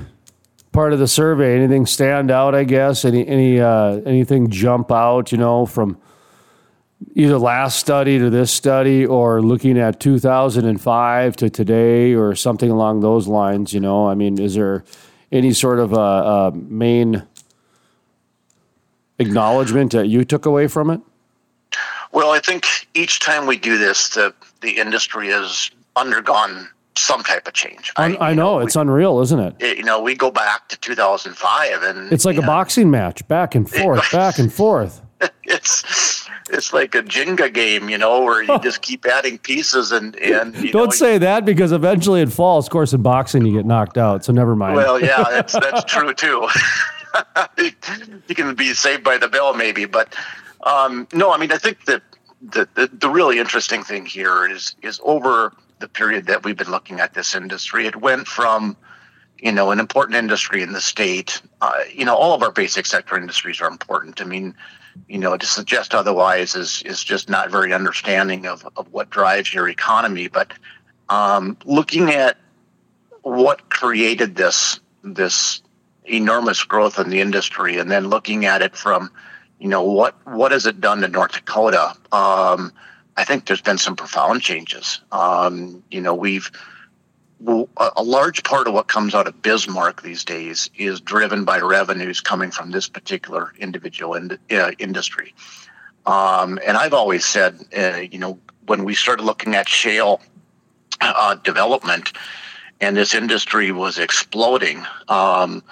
part 0.73 0.95
of 0.95 1.01
the 1.01 1.09
survey? 1.09 1.55
Anything 1.55 1.85
stand 1.85 2.31
out? 2.31 2.55
I 2.55 2.65
guess 2.65 3.05
any 3.05 3.29
any 3.29 3.61
uh, 3.61 4.01
anything 4.07 4.49
jump 4.49 4.91
out? 4.91 5.33
You 5.33 5.39
know 5.39 5.67
from 5.67 6.01
either 7.15 7.39
last 7.39 7.79
study 7.79 8.19
to 8.19 8.31
this 8.31 8.51
study 8.51 9.07
or 9.07 9.41
looking 9.41 9.79
at 9.79 10.01
2005 10.01 11.37
to 11.37 11.51
today 11.51 12.15
or 12.15 12.35
something 12.35 12.71
along 12.71 13.01
those 13.01 13.27
lines 13.27 13.73
you 13.73 13.81
know? 13.81 14.09
I 14.09 14.15
mean 14.15 14.41
is 14.41 14.55
there 14.55 14.85
any 15.31 15.53
sort 15.53 15.79
of 15.79 15.93
a, 15.93 15.97
a 15.97 16.53
main 16.53 17.23
acknowledgement 19.19 19.93
that 19.93 20.07
you 20.07 20.25
took 20.25 20.47
away 20.47 20.67
from 20.67 20.91
it? 20.91 21.01
Well 22.13 22.31
i 22.31 22.41
think 22.41 22.67
each 22.95 23.21
time 23.21 23.47
we 23.47 23.57
do 23.57 23.79
this 23.79 24.11
the, 24.11 24.35
the 24.61 24.79
industry 24.79 25.29
has 25.29 25.71
undergone 25.97 26.69
some 26.99 27.23
type 27.23 27.47
of 27.47 27.55
change. 27.55 27.93
I, 27.97 28.17
I 28.17 28.35
know, 28.35 28.59
know, 28.59 28.61
it's 28.61 28.77
we, 28.77 28.83
unreal 28.83 29.21
isn't 29.21 29.39
it? 29.39 29.55
it? 29.61 29.79
you 29.79 29.85
know 29.85 30.01
we 30.01 30.15
go 30.15 30.31
back 30.31 30.69
to 30.69 30.79
2005 30.79 31.83
and 31.83 32.13
it's 32.13 32.25
like 32.25 32.37
a 32.37 32.41
know, 32.41 32.47
boxing 32.47 32.91
match 32.91 33.27
back 33.29 33.55
and 33.55 33.69
forth 33.69 34.11
back 34.13 34.39
and 34.39 34.53
forth. 34.53 35.01
It's 35.51 36.28
it's 36.51 36.73
like 36.73 36.95
a 36.95 37.03
Jenga 37.03 37.53
game, 37.53 37.89
you 37.89 37.99
know, 37.99 38.23
where 38.23 38.43
you 38.43 38.59
just 38.63 38.83
keep 38.83 39.07
adding 39.07 39.39
pieces 39.39 39.93
and 39.93 40.17
and 40.17 40.55
don't 40.55 40.75
know, 40.75 40.91
say 40.91 41.19
that 41.19 41.45
because 41.45 41.73
eventually 41.73 42.21
it 42.21 42.33
falls. 42.33 42.67
Of 42.67 42.73
course, 42.73 42.93
in 42.93 43.03
boxing 43.03 43.45
you 43.47 43.53
get 43.53 43.67
knocked 43.67 43.99
out, 43.99 44.25
so 44.25 44.33
never 44.33 44.57
mind. 44.57 44.77
Well, 44.77 45.01
yeah, 45.01 45.25
that's 45.29 45.53
that's 45.53 45.85
true 45.93 46.15
too. 46.15 46.49
you 47.59 48.35
can 48.35 48.55
be 48.55 48.75
saved 48.75 49.05
by 49.05 49.19
the 49.19 49.29
bell, 49.29 49.55
maybe, 49.55 49.85
but 49.85 50.15
um, 50.63 51.07
no. 51.13 51.33
I 51.33 51.39
mean, 51.39 51.53
I 51.53 51.59
think 51.59 51.85
that 51.87 52.03
the, 52.43 52.69
the 52.75 52.91
the 52.93 53.09
really 53.09 53.39
interesting 53.39 53.83
thing 53.83 54.07
here 54.07 54.47
is 54.47 54.75
is 54.83 55.01
over 55.05 55.53
the 55.81 55.89
period 55.89 56.27
that 56.27 56.45
we've 56.45 56.57
been 56.57 56.71
looking 56.71 57.01
at 57.01 57.15
this 57.15 57.35
industry, 57.35 57.87
it 57.87 57.97
went 57.97 58.27
from 58.27 58.77
you 59.39 59.53
know 59.53 59.71
an 59.71 59.81
important 59.81 60.17
industry 60.17 60.63
in 60.63 60.73
the 60.73 60.81
state. 60.81 61.41
Uh, 61.61 61.73
you 61.93 62.05
know, 62.05 62.17
all 62.17 62.35
of 62.35 62.43
our 62.43 62.53
basic 62.53 62.87
sector 62.87 63.17
industries 63.17 63.61
are 63.61 63.69
important. 63.69 64.21
I 64.21 64.25
mean 64.25 64.55
you 65.09 65.19
know, 65.19 65.37
to 65.37 65.47
suggest 65.47 65.95
otherwise 65.95 66.55
is 66.55 66.83
is 66.85 67.03
just 67.03 67.29
not 67.29 67.51
very 67.51 67.73
understanding 67.73 68.47
of, 68.47 68.67
of 68.77 68.93
what 68.93 69.11
drives 69.11 69.53
your 69.53 69.69
economy. 69.69 70.29
But 70.29 70.53
um, 71.09 71.57
looking 71.65 72.11
at 72.11 72.37
what 73.23 73.71
created 73.71 74.37
this 74.37 74.81
this 75.03 75.63
enormous 76.05 76.63
growth 76.65 76.99
in 76.99 77.11
the 77.11 77.21
industry, 77.21 77.79
and 77.79 77.91
then 77.91 78.09
looking 78.09 78.45
at 78.45 78.63
it 78.63 78.75
from, 78.75 79.11
you 79.59 79.69
know, 79.69 79.83
what 79.83 80.15
what 80.27 80.53
has 80.53 80.67
it 80.67 80.81
done 80.81 81.01
to 81.03 81.09
North 81.09 81.33
Dakota? 81.33 81.95
Um, 82.13 82.73
I 83.17 83.25
think 83.25 83.47
there's 83.47 83.61
been 83.61 83.79
some 83.79 83.97
profound 83.97 84.43
changes. 84.43 85.01
Um, 85.13 85.83
you 85.91 86.01
know, 86.01 86.15
we've 86.15 86.51
well, 87.41 87.69
a 87.97 88.03
large 88.03 88.43
part 88.43 88.67
of 88.67 88.75
what 88.75 88.89
comes 88.89 89.15
out 89.15 89.29
of 89.29 89.43
Bismarck 89.43 90.03
these 90.03 90.25
days 90.25 90.71
is 90.77 91.01
driven 91.01 91.45
by 91.45 91.61
revenues 91.61 92.21
coming 92.21 92.51
from 92.51 92.71
this 92.71 92.89
particular 92.89 93.53
individual 93.59 94.15
in, 94.15 94.39
uh, 94.51 94.73
industry. 94.79 95.35
Um, 96.05 96.59
and 96.67 96.77
I've 96.77 96.95
always 96.95 97.25
said, 97.25 97.61
uh, 97.77 97.99
you 97.99 98.19
know, 98.19 98.39
when 98.67 98.85
we 98.85 98.95
started 98.95 99.23
looking 99.23 99.55
at 99.55 99.69
shale 99.69 100.21
uh, 101.01 101.37
development 101.37 102.13
and 102.81 102.97
this 102.97 103.15
industry 103.15 103.71
was 103.71 103.99
exploding, 103.99 104.85
um, 105.09 105.63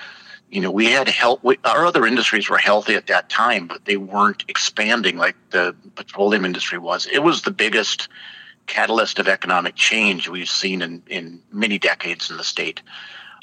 you 0.51 0.61
know, 0.61 0.71
we 0.71 0.87
had 0.87 1.09
help. 1.09 1.43
We, 1.43 1.59
our 1.65 1.85
other 1.85 2.07
industries 2.07 2.49
were 2.49 2.59
healthy 2.59 2.95
at 2.95 3.09
that 3.09 3.29
time, 3.29 3.67
but 3.67 3.85
they 3.85 3.97
weren't 3.97 4.45
expanding 4.47 5.17
like 5.17 5.35
the 5.51 5.75
petroleum 5.97 6.45
industry 6.45 6.79
was. 6.79 7.07
It 7.07 7.25
was 7.25 7.43
the 7.43 7.51
biggest 7.51 8.09
catalyst 8.67 9.19
of 9.19 9.29
economic 9.29 9.75
change 9.75 10.29
we've 10.29 10.49
seen 10.49 10.83
in, 10.83 11.03
in 11.09 11.41
many 11.53 11.79
decades 11.79 12.31
in 12.31 12.37
the 12.37 12.45
state. 12.45 12.83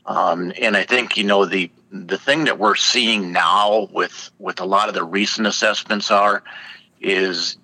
Um, 0.05 0.51
and 0.61 0.75
I 0.75 0.83
think 0.83 1.15
you 1.17 1.23
know 1.23 1.45
the 1.45 1.71
the 1.91 2.17
thing 2.17 2.45
that 2.45 2.59
we're 2.59 2.75
seeing 2.75 3.31
now 3.31 3.87
with 3.91 4.31
with 4.39 4.59
a 4.59 4.65
lot 4.65 4.89
of 4.89 4.95
the 4.95 5.03
recent 5.03 5.47
assessments 5.47 6.11
are 6.11 6.43
is 6.99 7.57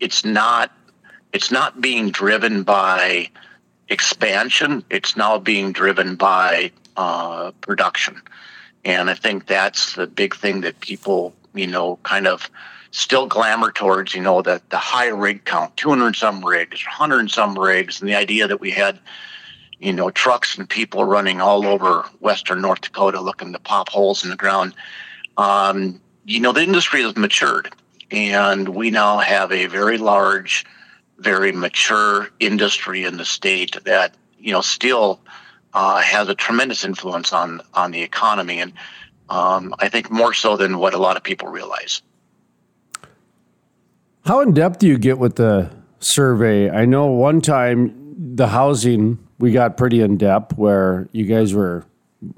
it's 0.00 0.24
not 0.24 0.72
it's 1.32 1.50
not 1.50 1.80
being 1.80 2.10
driven 2.10 2.62
by 2.62 3.28
expansion. 3.88 4.84
It's 4.90 5.16
now 5.16 5.38
being 5.38 5.72
driven 5.72 6.16
by 6.16 6.72
uh, 6.96 7.52
production, 7.60 8.20
and 8.84 9.08
I 9.08 9.14
think 9.14 9.46
that's 9.46 9.94
the 9.94 10.06
big 10.06 10.34
thing 10.34 10.62
that 10.62 10.80
people 10.80 11.32
you 11.54 11.68
know 11.68 11.98
kind 12.02 12.26
of 12.26 12.50
still 12.94 13.26
glamour 13.26 13.72
towards, 13.72 14.14
you 14.14 14.22
know, 14.22 14.40
the, 14.40 14.62
the 14.70 14.78
high 14.78 15.08
rig 15.08 15.44
count, 15.44 15.76
200 15.76 16.14
some 16.14 16.44
rigs, 16.44 16.84
100 16.86 17.28
some 17.28 17.58
rigs, 17.58 18.00
and 18.00 18.08
the 18.08 18.14
idea 18.14 18.46
that 18.46 18.60
we 18.60 18.70
had, 18.70 19.00
you 19.80 19.92
know, 19.92 20.10
trucks 20.10 20.56
and 20.56 20.70
people 20.70 21.04
running 21.04 21.40
all 21.40 21.66
over 21.66 22.08
Western 22.20 22.60
North 22.60 22.82
Dakota 22.82 23.20
looking 23.20 23.52
to 23.52 23.58
pop 23.58 23.88
holes 23.88 24.22
in 24.22 24.30
the 24.30 24.36
ground. 24.36 24.74
Um, 25.36 26.00
you 26.24 26.38
know, 26.38 26.52
the 26.52 26.62
industry 26.62 27.02
has 27.02 27.16
matured, 27.16 27.72
and 28.12 28.68
we 28.68 28.92
now 28.92 29.18
have 29.18 29.50
a 29.50 29.66
very 29.66 29.98
large, 29.98 30.64
very 31.18 31.50
mature 31.50 32.28
industry 32.38 33.02
in 33.02 33.16
the 33.16 33.24
state 33.24 33.76
that, 33.84 34.14
you 34.38 34.52
know, 34.52 34.60
still 34.60 35.18
uh, 35.72 36.00
has 36.00 36.28
a 36.28 36.34
tremendous 36.36 36.84
influence 36.84 37.32
on, 37.32 37.60
on 37.74 37.90
the 37.90 38.02
economy. 38.02 38.60
And 38.60 38.72
um, 39.30 39.74
I 39.80 39.88
think 39.88 40.12
more 40.12 40.32
so 40.32 40.56
than 40.56 40.78
what 40.78 40.94
a 40.94 40.98
lot 40.98 41.16
of 41.16 41.24
people 41.24 41.48
realize. 41.48 42.00
How 44.24 44.40
in 44.40 44.54
depth 44.54 44.78
do 44.78 44.86
you 44.86 44.96
get 44.96 45.18
with 45.18 45.36
the 45.36 45.70
survey? 46.00 46.70
I 46.70 46.86
know 46.86 47.08
one 47.08 47.42
time 47.42 48.34
the 48.36 48.48
housing 48.48 49.18
we 49.38 49.52
got 49.52 49.76
pretty 49.76 50.00
in 50.00 50.16
depth 50.16 50.56
where 50.56 51.10
you 51.12 51.26
guys 51.26 51.52
were, 51.52 51.84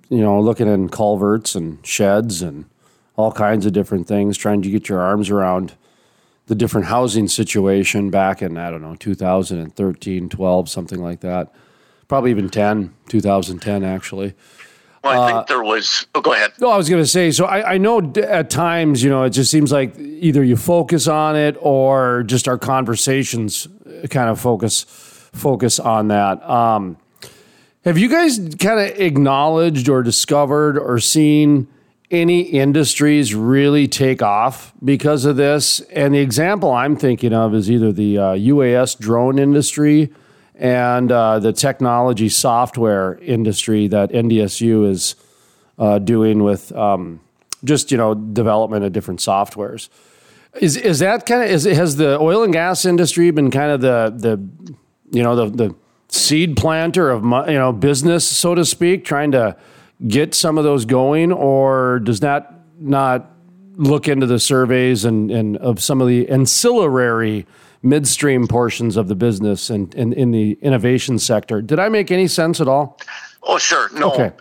you 0.08 0.20
know, 0.20 0.40
looking 0.40 0.66
in 0.66 0.88
culverts 0.88 1.54
and 1.54 1.84
sheds 1.86 2.42
and 2.42 2.64
all 3.14 3.30
kinds 3.30 3.66
of 3.66 3.72
different 3.72 4.08
things, 4.08 4.36
trying 4.36 4.62
to 4.62 4.70
get 4.70 4.88
your 4.88 5.00
arms 5.00 5.30
around 5.30 5.74
the 6.46 6.56
different 6.56 6.88
housing 6.88 7.28
situation 7.28 8.10
back 8.10 8.42
in, 8.42 8.58
I 8.58 8.72
don't 8.72 8.82
know, 8.82 8.96
2013, 8.96 10.28
12, 10.28 10.68
something 10.68 11.00
like 11.00 11.20
that. 11.20 11.54
Probably 12.08 12.32
even 12.32 12.48
10, 12.48 12.94
2010, 13.08 13.84
actually. 13.84 14.34
Well, 15.06 15.22
I 15.22 15.26
think 15.26 15.38
uh, 15.38 15.44
there 15.44 15.62
was. 15.62 16.06
Oh, 16.14 16.20
go 16.20 16.32
ahead. 16.32 16.52
No, 16.60 16.70
I 16.70 16.76
was 16.76 16.88
going 16.88 17.02
to 17.02 17.08
say. 17.08 17.30
So 17.30 17.46
I, 17.46 17.74
I 17.74 17.78
know 17.78 18.12
at 18.16 18.50
times, 18.50 19.02
you 19.02 19.10
know, 19.10 19.22
it 19.22 19.30
just 19.30 19.50
seems 19.50 19.72
like 19.72 19.98
either 19.98 20.42
you 20.42 20.56
focus 20.56 21.08
on 21.08 21.36
it 21.36 21.56
or 21.60 22.22
just 22.24 22.48
our 22.48 22.58
conversations 22.58 23.68
kind 24.10 24.28
of 24.28 24.40
focus 24.40 24.84
focus 25.32 25.78
on 25.78 26.08
that. 26.08 26.42
Um, 26.48 26.96
have 27.84 27.98
you 27.98 28.08
guys 28.08 28.38
kind 28.58 28.80
of 28.80 28.98
acknowledged 28.98 29.88
or 29.88 30.02
discovered 30.02 30.78
or 30.78 30.98
seen 30.98 31.68
any 32.10 32.40
industries 32.40 33.34
really 33.34 33.86
take 33.86 34.22
off 34.22 34.72
because 34.84 35.24
of 35.24 35.36
this? 35.36 35.80
And 35.92 36.14
the 36.14 36.18
example 36.18 36.72
I'm 36.72 36.96
thinking 36.96 37.32
of 37.32 37.54
is 37.54 37.70
either 37.70 37.92
the 37.92 38.18
uh, 38.18 38.22
UAS 38.34 38.98
drone 38.98 39.38
industry 39.38 40.12
and 40.56 41.12
uh, 41.12 41.38
the 41.38 41.52
technology 41.52 42.28
software 42.28 43.18
industry 43.22 43.88
that 43.88 44.10
NDSU 44.10 44.88
is 44.88 45.14
uh, 45.78 45.98
doing 45.98 46.42
with 46.42 46.72
um, 46.72 47.20
just 47.64 47.90
you 47.92 47.98
know 47.98 48.14
development 48.14 48.84
of 48.84 48.92
different 48.92 49.20
softwares. 49.20 49.88
Is 50.54 50.76
is 50.76 51.00
that 51.00 51.26
kind 51.26 51.42
of 51.42 51.50
is 51.50 51.64
has 51.64 51.96
the 51.96 52.18
oil 52.18 52.42
and 52.42 52.52
gas 52.52 52.84
industry 52.84 53.30
been 53.30 53.50
kind 53.50 53.70
of 53.70 53.80
the 53.80 54.14
the 54.16 55.16
you 55.16 55.22
know 55.22 55.36
the 55.36 55.50
the 55.50 55.74
seed 56.08 56.56
planter 56.56 57.10
of 57.10 57.22
you 57.22 57.58
know 57.58 57.72
business 57.72 58.26
so 58.26 58.54
to 58.54 58.64
speak, 58.64 59.04
trying 59.04 59.32
to 59.32 59.56
get 60.08 60.34
some 60.34 60.56
of 60.56 60.64
those 60.64 60.84
going, 60.84 61.32
or 61.32 62.00
does 62.00 62.20
that 62.20 62.52
not 62.78 63.30
look 63.76 64.08
into 64.08 64.26
the 64.26 64.38
surveys 64.38 65.04
and, 65.04 65.30
and 65.30 65.58
of 65.58 65.80
some 65.80 66.00
of 66.00 66.08
the 66.08 66.28
ancillary 66.30 67.46
midstream 67.86 68.46
portions 68.46 68.96
of 68.96 69.08
the 69.08 69.14
business 69.14 69.70
and, 69.70 69.94
and 69.94 70.12
in 70.12 70.30
the 70.30 70.58
innovation 70.60 71.18
sector. 71.18 71.62
Did 71.62 71.78
I 71.78 71.88
make 71.88 72.10
any 72.10 72.26
sense 72.26 72.60
at 72.60 72.68
all? 72.68 72.98
Oh, 73.42 73.58
sure. 73.58 73.88
No, 73.92 74.12
okay. 74.12 74.32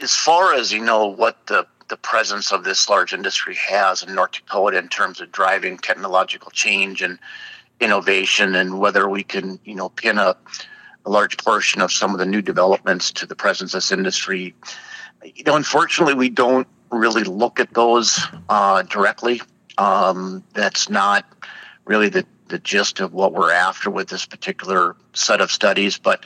as 0.00 0.14
far 0.14 0.54
as 0.54 0.72
you 0.72 0.84
know, 0.84 1.06
what 1.06 1.46
the 1.46 1.66
the 1.88 1.96
presence 1.98 2.52
of 2.52 2.64
this 2.64 2.88
large 2.88 3.12
industry 3.12 3.54
has 3.54 4.02
in 4.02 4.14
North 4.14 4.32
Dakota 4.32 4.78
in 4.78 4.88
terms 4.88 5.20
of 5.20 5.30
driving 5.30 5.76
technological 5.76 6.50
change 6.50 7.02
and 7.02 7.18
innovation, 7.80 8.54
and 8.54 8.80
whether 8.80 9.10
we 9.10 9.22
can, 9.22 9.60
you 9.64 9.74
know, 9.74 9.90
pin 9.90 10.16
a, 10.16 10.34
a 11.04 11.10
large 11.10 11.36
portion 11.36 11.82
of 11.82 11.92
some 11.92 12.12
of 12.12 12.18
the 12.18 12.24
new 12.24 12.40
developments 12.40 13.12
to 13.12 13.26
the 13.26 13.36
presence 13.36 13.74
of 13.74 13.78
this 13.78 13.92
industry. 13.92 14.54
You 15.22 15.44
know, 15.44 15.54
unfortunately, 15.54 16.14
we 16.14 16.30
don't 16.30 16.66
really 16.90 17.24
look 17.24 17.60
at 17.60 17.74
those 17.74 18.18
uh, 18.48 18.82
directly. 18.84 19.42
Um, 19.76 20.42
that's 20.54 20.88
not 20.88 21.26
really 21.84 22.08
the, 22.08 22.24
the 22.52 22.58
gist 22.58 23.00
of 23.00 23.14
what 23.14 23.32
we're 23.32 23.50
after 23.50 23.90
with 23.90 24.08
this 24.08 24.26
particular 24.26 24.94
set 25.14 25.40
of 25.40 25.50
studies, 25.50 25.98
but 25.98 26.24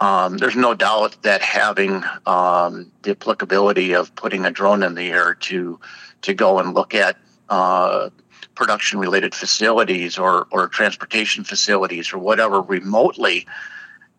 um, 0.00 0.38
there's 0.38 0.56
no 0.56 0.72
doubt 0.72 1.20
that 1.22 1.42
having 1.42 2.04
um, 2.26 2.90
the 3.02 3.10
applicability 3.10 3.92
of 3.92 4.14
putting 4.14 4.46
a 4.46 4.50
drone 4.50 4.82
in 4.82 4.94
the 4.94 5.10
air 5.10 5.34
to 5.34 5.78
to 6.22 6.32
go 6.32 6.58
and 6.60 6.74
look 6.74 6.94
at 6.94 7.16
uh, 7.50 8.08
production 8.54 8.98
related 8.98 9.34
facilities 9.34 10.16
or, 10.16 10.46
or 10.50 10.68
transportation 10.68 11.44
facilities 11.44 12.12
or 12.12 12.18
whatever 12.18 12.62
remotely 12.62 13.46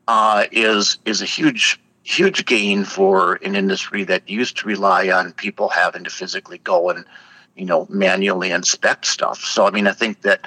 uh, 0.07 0.45
is 0.52 0.99
is 1.06 1.22
a 1.22 1.26
huge 1.26 1.80
huge 2.03 2.45
gain 2.45 2.84
for 2.84 3.36
an 3.36 3.56
industry 3.56 4.03
that 4.03 4.30
used 4.30 4.57
to 4.57 4.68
rely 4.68 5.10
on 5.10 5.32
people 5.32 5.69
having 5.69 6.03
to 6.03 6.10
physically 6.10 6.57
go 6.60 6.90
and 6.90 7.06
you 7.56 7.65
know 7.65 7.88
manually 7.90 8.52
inspect 8.52 9.06
stuff. 9.06 9.40
So 9.40 9.65
I 9.65 9.72
mean 9.72 9.88
I 9.88 9.94
think 9.94 10.22
that 10.22 10.45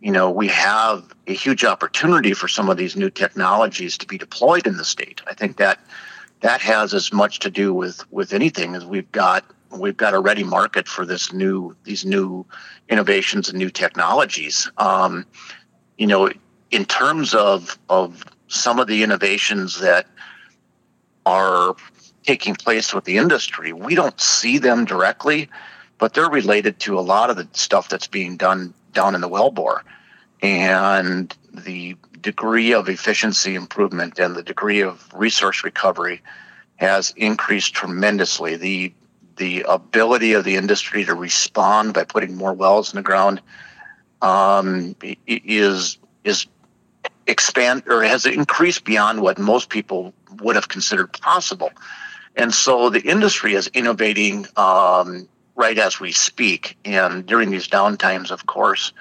you 0.00 0.12
know 0.12 0.30
we 0.30 0.48
have 0.48 1.12
a 1.26 1.34
huge 1.34 1.64
opportunity 1.64 2.32
for 2.32 2.48
some 2.48 2.68
of 2.68 2.76
these 2.76 2.96
new 2.96 3.10
technologies 3.10 3.98
to 3.98 4.06
be 4.06 4.18
deployed 4.18 4.66
in 4.66 4.76
the 4.76 4.84
state. 4.84 5.20
I 5.26 5.34
think 5.34 5.56
that 5.56 5.80
that 6.40 6.60
has 6.60 6.94
as 6.94 7.12
much 7.12 7.40
to 7.40 7.50
do 7.50 7.74
with 7.74 8.10
with 8.12 8.32
anything 8.32 8.74
as 8.74 8.84
we've 8.86 9.10
got 9.12 9.44
we've 9.70 9.96
got 9.96 10.14
a 10.14 10.20
ready 10.20 10.44
market 10.44 10.88
for 10.88 11.04
this 11.04 11.32
new 11.32 11.76
these 11.84 12.04
new 12.04 12.46
innovations 12.88 13.48
and 13.48 13.58
new 13.58 13.70
technologies. 13.70 14.70
Um, 14.78 15.26
you 15.96 16.06
know, 16.06 16.30
in 16.70 16.84
terms 16.84 17.34
of 17.34 17.78
of 17.88 18.24
some 18.48 18.78
of 18.78 18.86
the 18.86 19.02
innovations 19.02 19.80
that 19.80 20.06
are 21.26 21.74
taking 22.22 22.54
place 22.54 22.94
with 22.94 23.04
the 23.04 23.16
industry, 23.18 23.72
we 23.72 23.94
don't 23.94 24.20
see 24.20 24.58
them 24.58 24.84
directly, 24.84 25.48
but 25.98 26.14
they're 26.14 26.30
related 26.30 26.78
to 26.80 26.98
a 26.98 27.00
lot 27.00 27.30
of 27.30 27.36
the 27.36 27.48
stuff 27.52 27.88
that's 27.88 28.06
being 28.06 28.36
done 28.36 28.72
down 28.92 29.14
in 29.14 29.20
the 29.20 29.28
wellbore, 29.28 29.80
and 30.42 31.34
the 31.52 31.96
degree 32.20 32.72
of 32.72 32.88
efficiency 32.88 33.54
improvement 33.54 34.18
and 34.18 34.34
the 34.34 34.42
degree 34.42 34.80
of 34.80 35.12
resource 35.14 35.64
recovery 35.64 36.22
has 36.76 37.12
increased 37.16 37.74
tremendously. 37.74 38.56
The 38.56 38.92
the 39.36 39.64
ability 39.68 40.32
of 40.32 40.44
the 40.44 40.56
industry 40.56 41.04
to 41.04 41.14
respond 41.14 41.94
by 41.94 42.04
putting 42.04 42.36
more 42.36 42.52
wells 42.52 42.92
in 42.92 42.96
the 42.96 43.02
ground 43.02 43.40
um, 44.20 44.96
is 45.26 45.98
is 46.24 46.46
expand 47.26 47.82
or 47.86 48.02
has 48.02 48.26
increased 48.26 48.84
beyond 48.84 49.20
what 49.20 49.38
most 49.38 49.68
people 49.68 50.12
would 50.40 50.56
have 50.56 50.68
considered 50.68 51.12
possible. 51.12 51.70
And 52.36 52.54
so 52.54 52.90
the 52.90 53.02
industry 53.02 53.54
is 53.54 53.68
innovating 53.68 54.46
um, 54.56 55.28
right 55.58 55.76
as 55.76 56.00
we 56.00 56.12
speak. 56.12 56.78
And 56.84 57.26
during 57.26 57.50
these 57.50 57.68
downtimes, 57.68 58.30
of 58.30 58.46
course, 58.46 58.92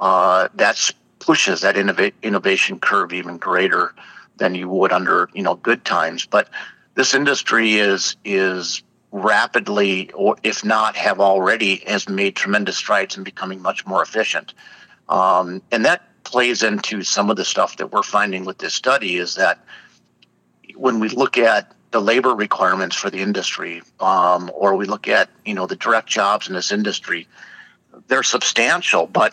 uh, 0.00 0.48
that 0.54 0.90
pushes 1.18 1.60
that 1.62 1.74
innova- 1.74 2.12
innovation 2.22 2.78
curve 2.78 3.12
even 3.12 3.36
greater 3.36 3.92
than 4.36 4.54
you 4.54 4.68
would 4.68 4.92
under 4.92 5.28
you 5.34 5.42
know 5.42 5.56
good 5.56 5.84
times. 5.84 6.24
But 6.24 6.48
this 6.94 7.12
industry 7.12 7.74
is 7.74 8.16
is 8.24 8.82
rapidly, 9.10 10.10
or 10.12 10.36
if 10.42 10.64
not 10.64 10.96
have 10.96 11.20
already, 11.20 11.82
has 11.86 12.08
made 12.08 12.36
tremendous 12.36 12.76
strides 12.76 13.16
in 13.16 13.24
becoming 13.24 13.60
much 13.60 13.84
more 13.86 14.02
efficient. 14.02 14.54
Um, 15.08 15.62
and 15.72 15.84
that 15.84 16.02
plays 16.24 16.62
into 16.62 17.02
some 17.02 17.30
of 17.30 17.36
the 17.36 17.44
stuff 17.44 17.76
that 17.78 17.92
we're 17.92 18.02
finding 18.02 18.44
with 18.44 18.58
this 18.58 18.74
study 18.74 19.16
is 19.16 19.36
that 19.36 19.64
when 20.74 21.00
we 21.00 21.08
look 21.08 21.38
at 21.38 21.72
the 21.90 22.00
labor 22.00 22.34
requirements 22.34 22.96
for 22.96 23.10
the 23.10 23.20
industry, 23.20 23.82
um, 24.00 24.50
or 24.54 24.74
we 24.76 24.86
look 24.86 25.08
at 25.08 25.30
you 25.44 25.54
know 25.54 25.66
the 25.66 25.76
direct 25.76 26.08
jobs 26.08 26.48
in 26.48 26.54
this 26.54 26.72
industry, 26.72 27.28
they're 28.08 28.22
substantial, 28.22 29.06
but 29.06 29.32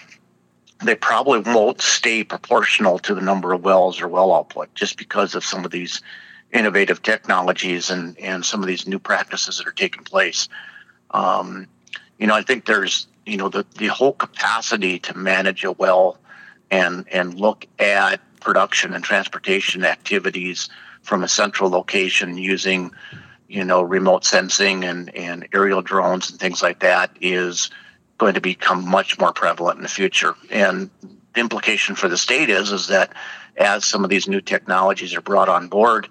they 0.83 0.95
probably 0.95 1.39
won't 1.39 1.81
stay 1.81 2.23
proportional 2.23 2.99
to 2.99 3.15
the 3.15 3.21
number 3.21 3.53
of 3.53 3.63
wells 3.63 4.01
or 4.01 4.07
well 4.07 4.33
output 4.33 4.73
just 4.75 4.97
because 4.97 5.35
of 5.35 5.43
some 5.43 5.65
of 5.65 5.71
these 5.71 6.01
innovative 6.51 7.01
technologies 7.01 7.89
and, 7.89 8.17
and 8.19 8.45
some 8.45 8.61
of 8.61 8.67
these 8.67 8.87
new 8.87 8.99
practices 8.99 9.57
that 9.57 9.67
are 9.67 9.71
taking 9.71 10.03
place. 10.03 10.47
Um, 11.11 11.67
you 12.19 12.27
know, 12.27 12.35
I 12.35 12.43
think 12.43 12.65
there's, 12.65 13.07
you 13.25 13.37
know, 13.37 13.49
the, 13.49 13.65
the 13.77 13.87
whole 13.87 14.13
capacity 14.13 14.99
to 14.99 15.17
manage 15.17 15.63
a 15.63 15.71
well 15.71 16.17
and, 16.69 17.05
and 17.11 17.33
look 17.39 17.65
at 17.79 18.19
production 18.39 18.93
and 18.93 19.03
transportation 19.03 19.83
activities 19.83 20.69
from 21.03 21.23
a 21.23 21.27
central 21.27 21.69
location 21.69 22.37
using, 22.37 22.91
you 23.47 23.63
know, 23.63 23.81
remote 23.81 24.25
sensing 24.25 24.83
and, 24.83 25.15
and 25.15 25.47
aerial 25.53 25.81
drones 25.81 26.31
and 26.31 26.39
things 26.39 26.61
like 26.61 26.79
that 26.79 27.11
is 27.21 27.69
going 28.17 28.33
to 28.33 28.41
become 28.41 28.87
much 28.87 29.19
more 29.19 29.33
prevalent 29.33 29.77
in 29.77 29.83
the 29.83 29.89
future. 29.89 30.35
And 30.49 30.89
the 31.33 31.41
implication 31.41 31.95
for 31.95 32.07
the 32.07 32.17
state 32.17 32.49
is, 32.49 32.71
is 32.71 32.87
that 32.87 33.13
as 33.57 33.85
some 33.85 34.03
of 34.03 34.09
these 34.09 34.27
new 34.27 34.41
technologies 34.41 35.13
are 35.13 35.21
brought 35.21 35.49
on 35.49 35.67
board, 35.67 36.07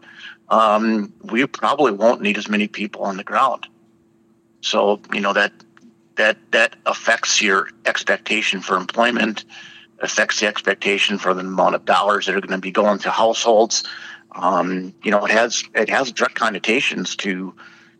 um, 0.49 1.13
we 1.23 1.47
probably 1.47 1.93
won't 1.93 2.21
need 2.21 2.39
as 2.39 2.49
many 2.49 2.69
people 2.69 3.03
on 3.05 3.17
the 3.17 3.25
ground. 3.25 3.67
So 4.61 5.01
you 5.13 5.21
know 5.21 5.33
that 5.33 5.53
that 6.17 6.39
that 6.53 6.77
affects 6.87 7.41
your 7.43 7.69
expectation 7.87 8.61
for 8.61 8.77
employment, 8.77 9.45
affects 10.01 10.41
the 10.41 10.47
expectation 10.47 11.19
for 11.19 11.35
the 11.35 11.41
amount 11.41 11.75
of 11.75 11.85
dollars 11.85 12.27
that 12.27 12.35
are 12.35 12.41
going 12.41 12.51
to 12.51 12.59
be 12.59 12.71
going 12.71 12.99
to 13.01 13.11
households. 13.11 13.85
Um, 14.35 14.95
you 15.03 15.11
know, 15.11 15.25
it 15.25 15.31
has 15.31 15.65
it 15.75 15.89
has 15.89 16.13
direct 16.13 16.35
connotations 16.35 17.17
to 17.17 17.55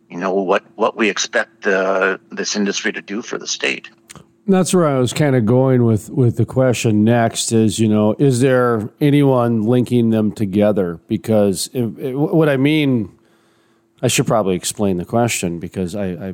you 0.09 0.17
know 0.17 0.33
what 0.33 0.63
what 0.75 0.95
we 0.95 1.09
expect 1.09 1.65
uh, 1.67 2.17
this 2.31 2.55
industry 2.55 2.91
to 2.93 3.01
do 3.01 3.21
for 3.21 3.37
the 3.37 3.47
state. 3.47 3.89
That's 4.45 4.73
where 4.73 4.85
I 4.85 4.99
was 4.99 5.13
kind 5.13 5.35
of 5.35 5.45
going 5.45 5.85
with 5.85 6.09
with 6.09 6.37
the 6.37 6.45
question 6.45 7.03
next 7.03 7.51
is 7.51 7.79
you 7.79 7.87
know 7.87 8.15
is 8.19 8.41
there 8.41 8.89
anyone 8.99 9.63
linking 9.63 10.09
them 10.09 10.31
together 10.31 10.99
because 11.07 11.69
if, 11.73 11.97
if, 11.97 12.15
what 12.15 12.49
I 12.49 12.57
mean 12.57 13.17
I 14.01 14.07
should 14.07 14.27
probably 14.27 14.55
explain 14.55 14.97
the 14.97 15.05
question 15.05 15.59
because 15.59 15.95
I, 15.95 16.07
I 16.07 16.33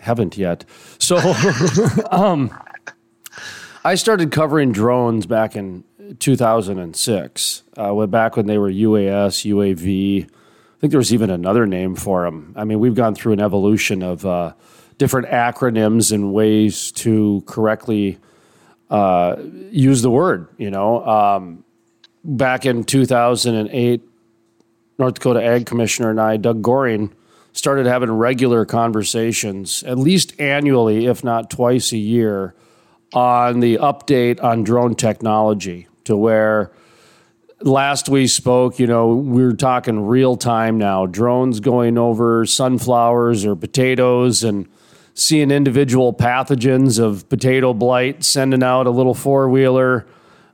haven't 0.00 0.38
yet 0.38 0.64
so 0.98 1.18
um, 2.10 2.58
I 3.84 3.96
started 3.96 4.32
covering 4.32 4.72
drones 4.72 5.26
back 5.26 5.54
in 5.54 5.84
2006 6.18 7.62
uh, 7.76 8.06
back 8.06 8.36
when 8.36 8.46
they 8.46 8.58
were 8.58 8.70
UAS 8.70 9.44
UAV 9.50 10.24
I 10.24 10.80
think 10.80 10.90
there 10.90 10.98
was 10.98 11.14
even 11.14 11.30
another 11.30 11.66
name 11.66 11.94
for 11.94 12.24
them 12.24 12.52
I 12.56 12.64
mean 12.64 12.80
we've 12.80 12.94
gone 12.94 13.14
through 13.14 13.32
an 13.32 13.40
evolution 13.40 14.02
of 14.02 14.26
uh, 14.26 14.52
different 14.98 15.28
acronyms 15.28 16.12
and 16.12 16.32
ways 16.32 16.92
to 16.92 17.42
correctly 17.46 18.18
uh, 18.88 19.36
use 19.70 20.02
the 20.02 20.10
word. 20.10 20.46
You 20.58 20.70
know, 20.70 21.04
um, 21.04 21.64
back 22.22 22.66
in 22.66 22.84
2008, 22.84 24.00
North 24.98 25.14
Dakota 25.14 25.42
Ag 25.42 25.66
Commissioner 25.66 26.10
and 26.10 26.20
I, 26.20 26.36
Doug 26.36 26.62
Goehring, 26.62 27.10
started 27.52 27.86
having 27.86 28.12
regular 28.12 28.64
conversations, 28.64 29.82
at 29.82 29.98
least 29.98 30.38
annually, 30.38 31.06
if 31.06 31.24
not 31.24 31.50
twice 31.50 31.92
a 31.92 31.98
year, 31.98 32.54
on 33.12 33.60
the 33.60 33.78
update 33.78 34.42
on 34.42 34.62
drone 34.62 34.94
technology 34.94 35.88
to 36.04 36.16
where 36.16 36.72
last 37.60 38.08
we 38.08 38.26
spoke, 38.26 38.78
you 38.78 38.86
know, 38.86 39.14
we 39.14 39.42
are 39.42 39.52
talking 39.52 40.06
real 40.06 40.36
time 40.36 40.78
now, 40.78 41.06
drones 41.06 41.60
going 41.60 41.98
over 41.98 42.44
sunflowers 42.46 43.44
or 43.44 43.56
potatoes 43.56 44.42
and 44.42 44.68
seeing 45.14 45.50
individual 45.50 46.12
pathogens 46.12 46.98
of 46.98 47.28
potato 47.28 47.74
blight, 47.74 48.24
sending 48.24 48.62
out 48.62 48.86
a 48.86 48.90
little 48.90 49.14
four 49.14 49.48
wheeler 49.48 50.06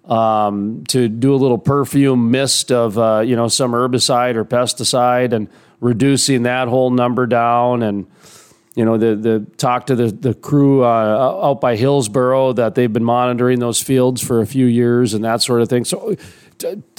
um, 0.04 0.84
to 0.88 1.08
do 1.08 1.34
a 1.34 1.36
little 1.36 1.58
perfume 1.58 2.30
mist 2.30 2.72
of 2.72 2.98
uh, 2.98 3.20
you 3.20 3.36
know 3.36 3.48
some 3.48 3.72
herbicide 3.72 4.36
or 4.36 4.44
pesticide 4.44 5.32
and 5.32 5.48
reducing 5.80 6.42
that 6.42 6.68
whole 6.68 6.90
number 6.90 7.26
down 7.26 7.82
and 7.82 8.06
you 8.78 8.84
know 8.84 8.96
the 8.96 9.16
the 9.16 9.46
talk 9.56 9.86
to 9.86 9.96
the 9.96 10.06
the 10.06 10.34
crew 10.34 10.84
uh, 10.84 11.40
out 11.42 11.60
by 11.60 11.74
Hillsboro 11.74 12.52
that 12.52 12.76
they've 12.76 12.92
been 12.92 13.02
monitoring 13.02 13.59
those 13.59 13.82
fields 13.82 14.22
for 14.22 14.40
a 14.40 14.46
few 14.46 14.66
years 14.66 15.14
and 15.14 15.24
that 15.24 15.42
sort 15.42 15.62
of 15.62 15.68
thing. 15.68 15.84
So 15.84 16.14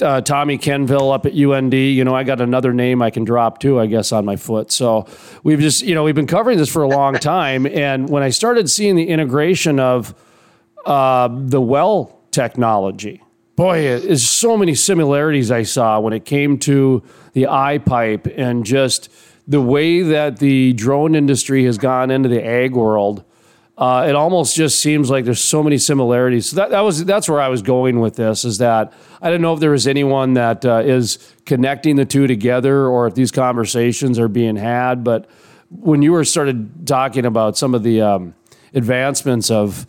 uh, 0.02 0.20
Tommy 0.20 0.58
Kenville 0.58 1.14
up 1.14 1.24
at 1.24 1.32
UND. 1.32 1.72
You 1.72 2.04
know, 2.04 2.14
I 2.14 2.22
got 2.22 2.42
another 2.42 2.74
name 2.74 3.00
I 3.00 3.08
can 3.08 3.24
drop 3.24 3.60
too, 3.60 3.80
I 3.80 3.86
guess, 3.86 4.12
on 4.12 4.26
my 4.26 4.36
foot. 4.36 4.70
So 4.70 5.06
we've 5.42 5.58
just, 5.58 5.80
you 5.80 5.94
know, 5.94 6.04
we've 6.04 6.14
been 6.14 6.26
covering 6.26 6.58
this 6.58 6.70
for 6.70 6.82
a 6.82 6.88
long 6.88 7.14
time. 7.18 7.66
And 7.66 8.10
when 8.10 8.22
I 8.22 8.28
started 8.28 8.68
seeing 8.68 8.94
the 8.94 9.08
integration 9.08 9.80
of 9.80 10.14
uh, 10.84 11.28
the 11.32 11.62
well 11.62 12.20
technology, 12.30 13.22
boy, 13.56 13.82
there's 13.82 14.28
so 14.28 14.54
many 14.54 14.74
similarities 14.74 15.50
I 15.50 15.62
saw 15.62 15.98
when 15.98 16.12
it 16.12 16.26
came 16.26 16.58
to 16.58 17.02
the 17.32 17.44
iPipe 17.44 18.32
and 18.36 18.66
just 18.66 19.08
the 19.50 19.60
way 19.60 20.00
that 20.02 20.38
the 20.38 20.72
drone 20.74 21.16
industry 21.16 21.64
has 21.64 21.76
gone 21.76 22.12
into 22.12 22.28
the 22.28 22.40
ag 22.40 22.72
world, 22.72 23.24
uh, 23.76 24.06
it 24.08 24.14
almost 24.14 24.54
just 24.54 24.78
seems 24.78 25.10
like 25.10 25.24
there's 25.24 25.40
so 25.40 25.60
many 25.60 25.76
similarities. 25.76 26.50
So 26.50 26.56
that, 26.56 26.70
that 26.70 26.82
was 26.82 27.04
that's 27.04 27.28
where 27.28 27.40
I 27.40 27.48
was 27.48 27.60
going 27.60 27.98
with 27.98 28.14
this. 28.14 28.44
Is 28.44 28.58
that 28.58 28.92
I 29.20 29.28
don't 29.28 29.42
know 29.42 29.52
if 29.52 29.58
there 29.58 29.74
is 29.74 29.88
anyone 29.88 30.34
that 30.34 30.64
uh, 30.64 30.82
is 30.84 31.18
connecting 31.46 31.96
the 31.96 32.04
two 32.04 32.28
together, 32.28 32.86
or 32.86 33.08
if 33.08 33.16
these 33.16 33.32
conversations 33.32 34.20
are 34.20 34.28
being 34.28 34.54
had. 34.54 35.02
But 35.02 35.28
when 35.68 36.00
you 36.00 36.12
were 36.12 36.24
started 36.24 36.86
talking 36.86 37.26
about 37.26 37.58
some 37.58 37.74
of 37.74 37.82
the 37.82 38.02
um, 38.02 38.36
advancements 38.72 39.50
of 39.50 39.84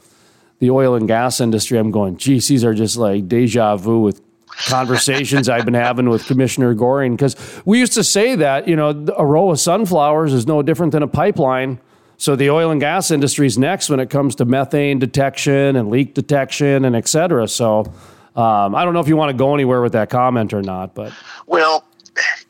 the 0.58 0.72
oil 0.72 0.96
and 0.96 1.08
gas 1.08 1.40
industry, 1.40 1.78
I'm 1.78 1.92
going, 1.92 2.18
geez, 2.18 2.48
these 2.48 2.64
are 2.64 2.74
just 2.74 2.98
like 2.98 3.28
deja 3.28 3.76
vu 3.76 4.00
with 4.00 4.22
conversations 4.68 5.50
I've 5.50 5.66
been 5.66 5.74
having 5.74 6.10
with 6.10 6.26
Commissioner 6.26 6.76
Goehring. 6.76 7.12
Because 7.12 7.36
we 7.66 7.80
used 7.80 7.94
to 7.94 8.04
say 8.04 8.36
that, 8.36 8.68
you 8.68 8.76
know, 8.76 8.90
a 9.18 9.26
row 9.26 9.52
of 9.52 9.60
sunflowers 9.60 10.34
is 10.34 10.48
no 10.48 10.62
different 10.62 10.92
than 10.92 11.04
a 11.04 11.08
pipeline. 11.08 11.80
So 12.18 12.36
the 12.36 12.52
oil 12.52 12.70
and 12.70 12.80
gas 12.80 13.10
industry 13.10 13.48
is 13.48 13.58
next 13.58 13.90
when 13.90 14.00
it 14.00 14.10
comes 14.10 14.36
to 14.36 14.46
methane 14.46 15.00
detection 15.00 15.76
and 15.76 15.90
leak 15.90 16.14
detection 16.14 16.86
and 16.86 16.96
et 16.96 17.08
cetera. 17.08 17.48
So 17.48 17.92
um, 18.36 18.76
I 18.76 18.86
don't 18.86 18.94
know 18.94 19.00
if 19.00 19.08
you 19.08 19.18
want 19.18 19.32
to 19.32 19.38
go 19.38 19.54
anywhere 19.54 19.82
with 19.82 19.94
that 19.94 20.10
comment 20.10 20.54
or 20.54 20.62
not, 20.62 20.94
but 20.94 21.12
Well, 21.48 21.84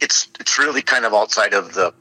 it's 0.02 0.28
it's 0.40 0.60
really 0.60 0.82
kind 0.82 1.06
of 1.06 1.14
outside 1.14 1.54
of 1.54 1.74
the 1.74 1.94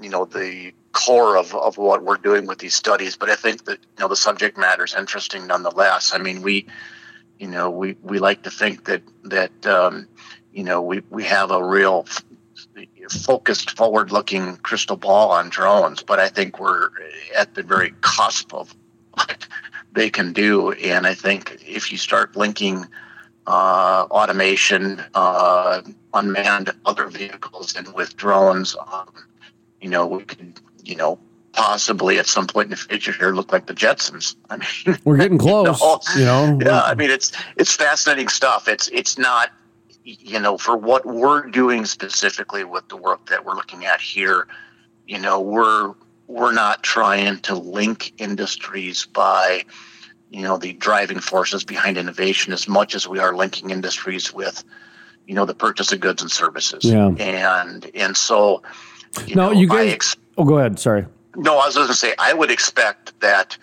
you 0.00 0.10
know 0.10 0.26
the 0.26 0.72
core 0.92 1.36
of, 1.36 1.54
of 1.54 1.78
what 1.78 2.04
we're 2.04 2.18
doing 2.18 2.46
with 2.46 2.58
these 2.58 2.74
studies, 2.74 3.16
but 3.16 3.30
I 3.30 3.34
think 3.34 3.64
that 3.64 3.78
you 3.80 4.00
know 4.00 4.08
the 4.08 4.16
subject 4.16 4.56
matter 4.56 4.84
is 4.84 4.94
interesting 4.94 5.46
nonetheless. 5.46 6.12
I 6.14 6.18
mean, 6.18 6.42
we 6.42 6.66
you 7.38 7.48
know 7.48 7.70
we, 7.70 7.96
we 8.02 8.18
like 8.18 8.42
to 8.42 8.50
think 8.50 8.84
that 8.84 9.02
that 9.24 9.66
um, 9.66 10.08
you 10.52 10.64
know 10.64 10.82
we, 10.82 11.02
we 11.10 11.24
have 11.24 11.50
a 11.50 11.64
real 11.64 12.06
focused 13.10 13.76
forward 13.76 14.12
looking 14.12 14.56
crystal 14.58 14.96
ball 14.96 15.30
on 15.30 15.48
drones, 15.48 16.02
but 16.02 16.18
I 16.18 16.28
think 16.28 16.58
we're 16.58 16.90
at 17.36 17.54
the 17.54 17.62
very 17.62 17.92
cusp 18.00 18.54
of 18.54 18.74
what 19.14 19.46
they 19.92 20.08
can 20.08 20.32
do, 20.32 20.72
and 20.72 21.06
I 21.06 21.14
think 21.14 21.62
if 21.66 21.92
you 21.92 21.98
start 21.98 22.36
linking 22.36 22.86
uh, 23.46 24.06
automation, 24.10 25.02
uh, 25.14 25.82
unmanned 26.14 26.70
other 26.84 27.08
vehicles, 27.08 27.74
and 27.76 27.92
with 27.94 28.16
drones. 28.16 28.76
Um, 28.92 29.10
you 29.80 29.88
know, 29.88 30.06
we 30.06 30.22
could, 30.22 30.60
you 30.84 30.96
know, 30.96 31.18
possibly 31.52 32.18
at 32.18 32.26
some 32.26 32.46
point 32.46 32.66
in 32.66 32.70
the 32.70 32.76
future 32.76 33.12
here 33.12 33.32
look 33.32 33.52
like 33.52 33.66
the 33.66 33.74
Jetsons. 33.74 34.36
I 34.50 34.56
mean, 34.56 34.98
we're 35.04 35.16
getting 35.16 35.38
close. 35.38 35.80
you 36.16 36.24
know, 36.24 36.58
yeah. 36.64 36.82
I 36.82 36.94
mean, 36.94 37.10
it's 37.10 37.32
it's 37.56 37.74
fascinating 37.74 38.28
stuff. 38.28 38.68
It's 38.68 38.88
it's 38.88 39.18
not, 39.18 39.50
you 40.04 40.40
know, 40.40 40.58
for 40.58 40.76
what 40.76 41.06
we're 41.06 41.42
doing 41.48 41.84
specifically 41.84 42.64
with 42.64 42.88
the 42.88 42.96
work 42.96 43.26
that 43.26 43.44
we're 43.44 43.54
looking 43.54 43.84
at 43.84 44.00
here. 44.00 44.46
You 45.06 45.18
know, 45.18 45.40
we're 45.40 45.94
we're 46.26 46.52
not 46.52 46.82
trying 46.82 47.38
to 47.40 47.54
link 47.54 48.14
industries 48.18 49.04
by, 49.04 49.64
you 50.30 50.42
know, 50.42 50.56
the 50.56 50.72
driving 50.72 51.18
forces 51.18 51.64
behind 51.64 51.98
innovation 51.98 52.52
as 52.52 52.66
much 52.66 52.94
as 52.94 53.06
we 53.06 53.18
are 53.18 53.34
linking 53.34 53.70
industries 53.70 54.32
with, 54.32 54.64
you 55.26 55.34
know, 55.34 55.44
the 55.44 55.54
purchase 55.54 55.92
of 55.92 56.00
goods 56.00 56.22
and 56.22 56.30
services. 56.30 56.84
Yeah. 56.84 57.08
And 57.18 57.90
and 57.94 58.16
so 58.16 58.62
you 59.26 59.34
no, 59.34 59.46
know, 59.46 59.52
you 59.52 59.68
guys. 59.68 59.92
ex- 59.92 60.16
oh, 60.38 60.44
go 60.44 60.58
ahead. 60.58 60.78
Sorry. 60.78 61.04
No, 61.36 61.58
I 61.58 61.66
was 61.66 61.76
going 61.76 61.88
to 61.88 61.94
say 61.94 62.14
I 62.18 62.34
would 62.34 62.50
expect 62.50 63.18
that 63.20 63.56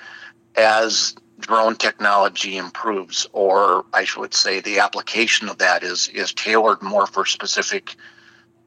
as 0.55 1.15
drone 1.39 1.75
technology 1.75 2.57
improves, 2.57 3.27
or 3.31 3.85
I 3.93 4.03
should 4.03 4.33
say, 4.33 4.59
the 4.59 4.79
application 4.79 5.49
of 5.49 5.57
that 5.59 5.83
is 5.83 6.07
is 6.09 6.33
tailored 6.33 6.81
more 6.81 7.07
for 7.07 7.25
specific, 7.25 7.95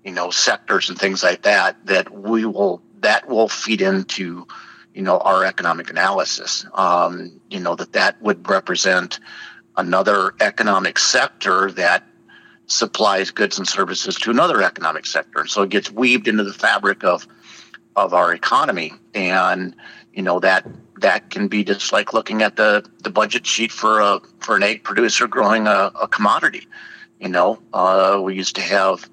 you 0.05 0.12
know, 0.12 0.31
sectors 0.31 0.89
and 0.89 0.99
things 0.99 1.23
like 1.23 1.43
that. 1.43 1.85
That 1.87 2.12
we 2.12 2.45
will 2.45 2.83
that 3.01 3.29
will 3.29 3.49
feed 3.49 3.81
into, 3.81 4.47
you 4.95 5.03
know, 5.03 5.19
our 5.19 5.45
economic 5.45 5.91
analysis. 5.91 6.65
Um, 6.74 7.41
you 7.51 7.61
know 7.61 7.74
that 7.74 7.93
that 7.93 8.20
would 8.23 8.49
represent 8.49 9.19
another 9.77 10.35
economic 10.41 10.99
sector 10.99 11.73
that 11.73 12.05
supplies 12.66 13.31
goods 13.31 13.59
and 13.59 13.69
services 13.69 14.16
to 14.16 14.31
another 14.31 14.62
economic 14.62 15.07
sector. 15.07 15.47
So 15.47 15.62
it 15.62 15.70
gets 15.70 15.91
weaved 15.91 16.29
into 16.29 16.45
the 16.45 16.53
fabric 16.53 17.05
of 17.05 17.27
of 17.97 18.14
our 18.14 18.32
economy, 18.35 18.93
and 19.14 19.74
you 20.12 20.23
know 20.23 20.40
that 20.40 20.66
that 21.01 21.31
can 21.31 21.48
be 21.48 21.64
just 21.64 21.93
like 21.93 22.12
looking 22.12 22.43
at 22.43 22.56
the 22.56 22.89
the 23.02 23.10
budget 23.10 23.47
sheet 23.47 23.73
for 23.73 24.01
a 24.01 24.20
for 24.40 24.56
an 24.56 24.62
ag 24.62 24.85
producer 24.85 25.27
growing 25.27 25.66
a, 25.66 25.93
a 26.01 26.09
commodity. 26.09 26.66
You 27.20 27.28
know, 27.28 27.60
uh, 27.73 28.20
we 28.23 28.35
used 28.35 28.56
to 28.56 28.62
have 28.62 29.09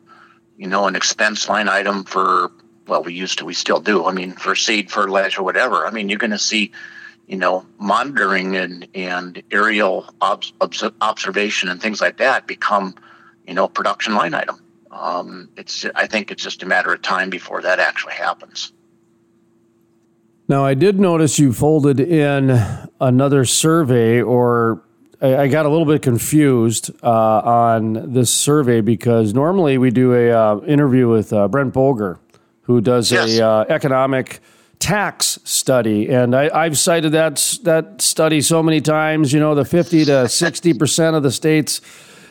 you 0.57 0.67
know 0.67 0.87
an 0.87 0.95
expense 0.95 1.49
line 1.49 1.69
item 1.69 2.03
for 2.03 2.51
well, 2.87 3.03
we 3.03 3.13
used 3.13 3.37
to, 3.37 3.45
we 3.45 3.53
still 3.53 3.79
do. 3.79 4.05
I 4.05 4.11
mean, 4.13 4.31
for 4.31 4.55
seed, 4.55 4.89
fertilizer, 4.89 5.43
whatever. 5.43 5.85
I 5.85 5.91
mean, 5.91 6.09
you're 6.09 6.17
going 6.17 6.31
to 6.31 6.39
see 6.39 6.71
you 7.27 7.37
know, 7.37 7.63
monitoring 7.77 8.57
and, 8.57 8.87
and 8.95 9.43
aerial 9.51 10.09
ob- 10.19 10.43
obs- 10.59 10.83
observation 10.99 11.69
and 11.69 11.79
things 11.79 12.01
like 12.01 12.17
that 12.17 12.47
become 12.47 12.95
you 13.49 13.53
know, 13.55 13.67
production 13.67 14.15
line 14.15 14.33
item. 14.33 14.59
Um, 14.91 15.49
it's 15.55 15.85
I 15.95 16.07
think 16.07 16.31
it's 16.31 16.43
just 16.43 16.63
a 16.63 16.65
matter 16.65 16.91
of 16.93 17.01
time 17.01 17.29
before 17.29 17.61
that 17.61 17.79
actually 17.79 18.13
happens. 18.13 18.73
Now, 20.47 20.65
I 20.65 20.73
did 20.73 20.99
notice 20.99 21.37
you 21.37 21.53
folded 21.53 21.99
in 21.99 22.59
another 22.99 23.45
survey, 23.45 24.19
or 24.19 24.81
I, 25.21 25.37
I 25.37 25.47
got 25.47 25.67
a 25.67 25.69
little 25.69 25.85
bit 25.85 26.01
confused 26.01 26.89
uh, 27.03 27.07
on 27.07 28.13
this 28.13 28.33
survey 28.33 28.81
because 28.81 29.31
normally 29.33 29.77
we 29.77 29.91
do 29.91 30.15
a 30.15 30.31
uh, 30.31 30.59
interview 30.65 31.07
with 31.07 31.31
uh, 31.33 31.47
Brent 31.47 31.71
Bolger, 31.71 32.17
who 32.63 32.81
does 32.81 33.11
Yes. 33.11 33.37
a 33.37 33.45
uh, 33.45 33.65
economic 33.69 34.39
tax 34.79 35.37
study, 35.43 36.09
and 36.09 36.35
I, 36.35 36.49
I've 36.51 36.79
cited 36.79 37.11
that 37.11 37.59
that 37.63 38.01
study 38.01 38.41
so 38.41 38.63
many 38.63 38.81
times. 38.81 39.31
You 39.31 39.39
know, 39.39 39.53
the 39.53 39.65
fifty 39.65 40.03
to 40.05 40.27
sixty 40.29 40.73
percent 40.73 41.15
of 41.15 41.21
the 41.21 41.31
states 41.31 41.79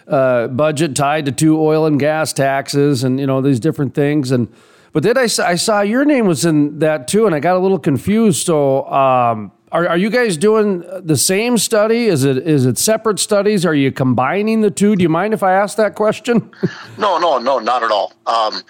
uh, 0.08 0.48
budget 0.48 0.96
tied 0.96 1.24
to 1.26 1.32
two 1.32 1.60
oil 1.60 1.86
and 1.86 2.00
gas 2.00 2.32
taxes 2.32 3.04
and 3.04 3.20
you 3.20 3.26
know 3.26 3.40
these 3.40 3.60
different 3.60 3.94
things 3.94 4.30
and 4.30 4.48
but 4.92 5.02
then 5.02 5.18
I, 5.18 5.26
saw- 5.26 5.46
I 5.46 5.56
saw 5.56 5.80
your 5.82 6.04
name 6.04 6.26
was 6.26 6.44
in 6.46 6.78
that 6.78 7.08
too 7.08 7.26
and 7.26 7.34
i 7.34 7.40
got 7.40 7.56
a 7.56 7.58
little 7.58 7.78
confused 7.78 8.46
so 8.46 8.86
um, 8.86 9.52
are, 9.70 9.86
are 9.86 9.98
you 9.98 10.08
guys 10.08 10.38
doing 10.38 10.82
the 11.02 11.16
same 11.16 11.58
study 11.58 12.06
is 12.06 12.24
it 12.24 12.38
is 12.38 12.64
it 12.64 12.78
separate 12.78 13.18
studies 13.18 13.66
are 13.66 13.74
you 13.74 13.92
combining 13.92 14.62
the 14.62 14.70
two 14.70 14.96
do 14.96 15.02
you 15.02 15.10
mind 15.10 15.34
if 15.34 15.42
i 15.42 15.52
ask 15.52 15.76
that 15.76 15.94
question 15.94 16.50
No, 16.98 17.18
no, 17.18 17.38
no, 17.38 17.58
not 17.58 17.82
at 17.84 17.90
all. 17.92 18.12
Um, 18.26 18.62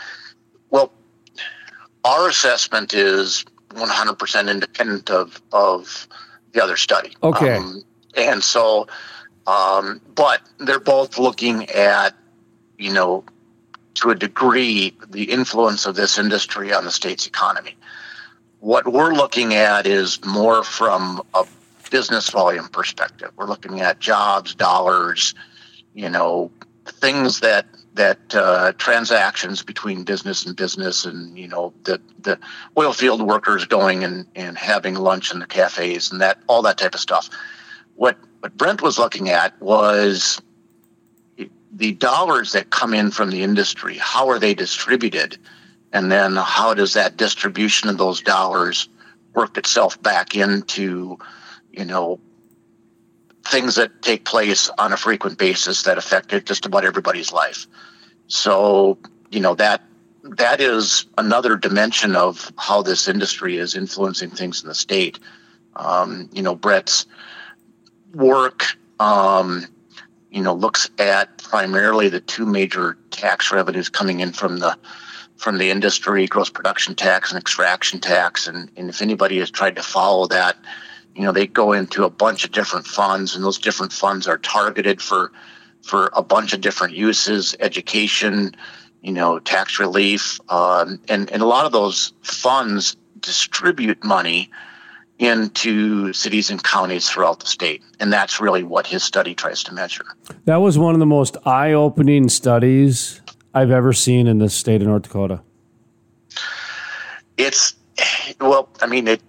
well, 0.71 0.93
our 2.05 2.29
assessment 2.29 2.93
is 2.93 3.45
100% 3.71 4.51
independent 4.51 5.11
of 5.11 5.41
of 5.53 6.07
the 6.53 6.63
other 6.63 6.77
study. 6.77 7.17
Okay. 7.23 7.57
Um, 7.57 7.83
and 8.17 8.43
so, 8.43 8.87
um, 9.49 10.03
but 10.15 10.43
they're 10.59 10.79
both 10.79 11.19
looking 11.19 11.71
at, 11.71 12.15
you 12.77 12.93
know, 12.93 13.25
to 13.95 14.11
a 14.11 14.15
degree, 14.15 14.95
the 15.09 15.25
influence 15.25 15.87
of 15.87 15.97
this 15.97 16.19
industry 16.19 16.73
on 16.73 16.85
the 16.85 16.91
state's 16.91 17.27
economy. 17.27 17.75
What 18.61 18.87
we're 18.87 19.15
looking 19.15 19.55
at 19.55 19.87
is 19.87 20.23
more 20.23 20.63
from 20.63 21.23
a 21.33 21.47
business 21.91 22.29
volume 22.29 22.69
perspective. 22.69 23.31
We're 23.37 23.47
looking 23.47 23.81
at 23.81 24.01
jobs, 24.01 24.55
dollars, 24.55 25.35
you 25.95 26.11
know, 26.11 26.51
things 26.85 27.41
that 27.41 27.67
that 27.95 28.35
uh, 28.35 28.73
transactions 28.79 29.63
between 29.63 30.05
business 30.05 30.45
and 30.45 30.55
business, 30.55 31.07
and 31.07 31.39
you 31.39 31.49
know, 31.49 31.73
the 31.85 32.01
the 32.21 32.39
oil 32.77 32.93
field 32.93 33.23
workers 33.23 33.65
going 33.65 34.05
and, 34.05 34.27
and 34.37 34.59
having 34.59 34.95
lunch 34.95 35.33
in 35.33 35.39
the 35.41 35.47
cafes 35.47 36.13
and 36.13 36.21
that 36.21 36.39
all 36.49 36.61
that 36.63 36.77
type 36.77 36.95
of 36.95 37.01
stuff. 37.01 37.31
What 37.99 38.17
what 38.41 38.57
Brent 38.57 38.81
was 38.81 38.97
looking 38.97 39.29
at 39.29 39.61
was 39.61 40.41
the 41.73 41.93
dollars 41.95 42.53
that 42.53 42.71
come 42.71 42.95
in 42.95 43.11
from 43.11 43.31
the 43.31 43.43
industry. 43.43 43.99
How 43.99 44.29
are 44.29 44.39
they 44.39 44.55
distributed, 44.55 45.37
and 45.93 46.11
then 46.11 46.37
how 46.37 46.75
does 46.75 46.95
that 46.95 47.17
distribution 47.17 47.89
of 47.89 47.99
those 47.99 48.21
dollars 48.21 48.89
work 49.35 49.59
itself 49.59 50.01
back 50.01 50.37
into, 50.37 51.19
you 51.73 51.85
know, 51.85 52.21
things 53.45 53.75
that 53.75 54.01
take 54.01 54.25
place 54.25 54.71
on 54.79 54.93
a 54.93 54.97
frequent 54.97 55.37
basis 55.37 55.83
that 55.83 55.99
affect 55.99 56.33
just 56.45 56.67
about 56.67 56.85
everybody's 56.85 57.33
life. 57.33 57.67
So, 58.29 58.97
you 59.31 59.41
know, 59.41 59.57
that 59.57 59.83
that 60.23 60.61
is 60.61 61.07
another 61.17 61.57
dimension 61.57 62.15
of 62.15 62.53
how 62.57 62.83
this 62.83 63.09
industry 63.09 63.57
is 63.57 63.75
influencing 63.75 64.31
things 64.31 64.63
in 64.63 64.69
the 64.69 64.75
state. 64.75 65.19
Um, 65.75 66.29
you 66.33 66.43
know, 66.43 66.55
Brett's 66.55 67.07
work, 68.15 68.65
um, 69.01 69.67
you 70.31 70.43
know, 70.43 70.55
looks 70.55 70.91
at 70.99 71.39
primarily 71.39 72.09
the 72.09 72.21
two 72.21 72.47
major 72.47 72.99
tax 73.11 73.51
revenues 73.51 73.89
coming 73.89 74.21
in 74.21 74.33
from 74.33 74.59
the 74.59 74.77
from 75.37 75.59
the 75.59 75.71
industry, 75.71 76.27
gross 76.27 76.51
production 76.51 76.97
tax 76.97 77.31
and 77.31 77.39
extraction 77.39 78.01
tax. 78.01 78.49
And, 78.49 78.69
and 78.77 78.89
if 78.89 79.01
anybody 79.01 79.39
has 79.39 79.53
tried 79.53 79.77
to 79.77 79.85
follow 79.85 80.27
that, 80.27 80.57
you 81.15 81.23
know, 81.23 81.31
they 81.31 81.47
go 81.47 81.73
into 81.73 82.03
a 82.03 82.11
bunch 82.11 82.45
of 82.45 82.51
different 82.51 82.87
funds, 82.87 83.37
and 83.37 83.45
those 83.45 83.59
different 83.59 83.93
funds 83.93 84.27
are 84.27 84.39
targeted 84.39 85.01
for 85.01 85.33
for 85.83 86.11
a 86.13 86.23
bunch 86.23 86.53
of 86.53 86.61
different 86.61 86.95
uses, 86.95 87.57
education, 87.61 88.55
you 89.01 89.13
know, 89.13 89.39
tax 89.39 89.79
relief, 89.79 90.41
um, 90.49 91.01
and 91.09 91.31
and 91.31 91.41
a 91.41 91.47
lot 91.47 91.67
of 91.67 91.73
those 91.73 92.13
funds 92.23 92.97
distribute 93.21 94.03
money 94.05 94.51
into 95.19 96.13
cities 96.13 96.51
and 96.51 96.63
counties 96.63 97.09
throughout 97.11 97.41
the 97.41 97.47
state, 97.47 97.83
and 97.99 98.13
that's 98.13 98.41
really 98.41 98.63
what 98.63 98.87
his 98.87 99.03
study 99.03 99.35
tries 99.35 99.63
to 99.65 99.75
measure. 99.75 100.05
That 100.45 100.57
was 100.57 100.79
one 100.79 100.95
of 100.95 101.01
the 101.01 101.07
most 101.07 101.37
eye-opening 101.45 102.29
studies 102.29 103.21
I've 103.53 103.71
ever 103.71 103.93
seen 103.93 104.27
in 104.27 104.39
the 104.39 104.49
state 104.49 104.81
of 104.81 104.87
North 104.89 105.03
Dakota. 105.03 105.41
It's 107.37 107.75
well, 108.41 108.69
I 108.81 108.87
mean, 108.87 109.09
it 109.09 109.23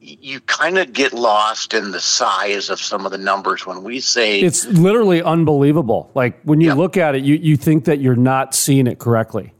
you 0.00 0.40
kind 0.40 0.78
of 0.78 0.92
get 0.92 1.12
lost 1.12 1.74
in 1.74 1.90
the 1.90 2.00
size 2.00 2.70
of 2.70 2.80
some 2.80 3.04
of 3.04 3.12
the 3.12 3.18
numbers 3.18 3.66
when 3.66 3.82
we 3.82 4.00
say 4.00 4.40
It's 4.40 4.66
literally 4.66 5.22
unbelievable. 5.22 6.10
Like 6.14 6.40
when 6.42 6.60
you 6.60 6.68
Yeah. 6.68 6.74
look 6.74 6.96
at 6.96 7.14
it, 7.14 7.22
you, 7.22 7.34
you 7.36 7.56
think 7.56 7.84
that 7.84 8.00
you're 8.00 8.16
not 8.16 8.54
seeing 8.54 8.86
it 8.86 8.98
correctly. 8.98 9.52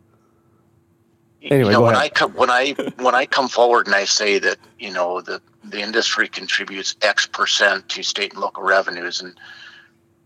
Anyway, 1.42 1.70
you 1.70 1.72
know, 1.72 1.82
when 1.82 1.94
ahead. 1.94 2.04
I 2.04 2.08
come 2.10 2.32
when 2.34 2.50
I 2.50 2.74
when 2.98 3.14
I 3.14 3.26
come 3.26 3.48
forward 3.48 3.86
and 3.86 3.94
I 3.94 4.04
say 4.04 4.38
that 4.38 4.58
you 4.78 4.92
know 4.92 5.20
the 5.20 5.40
the 5.64 5.80
industry 5.80 6.28
contributes 6.28 6.96
X 7.00 7.26
percent 7.26 7.88
to 7.90 8.02
state 8.02 8.32
and 8.32 8.42
local 8.42 8.62
revenues, 8.62 9.22
and 9.22 9.34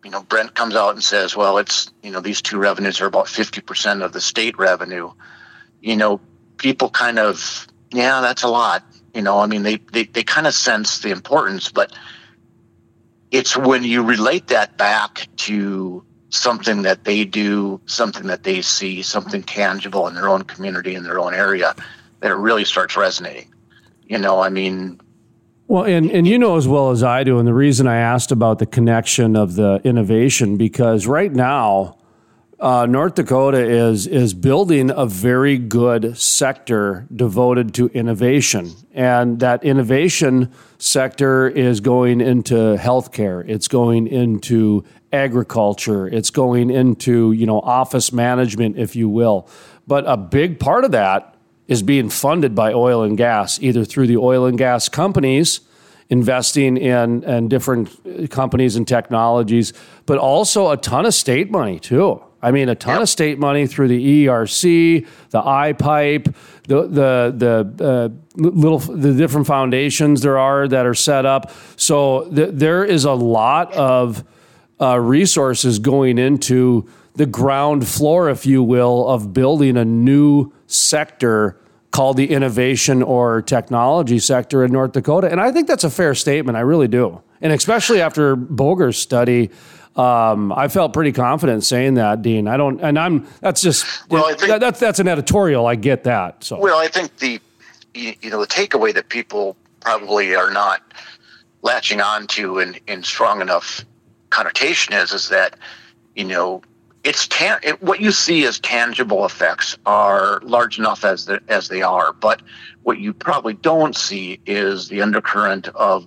you 0.04 0.10
know 0.10 0.22
Brent 0.22 0.54
comes 0.54 0.74
out 0.74 0.94
and 0.94 1.04
says, 1.04 1.36
well, 1.36 1.58
it's 1.58 1.90
you 2.02 2.10
know 2.10 2.20
these 2.20 2.42
two 2.42 2.58
revenues 2.58 3.00
are 3.00 3.06
about 3.06 3.28
fifty 3.28 3.60
percent 3.60 4.02
of 4.02 4.12
the 4.12 4.20
state 4.20 4.58
revenue. 4.58 5.12
You 5.80 5.96
know, 5.96 6.20
people 6.56 6.90
kind 6.90 7.18
of 7.20 7.68
yeah, 7.92 8.20
that's 8.20 8.42
a 8.42 8.48
lot. 8.48 8.84
You 9.14 9.22
know, 9.22 9.38
I 9.38 9.46
mean 9.46 9.62
they 9.62 9.76
they, 9.92 10.04
they 10.04 10.24
kind 10.24 10.48
of 10.48 10.54
sense 10.54 10.98
the 10.98 11.10
importance, 11.10 11.70
but 11.70 11.92
it's 13.30 13.56
when 13.56 13.84
you 13.84 14.02
relate 14.02 14.48
that 14.48 14.76
back 14.76 15.28
to 15.36 16.04
something 16.34 16.82
that 16.82 17.04
they 17.04 17.24
do, 17.24 17.80
something 17.86 18.26
that 18.26 18.42
they 18.42 18.60
see, 18.60 19.02
something 19.02 19.42
tangible 19.42 20.08
in 20.08 20.14
their 20.14 20.28
own 20.28 20.42
community, 20.42 20.94
in 20.94 21.04
their 21.04 21.18
own 21.20 21.32
area, 21.32 21.74
that 22.20 22.30
it 22.30 22.34
really 22.34 22.64
starts 22.64 22.96
resonating. 22.96 23.52
You 24.06 24.18
know, 24.18 24.40
I 24.40 24.48
mean, 24.48 25.00
Well, 25.68 25.84
and, 25.84 26.10
and 26.10 26.26
you 26.26 26.38
know 26.38 26.56
as 26.56 26.66
well 26.66 26.90
as 26.90 27.02
I 27.02 27.22
do, 27.24 27.38
and 27.38 27.46
the 27.46 27.54
reason 27.54 27.86
I 27.86 27.98
asked 27.98 28.32
about 28.32 28.58
the 28.58 28.66
connection 28.66 29.36
of 29.36 29.54
the 29.54 29.80
innovation, 29.84 30.56
because 30.56 31.06
right 31.06 31.32
now, 31.32 31.98
uh, 32.60 32.86
North 32.86 33.14
Dakota 33.14 33.58
is 33.58 34.06
is 34.06 34.32
building 34.32 34.90
a 34.90 35.06
very 35.06 35.58
good 35.58 36.16
sector 36.16 37.06
devoted 37.14 37.74
to 37.74 37.88
innovation, 37.88 38.72
and 38.92 39.40
that 39.40 39.64
innovation 39.64 40.52
sector 40.78 41.48
is 41.48 41.80
going 41.80 42.20
into 42.20 42.76
healthcare. 42.76 43.44
It's 43.46 43.68
going 43.68 44.06
into 44.06 44.84
agriculture. 45.14 46.06
It's 46.06 46.30
going 46.30 46.70
into 46.70 47.32
you 47.32 47.46
know 47.46 47.60
office 47.60 48.12
management, 48.12 48.78
if 48.78 48.96
you 48.96 49.08
will. 49.08 49.48
But 49.86 50.04
a 50.06 50.16
big 50.16 50.58
part 50.58 50.84
of 50.84 50.92
that 50.92 51.34
is 51.68 51.82
being 51.82 52.10
funded 52.10 52.54
by 52.54 52.72
oil 52.72 53.02
and 53.02 53.16
gas, 53.16 53.58
either 53.62 53.84
through 53.84 54.06
the 54.06 54.16
oil 54.16 54.44
and 54.46 54.58
gas 54.58 54.88
companies 54.88 55.60
investing 56.10 56.76
in, 56.76 57.24
in 57.24 57.48
different 57.48 58.30
companies 58.30 58.76
and 58.76 58.86
technologies, 58.86 59.72
but 60.06 60.18
also 60.18 60.70
a 60.70 60.76
ton 60.76 61.06
of 61.06 61.14
state 61.14 61.50
money 61.50 61.78
too. 61.78 62.22
I 62.42 62.50
mean, 62.50 62.68
a 62.68 62.74
ton 62.74 63.00
of 63.00 63.08
state 63.08 63.38
money 63.38 63.66
through 63.66 63.88
the 63.88 64.26
ERC, 64.26 65.06
the 65.30 65.40
iPipe, 65.40 66.34
the 66.68 66.82
the 66.82 67.34
the 67.74 67.84
uh, 67.84 68.08
little 68.36 68.80
the 68.80 69.14
different 69.14 69.46
foundations 69.46 70.20
there 70.20 70.38
are 70.38 70.68
that 70.68 70.84
are 70.84 70.94
set 70.94 71.24
up. 71.24 71.50
So 71.76 72.30
th- 72.34 72.50
there 72.52 72.84
is 72.84 73.06
a 73.06 73.14
lot 73.14 73.72
of 73.72 74.22
uh, 74.80 74.98
resources 74.98 75.78
going 75.78 76.18
into 76.18 76.88
the 77.14 77.26
ground 77.26 77.86
floor, 77.86 78.28
if 78.28 78.44
you 78.44 78.62
will, 78.62 79.08
of 79.08 79.32
building 79.32 79.76
a 79.76 79.84
new 79.84 80.52
sector 80.66 81.58
called 81.92 82.16
the 82.16 82.30
innovation 82.30 83.02
or 83.02 83.40
technology 83.40 84.18
sector 84.18 84.64
in 84.64 84.72
North 84.72 84.92
Dakota. 84.92 85.30
And 85.30 85.40
I 85.40 85.52
think 85.52 85.68
that's 85.68 85.84
a 85.84 85.90
fair 85.90 86.14
statement. 86.14 86.56
I 86.58 86.62
really 86.62 86.88
do. 86.88 87.22
And 87.40 87.52
especially 87.52 88.00
after 88.00 88.34
Boger's 88.34 88.98
study, 88.98 89.50
um, 89.94 90.50
I 90.52 90.66
felt 90.66 90.92
pretty 90.92 91.12
confident 91.12 91.62
saying 91.62 91.94
that, 91.94 92.20
Dean. 92.20 92.48
I 92.48 92.56
don't, 92.56 92.80
and 92.80 92.98
I'm, 92.98 93.28
that's 93.40 93.62
just, 93.62 93.86
Well, 94.10 94.24
I 94.26 94.34
think- 94.34 94.48
that, 94.48 94.58
that's, 94.60 94.80
that's 94.80 94.98
an 94.98 95.06
editorial. 95.06 95.66
I 95.66 95.76
get 95.76 96.02
that. 96.04 96.42
So, 96.42 96.58
well, 96.58 96.78
I 96.78 96.88
think 96.88 97.16
the 97.18 97.40
you 97.94 98.14
you 98.20 98.30
know 98.30 98.40
the 98.40 98.46
takeaway 98.46 98.92
that 98.94 99.08
people 99.08 99.56
probably 99.80 100.34
are 100.34 100.50
not 100.50 100.82
latching 101.62 102.00
on 102.00 102.26
to 102.26 102.58
in, 102.58 102.76
in 102.86 103.02
strong 103.02 103.40
enough 103.40 103.84
connotation 104.34 104.94
is 104.94 105.12
is 105.12 105.28
that 105.28 105.56
you 106.16 106.24
know 106.24 106.60
it's 107.04 107.28
tan- 107.28 107.60
it, 107.62 107.80
what 107.82 108.00
you 108.00 108.10
see 108.10 108.44
as 108.46 108.58
tangible 108.58 109.24
effects 109.24 109.76
are 109.84 110.40
large 110.42 110.78
enough 110.78 111.04
as 111.04 111.26
the, 111.26 111.40
as 111.48 111.68
they 111.68 111.82
are, 111.82 112.14
but 112.14 112.40
what 112.82 112.98
you 112.98 113.12
probably 113.12 113.52
don't 113.52 113.94
see 113.94 114.40
is 114.46 114.88
the 114.88 115.02
undercurrent 115.02 115.68
of 115.68 116.06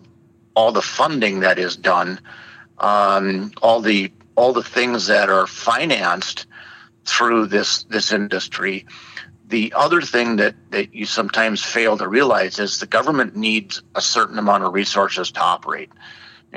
all 0.56 0.72
the 0.72 0.82
funding 0.82 1.42
that 1.42 1.60
is 1.60 1.76
done, 1.76 2.20
um, 2.80 3.52
all 3.62 3.80
the 3.80 4.12
all 4.36 4.54
the 4.54 4.64
things 4.64 5.08
that 5.08 5.30
are 5.30 5.48
financed 5.48 6.48
through 7.06 7.46
this 7.46 7.84
this 7.84 8.12
industry. 8.12 8.86
The 9.50 9.72
other 9.78 10.02
thing 10.02 10.36
that, 10.38 10.56
that 10.72 10.94
you 10.94 11.06
sometimes 11.06 11.64
fail 11.64 11.98
to 11.98 12.08
realize 12.08 12.60
is 12.60 12.80
the 12.80 12.86
government 12.86 13.38
needs 13.38 13.82
a 13.96 14.02
certain 14.02 14.38
amount 14.38 14.66
of 14.66 14.74
resources 14.74 15.32
to 15.32 15.40
operate. 15.40 15.90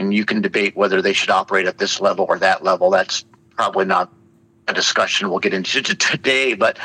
And 0.00 0.14
you 0.14 0.24
can 0.24 0.40
debate 0.40 0.74
whether 0.74 1.02
they 1.02 1.12
should 1.12 1.28
operate 1.28 1.66
at 1.66 1.76
this 1.76 2.00
level 2.00 2.24
or 2.26 2.38
that 2.38 2.64
level. 2.64 2.88
That's 2.88 3.22
probably 3.54 3.84
not 3.84 4.10
a 4.66 4.72
discussion 4.72 5.28
we'll 5.28 5.40
get 5.40 5.52
into 5.52 5.82
today. 5.82 6.54
But 6.54 6.78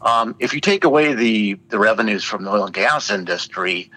um, 0.00 0.34
if 0.40 0.52
you 0.52 0.60
take 0.60 0.82
away 0.82 1.14
the, 1.14 1.60
the 1.68 1.78
revenues 1.78 2.24
from 2.24 2.42
the 2.42 2.50
oil 2.50 2.64
and 2.64 2.74
gas 2.74 3.08
industry, 3.08 3.92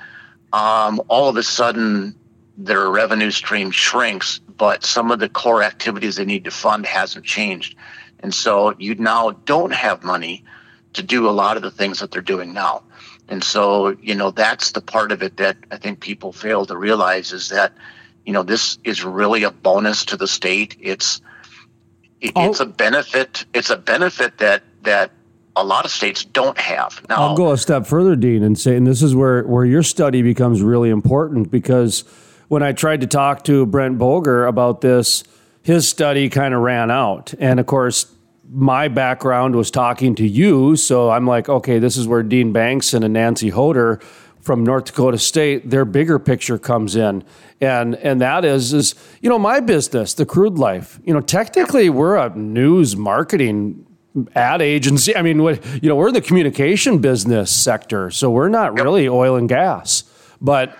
um, 0.53 1.01
all 1.07 1.29
of 1.29 1.35
a 1.35 1.41
sudden 1.41 2.15
their 2.57 2.91
revenue 2.91 3.31
stream 3.31 3.71
shrinks, 3.71 4.37
but 4.37 4.85
some 4.85 5.09
of 5.09 5.17
the 5.17 5.29
core 5.29 5.63
activities 5.63 6.17
they 6.17 6.25
need 6.25 6.43
to 6.43 6.51
fund 6.51 6.85
hasn't 6.85 7.25
changed. 7.25 7.75
And 8.19 8.35
so 8.35 8.75
you 8.77 8.93
now 8.93 9.31
don't 9.31 9.73
have 9.73 10.03
money 10.03 10.43
to 10.93 11.01
do 11.01 11.27
a 11.27 11.31
lot 11.31 11.57
of 11.57 11.63
the 11.63 11.71
things 11.71 11.99
that 12.01 12.11
they're 12.11 12.21
doing 12.21 12.53
now. 12.53 12.83
And 13.29 13.43
so, 13.43 13.97
you 13.99 14.13
know, 14.13 14.29
that's 14.29 14.73
the 14.73 14.81
part 14.81 15.11
of 15.11 15.23
it 15.23 15.37
that 15.37 15.57
I 15.71 15.77
think 15.77 16.01
people 16.01 16.31
fail 16.31 16.67
to 16.67 16.77
realize 16.77 17.31
is 17.31 17.49
that, 17.49 17.73
you 18.29 18.33
know, 18.33 18.43
this 18.43 18.77
is 18.83 19.03
really 19.03 19.41
a 19.41 19.49
bonus 19.49 20.05
to 20.05 20.15
the 20.15 20.27
state. 20.27 20.77
It's 20.79 21.19
it- 22.21 22.33
oh. 22.35 22.47
it's 22.47 22.59
a 22.59 22.65
benefit. 22.67 23.43
It's 23.55 23.71
a 23.71 23.75
benefit 23.75 24.37
that 24.37 24.61
that 24.83 25.09
a 25.55 25.63
lot 25.63 25.83
of 25.83 25.89
states 25.89 26.25
don't 26.25 26.55
have. 26.59 27.01
Now, 27.09 27.29
I'll 27.29 27.35
go 27.35 27.51
a 27.53 27.57
step 27.57 27.87
further, 27.87 28.15
Dean, 28.15 28.43
and 28.43 28.55
say, 28.55 28.75
and 28.75 28.85
this 28.85 29.01
is 29.01 29.15
where, 29.15 29.43
where 29.47 29.65
your 29.65 29.81
study 29.81 30.21
becomes 30.21 30.61
really 30.61 30.91
important 30.91 31.49
because 31.49 32.01
when 32.49 32.61
I 32.61 32.71
tried 32.71 33.01
to 33.01 33.07
talk 33.07 33.45
to 33.45 33.65
Brent 33.65 33.97
Boger 33.97 34.45
about 34.45 34.81
this, 34.81 35.23
his 35.63 35.89
study 35.89 36.29
kind 36.29 36.53
of 36.53 36.61
ran 36.61 36.91
out. 36.91 37.33
And 37.39 37.59
of 37.59 37.65
course, 37.65 38.13
my 38.47 38.89
background 38.89 39.55
was 39.55 39.71
talking 39.71 40.13
to 40.15 40.27
you. 40.27 40.75
So 40.75 41.09
I'm 41.09 41.25
like, 41.25 41.49
okay, 41.49 41.79
this 41.79 41.97
is 41.97 42.07
where 42.07 42.21
Dean 42.21 42.53
Bangsund 42.53 43.03
and 43.03 43.13
Nancy 43.15 43.49
Hodur 43.49 43.99
from 44.39 44.63
North 44.63 44.85
Dakota 44.85 45.17
State, 45.17 45.69
their 45.69 45.85
bigger 45.85 46.17
picture 46.19 46.57
comes 46.57 46.95
in. 46.95 47.23
And 47.61 47.95
and 47.95 48.21
that 48.21 48.45
is 48.45 48.73
is, 48.73 48.95
you 49.21 49.29
know, 49.29 49.39
my 49.39 49.59
business, 49.59 50.13
the 50.13 50.25
crude 50.25 50.57
life. 50.57 50.99
You 51.03 51.13
know, 51.13 51.21
technically 51.21 51.89
we're 51.89 52.15
a 52.15 52.29
news 52.35 52.95
marketing 52.95 53.85
ad 54.35 54.61
agency. 54.61 55.15
I 55.15 55.21
mean, 55.21 55.43
what 55.43 55.63
you 55.83 55.89
know, 55.89 55.95
we're 55.95 56.07
in 56.07 56.13
the 56.13 56.21
communication 56.21 56.99
business 56.99 57.51
sector, 57.51 58.11
so 58.11 58.29
we're 58.29 58.49
not 58.49 58.73
really 58.79 59.09
oil 59.09 59.35
and 59.35 59.49
gas. 59.49 60.03
But 60.41 60.77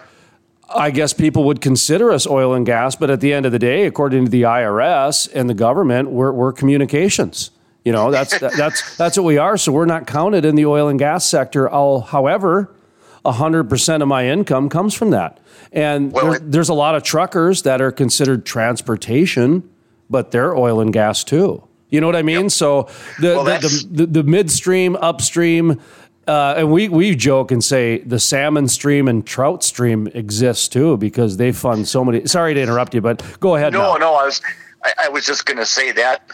I 0.73 0.91
guess 0.91 1.13
people 1.13 1.43
would 1.45 1.61
consider 1.61 2.11
us 2.11 2.27
oil 2.27 2.53
and 2.53 2.65
gas. 2.65 2.95
But 2.95 3.09
at 3.09 3.21
the 3.21 3.33
end 3.33 3.45
of 3.45 3.51
the 3.51 3.59
day, 3.59 3.85
according 3.85 4.25
to 4.25 4.31
the 4.31 4.43
IRS 4.43 5.29
and 5.33 5.49
the 5.49 5.53
government, 5.53 6.11
we're, 6.11 6.31
we're 6.31 6.53
communications. 6.53 7.51
You 7.83 7.91
know, 7.91 8.11
that's 8.11 8.37
that's 8.39 8.97
that's 8.97 9.17
what 9.17 9.23
we 9.23 9.37
are. 9.37 9.57
So 9.57 9.71
we're 9.71 9.85
not 9.85 10.05
counted 10.05 10.45
in 10.45 10.55
the 10.55 10.65
oil 10.65 10.89
and 10.89 10.99
gas 10.99 11.25
sector. 11.25 11.71
I'll, 11.71 12.01
however, 12.01 12.75
hundred 13.25 13.69
percent 13.69 14.01
of 14.03 14.09
my 14.09 14.27
income 14.27 14.69
comes 14.69 14.93
from 14.93 15.11
that. 15.11 15.39
And 15.71 16.11
Well, 16.11 16.31
there- 16.31 16.39
there's 16.39 16.69
a 16.69 16.73
lot 16.73 16.95
of 16.95 17.03
truckers 17.03 17.61
that 17.63 17.81
are 17.81 17.91
considered 17.91 18.45
transportation, 18.45 19.63
but 20.09 20.31
they're 20.31 20.55
oil 20.55 20.79
and 20.79 20.91
gas 20.93 21.23
too. 21.23 21.63
You 21.89 22.01
know 22.01 22.07
what 22.07 22.15
I 22.15 22.21
mean? 22.21 22.49
So 22.49 22.87
the, 23.19 23.29
Well, 23.35 23.43
the, 23.43 23.57
the, 23.59 23.87
the, 23.91 24.21
the 24.21 24.23
midstream, 24.23 24.95
upstream, 24.97 25.79
uh, 26.27 26.53
and 26.57 26.71
we, 26.71 26.87
we 26.87 27.15
joke 27.15 27.51
and 27.51 27.63
say 27.63 27.99
the 27.99 28.19
salmon 28.19 28.67
stream 28.67 29.07
and 29.07 29.25
trout 29.25 29.63
stream 29.63 30.07
exists 30.13 30.67
too 30.67 30.97
because 30.97 31.37
they 31.37 31.51
fund 31.51 31.87
so 31.87 32.05
many. 32.05 32.27
Sorry 32.27 32.53
to 32.53 32.61
interrupt 32.61 32.93
you, 32.93 33.01
but 33.01 33.23
go 33.39 33.55
ahead. 33.55 33.73
No, 33.73 33.93
now. 33.93 33.97
no, 33.97 34.13
I 34.15 34.25
was 34.25 34.41
I, 34.83 34.93
I 35.05 35.09
was 35.09 35.25
just 35.25 35.45
going 35.47 35.57
to 35.57 35.65
say 35.65 35.91
that 35.93 36.29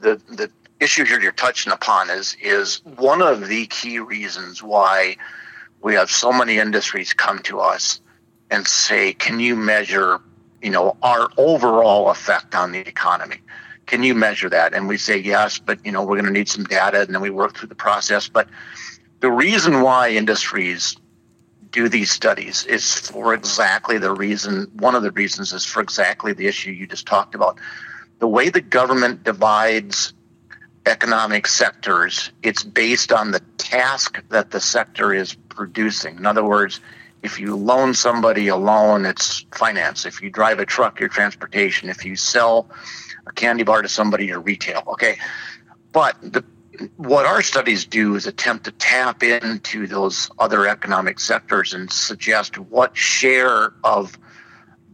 the 0.00 0.20
the 0.30 0.50
issue 0.80 1.04
here 1.04 1.20
you're 1.20 1.30
touching 1.32 1.72
upon 1.72 2.10
is 2.10 2.36
is 2.42 2.82
one 2.96 3.22
of 3.22 3.46
the 3.46 3.66
key 3.66 4.00
reasons 4.00 4.62
why 4.64 5.16
we 5.82 5.94
have 5.94 6.10
so 6.10 6.32
many 6.32 6.58
industries 6.58 7.12
come 7.12 7.38
to 7.40 7.60
us 7.60 8.00
and 8.50 8.66
say, 8.66 9.12
"Can 9.12 9.40
you 9.40 9.56
measure, 9.56 10.20
you 10.62 10.70
know, 10.70 10.96
our 11.02 11.30
overall 11.36 12.10
effect 12.10 12.54
on 12.54 12.72
the 12.72 12.80
economy? 12.80 13.40
can 13.90 14.04
you 14.04 14.14
measure 14.14 14.48
that? 14.48 14.72
And 14.72 14.86
we 14.86 14.96
say 14.96 15.18
yes, 15.18 15.58
but 15.58 15.84
you 15.84 15.90
know 15.90 16.04
we're 16.04 16.14
going 16.14 16.32
to 16.32 16.38
need 16.38 16.48
some 16.48 16.62
data, 16.62 17.00
and 17.00 17.12
then 17.12 17.20
we 17.20 17.28
work 17.28 17.56
through 17.56 17.68
the 17.68 17.74
process. 17.74 18.28
But 18.28 18.48
the 19.18 19.32
reason 19.32 19.82
why 19.82 20.10
industries 20.10 20.96
do 21.72 21.88
these 21.88 22.12
studies 22.12 22.64
is 22.66 22.94
for 22.94 23.34
exactly 23.34 23.98
the 23.98 24.12
reason. 24.12 24.70
One 24.78 24.94
of 24.94 25.02
the 25.02 25.10
reasons 25.10 25.52
is 25.52 25.64
for 25.64 25.80
exactly 25.80 26.32
the 26.32 26.46
issue 26.46 26.70
you 26.70 26.86
just 26.86 27.06
talked 27.06 27.34
about. 27.34 27.58
The 28.20 28.28
way 28.28 28.48
the 28.48 28.60
government 28.60 29.24
divides 29.24 30.14
economic 30.86 31.46
sectors, 31.46 32.30
it's 32.42 32.64
based 32.64 33.12
on 33.12 33.30
the 33.30 33.40
task 33.58 34.22
that 34.30 34.50
the 34.50 34.60
sector 34.60 35.12
is 35.12 35.34
producing. 35.34 36.16
In 36.16 36.26
other 36.26 36.44
words, 36.44 36.80
if 37.22 37.38
you 37.38 37.54
loan 37.54 37.92
somebody 37.94 38.48
a 38.48 38.56
loan, 38.56 39.04
it's 39.04 39.44
finance. 39.52 40.06
If 40.06 40.22
you 40.22 40.30
drive 40.30 40.58
a 40.58 40.66
truck, 40.66 41.00
your 41.00 41.08
transportation. 41.08 41.90
If 41.90 42.04
you 42.04 42.16
sell 42.16 42.70
a 43.26 43.32
candy 43.32 43.62
bar 43.62 43.82
to 43.82 43.88
somebody, 43.88 44.26
your 44.26 44.40
retail. 44.40 44.82
Okay. 44.86 45.18
But 45.92 46.16
the, 46.22 46.44
what 46.96 47.26
our 47.26 47.42
studies 47.42 47.84
do 47.84 48.14
is 48.14 48.26
attempt 48.26 48.64
to 48.64 48.72
tap 48.72 49.22
into 49.22 49.86
those 49.86 50.30
other 50.38 50.66
economic 50.66 51.20
sectors 51.20 51.74
and 51.74 51.92
suggest 51.92 52.56
what 52.58 52.96
share 52.96 53.74
of 53.84 54.18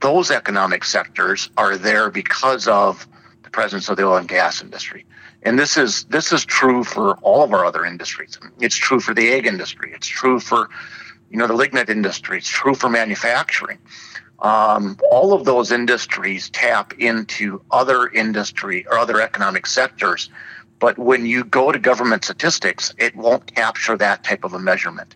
those 0.00 0.30
economic 0.30 0.84
sectors 0.84 1.50
are 1.56 1.76
there 1.76 2.10
because 2.10 2.66
of 2.66 3.06
the 3.44 3.50
presence 3.50 3.88
of 3.88 3.96
the 3.96 4.04
oil 4.04 4.16
and 4.16 4.28
gas 4.28 4.62
industry. 4.62 5.06
And 5.46 5.56
this 5.56 5.76
is 5.76 6.04
this 6.06 6.32
is 6.32 6.44
true 6.44 6.82
for 6.82 7.14
all 7.18 7.44
of 7.44 7.52
our 7.52 7.64
other 7.64 7.84
industries. 7.84 8.36
It's 8.58 8.74
true 8.74 8.98
for 8.98 9.14
the 9.14 9.32
ag 9.32 9.46
industry. 9.46 9.92
It's 9.94 10.08
true 10.08 10.40
for 10.40 10.68
you 11.30 11.38
know 11.38 11.46
the 11.46 11.54
lignite 11.54 11.88
industry. 11.88 12.38
It's 12.38 12.48
true 12.48 12.74
for 12.74 12.88
manufacturing. 12.88 13.78
Um, 14.40 14.98
all 15.12 15.32
of 15.32 15.44
those 15.44 15.70
industries 15.70 16.50
tap 16.50 16.94
into 16.98 17.62
other 17.70 18.08
industry 18.08 18.84
or 18.88 18.98
other 18.98 19.20
economic 19.20 19.68
sectors, 19.68 20.30
but 20.80 20.98
when 20.98 21.24
you 21.24 21.44
go 21.44 21.70
to 21.70 21.78
government 21.78 22.24
statistics, 22.24 22.92
it 22.98 23.14
won't 23.14 23.54
capture 23.54 23.96
that 23.96 24.24
type 24.24 24.42
of 24.42 24.52
a 24.52 24.58
measurement. 24.58 25.14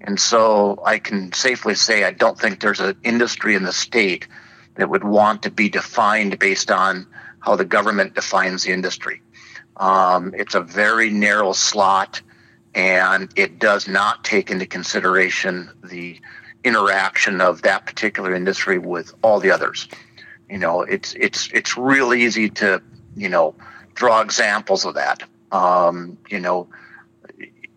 And 0.00 0.18
so 0.18 0.82
I 0.84 0.98
can 0.98 1.32
safely 1.32 1.76
say 1.76 2.02
I 2.02 2.10
don't 2.10 2.36
think 2.36 2.58
there's 2.58 2.80
an 2.80 2.96
industry 3.04 3.54
in 3.54 3.62
the 3.62 3.72
state 3.72 4.26
that 4.74 4.90
would 4.90 5.04
want 5.04 5.44
to 5.44 5.50
be 5.50 5.68
defined 5.68 6.40
based 6.40 6.72
on 6.72 7.06
how 7.38 7.54
the 7.54 7.64
government 7.64 8.16
defines 8.16 8.64
the 8.64 8.72
industry. 8.72 9.22
Um, 9.80 10.34
it's 10.36 10.54
a 10.54 10.60
very 10.60 11.10
narrow 11.10 11.52
slot, 11.52 12.20
and 12.74 13.32
it 13.34 13.58
does 13.58 13.88
not 13.88 14.22
take 14.22 14.50
into 14.50 14.66
consideration 14.66 15.70
the 15.82 16.20
interaction 16.62 17.40
of 17.40 17.62
that 17.62 17.86
particular 17.86 18.34
industry 18.34 18.78
with 18.78 19.14
all 19.22 19.40
the 19.40 19.50
others. 19.50 19.88
You 20.50 20.58
know, 20.58 20.82
it's 20.82 21.14
it's 21.14 21.48
it's 21.52 21.76
real 21.76 22.12
easy 22.12 22.50
to 22.50 22.82
you 23.16 23.30
know 23.30 23.54
draw 23.94 24.20
examples 24.20 24.84
of 24.84 24.94
that. 24.94 25.22
Um, 25.50 26.18
you 26.28 26.40
know, 26.40 26.68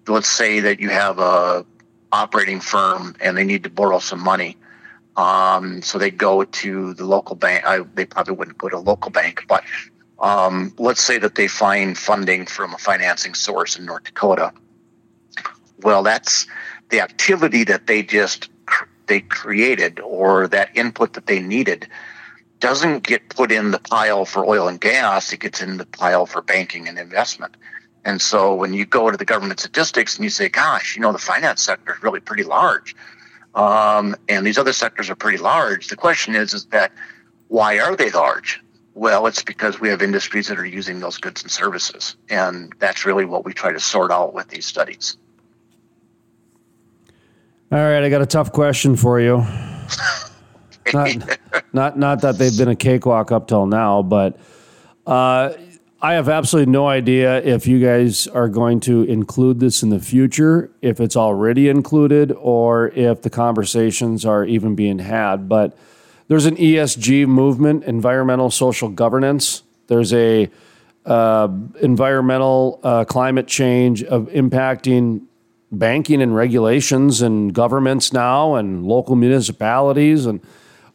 let's 0.08 0.30
say 0.30 0.60
that 0.60 0.82
you 0.82 0.90
have 0.90 1.20
a 1.20 1.66
operating 2.12 2.60
firm 2.60 3.16
and 3.22 3.36
they 3.38 3.44
need 3.46 3.64
to 3.64 3.70
borrow 3.70 4.00
some 4.00 4.20
money. 4.20 4.58
Um, 5.16 5.82
so 5.82 5.98
they 5.98 6.12
go 6.12 6.44
to 6.44 6.94
the 6.94 7.06
local 7.06 7.36
bank. 7.36 7.66
I, 7.66 7.80
they 7.94 8.06
probably 8.06 8.36
wouldn't 8.36 8.58
go 8.58 8.70
to 8.70 8.78
a 8.78 8.80
local 8.80 9.12
bank, 9.12 9.46
but 9.48 9.64
um, 10.24 10.74
let's 10.80 11.02
say 11.02 11.20
that 11.20 11.36
they 11.36 11.48
find 11.48 11.98
funding 11.98 12.46
from 12.46 12.74
a 12.74 12.78
financing 12.78 13.34
source 13.34 13.78
in 13.78 13.86
North 13.86 14.06
Dakota. 14.06 14.54
Well, 15.82 16.02
that's 16.02 16.48
the 16.90 17.02
activity 17.02 17.66
that 17.66 17.88
they 17.88 18.02
just 18.02 18.50
they 19.08 19.20
created 19.20 20.00
or 20.00 20.48
that 20.48 20.76
input 20.76 21.14
that 21.14 21.28
they 21.28 21.42
needed 21.42 21.90
doesn't 22.62 23.04
get 23.04 23.28
put 23.28 23.52
in 23.52 23.72
the 23.72 23.80
pile 23.80 24.24
for 24.24 24.46
oil 24.46 24.70
and 24.70 24.80
gas. 24.80 25.34
It 25.34 25.42
gets 25.42 25.62
in 25.62 25.76
the 25.76 25.86
pile 25.86 26.26
for 26.26 26.42
banking 26.42 26.88
and 26.88 26.98
investment. 26.98 27.58
And 28.06 28.22
so 28.22 28.56
when 28.56 28.74
you 28.74 28.86
go 28.86 29.12
to 29.12 29.18
the 29.18 29.26
government 29.26 29.60
statistics 29.60 30.16
and 30.16 30.24
you 30.24 30.30
say, 30.30 30.48
gosh, 30.48 30.96
you 30.96 31.02
know, 31.02 31.12
the 31.12 31.18
finance 31.18 31.62
sector 31.62 31.96
is 31.96 32.02
really 32.02 32.22
pretty 32.22 32.44
large. 32.44 32.96
Um, 33.56 34.16
and 34.30 34.46
these 34.48 34.58
other 34.58 34.72
sectors 34.72 35.10
are 35.10 35.16
pretty 35.16 35.38
large. 35.38 35.88
The 35.88 35.98
question 35.98 36.34
is, 36.34 36.54
is 36.54 36.66
that 36.68 36.94
why 37.50 37.80
are 37.80 37.98
they 37.98 38.10
large? 38.12 38.63
Well, 38.96 39.26
it's 39.26 39.44
because 39.44 39.80
we 39.80 39.90
have 39.90 40.02
industries 40.02 40.48
that 40.48 40.60
are 40.60 40.66
using 40.66 41.00
those 41.00 41.18
goods 41.18 41.42
and 41.42 41.52
services. 41.52 42.16
And 42.30 42.74
that's 42.80 43.06
really 43.06 43.26
what 43.26 43.44
we 43.44 43.54
try 43.54 43.72
to 43.72 43.80
sort 43.80 44.12
out 44.12 44.34
with 44.34 44.50
these 44.50 44.66
studies. 44.66 45.18
All 47.72 47.80
right, 47.80 48.04
I 48.04 48.10
got 48.10 48.22
a 48.22 48.28
tough 48.28 48.52
question 48.52 48.96
for 48.96 49.20
you. 49.20 49.38
not, 50.94 51.40
not, 51.74 51.98
not 51.98 52.22
that 52.22 52.38
they've 52.38 52.56
been 52.56 52.68
a 52.68 52.76
cakewalk 52.76 53.32
up 53.32 53.48
till 53.48 53.66
now, 53.66 54.04
but 54.04 54.40
uh, 55.08 55.54
I 56.00 56.14
have 56.14 56.30
absolutely 56.30 56.72
no 56.72 56.88
idea 56.88 57.42
if 57.42 57.66
you 57.66 57.80
guys 57.80 58.28
are 58.28 58.48
going 58.48 58.80
to 58.82 59.04
include 59.04 59.60
this 59.60 59.82
in 59.82 59.90
the 59.90 60.00
future, 60.00 60.70
if 60.82 61.00
it's 61.00 61.16
already 61.16 61.68
included, 61.68 62.32
or 62.34 62.90
if 62.90 63.24
the 63.24 63.32
conversations 63.32 64.24
are 64.24 64.46
even 64.46 64.76
being 64.76 65.00
had. 65.00 65.50
But 65.50 65.76
there's 66.28 66.46
an 66.46 66.56
ESG 66.56 67.28
movement, 67.28 67.84
environmental 67.84 68.50
social 68.50 68.90
governance. 68.90 69.64
There's 69.88 70.14
a 70.14 70.50
uh, 71.06 71.50
environmental 71.82 72.80
uh, 72.84 73.06
climate 73.06 73.48
change 73.48 74.04
of 74.04 74.28
impacting 74.30 75.26
banking 75.72 76.22
and 76.22 76.36
regulations 76.36 77.22
and 77.22 77.54
governments 77.54 78.14
now 78.14 78.56
and 78.56 78.86
local 78.86 79.16
municipalities. 79.16 80.26
And 80.26 80.40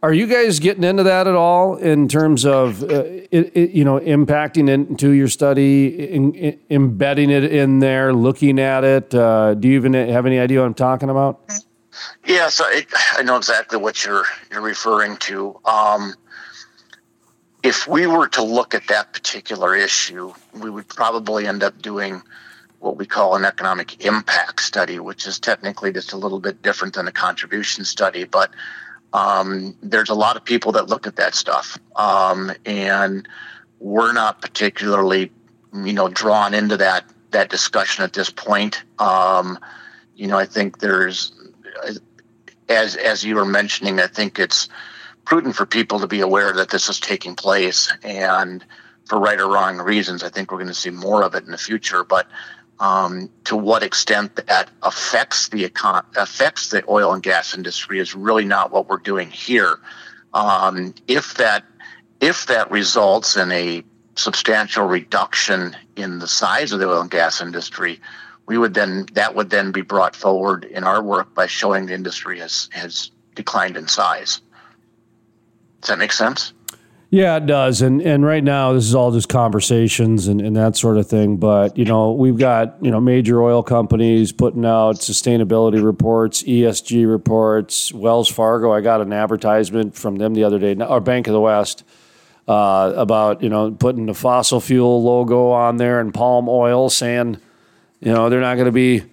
are 0.02 0.12
you 0.12 0.26
guys 0.26 0.60
getting 0.60 0.84
into 0.84 1.02
that 1.02 1.26
at 1.26 1.34
all 1.34 1.76
in 1.76 2.08
terms 2.08 2.46
of 2.46 2.82
uh, 2.84 3.02
it, 3.30 3.52
it, 3.54 3.70
you 3.70 3.84
know 3.84 3.98
impacting 3.98 4.68
into 4.68 5.10
your 5.10 5.28
study 5.28 6.08
in, 6.08 6.32
in, 6.34 6.58
embedding 6.70 7.30
it 7.30 7.44
in 7.44 7.80
there 7.80 8.14
looking 8.14 8.60
at 8.60 8.84
it? 8.84 9.12
Uh, 9.12 9.54
do 9.54 9.68
you 9.68 9.74
even 9.74 9.94
have 9.94 10.24
any 10.24 10.38
idea 10.38 10.60
what 10.60 10.66
i'm 10.66 10.74
talking 10.74 11.10
about 11.10 11.40
yeah, 12.26 12.48
so 12.48 12.64
it, 12.68 12.86
I 13.12 13.22
know 13.22 13.36
exactly 13.36 13.78
what 13.78 14.04
you're 14.04 14.24
you're 14.50 14.60
referring 14.60 15.16
to. 15.18 15.58
Um, 15.64 16.14
if 17.62 17.88
we 17.88 18.06
were 18.06 18.28
to 18.28 18.42
look 18.42 18.74
at 18.74 18.86
that 18.88 19.12
particular 19.12 19.74
issue, 19.74 20.32
we 20.54 20.70
would 20.70 20.88
probably 20.88 21.46
end 21.46 21.62
up 21.62 21.80
doing 21.82 22.22
what 22.80 22.96
we 22.96 23.06
call 23.06 23.34
an 23.34 23.44
economic 23.44 24.04
impact 24.04 24.60
study, 24.60 25.00
which 25.00 25.26
is 25.26 25.40
technically 25.40 25.92
just 25.92 26.12
a 26.12 26.16
little 26.16 26.38
bit 26.38 26.62
different 26.62 26.94
than 26.94 27.08
a 27.08 27.12
contribution 27.12 27.84
study. 27.84 28.24
But 28.24 28.50
um, 29.12 29.76
there's 29.82 30.10
a 30.10 30.14
lot 30.14 30.36
of 30.36 30.44
people 30.44 30.72
that 30.72 30.88
look 30.88 31.06
at 31.06 31.16
that 31.16 31.34
stuff, 31.34 31.78
um, 31.96 32.52
and 32.64 33.26
we're 33.80 34.12
not 34.12 34.40
particularly, 34.40 35.32
you 35.74 35.92
know, 35.92 36.08
drawn 36.08 36.54
into 36.54 36.76
that 36.76 37.04
that 37.30 37.50
discussion 37.50 38.04
at 38.04 38.12
this 38.12 38.30
point. 38.30 38.82
Um, 38.98 39.58
you 40.14 40.26
know, 40.26 40.38
I 40.38 40.46
think 40.46 40.78
there's 40.78 41.32
as 42.68 42.96
as 42.96 43.24
you 43.24 43.36
were 43.36 43.44
mentioning, 43.44 44.00
I 44.00 44.06
think 44.06 44.38
it's 44.38 44.68
prudent 45.24 45.56
for 45.56 45.66
people 45.66 46.00
to 46.00 46.06
be 46.06 46.20
aware 46.20 46.52
that 46.52 46.70
this 46.70 46.88
is 46.88 47.00
taking 47.00 47.34
place, 47.34 47.92
and 48.02 48.64
for 49.06 49.18
right 49.18 49.40
or 49.40 49.48
wrong 49.48 49.78
reasons, 49.78 50.22
I 50.22 50.28
think 50.28 50.50
we're 50.50 50.58
going 50.58 50.68
to 50.68 50.74
see 50.74 50.90
more 50.90 51.22
of 51.22 51.34
it 51.34 51.44
in 51.44 51.50
the 51.50 51.58
future. 51.58 52.04
But 52.04 52.26
um, 52.80 53.30
to 53.44 53.56
what 53.56 53.82
extent 53.82 54.36
that 54.36 54.70
affects 54.82 55.48
the 55.48 55.68
econ- 55.68 56.04
affects 56.16 56.68
the 56.68 56.84
oil 56.88 57.12
and 57.12 57.22
gas 57.22 57.54
industry 57.54 57.98
is 57.98 58.14
really 58.14 58.44
not 58.44 58.70
what 58.70 58.88
we're 58.88 58.98
doing 58.98 59.30
here. 59.30 59.78
Um, 60.34 60.94
if 61.06 61.34
that 61.34 61.64
if 62.20 62.46
that 62.46 62.70
results 62.70 63.36
in 63.36 63.50
a 63.52 63.82
substantial 64.16 64.86
reduction 64.86 65.76
in 65.96 66.18
the 66.18 66.28
size 66.28 66.72
of 66.72 66.80
the 66.80 66.88
oil 66.88 67.00
and 67.00 67.10
gas 67.10 67.40
industry, 67.40 68.00
we 68.48 68.56
would 68.56 68.72
then 68.74 69.06
that 69.12 69.34
would 69.34 69.50
then 69.50 69.70
be 69.70 69.82
brought 69.82 70.16
forward 70.16 70.64
in 70.64 70.82
our 70.82 71.02
work 71.02 71.34
by 71.34 71.46
showing 71.46 71.86
the 71.86 71.94
industry 71.94 72.40
has 72.40 72.68
has 72.72 73.10
declined 73.34 73.76
in 73.76 73.86
size. 73.86 74.40
Does 75.82 75.90
that 75.90 75.98
make 75.98 76.12
sense? 76.12 76.54
Yeah, 77.10 77.36
it 77.36 77.46
does. 77.46 77.82
And 77.82 78.00
and 78.00 78.24
right 78.24 78.42
now 78.42 78.72
this 78.72 78.84
is 78.84 78.94
all 78.94 79.12
just 79.12 79.28
conversations 79.28 80.28
and, 80.28 80.40
and 80.40 80.56
that 80.56 80.76
sort 80.76 80.96
of 80.96 81.06
thing. 81.06 81.36
But, 81.36 81.76
you 81.76 81.84
know, 81.84 82.12
we've 82.12 82.38
got, 82.38 82.76
you 82.80 82.90
know, 82.90 83.00
major 83.00 83.42
oil 83.42 83.62
companies 83.62 84.32
putting 84.32 84.64
out 84.64 84.96
sustainability 84.96 85.82
reports, 85.82 86.42
ESG 86.42 87.08
reports. 87.08 87.92
Wells 87.92 88.30
Fargo, 88.30 88.72
I 88.72 88.80
got 88.80 89.02
an 89.02 89.12
advertisement 89.12 89.94
from 89.94 90.16
them 90.16 90.32
the 90.32 90.44
other 90.44 90.58
day, 90.58 90.74
or 90.74 91.00
Bank 91.00 91.26
of 91.26 91.34
the 91.34 91.40
West, 91.40 91.84
uh, 92.46 92.94
about, 92.96 93.42
you 93.42 93.50
know, 93.50 93.70
putting 93.70 94.06
the 94.06 94.14
fossil 94.14 94.60
fuel 94.60 95.02
logo 95.02 95.50
on 95.50 95.76
there 95.76 96.00
and 96.00 96.14
palm 96.14 96.48
oil 96.48 96.88
saying 96.90 97.40
you 98.00 98.12
know, 98.12 98.28
they're 98.28 98.40
not 98.40 98.54
going 98.54 98.66
to 98.66 98.72
be 98.72 99.04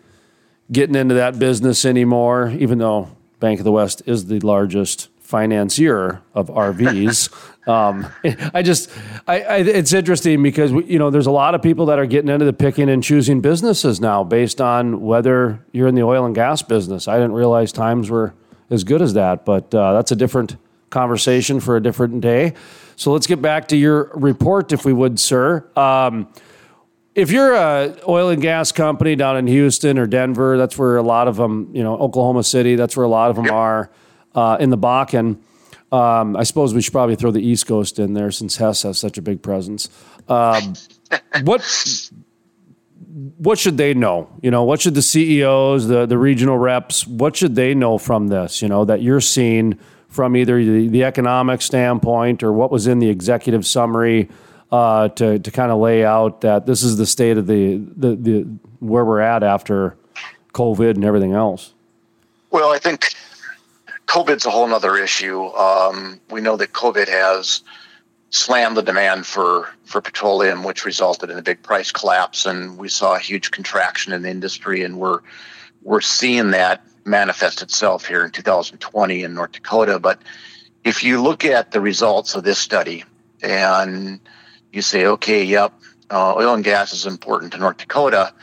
getting 0.72 0.96
into 0.96 1.16
that 1.16 1.38
business 1.40 1.86
anymore, 1.86 2.50
even 2.50 2.78
though 2.78 3.10
Bank 3.40 3.60
of 3.60 3.64
the 3.64 3.72
West 3.72 4.02
is 4.06 4.26
the 4.26 4.40
largest 4.40 5.10
financier 5.20 6.22
of 6.34 6.48
RVs. 6.48 7.30
um, 7.68 8.08
I 8.54 8.62
just, 8.62 8.90
I, 9.28 9.42
I, 9.42 9.58
it's 9.58 9.94
interesting 9.94 10.42
because 10.44 10.72
you 10.72 11.00
know 11.00 11.10
there's 11.10 11.26
a 11.26 11.32
lot 11.32 11.56
of 11.56 11.62
people 11.62 11.88
that 11.88 12.00
are 12.00 12.06
getting 12.06 12.30
into 12.30 12.46
the 12.46 12.54
picking 12.54 12.90
and 12.90 13.04
choosing 13.04 13.42
businesses 13.42 14.00
now 14.00 14.24
based 14.24 14.62
on 14.62 15.02
whether 15.02 15.64
you're 15.72 15.88
in 15.88 15.96
the 15.96 16.04
oil 16.04 16.26
and 16.26 16.36
gas 16.36 16.62
business. 16.62 17.08
I 17.08 17.16
didn't 17.16 17.34
realize 17.34 17.72
times 17.72 18.10
were 18.10 18.34
as 18.70 18.84
good 18.84 19.02
as 19.02 19.14
that, 19.14 19.46
but 19.46 19.74
uh, 19.74 19.94
that's 19.94 20.12
a 20.12 20.16
different 20.16 20.58
conversation 20.90 21.60
for 21.60 21.76
a 21.76 21.82
different 21.82 22.22
day. 22.22 22.54
So 22.96 23.12
let's 23.12 23.28
get 23.28 23.42
back 23.42 23.68
to 23.70 23.78
your 23.78 24.12
report, 24.14 24.72
if 24.72 24.86
we 24.86 24.94
would, 24.94 25.20
sir. 25.20 25.68
Um, 25.76 26.30
if 27.16 27.32
you're 27.32 27.54
a 27.54 27.96
oil 28.08 28.30
and 28.30 28.42
gas 28.42 28.74
company 28.74 29.16
down 29.16 29.38
in 29.38 29.48
Houston 29.48 29.98
or 29.98 30.06
Denver, 30.06 30.58
that's 30.58 30.78
where 30.78 30.98
a 30.98 31.02
lot 31.02 31.30
of 31.30 31.38
them, 31.38 31.70
you 31.74 31.82
know, 31.82 31.98
Oklahoma 31.98 32.44
City, 32.44 32.76
that's 32.76 32.96
where 32.98 33.06
a 33.06 33.10
lot 33.10 33.30
of 33.30 33.38
them 33.38 33.50
are 33.50 33.90
uh, 34.36 34.58
in 34.60 34.70
the 34.70 34.78
Bakken. 34.78 35.40
Um, 35.92 36.36
I 36.36 36.44
suppose 36.44 36.74
we 36.74 36.82
should 36.82 36.92
probably 36.92 37.16
throw 37.16 37.32
the 37.32 37.42
East 37.42 37.68
Coast 37.68 38.00
in 38.00 38.14
there 38.14 38.32
since 38.32 38.58
Hess 38.58 38.84
has 38.84 38.98
such 38.98 39.18
a 39.18 39.22
big 39.22 39.42
presence. 39.42 39.88
Um, 40.28 40.74
what 41.44 42.12
what 43.38 43.58
should 43.58 43.78
they 43.78 43.94
know? 43.94 44.30
You 44.42 44.52
know, 44.52 44.64
what 44.64 44.82
should 44.82 44.94
the 44.94 45.02
CEOs, 45.02 45.88
the 45.88 46.06
the 46.06 46.18
regional 46.18 46.58
reps, 46.58 47.08
what 47.08 47.38
should 47.38 47.56
they 47.56 47.74
know 47.74 47.98
from 47.98 48.28
this? 48.28 48.62
You 48.62 48.68
know, 48.68 48.84
that 48.84 49.02
you're 49.02 49.22
seeing 49.22 49.80
from 50.10 50.36
either 50.36 50.62
the, 50.64 50.90
the 50.90 51.04
economic 51.06 51.62
standpoint 51.62 52.44
or 52.44 52.52
what 52.52 52.72
was 52.72 52.88
in 52.88 53.00
the 53.00 53.10
executive 53.10 53.66
summary 53.66 54.30
uh, 54.72 55.10
to 55.10 55.40
to 55.40 55.52
kind 55.52 55.72
of 55.72 55.80
lay 55.80 56.04
out 56.04 56.42
that 56.42 56.66
this 56.66 56.84
is 56.84 56.98
the 56.98 57.06
state 57.06 57.38
of 57.38 57.48
the, 57.48 57.78
the 57.96 58.16
the 58.16 58.48
where 58.80 59.06
we're 59.06 59.22
at 59.22 59.44
after 59.44 59.96
COVID 60.54 60.92
and 60.92 61.06
everything 61.06 61.34
else. 61.34 61.74
Well, 62.52 62.72
I 62.72 62.80
think 62.80 63.14
COVID's 64.08 64.46
a 64.46 64.50
whole 64.50 64.74
other 64.74 64.96
issue. 64.98 65.48
Um, 65.48 66.20
we 66.30 66.42
know 66.42 66.56
that 66.58 66.72
COVID 66.72 67.08
has 67.08 67.62
slammed 68.30 68.78
the 68.78 68.82
demand 68.82 69.26
for, 69.26 69.70
for 69.86 70.02
petroleum, 70.02 70.64
which 70.64 70.86
resulted 70.86 71.30
in 71.30 71.38
a 71.38 71.42
big 71.42 71.62
price 71.64 71.92
collapse, 71.92 72.46
and 72.46 72.78
we 72.78 72.90
saw 72.90 73.16
a 73.16 73.20
huge 73.20 73.52
contraction 73.52 74.14
in 74.14 74.22
the 74.22 74.30
industry, 74.30 74.84
and 74.84 74.98
we're 74.98 75.22
we're 75.84 76.02
seeing 76.02 76.50
that 76.52 76.82
manifest 77.06 77.62
itself 77.62 78.06
here 78.08 78.26
in 78.26 78.32
2020 78.32 79.24
in 79.24 79.34
North 79.36 79.52
Dakota. 79.52 80.00
But 80.00 80.20
if 80.84 81.04
you 81.04 81.22
look 81.22 81.46
at 81.46 81.72
the 81.72 81.80
results 81.80 82.34
of 82.34 82.44
this 82.44 82.58
study 82.58 83.04
and 83.44 84.20
you 84.76 84.82
say, 84.82 85.06
okay, 85.06 85.44
yep, 85.44 85.74
uh, 86.10 86.36
oil 86.36 86.54
and 86.54 86.64
gas 86.64 86.94
is 86.94 87.06
important 87.06 87.54
to 87.54 87.58
North 87.58 87.78
Dakota, 87.78 88.34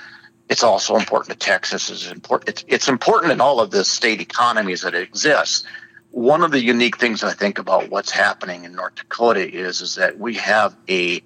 it's 0.52 0.62
also 0.62 0.96
important 0.96 1.30
to 1.30 1.46
Texas. 1.46 1.90
It's 1.90 2.10
important. 2.10 2.50
It's, 2.50 2.64
it's 2.68 2.88
important 2.88 3.32
in 3.32 3.40
all 3.40 3.58
of 3.58 3.70
the 3.70 3.84
state 3.84 4.20
economies 4.20 4.82
that 4.82 4.94
exist. 4.94 5.64
One 6.10 6.42
of 6.42 6.50
the 6.50 6.60
unique 6.60 6.98
things 6.98 7.24
I 7.24 7.32
think 7.32 7.58
about 7.58 7.88
what's 7.88 8.10
happening 8.10 8.64
in 8.64 8.74
North 8.74 8.96
Dakota 8.96 9.50
is 9.50 9.80
is 9.80 9.94
that 9.94 10.18
we 10.18 10.34
have 10.34 10.76
a, 10.90 11.22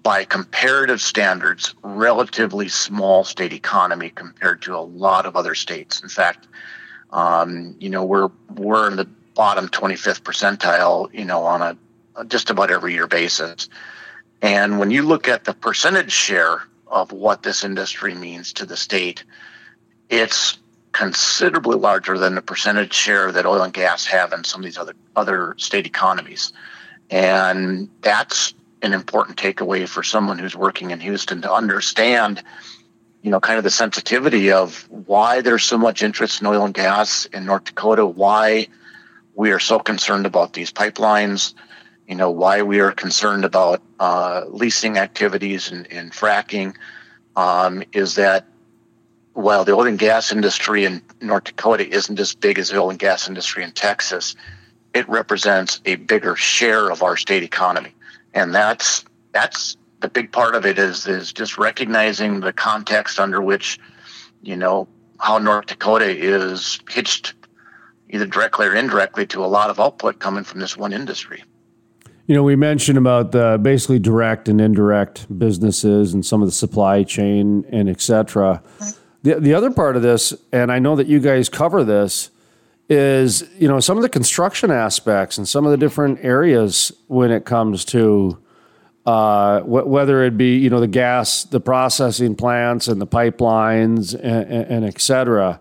by 0.00 0.24
comparative 0.24 1.00
standards, 1.00 1.74
relatively 1.82 2.68
small 2.68 3.24
state 3.24 3.52
economy 3.52 4.10
compared 4.10 4.62
to 4.62 4.76
a 4.76 4.80
lot 4.80 5.26
of 5.26 5.34
other 5.34 5.56
states. 5.56 6.00
In 6.00 6.08
fact, 6.08 6.46
um, 7.10 7.74
you 7.80 7.90
know 7.90 8.04
we're 8.04 8.30
we're 8.54 8.88
in 8.88 8.94
the 8.94 9.08
bottom 9.34 9.68
25th 9.68 10.22
percentile, 10.22 11.12
you 11.12 11.24
know, 11.24 11.42
on 11.42 11.62
a 11.62 11.76
just 12.26 12.50
about 12.50 12.70
every 12.70 12.94
year 12.94 13.06
basis. 13.06 13.68
And 14.42 14.78
when 14.78 14.90
you 14.90 15.02
look 15.02 15.28
at 15.28 15.44
the 15.44 15.54
percentage 15.54 16.12
share 16.12 16.62
of 16.86 17.12
what 17.12 17.42
this 17.42 17.64
industry 17.64 18.14
means 18.14 18.52
to 18.54 18.66
the 18.66 18.76
state, 18.76 19.24
it's 20.08 20.58
considerably 20.92 21.76
larger 21.76 22.18
than 22.18 22.34
the 22.34 22.42
percentage 22.42 22.94
share 22.94 23.30
that 23.32 23.46
oil 23.46 23.62
and 23.62 23.72
gas 23.72 24.06
have 24.06 24.32
in 24.32 24.44
some 24.44 24.60
of 24.60 24.64
these 24.64 24.78
other 24.78 24.94
other 25.16 25.54
state 25.58 25.86
economies. 25.86 26.52
And 27.10 27.88
that's 28.00 28.54
an 28.82 28.92
important 28.92 29.36
takeaway 29.36 29.88
for 29.88 30.02
someone 30.02 30.38
who's 30.38 30.56
working 30.56 30.90
in 30.90 31.00
Houston 31.00 31.42
to 31.42 31.52
understand, 31.52 32.42
you 33.22 33.30
know, 33.30 33.40
kind 33.40 33.58
of 33.58 33.64
the 33.64 33.70
sensitivity 33.70 34.52
of 34.52 34.88
why 34.88 35.40
there's 35.40 35.64
so 35.64 35.78
much 35.78 36.02
interest 36.02 36.40
in 36.40 36.46
oil 36.46 36.64
and 36.64 36.74
gas 36.74 37.26
in 37.26 37.44
North 37.44 37.64
Dakota, 37.64 38.06
why 38.06 38.68
we 39.34 39.50
are 39.52 39.58
so 39.58 39.78
concerned 39.78 40.26
about 40.26 40.52
these 40.52 40.72
pipelines, 40.72 41.54
you 42.08 42.14
know, 42.14 42.30
why 42.30 42.62
we 42.62 42.80
are 42.80 42.90
concerned 42.90 43.44
about 43.44 43.82
uh, 44.00 44.44
leasing 44.48 44.96
activities 44.96 45.70
and, 45.70 45.86
and 45.92 46.10
fracking, 46.10 46.74
um, 47.36 47.84
is 47.92 48.14
that 48.14 48.46
while 49.34 49.64
the 49.64 49.72
oil 49.72 49.86
and 49.86 49.98
gas 49.98 50.32
industry 50.32 50.86
in 50.86 51.02
North 51.20 51.44
Dakota 51.44 51.86
isn't 51.86 52.18
as 52.18 52.34
big 52.34 52.58
as 52.58 52.70
the 52.70 52.78
oil 52.78 52.90
and 52.90 52.98
gas 52.98 53.28
industry 53.28 53.62
in 53.62 53.72
Texas, 53.72 54.34
it 54.94 55.06
represents 55.08 55.82
a 55.84 55.96
bigger 55.96 56.34
share 56.34 56.90
of 56.90 57.02
our 57.02 57.16
state 57.16 57.42
economy, 57.42 57.94
and 58.32 58.54
that's 58.54 59.04
that's 59.32 59.76
the 60.00 60.08
big 60.08 60.32
part 60.32 60.54
of 60.54 60.64
it 60.64 60.78
is 60.78 61.06
is 61.06 61.32
just 61.32 61.58
recognizing 61.58 62.40
the 62.40 62.54
context 62.54 63.20
under 63.20 63.42
which, 63.42 63.78
you 64.42 64.56
know, 64.56 64.88
how 65.20 65.36
North 65.36 65.66
Dakota 65.66 66.08
is 66.08 66.80
hitched 66.88 67.34
either 68.08 68.26
directly 68.26 68.66
or 68.66 68.74
indirectly 68.74 69.26
to 69.26 69.44
a 69.44 69.46
lot 69.46 69.68
of 69.68 69.78
output 69.78 70.18
coming 70.18 70.42
from 70.42 70.58
this 70.58 70.74
one 70.74 70.94
industry. 70.94 71.44
You 72.28 72.34
know, 72.34 72.42
we 72.42 72.56
mentioned 72.56 72.98
about 72.98 73.32
the 73.32 73.58
basically 73.60 73.98
direct 73.98 74.50
and 74.50 74.60
indirect 74.60 75.38
businesses 75.38 76.12
and 76.12 76.24
some 76.24 76.42
of 76.42 76.48
the 76.48 76.52
supply 76.52 77.02
chain 77.02 77.64
and 77.70 77.88
et 77.88 78.02
cetera. 78.02 78.62
The, 79.22 79.40
the 79.40 79.54
other 79.54 79.70
part 79.70 79.96
of 79.96 80.02
this, 80.02 80.34
and 80.52 80.70
I 80.70 80.78
know 80.78 80.94
that 80.96 81.06
you 81.06 81.20
guys 81.20 81.48
cover 81.48 81.84
this, 81.84 82.30
is 82.90 83.48
you 83.56 83.66
know 83.66 83.80
some 83.80 83.96
of 83.96 84.02
the 84.02 84.10
construction 84.10 84.70
aspects 84.70 85.38
and 85.38 85.48
some 85.48 85.64
of 85.64 85.70
the 85.70 85.78
different 85.78 86.22
areas 86.22 86.92
when 87.06 87.30
it 87.30 87.46
comes 87.46 87.86
to 87.86 88.38
uh, 89.06 89.60
wh- 89.60 89.86
whether 89.86 90.22
it 90.22 90.36
be 90.36 90.58
you 90.58 90.68
know 90.68 90.80
the 90.80 90.86
gas, 90.86 91.44
the 91.44 91.60
processing 91.60 92.34
plants, 92.34 92.88
and 92.88 93.00
the 93.00 93.06
pipelines, 93.06 94.12
and, 94.12 94.52
and, 94.52 94.84
and. 94.84 95.58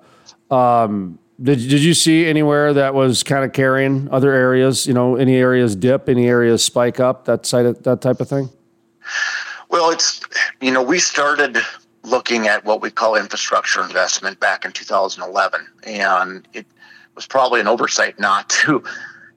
Um, 0.52 1.20
did, 1.42 1.60
did 1.60 1.84
you 1.84 1.94
see 1.94 2.26
anywhere 2.26 2.74
that 2.74 2.94
was 2.94 3.24
kind 3.24 3.46
of 3.46 3.54
carrying 3.54 4.10
other 4.10 4.34
areas? 4.34 4.88
You 4.88 4.94
know, 4.94 5.16
any 5.16 5.36
areas 5.36 5.76
dip, 5.76 6.10
any 6.10 6.28
areas 6.28 6.64
spike 6.64 7.00
up, 7.00 7.26
that 7.26 7.46
side 7.46 7.66
of, 7.66 7.84
that 7.84 8.02
type 8.02 8.20
of 8.20 8.28
thing. 8.28 8.50
Well, 9.70 9.92
it's 9.92 10.22
you 10.62 10.72
know 10.72 10.82
we 10.82 10.98
started 10.98 11.58
looking 12.04 12.48
at 12.48 12.66
what 12.66 12.82
we 12.82 12.90
call 12.90 13.16
infrastructure 13.16 13.84
investment 13.84 14.40
back 14.40 14.66
in 14.66 14.72
2011, 14.72 15.68
and 15.84 16.48
it 16.54 16.66
was 17.16 17.28
probably 17.28 17.60
an 17.60 17.68
oversight 17.68 18.20
not 18.20 18.50
to 18.66 18.84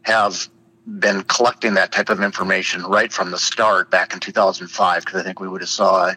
have 0.03 0.49
been 0.99 1.23
collecting 1.25 1.75
that 1.75 1.93
type 1.93 2.09
of 2.09 2.23
information 2.23 2.83
right 2.85 3.13
from 3.13 3.31
the 3.31 3.39
start 3.39 3.91
back 3.91 4.15
in 4.15 4.21
2005 4.21 5.05
because 5.05 5.21
I 5.21 5.23
think 5.23 5.39
we 5.39 5.47
would 5.47 5.61
have 5.61 5.69
saw, 5.69 6.13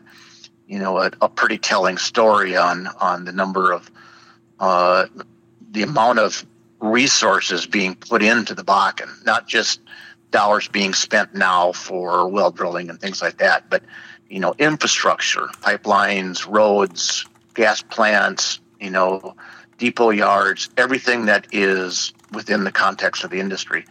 you 0.66 0.80
know, 0.80 0.98
a, 1.00 1.12
a 1.22 1.28
pretty 1.28 1.58
telling 1.58 1.98
story 1.98 2.56
on 2.56 2.88
on 3.02 3.26
the 3.26 3.34
number 3.34 3.74
of 3.74 3.92
uh, 4.60 5.08
the 5.74 5.84
amount 5.84 6.20
of 6.20 6.46
resources 6.80 7.66
being 7.66 7.96
put 7.96 8.24
into 8.24 8.54
the 8.54 8.64
Bakken, 8.64 9.26
not 9.26 9.48
just 9.48 9.82
dollars 10.32 10.68
being 10.68 10.94
spent 10.94 11.34
now 11.34 11.72
for 11.72 12.28
well 12.28 12.52
drilling 12.52 12.90
and 12.90 13.00
things 13.00 13.22
like 13.22 13.38
that, 13.38 13.70
but 13.70 13.84
you 14.30 14.40
know, 14.40 14.56
infrastructure, 14.58 15.48
pipelines, 15.62 16.48
roads, 16.50 17.26
gas 17.54 17.82
plants, 17.82 18.60
you 18.80 18.90
know, 18.90 19.36
depot 19.78 20.10
yards, 20.10 20.70
everything 20.78 21.26
that 21.26 21.48
is 21.52 22.14
within 22.32 22.64
the 22.64 22.72
context 22.72 23.24
of 23.24 23.30
the 23.30 23.40
industry. 23.40 23.86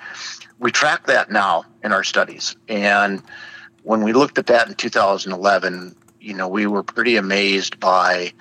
We 0.59 0.71
track 0.73 1.07
that 1.07 1.31
now 1.31 1.65
in 1.85 1.93
our 1.93 2.05
studies. 2.05 2.57
And 2.69 3.23
when 3.83 4.03
we 4.03 4.13
looked 4.13 4.39
at 4.39 4.47
that 4.47 4.69
in 4.69 4.75
2011, 4.75 5.95
you 6.21 6.35
know, 6.35 6.49
we 6.49 6.67
were 6.67 6.83
pretty 6.83 7.17
amazed 7.17 7.81
by 7.81 8.33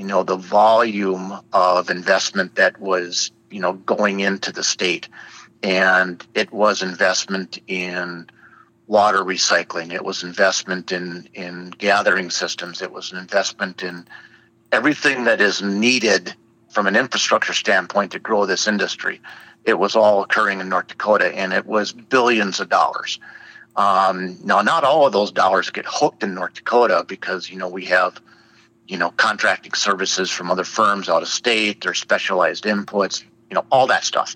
you 0.00 0.06
know 0.06 0.22
the 0.22 0.36
volume 0.36 1.38
of 1.52 1.90
investment 1.90 2.54
that 2.54 2.80
was 2.80 3.32
you 3.50 3.60
know 3.60 3.74
going 3.74 4.20
into 4.20 4.50
the 4.50 4.64
state. 4.64 5.10
And 5.62 6.26
it 6.34 6.50
was 6.54 6.80
investment 6.80 7.58
in 7.66 8.26
water 8.86 9.18
recycling. 9.18 9.92
It 9.92 10.02
was 10.02 10.22
investment 10.22 10.90
in 10.90 11.28
in 11.34 11.74
gathering 11.76 12.30
systems. 12.30 12.80
It 12.80 12.92
was 12.92 13.12
an 13.12 13.18
investment 13.18 13.82
in 13.82 14.06
everything 14.72 15.24
that 15.24 15.42
is 15.42 15.60
needed 15.60 16.34
from 16.70 16.86
an 16.86 16.96
infrastructure 16.96 17.52
standpoint 17.52 18.12
to 18.12 18.18
grow 18.18 18.46
this 18.46 18.66
industry. 18.66 19.20
It 19.66 19.78
was 19.78 19.96
all 19.96 20.22
occurring 20.22 20.60
in 20.60 20.70
north 20.70 20.86
dakota 20.86 21.26
and 21.26 21.52
it 21.52 21.66
was 21.66 21.92
billions 21.92 22.58
of 22.58 22.70
dollars. 22.70 23.20
Um, 23.76 24.38
now 24.42 24.62
not 24.62 24.82
all 24.82 25.06
of 25.06 25.12
those 25.12 25.30
dollars 25.30 25.68
get 25.68 25.84
hooked 25.86 26.22
in 26.22 26.34
north 26.34 26.54
dakota 26.54 27.04
because 27.06 27.50
you 27.50 27.58
know 27.58 27.68
we 27.68 27.84
have 27.84 28.18
you 28.90 28.98
know, 28.98 29.12
contracting 29.12 29.72
services 29.72 30.30
from 30.30 30.50
other 30.50 30.64
firms 30.64 31.08
out 31.08 31.22
of 31.22 31.28
state, 31.28 31.82
their 31.82 31.94
specialized 31.94 32.64
inputs, 32.64 33.22
you 33.48 33.54
know, 33.54 33.64
all 33.70 33.86
that 33.86 34.02
stuff. 34.02 34.34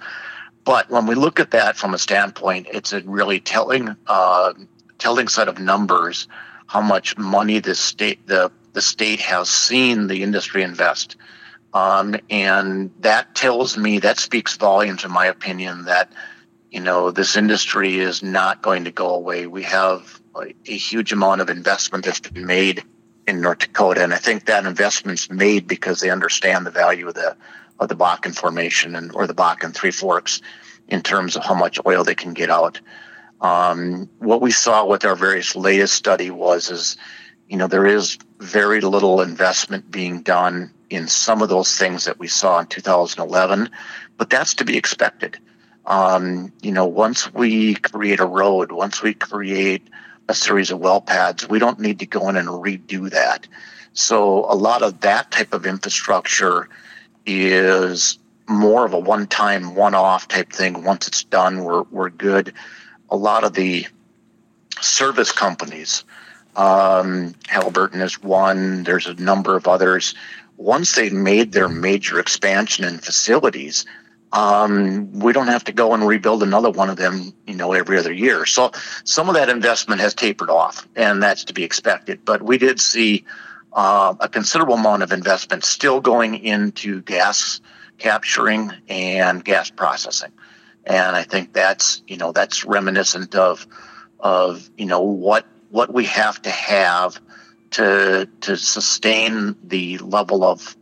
But 0.63 0.89
when 0.89 1.07
we 1.07 1.17
look 1.17 1.41
at 1.41 1.51
that 1.51 1.77
from 1.77 1.93
a 1.93 1.99
standpoint, 1.99 2.69
it's 2.73 2.93
a 2.93 3.01
really 3.01 3.41
telling, 3.41 3.97
uh, 4.07 4.55
telling 4.99 5.27
set 5.27 5.49
of 5.49 5.59
numbers 5.59 6.29
how 6.69 6.81
much 6.81 7.19
money 7.19 7.59
the 7.59 7.75
state, 7.75 8.27
the 8.29 8.51
the 8.75 8.81
state 8.81 9.21
has 9.21 9.49
seen 9.49 10.07
the 10.07 10.23
industry 10.23 10.63
invest, 10.63 11.17
um, 11.75 12.17
and 12.31 12.91
that 13.01 13.35
tells 13.35 13.77
me 13.77 13.99
that 14.01 14.19
speaks 14.19 14.57
volumes, 14.57 15.05
in 15.05 15.11
my 15.11 15.27
opinion, 15.27 15.85
that 15.85 16.13
you 16.71 16.81
know 16.81 17.11
this 17.11 17.37
industry 17.37 17.99
is 17.99 18.23
not 18.23 18.63
going 18.63 18.85
to 18.85 18.91
go 18.91 19.15
away. 19.15 19.47
We 19.47 19.65
have 19.65 20.21
a, 20.35 20.55
a 20.67 20.77
huge 20.77 21.13
amount 21.13 21.41
of 21.41 21.51
investment 21.51 22.05
that's 22.05 22.21
been 22.21 22.47
made 22.47 22.85
in 23.27 23.41
North 23.41 23.61
Dakota, 23.61 24.03
and 24.03 24.13
I 24.13 24.19
think 24.19 24.47
that 24.47 24.67
investment's 24.67 25.31
made 25.31 25.67
because 25.67 26.01
they 26.01 26.11
understand 26.11 26.67
the 26.67 26.71
value 26.71 27.09
of 27.09 27.15
the 27.15 27.37
of 27.81 27.89
the 27.89 27.97
Bakken 27.97 28.35
formation 28.35 28.95
and 28.95 29.13
or 29.13 29.27
the 29.27 29.35
Bakken 29.35 29.75
Three 29.75 29.91
Forks, 29.91 30.41
in 30.89 31.03
terms 31.03 31.37
of 31.37 31.45
how 31.45 31.55
much 31.55 31.79
oil 31.87 32.05
they 32.05 32.15
can 32.15 32.35
get 32.35 32.51
out. 32.51 32.81
Um, 33.41 34.09
what 34.19 34.41
we 34.41 34.51
saw 34.51 34.87
with 34.87 35.05
our 35.05 35.17
various 35.17 35.57
latest 35.57 35.95
study 35.95 36.31
was 36.31 36.71
is, 36.71 36.97
you 37.49 37.57
know, 37.57 37.67
there 37.67 37.87
is 37.87 38.19
very 38.39 38.81
little 38.81 39.21
investment 39.21 39.91
being 39.91 40.23
done 40.23 40.73
in 40.91 41.09
some 41.09 41.43
of 41.43 41.49
those 41.49 41.77
things 41.77 42.05
that 42.05 42.19
we 42.19 42.29
saw 42.29 42.61
in 42.61 42.67
2011, 42.67 43.71
but 44.17 44.31
that's 44.31 44.55
to 44.55 44.65
be 44.65 44.77
expected. 44.77 45.39
Um, 45.87 46.53
you 46.63 46.73
know, 46.73 46.87
once 46.87 47.33
we 47.35 47.75
create 47.75 48.21
a 48.21 48.27
road, 48.27 48.73
once 48.73 49.03
we 49.03 49.13
create 49.13 49.89
a 50.29 50.35
series 50.35 50.71
of 50.71 50.79
well 50.79 51.01
pads, 51.01 51.49
we 51.49 51.59
don't 51.59 51.81
need 51.81 51.99
to 52.01 52.07
go 52.07 52.29
in 52.29 52.37
and 52.37 52.49
redo 52.49 53.11
that. 53.11 53.47
So 53.93 54.45
a 54.51 54.57
lot 54.57 54.83
of 54.83 55.01
that 55.01 55.31
type 55.31 55.55
of 55.55 55.67
infrastructure 55.67 56.69
is 57.27 58.19
more 58.49 58.85
of 58.85 58.93
a 58.93 58.99
one-time, 58.99 59.75
one-off 59.75 60.29
type 60.29 60.53
thing. 60.53 60.85
Once 60.85 61.09
it's 61.09 61.25
done, 61.25 61.65
we're 61.65 61.83
we're 61.85 62.11
good. 62.11 62.53
A 63.11 63.17
lot 63.17 63.45
of 63.45 63.55
the 63.55 63.87
service 64.81 65.33
companies, 65.33 66.05
um, 66.57 67.35
Halliburton 67.47 68.01
is 68.01 68.23
one. 68.23 68.83
There's 68.85 69.07
a 69.07 69.15
number 69.15 69.57
of 69.57 69.69
others. 69.69 70.15
Once 70.57 70.95
they've 70.95 71.13
made 71.13 71.53
their 71.53 71.69
major 71.69 72.19
expansion 72.19 72.85
in 72.85 72.99
facilities, 72.99 73.87
um, 74.35 75.13
we 75.21 75.33
don't 75.33 75.47
have 75.47 75.63
to 75.65 75.73
go 75.73 75.95
and 75.95 76.07
rebuild 76.07 76.43
another 76.43 76.71
one 76.71 76.91
of 76.91 76.97
them, 76.97 77.33
you 77.47 77.55
know, 77.55 77.73
every 77.73 77.97
other 77.97 78.13
year. 78.13 78.45
So 78.45 78.73
some 79.05 79.29
of 79.29 79.37
that 79.37 79.49
investment 79.49 80.01
has 80.01 80.13
tapered 80.13 80.51
off, 80.51 80.89
and 80.97 81.23
that's 81.23 81.45
to 81.45 81.55
be 81.55 81.63
expected. 81.63 82.25
But 82.25 82.43
we 82.43 82.59
did 82.59 82.81
see 82.81 83.25
uh, 83.73 84.15
a 84.19 84.29
considerable 84.29 84.75
amount 84.75 85.05
of 85.05 85.13
investment 85.13 85.65
still 85.65 86.01
going 86.01 86.35
into 86.35 87.01
gas 87.03 87.61
capturing 87.99 88.73
and 88.89 89.45
gas 89.45 89.71
processing. 89.71 90.33
And 90.85 91.15
I 91.15 91.23
think 91.23 91.53
that's 91.53 92.03
you 92.09 92.17
know 92.17 92.33
that's 92.33 92.65
reminiscent 92.65 93.37
of 93.37 93.69
of 94.19 94.69
you 94.77 94.87
know 94.87 95.01
what 95.01 95.47
what 95.71 95.95
we 95.95 96.07
have 96.07 96.43
to 96.43 96.51
have 96.51 97.21
to 97.71 98.29
to 98.41 98.57
sustain 98.57 99.55
the 99.63 99.99
level 99.99 100.43
of 100.43 100.77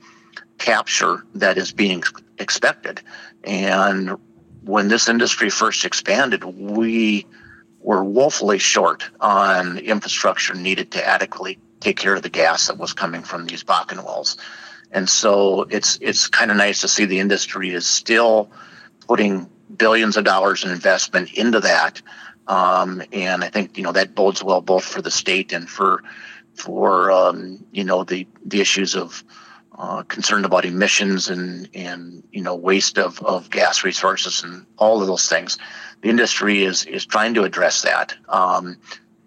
capture 0.58 1.24
that 1.34 1.58
is 1.58 1.72
being 1.72 2.02
expected. 2.38 3.02
And 3.44 4.16
when 4.64 4.88
this 4.88 5.08
industry 5.08 5.50
first 5.50 5.84
expanded, 5.84 6.44
we 6.44 7.26
were 7.80 8.04
woefully 8.04 8.58
short 8.58 9.08
on 9.20 9.78
infrastructure 9.78 10.54
needed 10.54 10.92
to 10.92 11.06
adequately 11.06 11.58
take 11.80 11.96
care 11.96 12.14
of 12.14 12.22
the 12.22 12.28
gas 12.28 12.68
that 12.68 12.78
was 12.78 12.92
coming 12.92 13.22
from 13.22 13.46
these 13.46 13.64
Bakken 13.64 14.04
wells. 14.04 14.36
And 14.92 15.08
so 15.08 15.62
it's 15.62 15.98
it's 16.00 16.28
kind 16.28 16.50
of 16.50 16.56
nice 16.56 16.82
to 16.82 16.88
see 16.88 17.06
the 17.06 17.18
industry 17.18 17.70
is 17.70 17.86
still 17.86 18.50
putting 19.08 19.48
billions 19.76 20.16
of 20.16 20.24
dollars 20.24 20.64
in 20.64 20.70
investment 20.70 21.32
into 21.32 21.60
that. 21.60 22.00
Um, 22.46 23.02
and 23.12 23.42
I 23.42 23.48
think 23.48 23.76
you 23.76 23.84
know 23.84 23.92
that 23.92 24.14
bodes 24.14 24.44
well 24.44 24.60
both 24.60 24.84
for 24.84 25.02
the 25.02 25.10
state 25.10 25.52
and 25.52 25.68
for 25.68 26.02
for 26.54 27.10
um, 27.10 27.64
you 27.72 27.84
know 27.84 28.04
the 28.04 28.26
the 28.44 28.60
issues 28.60 28.94
of 28.94 29.24
uh, 29.82 30.04
concerned 30.04 30.44
about 30.44 30.64
emissions 30.64 31.28
and 31.28 31.68
and 31.74 32.22
you 32.30 32.40
know 32.40 32.54
waste 32.54 32.98
of, 32.98 33.20
of 33.24 33.50
gas 33.50 33.82
resources 33.82 34.44
and 34.44 34.64
all 34.78 35.00
of 35.00 35.08
those 35.08 35.28
things. 35.28 35.58
The 36.02 36.08
industry 36.08 36.62
is 36.62 36.84
is 36.84 37.04
trying 37.04 37.34
to 37.34 37.42
address 37.42 37.82
that. 37.82 38.14
Um, 38.28 38.78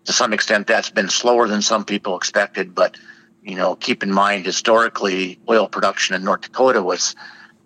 to 0.06 0.14
some 0.14 0.32
extent, 0.32 0.68
that's 0.68 0.90
been 0.90 1.10
slower 1.10 1.50
than 1.50 1.62
some 1.62 1.84
people 1.84 2.16
expected, 2.16 2.74
but 2.74 2.96
you 3.44 3.56
know, 3.56 3.76
keep 3.76 4.02
in 4.02 4.14
mind 4.14 4.46
historically, 4.46 5.38
oil 5.50 5.68
production 5.68 6.16
in 6.16 6.24
North 6.24 6.42
Dakota 6.42 6.82
was, 6.82 7.16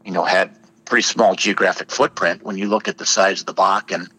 you 0.03 0.11
know, 0.11 0.23
had 0.23 0.49
pretty 0.85 1.03
small 1.03 1.35
geographic 1.35 1.91
footprint. 1.91 2.43
When 2.43 2.57
you 2.57 2.67
look 2.69 2.87
at 2.87 2.97
the 2.97 3.05
size 3.05 3.41
of 3.41 3.45
the 3.45 3.53
Bakken, 3.53 4.09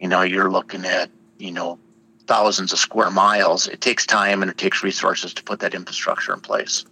you 0.00 0.08
know, 0.08 0.22
you're 0.22 0.50
looking 0.50 0.86
at, 0.86 1.10
you 1.38 1.52
know, 1.52 1.78
thousands 2.26 2.72
of 2.72 2.78
square 2.78 3.10
miles. 3.10 3.68
It 3.68 3.82
takes 3.82 4.06
time 4.06 4.40
and 4.40 4.50
it 4.50 4.56
takes 4.56 4.82
resources 4.82 5.34
to 5.34 5.42
put 5.44 5.60
that 5.60 5.74
infrastructure 5.74 6.32
in 6.32 6.40
place. 6.40 6.86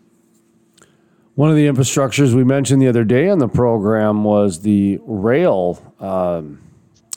One 1.34 1.48
of 1.48 1.56
the 1.56 1.66
infrastructures 1.66 2.34
we 2.34 2.44
mentioned 2.44 2.82
the 2.82 2.88
other 2.88 3.04
day 3.04 3.30
on 3.30 3.38
the 3.38 3.48
program 3.48 4.22
was 4.22 4.60
the 4.60 4.98
rail 5.02 5.94
um, 5.98 6.60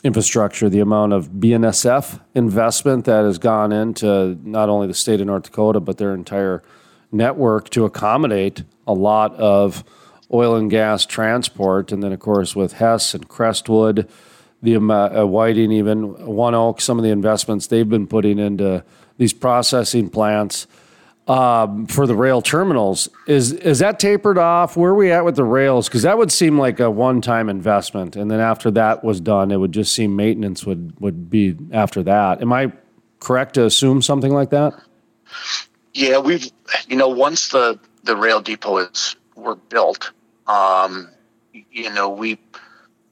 infrastructure, 0.05 0.69
the 0.69 0.79
amount 0.79 1.11
of 1.11 1.31
BNSF 1.31 2.21
investment 2.33 3.03
that 3.05 3.25
has 3.25 3.37
gone 3.37 3.73
into 3.73 4.39
not 4.41 4.69
only 4.69 4.87
the 4.87 4.93
state 4.93 5.19
of 5.19 5.27
North 5.27 5.43
Dakota, 5.43 5.81
but 5.81 5.97
their 5.97 6.13
entire 6.13 6.63
network 7.11 7.69
to 7.71 7.83
accommodate 7.83 8.63
a 8.87 8.93
lot 8.93 9.35
of 9.35 9.83
oil 10.33 10.55
and 10.55 10.71
gas 10.71 11.05
transport. 11.05 11.91
And 11.91 12.01
then, 12.01 12.13
of 12.13 12.19
course, 12.21 12.55
with 12.55 12.73
Hess 12.73 13.13
and 13.15 13.27
Crestwood, 13.27 14.09
the 14.61 14.77
uh, 14.77 15.25
Whiting, 15.25 15.73
even 15.73 16.15
ONEOK, 16.15 16.79
some 16.79 16.97
of 16.97 17.03
the 17.03 17.11
investments 17.11 17.67
they've 17.67 17.89
been 17.89 18.07
putting 18.07 18.39
into 18.39 18.85
these 19.17 19.33
processing 19.33 20.09
plants 20.09 20.67
um, 21.27 21.87
for 21.87 22.05
the 22.05 22.15
rail 22.15 22.41
terminals. 22.41 23.09
Is 23.27 23.53
is 23.53 23.79
that 23.79 23.99
tapered 23.99 24.37
off? 24.37 24.77
Where 24.77 24.91
are 24.91 24.95
we 24.95 25.11
at 25.11 25.25
with 25.25 25.35
the 25.35 25.43
rails? 25.43 25.87
Because 25.87 26.03
that 26.03 26.17
would 26.17 26.31
seem 26.31 26.57
like 26.57 26.79
a 26.79 26.89
one 26.89 27.21
time 27.21 27.49
investment, 27.49 28.15
and 28.15 28.29
then 28.29 28.39
after 28.39 28.69
that 28.71 29.03
was 29.03 29.19
done, 29.19 29.51
it 29.51 29.57
would 29.57 29.71
just 29.71 29.93
seem 29.93 30.15
maintenance 30.15 30.65
would 30.65 30.99
would 30.99 31.29
be 31.29 31.57
after 31.71 32.03
that. 32.03 32.41
Am 32.41 32.53
I 32.53 32.71
correct 33.19 33.55
to 33.55 33.65
assume 33.65 34.01
something 34.01 34.33
like 34.33 34.51
that? 34.51 34.73
Yeah, 35.93 36.19
we've 36.19 36.51
you 36.87 36.95
know 36.95 37.09
once 37.09 37.49
the 37.49 37.79
the 38.03 38.15
rail 38.15 38.41
depots 38.41 39.15
were 39.35 39.55
built, 39.55 40.11
um, 40.47 41.09
you 41.71 41.89
know 41.91 42.09
we 42.09 42.37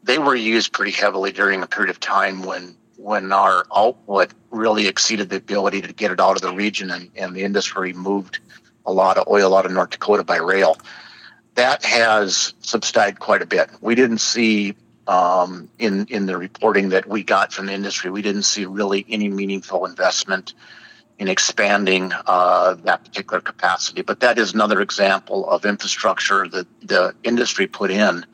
they 0.04 0.20
were 0.20 0.36
used 0.36 0.74
pretty 0.74 0.92
heavily 0.92 1.32
during 1.32 1.64
a 1.64 1.68
period 1.68 1.90
of 1.90 2.00
time 2.00 2.44
when 2.44 2.76
when 3.04 3.34
our 3.34 3.66
output 3.76 4.32
really 4.50 4.88
exceeded 4.88 5.30
the 5.30 5.36
ability 5.36 5.82
to 5.82 5.92
get 5.92 6.10
it 6.10 6.22
out 6.22 6.38
of 6.38 6.42
the 6.42 6.54
region 6.54 6.90
and, 6.90 7.12
and 7.16 7.36
the 7.36 7.44
industry 7.44 7.92
moved 7.92 8.40
a 8.86 8.94
lot 8.94 9.18
of 9.18 9.28
oil 9.28 9.56
out 9.56 9.66
of 9.66 9.74
North 9.74 9.90
Dakota 9.90 10.24
by 10.24 10.38
rail. 10.38 10.78
That 11.56 11.84
has 11.84 12.54
subsided 12.62 13.20
quite 13.20 13.42
a 13.42 13.46
bit. 13.46 13.70
We 13.82 13.96
didn't 13.96 14.20
see 14.20 14.76
um, 15.06 15.70
in 15.80 16.06
in 16.06 16.28
the 16.28 16.38
reporting 16.38 16.90
that 16.90 17.08
we 17.08 17.24
got 17.24 17.52
from 17.52 17.66
the 17.66 17.74
industry, 17.74 18.10
we 18.10 18.22
didn't 18.22 18.44
see 18.44 18.66
really 18.66 19.06
any 19.10 19.28
meaningful 19.28 19.86
investment 19.86 20.54
in 21.20 21.28
expanding 21.28 22.12
uh, 22.26 22.76
that 22.86 23.04
particular 23.04 23.42
capacity. 23.42 24.02
But 24.02 24.22
that 24.22 24.40
is 24.40 24.54
another 24.54 24.82
example 24.82 25.48
of 25.50 25.66
infrastructure 25.66 26.48
that 26.48 26.68
the 26.82 27.14
industry 27.24 27.68
put 27.68 27.92
in. 27.92 28.26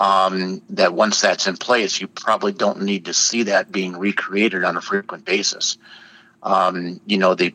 Um, 0.00 0.62
that 0.70 0.94
once 0.94 1.20
that's 1.20 1.46
in 1.46 1.58
place, 1.58 2.00
you 2.00 2.08
probably 2.08 2.52
don't 2.52 2.80
need 2.80 3.04
to 3.04 3.12
see 3.12 3.42
that 3.44 3.70
being 3.70 3.94
recreated 3.96 4.64
on 4.64 4.78
a 4.78 4.80
frequent 4.80 5.26
basis. 5.26 5.76
Um, 6.42 7.02
you 7.06 7.18
know, 7.18 7.34
the 7.34 7.54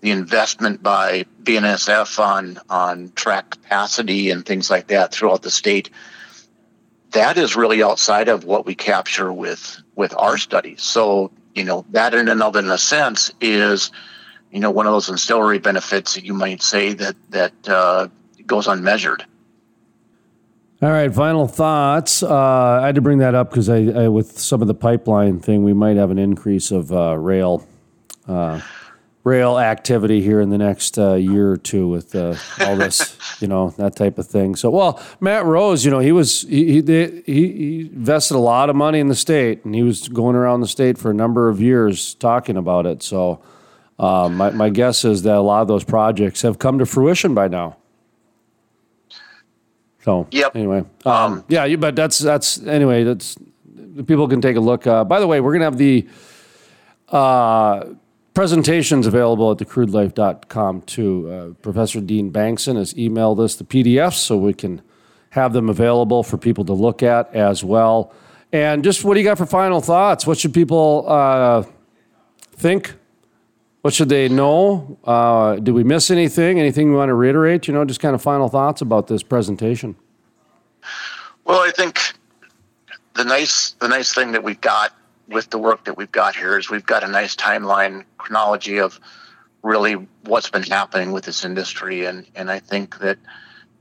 the 0.00 0.10
investment 0.10 0.82
by 0.82 1.24
BNSF 1.42 2.18
on 2.18 2.60
on 2.68 3.10
track 3.14 3.50
capacity 3.50 4.30
and 4.30 4.44
things 4.44 4.70
like 4.70 4.88
that 4.88 5.12
throughout 5.12 5.42
the 5.42 5.50
state, 5.50 5.90
that 7.12 7.38
is 7.38 7.56
really 7.56 7.82
outside 7.82 8.28
of 8.28 8.44
what 8.44 8.66
we 8.66 8.74
capture 8.74 9.32
with 9.32 9.80
with 9.96 10.14
our 10.16 10.38
studies. 10.38 10.82
So 10.82 11.32
you 11.54 11.64
know 11.64 11.84
that 11.90 12.14
in 12.14 12.28
and 12.28 12.42
of 12.42 12.56
in 12.56 12.70
a 12.70 12.78
sense 12.78 13.32
is 13.40 13.90
you 14.52 14.60
know 14.60 14.70
one 14.70 14.86
of 14.86 14.92
those 14.92 15.10
ancillary 15.10 15.58
benefits 15.58 16.14
that 16.14 16.24
you 16.24 16.34
might 16.34 16.62
say 16.62 16.92
that 16.92 17.16
that 17.30 17.68
uh, 17.68 18.08
goes 18.46 18.66
unmeasured. 18.66 19.24
All 20.80 20.90
right, 20.90 21.12
final 21.12 21.48
thoughts. 21.48 22.22
Uh, 22.22 22.78
I 22.82 22.86
had 22.86 22.94
to 22.94 23.00
bring 23.00 23.18
that 23.18 23.34
up 23.34 23.50
because 23.50 23.68
I, 23.68 23.78
I, 23.78 24.06
with 24.06 24.38
some 24.38 24.62
of 24.62 24.68
the 24.68 24.74
pipeline 24.74 25.40
thing, 25.40 25.64
we 25.64 25.72
might 25.72 25.96
have 25.96 26.12
an 26.12 26.20
increase 26.20 26.70
of 26.70 26.92
uh, 26.92 27.18
rail 27.18 27.66
uh, 28.28 28.60
rail 29.24 29.58
activity 29.58 30.22
here 30.22 30.40
in 30.40 30.50
the 30.50 30.58
next 30.58 30.96
uh, 30.96 31.14
year 31.14 31.50
or 31.50 31.56
two 31.56 31.88
with 31.88 32.14
uh, 32.14 32.36
all 32.60 32.76
this, 32.76 33.18
you 33.40 33.48
know, 33.48 33.70
that 33.70 33.96
type 33.96 34.18
of 34.18 34.28
thing. 34.28 34.54
So, 34.54 34.70
well, 34.70 35.02
Matt 35.18 35.44
Rose, 35.46 35.84
you 35.84 35.90
know, 35.90 35.98
he 35.98 36.12
was 36.12 36.42
he, 36.42 36.80
he 36.80 37.22
he 37.26 37.80
invested 37.92 38.36
a 38.36 38.38
lot 38.38 38.70
of 38.70 38.76
money 38.76 39.00
in 39.00 39.08
the 39.08 39.16
state, 39.16 39.64
and 39.64 39.74
he 39.74 39.82
was 39.82 40.06
going 40.06 40.36
around 40.36 40.60
the 40.60 40.68
state 40.68 40.96
for 40.96 41.10
a 41.10 41.14
number 41.14 41.48
of 41.48 41.60
years 41.60 42.14
talking 42.14 42.56
about 42.56 42.86
it. 42.86 43.02
So, 43.02 43.42
uh, 43.98 44.28
my 44.28 44.50
my 44.50 44.70
guess 44.70 45.04
is 45.04 45.24
that 45.24 45.38
a 45.38 45.40
lot 45.40 45.60
of 45.60 45.66
those 45.66 45.82
projects 45.82 46.42
have 46.42 46.60
come 46.60 46.78
to 46.78 46.86
fruition 46.86 47.34
by 47.34 47.48
now. 47.48 47.78
So 50.08 50.26
yep. 50.30 50.56
anyway, 50.56 50.78
um, 51.04 51.12
um, 51.12 51.44
yeah, 51.48 51.66
you, 51.66 51.76
but 51.76 51.94
that's 51.94 52.18
that's 52.18 52.62
anyway. 52.62 53.04
That's 53.04 53.36
people 54.06 54.26
can 54.26 54.40
take 54.40 54.56
a 54.56 54.60
look. 54.60 54.86
Uh, 54.86 55.04
by 55.04 55.20
the 55.20 55.26
way, 55.26 55.42
we're 55.42 55.52
gonna 55.52 55.66
have 55.66 55.76
the 55.76 56.08
uh, 57.08 57.84
presentations 58.32 59.06
available 59.06 59.50
at 59.50 59.58
thecrudelife.com 59.58 60.80
too. 60.82 61.30
Uh, 61.30 61.62
Professor 61.62 62.00
Dean 62.00 62.32
Bangsund 62.32 62.76
has 62.78 62.94
emailed 62.94 63.38
us 63.38 63.56
the 63.56 63.64
PDFs 63.64 64.14
so 64.14 64.38
we 64.38 64.54
can 64.54 64.80
have 65.28 65.52
them 65.52 65.68
available 65.68 66.22
for 66.22 66.38
people 66.38 66.64
to 66.64 66.72
look 66.72 67.02
at 67.02 67.34
as 67.34 67.62
well. 67.62 68.10
And 68.50 68.82
just 68.82 69.04
what 69.04 69.12
do 69.12 69.20
you 69.20 69.26
got 69.26 69.36
for 69.36 69.44
final 69.44 69.82
thoughts? 69.82 70.26
What 70.26 70.38
should 70.38 70.54
people 70.54 71.04
uh, 71.06 71.64
think? 72.52 72.94
What 73.88 73.94
should 73.94 74.10
they 74.10 74.28
know? 74.28 74.98
Uh, 75.02 75.54
did 75.54 75.72
we 75.72 75.82
miss 75.82 76.10
anything? 76.10 76.60
Anything 76.60 76.88
you 76.88 76.96
want 76.96 77.08
to 77.08 77.14
reiterate? 77.14 77.66
You 77.66 77.72
know, 77.72 77.86
just 77.86 78.00
kind 78.00 78.14
of 78.14 78.20
final 78.20 78.50
thoughts 78.50 78.82
about 78.82 79.06
this 79.06 79.22
presentation. 79.22 79.96
Well, 81.46 81.60
I 81.60 81.70
think 81.70 81.98
the 83.14 83.24
nice 83.24 83.70
the 83.80 83.88
nice 83.88 84.12
thing 84.12 84.32
that 84.32 84.44
we've 84.44 84.60
got 84.60 84.94
with 85.26 85.48
the 85.48 85.56
work 85.56 85.84
that 85.84 85.96
we've 85.96 86.12
got 86.12 86.36
here 86.36 86.58
is 86.58 86.68
we've 86.68 86.84
got 86.84 87.02
a 87.02 87.08
nice 87.08 87.34
timeline 87.34 88.04
chronology 88.18 88.78
of 88.78 89.00
really 89.62 89.94
what's 90.24 90.50
been 90.50 90.64
happening 90.64 91.12
with 91.12 91.24
this 91.24 91.42
industry 91.42 92.04
and 92.04 92.26
and 92.34 92.50
I 92.50 92.58
think 92.58 92.98
that 92.98 93.16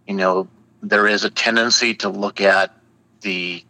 you 0.07 0.13
know 0.13 0.47
there 0.81 1.05
is 1.05 1.25
a 1.25 1.29
tendency 1.29 1.93
to 1.95 2.07
look 2.07 2.39
at 2.39 2.71
the 3.19 3.61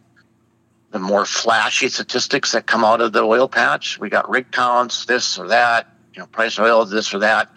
the 0.92 1.00
more 1.00 1.24
flashy 1.24 1.88
statistics 1.88 2.52
that 2.52 2.64
come 2.64 2.84
out 2.84 3.00
of 3.00 3.12
the 3.12 3.24
oil 3.24 3.48
patch. 3.48 3.98
We 3.98 4.08
got 4.08 4.30
rig 4.30 4.52
counts, 4.52 5.04
this 5.04 5.36
or 5.36 5.48
that, 5.48 5.88
you 6.18 6.24
know, 6.24 6.26
price 6.26 6.58
oil, 6.58 6.84
this 6.84 7.14
or 7.14 7.20
that. 7.20 7.48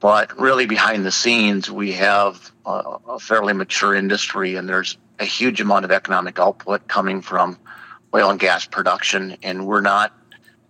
But 0.00 0.38
really, 0.38 0.66
behind 0.66 1.06
the 1.06 1.10
scenes, 1.10 1.70
we 1.70 1.92
have 1.92 2.52
a, 2.66 2.98
a 3.08 3.18
fairly 3.18 3.54
mature 3.54 3.94
industry, 3.94 4.56
and 4.56 4.68
there's 4.68 4.98
a 5.18 5.24
huge 5.24 5.62
amount 5.62 5.86
of 5.86 5.90
economic 5.90 6.38
output 6.38 6.88
coming 6.88 7.22
from 7.22 7.58
oil 8.14 8.28
and 8.28 8.38
gas 8.38 8.66
production, 8.66 9.38
and 9.42 9.66
we're 9.66 9.80
not 9.80 10.12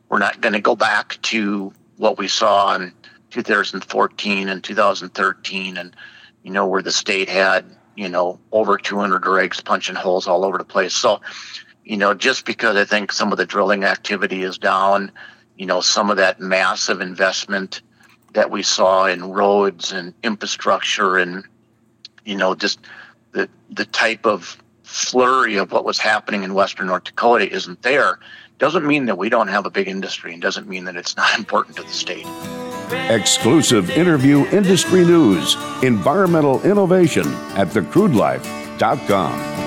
we're 0.08 0.20
not 0.20 0.40
going 0.40 0.52
to 0.52 0.60
go 0.60 0.76
back 0.76 1.20
to 1.22 1.72
what 1.96 2.16
we 2.16 2.28
saw 2.28 2.76
in 2.76 2.92
2014 3.30 4.48
and 4.48 4.62
2013, 4.62 5.76
and 5.76 5.96
you 6.44 6.52
know 6.52 6.64
where 6.64 6.80
the 6.82 6.92
state 6.92 7.28
had 7.28 7.64
you 7.96 8.08
know 8.08 8.38
over 8.52 8.78
200 8.78 9.26
rigs 9.26 9.60
punching 9.60 9.96
holes 9.96 10.28
all 10.28 10.44
over 10.44 10.58
the 10.58 10.64
place. 10.64 10.94
So, 10.94 11.20
you 11.84 11.96
know, 11.96 12.14
just 12.14 12.46
because 12.46 12.76
I 12.76 12.84
think 12.84 13.10
some 13.10 13.32
of 13.32 13.38
the 13.38 13.46
drilling 13.46 13.82
activity 13.82 14.44
is 14.44 14.58
down, 14.58 15.10
you 15.56 15.66
know, 15.66 15.80
some 15.80 16.10
of 16.10 16.16
that 16.16 16.40
massive 16.40 17.00
investment 17.00 17.82
that 18.34 18.50
we 18.50 18.62
saw 18.62 19.06
in 19.06 19.24
roads 19.24 19.92
and 19.92 20.12
infrastructure 20.22 21.16
and 21.16 21.44
you 22.24 22.36
know 22.36 22.54
just 22.54 22.80
the 23.32 23.48
the 23.70 23.86
type 23.86 24.26
of 24.26 24.62
flurry 24.82 25.56
of 25.56 25.72
what 25.72 25.84
was 25.84 25.98
happening 25.98 26.42
in 26.42 26.52
western 26.52 26.86
North 26.86 27.04
Dakota 27.04 27.50
isn't 27.50 27.82
there 27.82 28.18
doesn't 28.58 28.86
mean 28.86 29.06
that 29.06 29.18
we 29.18 29.28
don't 29.28 29.48
have 29.48 29.66
a 29.66 29.70
big 29.70 29.88
industry 29.88 30.32
and 30.32 30.40
doesn't 30.40 30.68
mean 30.68 30.84
that 30.84 30.96
it's 30.96 31.16
not 31.16 31.36
important 31.38 31.76
to 31.76 31.82
the 31.82 31.88
state. 31.88 32.26
Exclusive 33.10 33.90
interview 33.90 34.46
industry 34.46 35.04
news, 35.04 35.56
environmental 35.82 36.62
innovation 36.62 37.26
at 37.56 37.68
thecrudelife.com. 37.68 39.65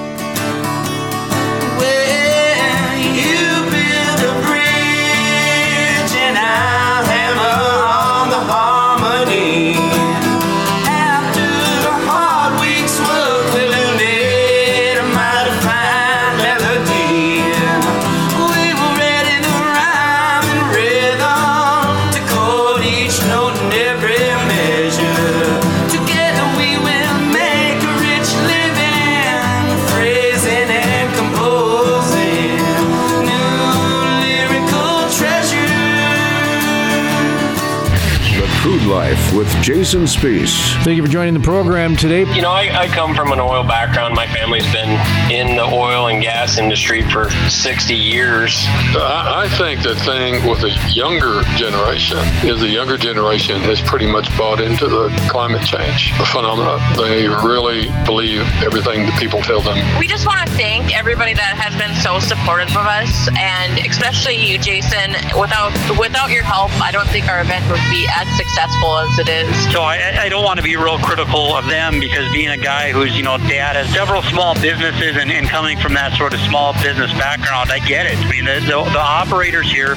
with 39.33 39.47
Jason 39.61 40.03
Spiess. 40.03 40.73
Thank 40.83 40.97
you 40.97 41.03
for 41.03 41.11
joining 41.11 41.33
the 41.33 41.39
program 41.39 41.95
today. 41.95 42.21
You 42.33 42.41
know, 42.41 42.51
I, 42.51 42.69
I 42.81 42.87
come 42.87 43.13
from 43.15 43.31
an 43.31 43.39
oil 43.39 43.63
background. 43.63 44.15
My 44.15 44.27
family's 44.27 44.69
been 44.71 44.89
in 45.31 45.55
the 45.55 45.63
oil 45.63 46.07
and 46.07 46.21
gas 46.21 46.57
industry 46.57 47.03
for 47.09 47.29
60 47.49 47.93
years. 47.93 48.63
I, 48.95 49.45
I 49.45 49.57
think 49.57 49.83
the 49.83 49.95
thing 49.95 50.47
with 50.49 50.61
the 50.61 50.71
younger 50.93 51.41
generation 51.57 52.17
is 52.47 52.59
the 52.59 52.69
younger 52.69 52.97
generation 52.97 53.61
has 53.61 53.81
pretty 53.81 54.07
much 54.07 54.35
bought 54.37 54.61
into 54.61 54.87
the 54.87 55.09
climate 55.29 55.65
change 55.65 56.13
phenomena. 56.31 56.79
They 56.97 57.27
really 57.27 57.89
believe 58.05 58.41
everything 58.63 59.05
that 59.05 59.19
people 59.19 59.41
tell 59.41 59.61
them. 59.61 59.77
We 59.99 60.07
just 60.07 60.25
want 60.25 60.47
to 60.47 60.53
thank 60.55 60.95
everybody 60.97 61.33
that 61.33 61.55
has 61.57 61.75
been 61.77 61.93
so 62.01 62.19
supportive 62.19 62.38
of 62.49 62.87
us, 62.87 63.29
and 63.37 63.77
especially 63.85 64.33
you, 64.33 64.57
Jason. 64.57 65.13
Without 65.37 65.69
without 65.99 66.31
your 66.31 66.41
help, 66.41 66.71
I 66.81 66.91
don't 66.91 67.07
think 67.09 67.29
our 67.29 67.41
event 67.41 67.63
would 67.69 67.83
be 67.91 68.09
as 68.17 68.25
successful 68.37 68.97
as 68.97 69.19
it 69.19 69.29
is. 69.29 69.71
So 69.71 69.81
I, 69.81 70.25
I 70.25 70.29
don't 70.29 70.43
want 70.43 70.57
to 70.57 70.63
be 70.63 70.75
real 70.75 70.97
critical 70.97 71.53
of 71.53 71.67
them 71.67 71.99
because 71.99 72.31
being 72.33 72.49
a 72.49 72.57
guy 72.57 72.91
who's, 72.91 73.15
you 73.15 73.21
know, 73.21 73.37
dad 73.37 73.75
has 73.75 73.87
several 73.93 74.23
small 74.23 74.55
businesses 74.55 75.15
and, 75.15 75.31
and 75.31 75.47
coming 75.47 75.77
from 75.77 75.93
that 75.93 76.17
sort 76.17 76.33
of 76.33 76.39
small 76.41 76.73
business 76.81 77.13
background, 77.13 77.71
I 77.71 77.79
get 77.85 78.07
it. 78.07 78.17
I 78.17 78.29
mean, 78.29 78.45
the, 78.45 78.59
the, 78.65 78.81
the 78.97 78.99
operators 78.99 79.71
here 79.71 79.93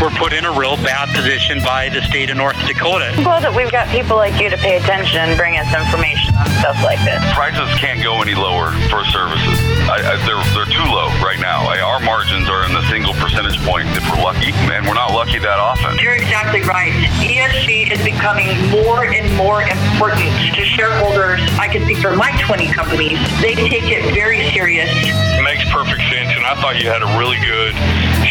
were 0.00 0.10
put 0.16 0.32
in 0.32 0.46
a 0.46 0.52
real 0.52 0.76
bad 0.80 1.12
position 1.14 1.60
by 1.60 1.90
the 1.90 2.00
state 2.08 2.30
of 2.30 2.38
North 2.38 2.56
Dakota. 2.66 3.12
I'm 3.12 3.22
glad 3.24 3.44
that 3.44 3.54
we've 3.54 3.70
got 3.70 3.88
people 3.88 4.16
like 4.16 4.40
you 4.40 4.48
to 4.48 4.56
pay 4.56 4.78
attention 4.78 5.20
and 5.20 5.36
bring 5.36 5.58
us 5.60 5.68
information 5.68 6.32
on 6.34 6.48
stuff 6.64 6.80
like 6.82 6.98
this. 7.04 7.20
prices 7.36 7.68
can't 7.76 8.00
go 8.02 8.22
any 8.24 8.34
lower 8.34 8.72
for 8.88 9.04
services. 9.04 9.60
I, 9.84 10.00
I, 10.00 10.16
they're 10.24 10.40
they're 10.56 10.72
too 10.72 10.88
low 10.88 11.12
right 11.20 11.38
now. 11.38 11.68
I, 11.68 11.80
our 11.90 11.98
margins 11.98 12.48
are 12.48 12.64
in 12.64 12.72
the 12.72 12.86
single 12.86 13.12
percentage 13.14 13.58
point 13.66 13.88
if 13.98 14.06
we're 14.06 14.22
lucky, 14.22 14.54
and 14.70 14.86
we're 14.86 14.94
not 14.94 15.10
lucky 15.10 15.42
that 15.42 15.58
often. 15.58 15.98
You're 15.98 16.14
exactly 16.14 16.62
right. 16.62 16.94
ESG 17.18 17.90
is 17.90 17.98
becoming 18.06 18.54
more 18.70 19.10
and 19.10 19.26
more 19.34 19.66
important 19.66 20.30
to 20.54 20.62
shareholders. 20.62 21.42
I 21.58 21.66
can 21.66 21.82
speak 21.82 21.98
for 21.98 22.14
my 22.14 22.30
20 22.46 22.70
companies. 22.70 23.18
They 23.42 23.58
take 23.58 23.90
it 23.90 24.14
very 24.14 24.38
serious. 24.54 24.88
It 25.02 25.42
makes 25.42 25.66
perfect 25.74 26.06
sense, 26.14 26.30
and 26.30 26.46
I 26.46 26.54
thought 26.62 26.78
you 26.78 26.86
had 26.86 27.02
a 27.02 27.10
really 27.18 27.42
good 27.42 27.74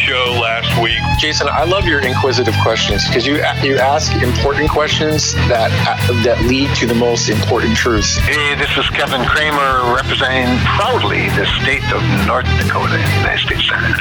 show 0.10 0.34
last 0.42 0.82
week. 0.82 0.98
Jason, 1.20 1.48
I 1.48 1.66
love 1.66 1.86
your 1.86 2.00
inquisitive 2.00 2.56
questions 2.64 3.06
because 3.06 3.28
you 3.28 3.36
you 3.62 3.78
ask 3.78 4.12
important 4.24 4.72
questions 4.72 5.34
that 5.54 5.70
uh, 5.86 6.24
that 6.24 6.42
lead 6.46 6.74
to 6.78 6.88
the 6.88 6.96
most 6.96 7.30
important 7.30 7.78
truths. 7.78 8.18
Hey, 8.18 8.56
this 8.56 8.76
is 8.76 8.90
Kevin 8.90 9.24
Cramer 9.26 9.94
representing 9.94 10.50
proudly 10.66 11.30
the 11.38 11.46
state 11.62 11.86
of 11.94 12.02
North 12.26 12.50
Dakota 12.58 12.96
in 12.96 13.06
the 13.06 13.18
United 13.22 13.46
States 13.46 13.70
Senate. 13.70 13.98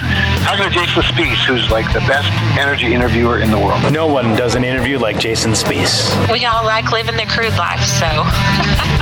Talking 0.49 0.65
to 0.65 0.73
Jason 0.73 1.03
Spiess, 1.03 1.45
who's 1.45 1.69
like 1.71 1.93
the 1.93 2.01
best 2.09 2.33
energy 2.57 2.95
interviewer 2.95 3.41
in 3.41 3.51
the 3.51 3.59
world. 3.59 3.93
No 3.93 4.07
one 4.07 4.35
does 4.35 4.55
an 4.55 4.65
interview 4.65 4.99
like 4.99 5.19
Jason 5.19 5.53
Spiess. 5.53 6.09
We 6.33 6.47
all 6.47 6.65
like 6.65 6.91
living 6.91 7.17
the 7.17 7.27
crude 7.27 7.57
life, 7.59 7.85
so. 7.85 8.09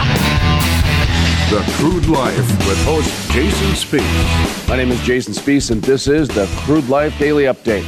The 1.49 1.63
Crude 1.77 2.09
Life 2.09 2.37
with 2.67 2.85
host 2.85 3.31
Jason 3.31 3.69
Spiess. 3.69 4.69
My 4.69 4.75
name 4.75 4.91
is 4.91 5.01
Jason 5.03 5.33
Spiess, 5.33 5.71
and 5.71 5.81
this 5.81 6.09
is 6.09 6.27
the 6.27 6.45
Crude 6.65 6.89
Life 6.89 7.17
Daily 7.21 7.45
Update. 7.45 7.87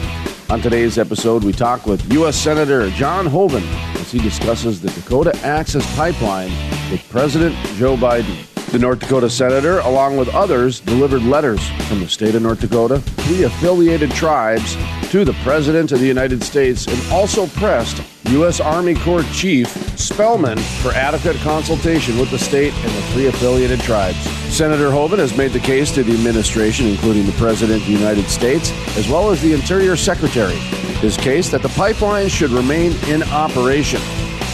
On 0.48 0.62
today's 0.62 0.96
episode, 0.96 1.42
we 1.42 1.52
talk 1.52 1.84
with 1.84 2.12
U.S. 2.12 2.36
Senator 2.36 2.88
John 2.90 3.26
Hoeven 3.26 3.64
as 3.96 4.12
he 4.12 4.20
discusses 4.20 4.80
the 4.80 4.90
Dakota 4.90 5.36
Access 5.42 5.84
Pipeline 5.96 6.52
with 6.92 7.04
President 7.10 7.56
Joe 7.74 7.96
Biden. 7.96 8.44
The 8.70 8.78
North 8.78 9.00
Dakota 9.00 9.28
senator, 9.28 9.80
along 9.80 10.18
with 10.18 10.28
others, 10.28 10.78
delivered 10.78 11.24
letters 11.24 11.68
from 11.88 11.98
the 11.98 12.08
state 12.08 12.36
of 12.36 12.42
North 12.42 12.60
Dakota, 12.60 13.00
three 13.00 13.42
affiliated 13.42 14.12
tribes, 14.12 14.76
to 15.10 15.24
the 15.24 15.32
President 15.42 15.90
of 15.90 15.98
the 15.98 16.06
United 16.06 16.44
States, 16.44 16.86
and 16.86 17.12
also 17.12 17.48
pressed 17.48 18.00
U.S. 18.32 18.60
Army 18.60 18.94
Corps 18.94 19.22
Chief 19.32 19.68
Spellman 19.98 20.58
for 20.82 20.92
adequate 20.92 21.36
consultation 21.36 22.18
with 22.18 22.30
the 22.30 22.38
state 22.38 22.74
and 22.74 22.90
the 22.90 23.02
three 23.12 23.26
affiliated 23.26 23.80
tribes. 23.80 24.18
Senator 24.54 24.90
Hoeven 24.90 25.18
has 25.18 25.34
made 25.36 25.52
the 25.52 25.58
case 25.60 25.90
to 25.92 26.04
the 26.04 26.12
administration, 26.12 26.86
including 26.86 27.24
the 27.24 27.32
President 27.32 27.80
of 27.80 27.86
the 27.86 27.92
United 27.92 28.28
States, 28.28 28.70
as 28.98 29.08
well 29.08 29.30
as 29.30 29.40
the 29.40 29.54
Interior 29.54 29.96
Secretary. 29.96 30.56
His 31.00 31.16
case 31.16 31.48
that 31.50 31.62
the 31.62 31.70
pipeline 31.70 32.28
should 32.28 32.50
remain 32.50 32.92
in 33.08 33.22
operation. 33.24 34.00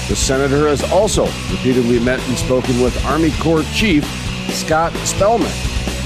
The 0.09 0.15
senator 0.15 0.69
has 0.69 0.83
also 0.93 1.25
repeatedly 1.51 1.99
met 1.99 2.21
and 2.29 2.39
spoken 2.39 2.81
with 2.81 3.05
Army 3.07 3.33
Corps 3.41 3.65
Chief 3.75 4.05
Scott 4.51 4.93
Spellman, 4.99 5.51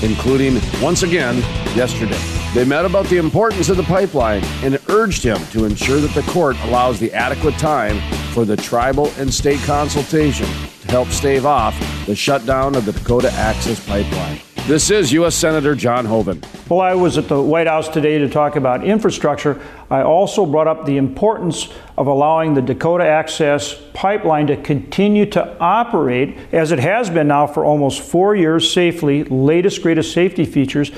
including 0.02 0.58
once 0.80 1.02
again 1.02 1.36
yesterday. 1.76 2.37
They 2.54 2.64
met 2.64 2.86
about 2.86 3.06
the 3.06 3.18
importance 3.18 3.68
of 3.68 3.76
the 3.76 3.82
pipeline 3.82 4.42
and 4.62 4.78
urged 4.88 5.22
him 5.22 5.36
to 5.48 5.66
ensure 5.66 6.00
that 6.00 6.14
the 6.14 6.22
court 6.32 6.56
allows 6.62 6.98
the 6.98 7.12
adequate 7.12 7.58
time 7.58 8.00
for 8.32 8.46
the 8.46 8.56
tribal 8.56 9.12
and 9.18 9.32
state 9.32 9.60
consultation 9.60 10.46
to 10.80 10.88
help 10.88 11.08
stave 11.08 11.44
off 11.44 11.78
the 12.06 12.16
shutdown 12.16 12.74
of 12.74 12.86
the 12.86 12.92
Dakota 12.92 13.30
Access 13.32 13.86
Pipeline. 13.86 14.40
This 14.66 14.90
is 14.90 15.12
U.S. 15.12 15.34
Senator 15.34 15.74
John 15.74 16.06
Hoeven. 16.06 16.42
Well, 16.68 16.80
I 16.80 16.94
was 16.94 17.16
at 17.18 17.28
the 17.28 17.40
White 17.40 17.66
House 17.66 17.88
today 17.88 18.18
to 18.18 18.28
talk 18.28 18.56
about 18.56 18.84
infrastructure, 18.84 19.60
I 19.90 20.02
also 20.02 20.44
brought 20.44 20.66
up 20.66 20.84
the 20.84 20.98
importance 20.98 21.68
of 21.96 22.06
allowing 22.06 22.52
the 22.52 22.60
Dakota 22.60 23.06
Access 23.06 23.74
Pipeline 23.94 24.46
to 24.48 24.56
continue 24.58 25.24
to 25.30 25.58
operate 25.58 26.36
as 26.52 26.70
it 26.70 26.78
has 26.78 27.08
been 27.08 27.28
now 27.28 27.46
for 27.46 27.64
almost 27.64 28.02
four 28.02 28.36
years 28.36 28.70
safely, 28.70 29.24
latest, 29.24 29.82
greatest 29.82 30.12
safety 30.12 30.44
features, 30.44 30.92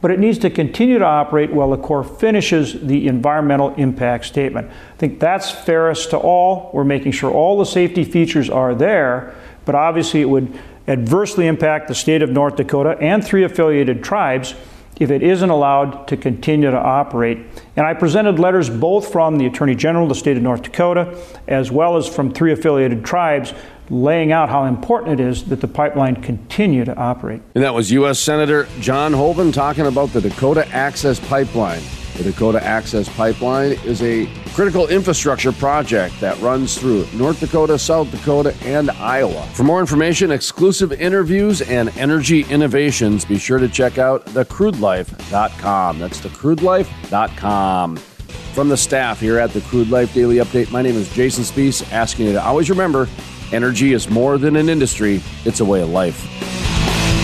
but 0.00 0.10
it 0.10 0.18
needs 0.18 0.38
to 0.38 0.50
continue 0.50 0.98
to 0.98 1.04
operate 1.04 1.52
while 1.52 1.70
the 1.70 1.76
Corps 1.76 2.04
finishes 2.04 2.80
the 2.80 3.08
environmental 3.08 3.74
impact 3.74 4.26
statement. 4.26 4.68
I 4.68 4.96
think 4.98 5.20
that's 5.20 5.50
fairest 5.50 6.10
to 6.10 6.18
all. 6.18 6.70
We're 6.72 6.84
making 6.84 7.12
sure 7.12 7.30
all 7.30 7.58
the 7.58 7.66
safety 7.66 8.04
features 8.04 8.50
are 8.50 8.74
there, 8.74 9.34
but 9.64 9.74
obviously 9.74 10.20
it 10.20 10.28
would 10.28 10.58
adversely 10.86 11.46
impact 11.46 11.88
the 11.88 11.94
state 11.94 12.22
of 12.22 12.30
North 12.30 12.56
Dakota 12.56 12.96
and 13.00 13.24
three 13.24 13.42
affiliated 13.42 14.04
tribes 14.04 14.54
if 14.98 15.10
it 15.10 15.22
isn't 15.22 15.50
allowed 15.50 16.08
to 16.08 16.16
continue 16.16 16.70
to 16.70 16.78
operate. 16.78 17.38
And 17.76 17.86
I 17.86 17.94
presented 17.94 18.38
letters 18.38 18.70
both 18.70 19.12
from 19.12 19.36
the 19.36 19.46
Attorney 19.46 19.74
General 19.74 20.04
of 20.04 20.08
the 20.08 20.14
state 20.14 20.36
of 20.36 20.42
North 20.42 20.62
Dakota 20.62 21.18
as 21.46 21.70
well 21.70 21.96
as 21.96 22.08
from 22.08 22.32
three 22.32 22.52
affiliated 22.52 23.04
tribes 23.04 23.52
laying 23.90 24.32
out 24.32 24.48
how 24.48 24.64
important 24.64 25.20
it 25.20 25.24
is 25.24 25.44
that 25.44 25.60
the 25.60 25.68
pipeline 25.68 26.16
continue 26.16 26.84
to 26.84 26.96
operate. 26.96 27.40
And 27.54 27.62
that 27.62 27.74
was 27.74 27.92
U.S. 27.92 28.18
Senator 28.18 28.66
John 28.80 29.12
Hoeven 29.12 29.52
talking 29.52 29.86
about 29.86 30.12
the 30.12 30.20
Dakota 30.20 30.66
Access 30.74 31.20
Pipeline. 31.20 31.82
The 32.16 32.24
Dakota 32.24 32.64
Access 32.64 33.08
Pipeline 33.10 33.72
is 33.84 34.00
a 34.02 34.26
critical 34.54 34.88
infrastructure 34.88 35.52
project 35.52 36.18
that 36.20 36.40
runs 36.40 36.78
through 36.78 37.06
North 37.12 37.40
Dakota, 37.40 37.78
South 37.78 38.10
Dakota, 38.10 38.54
and 38.62 38.90
Iowa. 38.90 39.46
For 39.52 39.64
more 39.64 39.80
information, 39.80 40.30
exclusive 40.30 40.92
interviews, 40.92 41.60
and 41.60 41.90
energy 41.90 42.46
innovations, 42.48 43.26
be 43.26 43.38
sure 43.38 43.58
to 43.58 43.68
check 43.68 43.98
out 43.98 44.24
thecrudelife.com. 44.26 45.98
That's 45.98 46.20
thecrudelife.com. 46.20 47.96
From 47.96 48.68
the 48.70 48.76
staff 48.78 49.20
here 49.20 49.38
at 49.38 49.50
the 49.50 49.60
Crude 49.60 49.90
Life 49.90 50.14
Daily 50.14 50.36
Update, 50.36 50.70
my 50.70 50.80
name 50.80 50.96
is 50.96 51.12
Jason 51.12 51.44
Spiess, 51.44 51.92
asking 51.92 52.28
you 52.28 52.32
to 52.32 52.42
always 52.42 52.70
remember 52.70 53.06
energy 53.52 53.92
is 53.92 54.08
more 54.08 54.38
than 54.38 54.56
an 54.56 54.70
industry, 54.70 55.20
it's 55.44 55.60
a 55.60 55.64
way 55.64 55.82
of 55.82 55.90
life. 55.90 56.45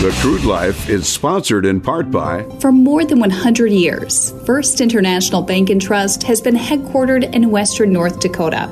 The 0.03 0.11
Crude 0.21 0.43
Life 0.43 0.89
is 0.89 1.07
sponsored 1.07 1.65
in 1.65 1.81
part 1.81 2.11
by 2.11 2.43
For 2.59 2.73
more 2.73 3.05
than 3.05 3.21
100 3.21 3.71
years, 3.71 4.33
First 4.45 4.81
International 4.81 5.43
Bank 5.43 5.71
and 5.71 5.81
Trust 5.81 6.25
has 6.25 6.41
been 6.41 6.57
headquartered 6.57 7.33
in 7.33 7.53
western 7.53 7.93
North 7.93 8.19
Dakota, 8.19 8.67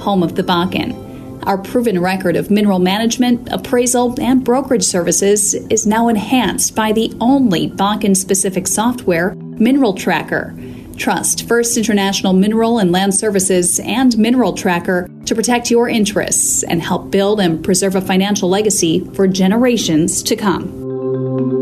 home 0.00 0.24
of 0.24 0.34
the 0.34 0.42
Bakken. 0.42 1.46
Our 1.46 1.56
proven 1.56 2.00
record 2.00 2.34
of 2.34 2.50
mineral 2.50 2.80
management, 2.80 3.48
appraisal, 3.52 4.20
and 4.20 4.42
brokerage 4.42 4.82
services 4.82 5.54
is 5.54 5.86
now 5.86 6.08
enhanced 6.08 6.74
by 6.74 6.90
the 6.90 7.16
only 7.20 7.70
Bakken 7.70 8.16
specific 8.16 8.66
software, 8.66 9.36
Mineral 9.36 9.94
Tracker. 9.94 10.52
Trust 10.96 11.48
First 11.48 11.76
International 11.76 12.32
Mineral 12.32 12.78
and 12.78 12.92
Land 12.92 13.14
Services 13.14 13.80
and 13.80 14.16
Mineral 14.18 14.52
Tracker 14.52 15.08
to 15.26 15.34
protect 15.34 15.70
your 15.70 15.88
interests 15.88 16.62
and 16.62 16.82
help 16.82 17.10
build 17.10 17.40
and 17.40 17.64
preserve 17.64 17.96
a 17.96 18.00
financial 18.00 18.48
legacy 18.48 19.00
for 19.14 19.26
generations 19.26 20.22
to 20.24 20.36
come. 20.36 21.61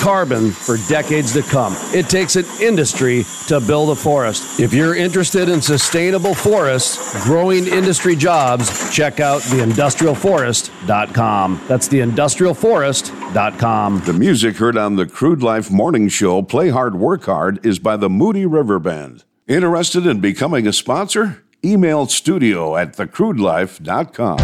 carbon 0.00 0.50
for 0.50 0.76
decades 0.88 1.32
to 1.34 1.42
come. 1.42 1.74
It 1.94 2.08
takes 2.08 2.34
an 2.36 2.46
industry 2.60 3.24
to 3.48 3.60
build 3.60 3.90
a 3.90 3.94
forest. 3.94 4.58
If 4.58 4.72
you're 4.72 4.96
interested 4.96 5.48
in 5.48 5.60
sustainable 5.60 6.34
forests, 6.34 7.22
growing 7.24 7.66
industry 7.66 8.16
jobs, 8.16 8.90
check 8.94 9.20
out 9.20 9.42
theindustrialforest.com. 9.42 11.60
That's 11.68 11.88
theindustrialforest.com. 11.88 14.02
The 14.04 14.12
music 14.12 14.56
heard 14.56 14.76
on 14.76 14.96
the 14.96 15.06
Crude 15.06 15.42
Life 15.42 15.70
Morning 15.70 16.08
Show, 16.08 16.42
Play 16.42 16.70
Hard, 16.70 16.96
Work 16.96 17.24
Hard, 17.24 17.64
is 17.64 17.78
by 17.78 17.96
the 17.96 18.10
Moody 18.10 18.46
River 18.46 18.78
Band. 18.78 19.24
Interested 19.46 20.06
in 20.06 20.20
becoming 20.20 20.66
a 20.66 20.72
sponsor? 20.72 21.42
Email 21.64 22.06
studio 22.06 22.76
at 22.76 22.96
thecrudelife.com. 22.96 24.38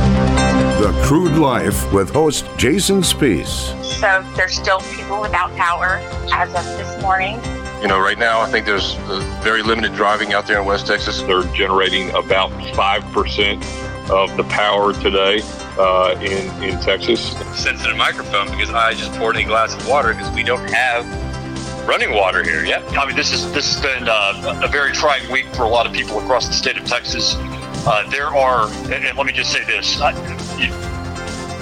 The 0.79 0.93
Crude 1.03 1.39
Life 1.39 1.91
with 1.91 2.11
host 2.11 2.45
Jason 2.59 3.01
Spiess. 3.01 3.73
So 3.83 4.23
there's 4.37 4.55
still 4.55 4.81
people 4.81 5.23
without 5.23 5.51
power 5.57 6.03
as 6.35 6.51
of 6.51 6.65
this 6.77 7.01
morning. 7.01 7.41
You 7.81 7.89
know, 7.89 7.99
right 7.99 8.19
now 8.19 8.43
I 8.43 8.51
think 8.51 8.67
there's 8.67 8.95
uh, 9.09 9.41
very 9.43 9.63
limited 9.63 9.95
driving 9.95 10.35
out 10.35 10.47
there 10.47 10.61
in 10.61 10.67
West 10.67 10.87
Texas. 10.87 11.23
They're 11.23 11.45
generating 11.55 12.11
about 12.11 12.51
five 12.75 13.03
percent 13.05 13.65
of 14.11 14.37
the 14.37 14.45
power 14.51 14.93
today 14.93 15.41
uh, 15.79 16.15
in 16.21 16.63
in 16.63 16.79
Texas. 16.81 17.33
sensitive 17.59 17.97
microphone 17.97 18.51
because 18.51 18.69
I 18.69 18.93
just 18.93 19.13
poured 19.15 19.39
a 19.39 19.45
glass 19.45 19.75
of 19.75 19.89
water 19.89 20.13
because 20.13 20.31
we 20.33 20.43
don't 20.43 20.69
have 20.71 21.07
running 21.89 22.13
water 22.13 22.43
here 22.43 22.67
yet. 22.67 22.83
I 22.99 23.07
mean, 23.07 23.17
this 23.17 23.33
is 23.33 23.51
this 23.53 23.75
has 23.75 23.83
been 23.83 24.09
uh, 24.11 24.61
a 24.63 24.69
very 24.69 24.93
trying 24.93 25.33
week 25.33 25.47
for 25.55 25.63
a 25.63 25.69
lot 25.69 25.87
of 25.87 25.95
people 25.95 26.19
across 26.19 26.49
the 26.49 26.55
state 26.55 26.77
of 26.77 26.85
Texas. 26.85 27.35
Uh, 27.87 28.09
there 28.11 28.27
are, 28.27 28.69
and, 28.93 29.05
and 29.05 29.17
let 29.17 29.27
me 29.27 29.33
just 29.33 29.53
say 29.53 29.63
this: 29.65 30.01
I, 30.01 30.11
you, 30.59 30.73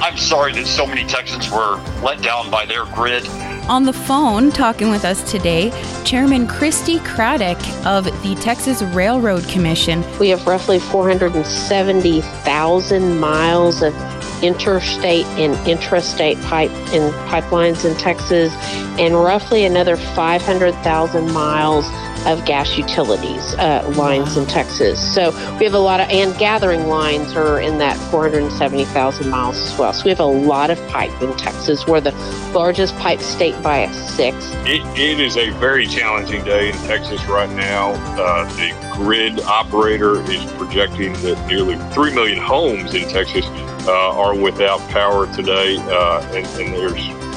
I'm 0.01 0.17
sorry 0.17 0.55
that 0.55 0.67
so 0.67 0.87
many 0.87 1.05
Texans 1.05 1.51
were 1.51 1.77
let 2.03 2.23
down 2.23 2.51
by 2.51 2.65
their 2.65 2.87
grid. 2.87 3.29
On 3.69 3.85
the 3.85 3.93
phone, 3.93 4.51
talking 4.51 4.91
with 4.91 5.05
us 5.05 5.31
today, 5.31 5.71
Chairman 6.05 6.47
Christi 6.47 6.99
Craddick 7.01 7.59
of 7.85 8.07
the 8.23 8.35
Texas 8.37 8.81
Railroad 8.83 9.47
Commission. 9.49 10.03
We 10.19 10.31
have 10.31 10.47
roughly 10.47 10.79
470,000 10.79 13.19
miles 13.19 13.83
of 13.83 13.95
interstate 14.43 15.27
and 15.39 15.55
intrastate 15.67 16.43
pipe 16.45 16.71
and 16.93 17.13
pipelines 17.31 17.85
in 17.85 17.95
Texas, 17.99 18.51
and 18.99 19.15
roughly 19.15 19.67
another 19.67 19.97
500,000 19.97 21.33
miles 21.33 21.87
of 22.27 22.45
gas 22.45 22.77
utilities 22.77 23.55
uh, 23.55 23.93
lines 23.97 24.37
in 24.37 24.47
Texas. 24.47 25.15
So 25.15 25.31
we 25.59 25.65
have 25.65 25.75
a 25.75 25.79
lot 25.79 26.01
of, 26.01 26.09
and 26.09 26.37
gathering 26.39 26.87
lines 26.89 27.35
are 27.35 27.61
in 27.61 27.79
that 27.79 27.97
470,000 28.11 29.29
miles 29.29 29.57
as 29.57 29.79
well. 29.79 29.93
So 29.93 30.05
we 30.05 30.11
have 30.11 30.21
a 30.21 30.25
lot 30.25 30.71
of 30.71 30.79
pipe 30.89 31.13
in 31.23 31.37
Texas. 31.37 31.87
We're 31.87 32.01
the 32.01 32.13
largest 32.55 32.97
pipe 32.99 33.21
state 33.21 33.61
by 33.63 33.79
a 33.79 33.93
six. 33.93 34.37
It, 34.67 34.83
it 34.99 35.21
is 35.21 35.37
a 35.37 35.51
very 35.51 35.87
challenging 35.87 36.45
day 36.45 36.71
in 36.71 36.77
Texas 36.87 37.25
right 37.27 37.51
now. 37.51 37.93
Uh, 38.19 38.45
the 38.55 38.95
grid 38.95 39.41
operator 39.41 40.21
is 40.31 40.45
projecting 40.53 41.13
that 41.15 41.47
nearly 41.49 41.77
3 41.93 42.15
million 42.15 42.39
homes 42.39 42.95
in 42.95 43.09
Texas 43.09 43.45
uh, 43.87 44.19
are 44.19 44.35
without 44.35 44.81
power 44.91 45.27
today, 45.35 45.77
uh, 45.79 46.21
and, 46.33 46.47
and 46.61 46.75
there's 46.75 46.95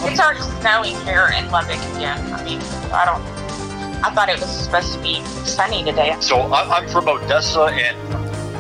It's 0.10 0.20
already 0.20 0.42
snowing 0.62 0.96
here 1.06 1.32
in 1.36 1.50
Lubbock 1.52 1.78
again. 1.96 2.34
I 2.34 2.44
mean, 2.44 2.62
I 2.92 3.06
don't. 3.06 3.37
I 4.04 4.12
thought 4.14 4.30
it 4.30 4.40
was 4.40 4.50
supposed 4.50 4.94
to 4.94 5.00
be 5.02 5.24
sunny 5.46 5.84
today. 5.84 6.16
So 6.20 6.40
I- 6.40 6.78
I'm 6.78 6.88
from 6.88 7.08
Odessa, 7.08 7.64
and 7.64 7.98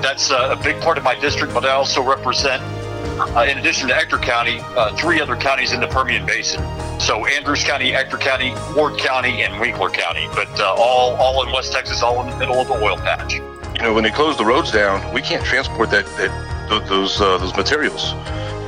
that's 0.03 0.31
uh, 0.31 0.55
a 0.57 0.61
big 0.63 0.79
part 0.81 0.97
of 0.97 1.03
my 1.03 1.15
district. 1.19 1.53
But 1.53 1.65
I 1.65 1.71
also 1.71 2.01
represent, 2.01 2.61
uh, 3.19 3.45
in 3.49 3.57
addition 3.57 3.87
to 3.89 3.95
Ector 3.95 4.17
County, 4.17 4.59
uh, 4.75 4.95
three 4.95 5.21
other 5.21 5.35
counties 5.35 5.71
in 5.73 5.79
the 5.79 5.87
Permian 5.87 6.25
Basin. 6.25 6.61
So 6.99 7.25
Andrews 7.25 7.63
County, 7.63 7.93
Ector 7.93 8.17
County, 8.17 8.53
Ward 8.75 8.97
County, 8.97 9.43
and 9.43 9.59
Winkler 9.59 9.89
County. 9.89 10.27
But 10.33 10.49
uh, 10.59 10.73
all 10.77 11.15
all 11.15 11.45
in 11.45 11.51
West 11.53 11.71
Texas, 11.71 12.01
all 12.01 12.23
in 12.23 12.29
the 12.29 12.37
middle 12.37 12.59
of 12.59 12.67
the 12.67 12.73
oil 12.73 12.97
patch. 12.97 13.35
you 13.35 13.81
know, 13.83 13.93
when 13.93 14.03
they 14.03 14.11
close 14.11 14.37
the 14.37 14.45
roads 14.45 14.71
down, 14.71 15.13
we 15.13 15.21
can't 15.21 15.45
transport 15.45 15.91
that, 15.91 16.05
that 16.17 16.31
those 16.89 17.21
uh, 17.21 17.37
those 17.37 17.55
materials, 17.55 18.13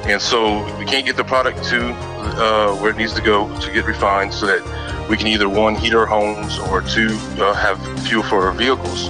and 0.10 0.22
so 0.22 0.64
we 0.78 0.86
can't 0.86 1.06
get 1.06 1.16
the 1.16 1.24
product 1.24 1.64
to 1.66 1.94
uh, 1.94 2.76
where 2.76 2.92
it 2.92 2.98
needs 2.98 3.14
to 3.14 3.22
go 3.22 3.48
to 3.60 3.72
get 3.72 3.86
refined, 3.86 4.34
so 4.34 4.46
that 4.46 5.08
we 5.10 5.18
can 5.18 5.28
either 5.28 5.50
one 5.50 5.76
heat 5.76 5.94
our 5.94 6.06
homes 6.06 6.60
or 6.60 6.82
two 6.82 7.18
uh, 7.40 7.54
have 7.54 7.80
fuel 8.08 8.24
for 8.24 8.46
our 8.46 8.54
vehicles. 8.54 9.10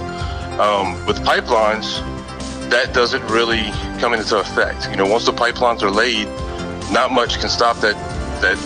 Um, 0.60 1.06
with 1.06 1.18
pipelines, 1.20 2.00
that 2.70 2.94
doesn't 2.94 3.26
really 3.28 3.64
come 4.00 4.14
into 4.14 4.38
effect. 4.40 4.90
You 4.90 4.98
know, 4.98 5.06
once 5.06 5.26
the 5.26 5.32
pipelines 5.32 5.82
are 5.82 5.92
laid, 5.92 6.28
not 6.92 7.12
much 7.12 7.40
can 7.40 7.50
stop 7.50 7.78
that 7.78 7.96
that 8.42 8.58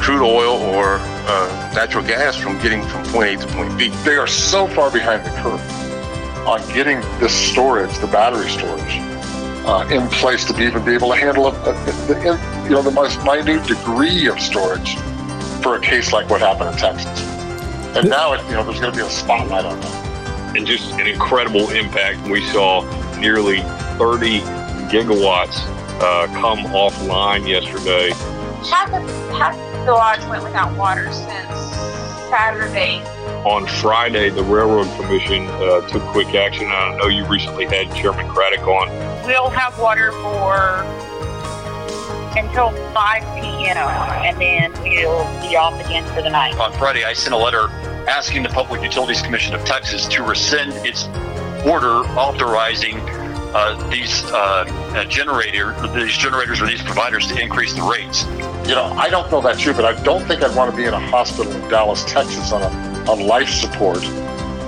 crude 0.00 0.22
oil 0.22 0.56
or 0.74 0.98
uh, 1.00 1.72
natural 1.74 2.04
gas 2.04 2.36
from 2.36 2.60
getting 2.60 2.82
from 2.82 3.04
point 3.06 3.28
A 3.28 3.46
to 3.46 3.52
point 3.54 3.78
B. 3.78 3.88
They 4.04 4.16
are 4.16 4.26
so 4.26 4.66
far 4.66 4.90
behind 4.90 5.24
the 5.24 5.30
curve 5.42 5.60
on 6.46 6.60
getting 6.74 7.00
this 7.20 7.32
storage, 7.32 7.96
the 7.98 8.08
battery 8.08 8.48
storage, 8.48 8.96
uh, 9.64 9.86
in 9.90 10.06
place 10.08 10.44
to 10.46 10.52
be 10.54 10.64
even 10.64 10.84
be 10.84 10.92
able 10.94 11.10
to 11.10 11.16
handle 11.16 11.46
a, 11.46 11.50
a, 11.50 11.72
the, 12.06 12.16
in- 12.18 12.64
you 12.64 12.70
know 12.70 12.82
the 12.82 12.90
most 12.90 13.22
minute 13.24 13.66
degree 13.66 14.26
of 14.28 14.38
storage 14.40 14.96
for 15.62 15.76
a 15.76 15.80
case 15.80 16.12
like 16.12 16.28
what 16.30 16.40
happened 16.40 16.70
in 16.70 16.76
Texas. 16.76 17.20
And 17.96 18.08
now, 18.08 18.32
it, 18.32 18.42
you 18.46 18.52
know, 18.52 18.64
there's 18.64 18.80
going 18.80 18.92
to 18.92 18.98
be 18.98 19.04
a 19.04 19.10
spotlight 19.10 19.64
on 19.66 19.78
that. 19.80 20.56
and 20.56 20.66
just 20.66 20.92
an 20.94 21.06
incredible 21.06 21.70
impact. 21.70 22.26
We 22.28 22.42
saw 22.46 22.80
nearly 23.18 23.60
30 23.98 24.40
gigawatts 24.90 25.58
uh, 26.00 26.26
come 26.28 26.60
offline 26.72 27.46
yesterday. 27.46 28.10
Half 28.68 28.92
of 28.94 29.08
half 29.36 29.54
of 29.56 29.86
the 29.86 29.92
lodge 29.92 30.24
went 30.30 30.42
without 30.42 30.74
water 30.76 31.12
since 31.12 31.60
Saturday. 32.30 33.02
On 33.44 33.66
Friday, 33.66 34.30
the 34.30 34.42
Railroad 34.42 34.86
Commission 35.00 35.46
uh, 35.48 35.86
took 35.88 36.02
quick 36.04 36.28
action. 36.34 36.66
I 36.68 36.96
know 36.96 37.08
you 37.08 37.26
recently 37.26 37.66
had 37.66 37.94
Chairman 37.94 38.26
Craddick 38.28 38.66
on. 38.66 38.88
We'll 39.24 39.50
have 39.50 39.78
water 39.78 40.10
for 40.12 40.82
until 42.36 42.70
5 42.92 43.22
p.m. 43.40 43.76
and 43.76 44.40
then 44.40 44.72
we'll 44.82 45.24
be 45.42 45.56
off 45.56 45.78
again 45.84 46.04
for 46.14 46.22
the 46.22 46.30
night. 46.30 46.56
On 46.58 46.72
Friday, 46.72 47.04
I 47.04 47.12
sent 47.12 47.34
a 47.34 47.38
letter 47.38 47.68
asking 48.08 48.42
the 48.42 48.48
Public 48.48 48.82
Utilities 48.82 49.22
Commission 49.22 49.54
of 49.54 49.64
Texas 49.64 50.06
to 50.08 50.22
rescind 50.22 50.72
its 50.86 51.06
order 51.64 51.98
authorizing 52.18 52.98
uh, 53.54 53.88
these 53.90 54.24
uh, 54.32 54.64
uh, 54.94 55.04
generator, 55.04 55.74
these 55.94 56.16
generators 56.16 56.60
or 56.60 56.66
these 56.66 56.82
providers 56.82 57.26
to 57.28 57.40
increase 57.40 57.74
the 57.74 57.82
rates. 57.82 58.24
You 58.66 58.74
know, 58.74 58.92
I 58.96 59.08
don't 59.08 59.30
know 59.30 59.40
that 59.42 59.58
true, 59.58 59.74
but 59.74 59.84
I 59.84 60.00
don't 60.02 60.26
think 60.26 60.42
I'd 60.42 60.56
want 60.56 60.70
to 60.70 60.76
be 60.76 60.84
in 60.84 60.94
a 60.94 61.00
hospital 61.00 61.52
in 61.52 61.68
Dallas, 61.68 62.04
Texas 62.04 62.50
on 62.52 62.62
a, 62.62 63.10
on 63.10 63.20
life 63.20 63.50
support 63.50 64.02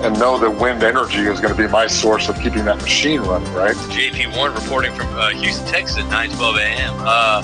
and 0.05 0.19
know 0.19 0.39
that 0.39 0.51
wind 0.51 0.83
energy 0.83 1.21
is 1.21 1.41
going 1.41 1.55
to 1.55 1.61
be 1.61 1.67
my 1.67 1.87
source 1.87 2.29
of 2.29 2.37
keeping 2.37 2.67
that 2.67 2.77
machine 2.77 3.21
running, 3.23 3.51
right? 3.55 3.75
JP 3.75 4.37
Warren 4.37 4.55
reporting 4.55 4.93
from 4.93 5.07
uh, 5.15 5.31
Houston, 5.31 5.67
Texas 5.67 5.99
at 5.99 6.05
9:12 6.11 6.59
a.m. 6.59 6.95
Uh, 6.99 7.43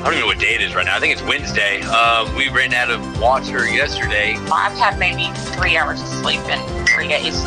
I 0.00 0.04
don't 0.04 0.14
even 0.14 0.20
know 0.20 0.26
what 0.26 0.38
day 0.38 0.54
it 0.54 0.62
is 0.62 0.74
right 0.74 0.86
now. 0.86 0.96
I 0.96 1.00
think 1.00 1.12
it's 1.12 1.22
Wednesday. 1.22 1.80
Uh, 1.84 2.34
we 2.34 2.48
ran 2.48 2.72
out 2.72 2.90
of 2.90 3.20
water 3.20 3.68
yesterday. 3.68 4.34
I've 4.50 4.72
had 4.78 4.98
maybe 4.98 5.30
three 5.56 5.76
hours 5.76 6.00
of 6.00 6.08
sleep 6.08 6.40
in 6.48 6.86
three 6.86 7.08
days. 7.08 7.42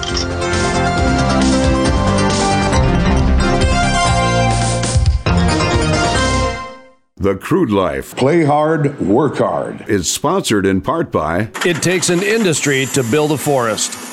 The 7.15 7.35
Crude 7.35 7.71
Life 7.71 8.15
Play 8.15 8.43
Hard, 8.43 8.99
Work 8.99 9.37
Hard 9.37 9.89
is 9.89 10.11
sponsored 10.11 10.65
in 10.67 10.81
part 10.81 11.11
by 11.11 11.49
It 11.65 11.81
takes 11.81 12.09
an 12.09 12.21
industry 12.21 12.85
to 12.87 13.01
build 13.01 13.31
a 13.31 13.37
forest. 13.37 14.12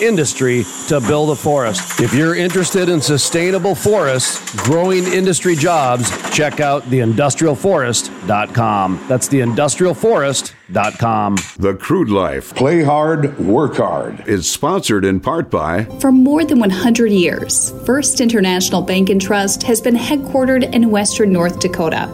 industry 0.00 0.64
to 0.88 1.00
build 1.00 1.30
a 1.30 1.36
forest. 1.36 2.00
If 2.00 2.14
you're 2.14 2.34
interested 2.34 2.88
in 2.88 3.00
sustainable 3.00 3.74
forests, 3.74 4.54
growing 4.64 5.04
industry 5.04 5.56
jobs, 5.56 6.10
check 6.30 6.60
out 6.60 6.82
theindustrialforest.com. 6.84 9.04
That's 9.08 9.28
theindustrialforest.com. 9.28 11.36
The 11.58 11.74
Crude 11.74 12.10
Life 12.10 12.54
Play 12.54 12.82
Hard, 12.82 13.38
Work 13.38 13.76
Hard 13.76 14.26
is 14.28 14.50
sponsored 14.50 15.04
in 15.04 15.20
part 15.20 15.50
by 15.50 15.84
For 16.00 16.10
more 16.12 16.44
than 16.44 16.58
100 16.58 17.12
years, 17.12 17.72
First 17.84 18.20
International 18.20 18.82
Bank 18.82 19.10
and 19.10 19.20
Trust 19.20 19.62
has 19.64 19.80
been 19.80 19.96
headquartered 19.96 20.72
in 20.74 20.90
western 20.90 21.32
North 21.32 21.60
Dakota, 21.60 22.06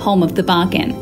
home 0.00 0.22
of 0.22 0.34
the 0.34 0.42
Bakken. 0.42 0.94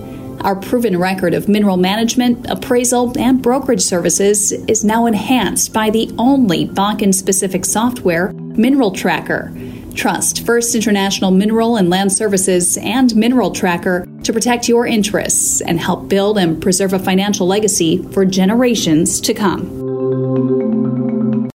Our 0.45 0.57
proven 0.57 0.99
record 0.99 1.33
of 1.33 1.49
mineral 1.49 1.79
management, 1.79 2.45
appraisal, 2.51 3.19
and 3.19 3.41
brokerage 3.41 3.81
services 3.81 4.53
is 4.53 4.85
now 4.85 5.07
enhanced 5.07 5.73
by 5.73 5.89
the 5.89 6.15
only 6.19 6.69
Bakken 6.69 7.15
specific 7.15 7.65
software, 7.65 8.31
Mineral 8.35 8.91
Tracker. 8.91 9.51
Trust 9.95 10.45
First 10.45 10.75
International 10.75 11.31
Mineral 11.31 11.77
and 11.77 11.89
Land 11.89 12.12
Services 12.12 12.77
and 12.77 13.16
Mineral 13.16 13.53
Tracker 13.53 14.07
to 14.23 14.35
protect 14.35 14.69
your 14.69 14.87
interests 14.87 15.62
and 15.62 15.81
help 15.81 16.11
build 16.11 16.37
and 16.37 16.61
preserve 16.61 16.93
a 16.93 16.99
financial 16.99 17.47
legacy 17.47 18.03
for 18.12 18.27
generations 18.27 19.23
to 19.23 19.33
come. 19.33 19.84